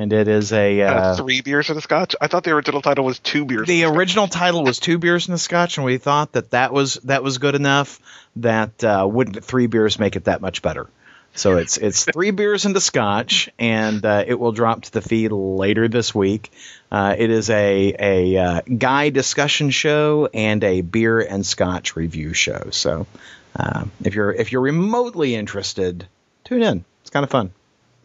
And 0.00 0.14
it 0.14 0.28
is 0.28 0.50
a 0.50 0.80
Uh, 0.80 0.94
uh, 0.94 1.16
three 1.16 1.42
beers 1.42 1.68
and 1.68 1.78
a 1.78 1.82
scotch. 1.82 2.16
I 2.18 2.26
thought 2.26 2.42
the 2.42 2.52
original 2.52 2.80
title 2.80 3.04
was 3.04 3.18
two 3.18 3.44
beers. 3.44 3.68
the 3.68 3.82
and 3.82 3.94
a 3.94 3.98
original 3.98 4.28
title 4.28 4.64
was 4.64 4.78
two 4.78 4.96
beers 4.96 5.28
and 5.28 5.34
a 5.34 5.38
scotch, 5.38 5.76
and 5.76 5.84
we 5.84 5.98
thought 5.98 6.32
that 6.32 6.52
that 6.52 6.72
was 6.72 6.94
that 7.04 7.22
was 7.22 7.36
good 7.36 7.54
enough. 7.54 8.00
That 8.36 8.82
uh, 8.82 9.06
wouldn't 9.06 9.44
three 9.44 9.66
beers 9.66 9.98
make 9.98 10.16
it 10.16 10.24
that 10.24 10.40
much 10.40 10.62
better? 10.62 10.88
So 11.34 11.58
it's 11.58 11.76
it's 11.76 12.04
three 12.14 12.30
beers 12.30 12.64
and 12.64 12.74
a 12.74 12.80
scotch, 12.80 13.50
and 13.58 14.02
uh, 14.02 14.24
it 14.26 14.40
will 14.40 14.52
drop 14.52 14.84
to 14.84 14.90
the 14.90 15.02
feed 15.02 15.32
later 15.32 15.86
this 15.86 16.14
week. 16.14 16.50
Uh, 16.90 17.14
it 17.18 17.28
is 17.28 17.50
a 17.50 17.94
a 17.98 18.36
uh, 18.38 18.60
guy 18.62 19.10
discussion 19.10 19.68
show 19.68 20.30
and 20.32 20.64
a 20.64 20.80
beer 20.80 21.20
and 21.20 21.44
scotch 21.44 21.94
review 21.94 22.32
show. 22.32 22.70
So 22.70 23.06
uh, 23.54 23.84
if 24.02 24.14
you're 24.14 24.32
if 24.32 24.50
you're 24.50 24.62
remotely 24.62 25.34
interested, 25.34 26.06
tune 26.44 26.62
in. 26.62 26.86
It's 27.02 27.10
kind 27.10 27.24
of 27.24 27.28
fun. 27.28 27.50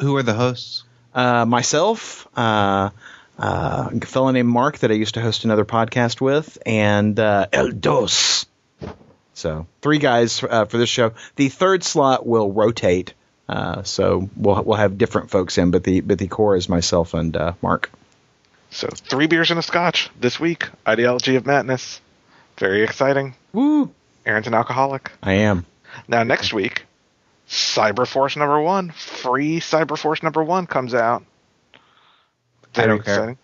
Who 0.02 0.18
are 0.18 0.24
the 0.24 0.34
hosts? 0.34 0.84
Uh, 1.16 1.46
myself, 1.46 2.28
uh, 2.36 2.90
uh, 3.40 3.90
a 3.90 4.06
fellow 4.06 4.32
named 4.32 4.50
Mark 4.50 4.80
that 4.80 4.92
I 4.92 4.96
used 4.96 5.14
to 5.14 5.22
host 5.22 5.46
another 5.46 5.64
podcast 5.64 6.20
with, 6.20 6.58
and 6.66 7.18
uh, 7.18 7.48
El 7.54 7.72
Dos. 7.72 8.46
So 9.34 9.68
three 9.82 9.98
guys 9.98 10.44
uh, 10.44 10.66
for 10.66 10.78
this 10.78 10.90
show. 10.90 11.14
The 11.36 11.50
third 11.50 11.84
slot 11.84 12.26
will 12.26 12.52
rotate, 12.52 13.14
uh, 13.48 13.84
so 13.84 14.30
we'll 14.36 14.64
we'll 14.64 14.78
have 14.78 14.98
different 14.98 15.30
folks 15.30 15.58
in, 15.58 15.72
but 15.72 15.84
the 15.84 16.02
but 16.02 16.20
the 16.20 16.28
core 16.28 16.56
is 16.56 16.70
myself 16.70 17.14
and 17.14 17.36
uh, 17.36 17.54
Mark. 17.62 17.92
So 18.72 18.88
three 18.90 19.28
beers 19.28 19.52
and 19.52 19.60
a 19.60 19.64
scotch 19.64 20.10
this 20.20 20.40
week. 20.40 20.70
Ideology 20.88 21.36
of 21.36 21.46
Madness. 21.46 22.02
Very 22.58 22.84
exciting. 22.84 23.36
Woo! 23.54 23.94
Aaron's 24.26 24.48
an 24.48 24.54
alcoholic. 24.54 25.12
I 25.22 25.34
am. 25.34 25.66
Now 26.08 26.24
next 26.24 26.54
week, 26.54 26.85
Cyberforce 27.48 28.36
number 28.38 28.60
one, 28.62 28.92
free 28.92 29.60
Cyberforce 29.60 30.24
number 30.24 30.44
one 30.44 30.66
comes 30.68 30.94
out. 30.94 31.24
I 32.76 32.88
don't 32.88 33.04
care. 33.04 33.14
exciting. 33.16 33.38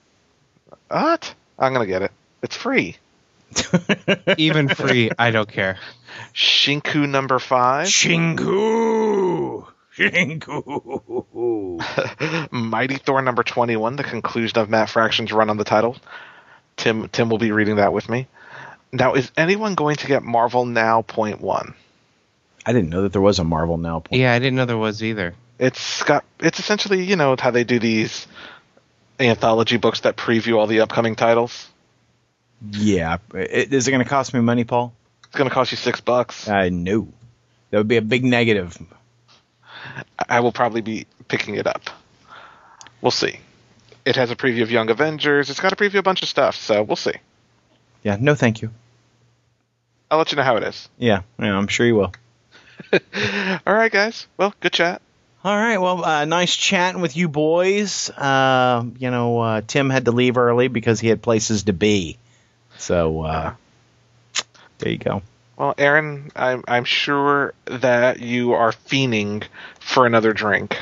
What? 0.89 1.33
I'm 1.57 1.73
gonna 1.73 1.85
get 1.85 2.01
it. 2.01 2.11
It's 2.41 2.55
free. 2.55 2.97
Even 4.37 4.69
free, 4.69 5.11
I 5.17 5.31
don't 5.31 5.51
care. 5.51 5.77
Shinku 6.33 7.07
number 7.07 7.37
five, 7.39 7.87
Shinku. 7.87 9.65
Shinku. 9.95 11.81
Mighty 12.51 12.95
Thor 12.97 13.21
number 13.21 13.43
twenty-one, 13.43 13.95
the 13.97 14.03
conclusion 14.03 14.57
of 14.57 14.69
Matt 14.69 14.89
Fraction's 14.89 15.31
run 15.31 15.49
on 15.49 15.57
the 15.57 15.63
title. 15.63 15.97
Tim 16.77 17.07
Tim 17.09 17.29
will 17.29 17.37
be 17.37 17.51
reading 17.51 17.75
that 17.75 17.93
with 17.93 18.09
me. 18.09 18.27
Now, 18.93 19.13
is 19.13 19.31
anyone 19.37 19.75
going 19.75 19.95
to 19.97 20.07
get 20.07 20.23
Marvel 20.23 20.65
Now 20.65 21.01
Point 21.01 21.39
One? 21.39 21.73
I 22.65 22.73
didn't 22.73 22.89
know 22.89 23.03
that 23.03 23.11
there 23.13 23.21
was 23.21 23.39
a 23.39 23.43
Marvel 23.43 23.77
now. 23.77 23.99
Point. 24.01 24.19
Yeah, 24.21 24.33
I 24.33 24.39
didn't 24.39 24.55
know 24.55 24.65
there 24.65 24.77
was 24.77 25.01
either. 25.03 25.33
It's 25.59 26.03
got 26.03 26.23
it's 26.39 26.59
essentially 26.59 27.03
you 27.03 27.15
know 27.15 27.35
how 27.39 27.51
they 27.51 27.63
do 27.63 27.79
these 27.79 28.27
anthology 29.19 29.77
books 29.77 30.01
that 30.01 30.15
preview 30.17 30.57
all 30.57 30.67
the 30.67 30.81
upcoming 30.81 31.15
titles. 31.15 31.67
Yeah. 32.71 33.17
It- 33.33 33.73
Is 33.73 33.87
it 33.87 33.91
going 33.91 34.03
to 34.03 34.09
cost 34.09 34.33
me 34.33 34.39
money, 34.41 34.63
Paul? 34.63 34.93
It's 35.25 35.35
going 35.37 35.49
to 35.49 35.53
cost 35.53 35.71
you 35.71 35.77
six 35.77 36.01
bucks. 36.01 36.47
I 36.49 36.69
knew 36.69 37.11
That 37.69 37.77
would 37.77 37.87
be 37.87 37.97
a 37.97 38.01
big 38.01 38.23
negative. 38.25 38.77
I 40.29 40.39
will 40.41 40.51
probably 40.51 40.81
be 40.81 41.05
picking 41.27 41.55
it 41.55 41.65
up. 41.67 41.81
We'll 43.01 43.11
see. 43.11 43.39
It 44.05 44.15
has 44.15 44.29
a 44.31 44.35
preview 44.35 44.63
of 44.63 44.71
Young 44.71 44.89
Avengers. 44.89 45.49
It's 45.49 45.59
got 45.59 45.71
a 45.73 45.75
preview 45.75 45.95
of 45.95 45.95
a 45.95 46.03
bunch 46.03 46.21
of 46.23 46.27
stuff, 46.29 46.55
so 46.55 46.83
we'll 46.83 46.95
see. 46.95 47.13
Yeah. 48.03 48.17
No, 48.19 48.35
thank 48.35 48.61
you. 48.61 48.71
I'll 50.09 50.17
let 50.17 50.31
you 50.31 50.35
know 50.35 50.43
how 50.43 50.57
it 50.57 50.63
is. 50.63 50.89
Yeah, 50.97 51.21
yeah, 51.39 51.55
I'm 51.57 51.67
sure 51.67 51.85
you 51.85 51.95
will. 51.95 52.11
All 53.65 53.73
right, 53.73 53.91
guys. 53.91 54.27
Well, 54.37 54.53
good 54.59 54.73
chat. 54.73 55.01
All 55.43 55.55
right. 55.55 55.77
Well, 55.77 56.03
uh, 56.05 56.25
nice 56.25 56.55
chatting 56.55 57.01
with 57.01 57.17
you 57.17 57.27
boys. 57.27 58.09
Uh, 58.11 58.85
you 58.99 59.09
know, 59.09 59.39
uh, 59.39 59.61
Tim 59.65 59.89
had 59.89 60.05
to 60.05 60.11
leave 60.11 60.37
early 60.37 60.67
because 60.67 60.99
he 60.99 61.07
had 61.07 61.21
places 61.21 61.63
to 61.63 61.73
be. 61.73 62.17
So 62.77 63.21
uh, 63.21 63.53
there 64.79 64.91
you 64.91 64.97
go. 64.97 65.21
Well, 65.57 65.73
Aaron, 65.77 66.31
I'm 66.35 66.63
I'm 66.67 66.83
sure 66.85 67.53
that 67.65 68.19
you 68.19 68.53
are 68.53 68.71
fiending 68.71 69.43
for 69.79 70.05
another 70.05 70.33
drink. 70.33 70.77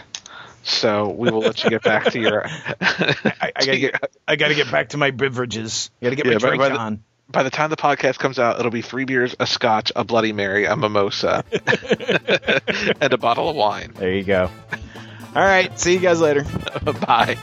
So 0.64 1.10
we 1.10 1.31
will 1.31 1.40
let 1.40 1.64
you 1.64 1.69
get 1.69 1.84
back 1.84 2.06
to 2.11 2.19
your. 2.19 2.45
I, 2.81 3.52
I 3.56 3.65
gotta 3.65 3.77
get. 3.80 4.03
I 4.27 4.36
gotta 4.36 4.56
get 4.56 4.69
back 4.72 4.90
to 4.90 4.98
my 4.98 5.11
beverages. 5.11 5.90
I 6.02 6.06
gotta 6.06 6.15
get 6.18 6.26
Yeah, 6.26 6.34
my 6.34 6.38
by- 6.40 6.48
drink 6.48 6.60
by 6.61 6.69
the- 6.69 6.77
on. 6.77 7.03
By 7.31 7.43
the 7.43 7.51
time 7.51 7.69
the 7.69 7.77
podcast 7.77 8.18
comes 8.18 8.39
out, 8.39 8.60
it'll 8.60 8.72
be 8.72 8.81
three 8.81 9.06
beers, 9.06 9.35
a 9.39 9.45
scotch, 9.45 9.91
a 9.95 10.03
Bloody 10.03 10.34
Mary, 10.34 10.65
a 10.65 10.76
mimosa, 10.76 11.43
and 13.01 13.14
a 13.14 13.18
bottle 13.18 13.49
of 13.49 13.56
wine. 13.56 13.93
There 13.95 14.11
you 14.11 14.23
go. 14.23 14.49
All 15.35 15.43
right. 15.43 15.77
See 15.80 15.93
you 15.93 15.99
guys 15.99 16.19
later. 16.19 16.43
Bye. 16.84 17.38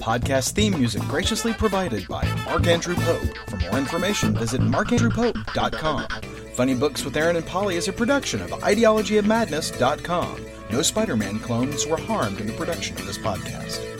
Podcast 0.00 0.52
theme 0.52 0.76
music 0.76 1.02
graciously 1.02 1.52
provided 1.52 2.06
by 2.08 2.24
Mark 2.44 2.66
Andrew 2.66 2.96
Pope. 2.96 3.22
For 3.48 3.56
more 3.58 3.78
information, 3.78 4.34
visit 4.34 4.60
markandrewpope.com. 4.60 6.08
Funny 6.54 6.74
Books 6.74 7.04
with 7.04 7.16
Aaron 7.16 7.36
and 7.36 7.46
Polly 7.46 7.76
is 7.76 7.86
a 7.86 7.92
production 7.92 8.40
of 8.42 8.50
ideologyofmadness.com. 8.50 10.46
No 10.70 10.82
Spider 10.82 11.16
Man 11.16 11.38
clones 11.38 11.86
were 11.86 11.96
harmed 11.96 12.40
in 12.40 12.46
the 12.46 12.52
production 12.54 12.96
of 12.96 13.06
this 13.06 13.18
podcast. 13.18 13.95